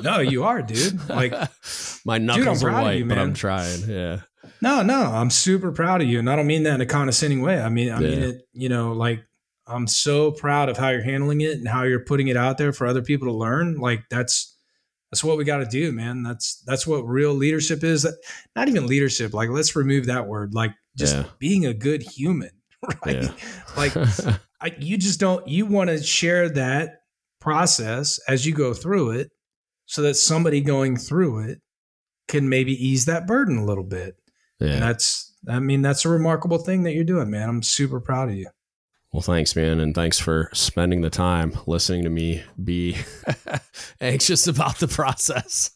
No, 0.02 0.18
you 0.18 0.42
are, 0.42 0.62
dude. 0.62 1.08
Like 1.08 1.32
my 2.04 2.18
knuckles 2.18 2.64
are 2.64 2.72
white, 2.72 2.98
you, 2.98 3.04
but 3.04 3.18
I'm 3.18 3.34
trying. 3.34 3.88
Yeah, 3.88 4.22
No, 4.60 4.82
no, 4.82 5.00
I'm 5.00 5.30
super 5.30 5.70
proud 5.70 6.02
of 6.02 6.08
you, 6.08 6.18
and 6.18 6.28
I 6.28 6.34
don't 6.34 6.48
mean 6.48 6.64
that 6.64 6.74
in 6.74 6.80
a 6.80 6.86
condescending 6.86 7.40
way. 7.40 7.60
I 7.60 7.68
mean, 7.68 7.92
I 7.92 8.00
mean 8.00 8.22
it. 8.22 8.42
You 8.52 8.68
know, 8.68 8.92
like 8.94 9.22
I'm 9.64 9.86
so 9.86 10.32
proud 10.32 10.68
of 10.68 10.76
how 10.76 10.88
you're 10.88 11.02
handling 11.04 11.40
it 11.42 11.52
and 11.58 11.68
how 11.68 11.84
you're 11.84 12.04
putting 12.04 12.26
it 12.26 12.36
out 12.36 12.58
there 12.58 12.72
for 12.72 12.88
other 12.88 13.02
people 13.02 13.28
to 13.28 13.32
learn. 13.34 13.76
Like 13.76 14.02
that's 14.10 14.56
that's 15.12 15.22
what 15.22 15.36
we 15.38 15.44
got 15.44 15.58
to 15.58 15.66
do, 15.66 15.92
man. 15.92 16.24
That's 16.24 16.60
that's 16.66 16.84
what 16.84 17.02
real 17.06 17.32
leadership 17.34 17.84
is. 17.84 18.02
That 18.02 18.14
not 18.56 18.68
even 18.68 18.88
leadership. 18.88 19.32
Like 19.34 19.50
let's 19.50 19.76
remove 19.76 20.06
that 20.06 20.26
word. 20.26 20.52
Like 20.52 20.72
just 20.96 21.14
Yeah. 21.14 21.24
being 21.38 21.64
a 21.66 21.74
good 21.74 22.02
human, 22.02 22.50
right? 23.06 23.22
Yeah. 23.22 23.32
Like 23.76 23.94
I, 24.60 24.74
you 24.80 24.96
just 24.96 25.20
don't. 25.20 25.46
You 25.46 25.66
want 25.66 25.90
to 25.90 26.02
share 26.02 26.48
that 26.48 27.01
process 27.42 28.18
as 28.28 28.46
you 28.46 28.54
go 28.54 28.72
through 28.72 29.10
it, 29.10 29.30
so 29.86 30.02
that 30.02 30.14
somebody 30.14 30.60
going 30.60 30.96
through 30.96 31.40
it 31.40 31.58
can 32.28 32.48
maybe 32.48 32.72
ease 32.72 33.04
that 33.06 33.26
burden 33.26 33.58
a 33.58 33.64
little 33.64 33.84
bit. 33.84 34.14
And 34.60 34.82
that's, 34.82 35.34
I 35.48 35.58
mean, 35.58 35.82
that's 35.82 36.04
a 36.04 36.08
remarkable 36.08 36.58
thing 36.58 36.84
that 36.84 36.92
you're 36.92 37.04
doing, 37.04 37.30
man. 37.30 37.48
I'm 37.48 37.62
super 37.62 38.00
proud 38.00 38.28
of 38.28 38.36
you. 38.36 38.48
Well, 39.12 39.22
thanks, 39.22 39.54
man, 39.56 39.80
and 39.80 39.94
thanks 39.94 40.18
for 40.18 40.48
spending 40.54 41.02
the 41.02 41.10
time 41.10 41.58
listening 41.66 42.04
to 42.04 42.10
me 42.10 42.42
be 42.62 42.96
anxious 44.00 44.46
about 44.46 44.78
the 44.78 44.88
process. 44.88 45.72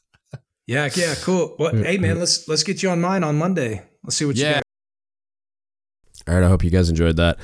Yeah, 0.66 0.88
yeah, 0.94 1.14
cool. 1.16 1.54
Well, 1.58 1.74
hey, 1.74 1.98
man, 1.98 2.18
let's 2.18 2.48
let's 2.48 2.62
get 2.62 2.82
you 2.82 2.90
on 2.90 3.00
mine 3.00 3.22
on 3.22 3.36
Monday. 3.36 3.82
Let's 4.02 4.16
see 4.16 4.24
what 4.24 4.36
you 4.36 4.44
got. 4.44 4.62
All 6.26 6.34
right, 6.34 6.42
I 6.42 6.48
hope 6.48 6.64
you 6.64 6.70
guys 6.70 6.88
enjoyed 6.88 7.16
that. 7.16 7.38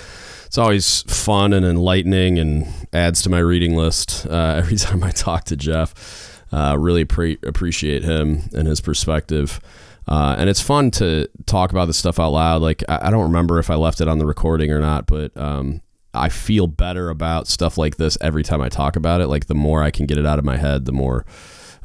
It's 0.53 0.59
always 0.59 1.01
fun 1.05 1.55
and 1.55 1.65
enlightening 1.65 2.39
and 2.39 2.67
adds 2.93 3.23
to 3.23 3.31
my 3.31 3.39
reading 3.39 3.75
list 3.75 4.27
uh, 4.27 4.57
every 4.59 4.77
time 4.77 5.03
I 5.03 5.11
talk 5.11 5.45
to 5.45 5.57
Jeff. 5.57 6.45
Uh, 6.53 6.77
really 6.79 7.07
pre- 7.07 7.39
appreciate 7.43 8.03
him 8.03 8.43
and 8.55 8.69
his 8.69 8.83
perspective. 8.83 9.63
Uh, 10.07 10.37
and 10.37 10.51
it's 10.51 10.61
fun 10.61 10.91
to 10.91 11.27
talk 11.47 11.71
about 11.71 11.87
this 11.87 11.97
stuff 11.97 12.21
out 12.21 12.33
loud. 12.33 12.61
Like, 12.61 12.85
I, 12.87 13.07
I 13.07 13.11
don't 13.11 13.23
remember 13.23 13.61
if 13.61 13.71
I 13.71 13.77
left 13.77 14.03
it 14.03 14.09
on 14.09 14.19
the 14.19 14.27
recording 14.27 14.71
or 14.71 14.79
not, 14.79 15.07
but 15.07 15.35
um, 15.39 15.81
I 16.13 16.29
feel 16.29 16.67
better 16.67 17.09
about 17.09 17.49
stuff 17.49 17.79
like 17.79 17.97
this 17.97 18.19
every 18.21 18.43
time 18.43 18.61
I 18.61 18.69
talk 18.69 18.95
about 18.95 19.23
it. 19.23 19.29
Like, 19.29 19.47
the 19.47 19.55
more 19.55 19.83
I 19.83 19.91
can 19.91 20.05
get 20.05 20.19
it 20.19 20.27
out 20.27 20.39
of 20.39 20.45
my 20.45 20.59
head, 20.59 20.85
the 20.85 20.93
more 20.93 21.25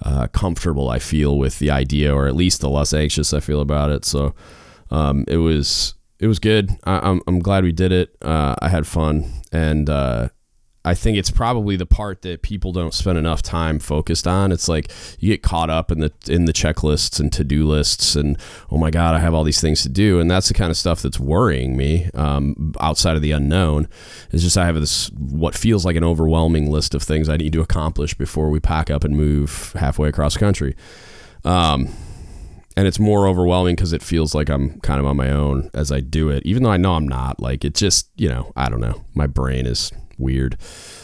uh, 0.02 0.28
comfortable 0.34 0.90
I 0.90 1.00
feel 1.00 1.38
with 1.38 1.60
the 1.60 1.72
idea, 1.72 2.14
or 2.14 2.28
at 2.28 2.36
least 2.36 2.60
the 2.60 2.70
less 2.70 2.94
anxious 2.94 3.34
I 3.34 3.40
feel 3.40 3.62
about 3.62 3.92
it. 3.92 4.04
So, 4.04 4.36
um, 4.92 5.24
it 5.30 5.38
was 5.38 5.94
it 6.20 6.28
was 6.28 6.40
good. 6.40 6.72
I, 6.84 7.10
I'm 7.10 7.22
I'm 7.28 7.40
glad 7.40 7.64
we 7.64 7.72
did 7.72 7.92
it. 7.92 8.16
Uh, 8.22 8.56
I 8.62 8.70
had 8.70 8.88
fun, 8.88 9.32
and 9.52 9.90
uh, 9.90 10.30
I 10.88 10.94
think 10.94 11.18
it's 11.18 11.30
probably 11.30 11.76
the 11.76 11.86
part 11.86 12.22
that 12.22 12.42
people 12.42 12.72
don't 12.72 12.94
spend 12.94 13.18
enough 13.18 13.42
time 13.42 13.78
focused 13.78 14.26
on. 14.26 14.54
It's 14.54 14.70
like 14.70 14.90
you 15.20 15.34
get 15.34 15.44
caught 15.44 15.70
up 15.70 15.92
in 15.92 16.00
the 16.00 16.12
in 16.28 16.46
the 16.46 16.54
checklists 16.54 17.20
and 17.20 17.32
to 17.34 17.44
do 17.44 17.68
lists, 17.68 18.16
and 18.16 18.38
oh 18.72 18.78
my 18.78 18.90
god, 18.90 19.14
I 19.14 19.20
have 19.20 19.34
all 19.34 19.44
these 19.44 19.62
things 19.62 19.84
to 19.84 19.90
do, 19.90 20.20
and 20.20 20.32
that's 20.32 20.48
the 20.48 20.54
kind 20.54 20.72
of 20.72 20.78
stuff 20.78 21.02
that's 21.02 21.20
worrying 21.20 21.76
me. 21.76 22.10
Um, 22.14 22.74
outside 22.80 23.16
of 23.16 23.22
the 23.22 23.32
unknown, 23.32 23.90
is 24.32 24.44
just 24.44 24.58
I 24.58 24.66
have 24.66 24.76
this 24.76 25.10
what 25.12 25.56
feels 25.56 25.86
like 25.86 25.98
an 25.98 26.06
overwhelming 26.06 26.72
list 26.72 26.96
of 26.96 27.04
things 27.04 27.28
I 27.28 27.38
need 27.38 27.54
to 27.54 27.62
accomplish 27.62 28.14
before 28.14 28.50
we 28.50 28.60
pack 28.60 28.90
up 28.90 29.04
and 29.04 29.16
move 29.16 29.74
halfway 29.78 30.10
across 30.10 30.34
the 30.34 30.40
country. 30.40 30.76
Um, 31.44 31.90
and 32.78 32.86
it's 32.88 33.00
more 33.00 33.28
overwhelming 33.28 33.76
because 33.76 33.92
it 33.92 34.04
feels 34.04 34.36
like 34.36 34.50
I'm 34.50 34.80
kind 34.82 35.00
of 35.00 35.08
on 35.08 35.18
my 35.18 35.32
own 35.32 35.72
as 35.74 35.92
I 35.92 36.00
do 36.00 36.30
it, 36.30 36.46
even 36.46 36.62
though 36.62 36.70
I 36.70 36.78
know 36.78 36.94
I'm 36.94 37.08
not. 37.08 37.40
Like 37.40 37.66
it 37.66 37.74
just, 37.74 38.12
you 38.16 38.30
know, 38.30 38.54
I 38.56 38.70
don't 38.70 38.80
know. 38.80 39.04
My 39.16 39.26
brain 39.26 39.66
is 39.66 39.92
weird. 40.20 40.58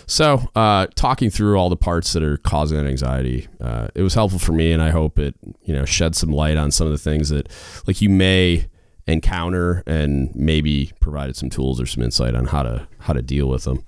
So, 0.05 0.49
uh, 0.55 0.85
talking 0.93 1.31
through 1.31 1.57
all 1.57 1.69
the 1.69 1.75
parts 1.75 2.13
that 2.13 2.21
are 2.21 2.37
causing 2.37 2.77
that 2.77 2.85
anxiety, 2.85 3.47
uh, 3.59 3.87
it 3.95 4.03
was 4.03 4.13
helpful 4.13 4.37
for 4.37 4.51
me, 4.51 4.71
and 4.71 4.83
I 4.83 4.91
hope 4.91 5.17
it, 5.17 5.33
you 5.63 5.73
know, 5.73 5.83
shed 5.83 6.15
some 6.15 6.29
light 6.29 6.57
on 6.57 6.69
some 6.69 6.85
of 6.85 6.93
the 6.93 6.99
things 6.99 7.29
that, 7.29 7.49
like, 7.87 8.01
you 8.01 8.09
may 8.09 8.67
encounter, 9.07 9.81
and 9.87 10.33
maybe 10.35 10.91
provided 10.99 11.35
some 11.35 11.49
tools 11.49 11.81
or 11.81 11.87
some 11.87 12.03
insight 12.03 12.35
on 12.35 12.45
how 12.45 12.61
to 12.63 12.87
how 12.99 13.13
to 13.13 13.21
deal 13.21 13.47
with 13.47 13.63
them. 13.63 13.83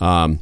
Um, 0.00 0.40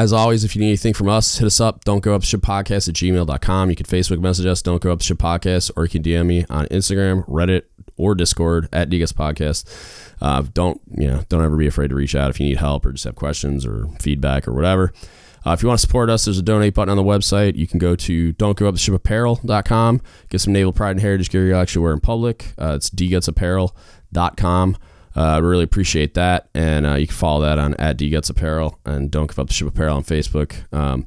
as 0.00 0.14
always, 0.14 0.44
if 0.44 0.56
you 0.56 0.60
need 0.60 0.68
anything 0.68 0.94
from 0.94 1.10
us, 1.10 1.36
hit 1.36 1.44
us 1.44 1.60
up. 1.60 1.84
Don't 1.84 2.02
give 2.02 2.14
up 2.14 2.24
ship 2.24 2.40
podcast 2.40 2.88
at 2.88 2.94
gmail.com. 2.94 3.68
You 3.68 3.76
can 3.76 3.84
Facebook 3.84 4.18
message 4.18 4.46
us, 4.46 4.62
don't 4.62 4.82
give 4.82 4.90
up 4.90 5.02
ship 5.02 5.18
podcast, 5.18 5.70
or 5.76 5.84
you 5.84 5.90
can 5.90 6.02
DM 6.02 6.24
me 6.24 6.46
on 6.48 6.64
Instagram, 6.68 7.28
Reddit, 7.28 7.64
or 7.98 8.14
Discord 8.14 8.66
at 8.72 8.88
DGUTS 8.88 9.12
Podcast. 9.12 10.14
Uh, 10.22 10.42
don't, 10.54 10.80
you 10.96 11.06
know, 11.06 11.22
don't 11.28 11.44
ever 11.44 11.54
be 11.54 11.66
afraid 11.66 11.88
to 11.88 11.94
reach 11.94 12.14
out 12.14 12.30
if 12.30 12.40
you 12.40 12.46
need 12.48 12.56
help 12.56 12.86
or 12.86 12.92
just 12.92 13.04
have 13.04 13.14
questions 13.14 13.66
or 13.66 13.88
feedback 14.00 14.48
or 14.48 14.54
whatever. 14.54 14.94
Uh, 15.44 15.50
if 15.50 15.62
you 15.62 15.68
want 15.68 15.78
to 15.78 15.86
support 15.86 16.08
us, 16.08 16.24
there's 16.24 16.38
a 16.38 16.42
donate 16.42 16.72
button 16.74 16.90
on 16.90 16.96
the 16.96 17.02
website. 17.02 17.56
You 17.56 17.66
can 17.66 17.78
go 17.78 17.94
to 17.96 18.32
don't 18.32 18.56
give 18.56 18.66
up 18.66 18.76
shipapparel.com, 18.76 20.00
get 20.30 20.40
some 20.40 20.54
naval 20.54 20.72
pride 20.72 20.92
and 20.92 21.00
heritage 21.00 21.28
gear 21.28 21.46
you 21.46 21.54
actually 21.54 21.82
wear 21.82 21.92
in 21.92 22.00
public. 22.00 22.54
Uh, 22.58 22.72
it's 22.74 22.88
dgutsapparel.com. 22.88 24.78
Uh, 25.16 25.22
I 25.22 25.38
really 25.38 25.64
appreciate 25.64 26.14
that. 26.14 26.48
And 26.54 26.86
uh, 26.86 26.94
you 26.94 27.06
can 27.06 27.16
follow 27.16 27.42
that 27.42 27.58
on 27.58 27.74
at 27.74 27.98
DGuts 27.98 28.30
Apparel 28.30 28.78
and 28.84 29.10
Don't 29.10 29.26
Give 29.26 29.38
Up 29.38 29.48
the 29.48 29.54
Ship 29.54 29.68
Apparel 29.68 29.96
on 29.96 30.04
Facebook. 30.04 30.54
Um, 30.72 31.06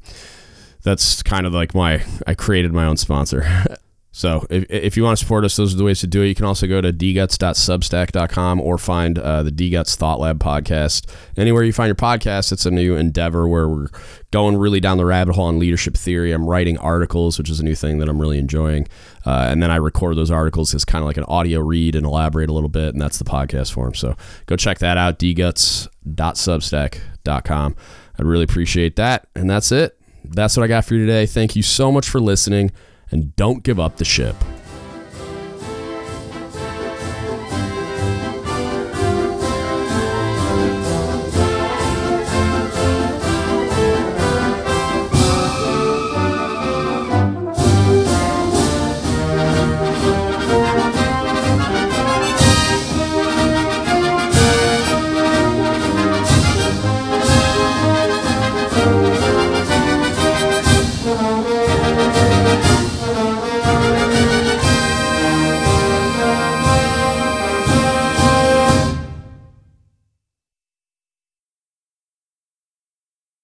that's 0.81 1.23
kind 1.23 1.45
of 1.45 1.53
like 1.53 1.73
my, 1.73 2.03
I 2.27 2.33
created 2.33 2.73
my 2.73 2.85
own 2.85 2.97
sponsor. 2.97 3.45
So 4.15 4.45
if, 4.51 4.65
if 4.69 4.95
you 4.95 5.03
want 5.03 5.17
to 5.17 5.25
support 5.25 5.43
us, 5.43 5.55
those 5.55 5.73
are 5.73 5.77
the 5.77 5.83
ways 5.83 6.01
to 6.01 6.07
do 6.07 6.21
it. 6.21 6.27
You 6.27 6.35
can 6.35 6.45
also 6.45 6.67
go 6.67 6.81
to 6.81 6.93
dguts.substack.com 6.93 8.61
or 8.61 8.77
find 8.77 9.17
uh, 9.17 9.41
the 9.41 9.51
dguts 9.51 9.95
Thought 9.95 10.19
Lab 10.19 10.37
podcast. 10.37 11.11
Anywhere 11.35 11.63
you 11.63 11.73
find 11.73 11.87
your 11.87 11.95
podcast, 11.95 12.51
it's 12.51 12.67
a 12.67 12.71
new 12.71 12.95
endeavor 12.95 13.47
where 13.47 13.67
we're 13.67 13.87
going 14.29 14.55
really 14.55 14.79
down 14.79 14.97
the 14.97 15.05
rabbit 15.05 15.33
hole 15.33 15.45
on 15.45 15.57
leadership 15.57 15.97
theory. 15.97 16.31
I'm 16.31 16.45
writing 16.45 16.77
articles, 16.77 17.39
which 17.39 17.49
is 17.49 17.59
a 17.59 17.63
new 17.63 17.73
thing 17.73 17.97
that 17.97 18.07
I'm 18.07 18.21
really 18.21 18.37
enjoying. 18.37 18.87
Uh, 19.25 19.47
and 19.49 19.63
then 19.63 19.71
I 19.71 19.77
record 19.77 20.15
those 20.15 20.29
articles 20.29 20.75
as 20.75 20.85
kind 20.85 21.01
of 21.01 21.07
like 21.07 21.17
an 21.17 21.23
audio 21.23 21.59
read 21.59 21.95
and 21.95 22.05
elaborate 22.05 22.51
a 22.51 22.53
little 22.53 22.69
bit, 22.69 22.93
and 22.93 23.01
that's 23.01 23.17
the 23.17 23.25
podcast 23.25 23.73
form. 23.73 23.95
So 23.95 24.15
go 24.45 24.55
check 24.55 24.77
that 24.77 24.95
out, 24.95 25.17
dguts.substack.com. 25.17 27.75
I'd 28.19 28.25
really 28.25 28.43
appreciate 28.43 28.95
that. 28.97 29.25
And 29.35 29.49
that's 29.49 29.71
it. 29.71 29.99
That's 30.23 30.55
what 30.55 30.63
I 30.63 30.67
got 30.67 30.85
for 30.85 30.93
you 30.93 31.03
today. 31.03 31.25
Thank 31.25 31.55
you 31.55 31.63
so 31.63 31.91
much 31.91 32.07
for 32.07 32.21
listening 32.21 32.71
and 33.11 33.35
don't 33.35 33.63
give 33.63 33.79
up 33.79 33.97
the 33.97 34.05
ship. 34.05 34.35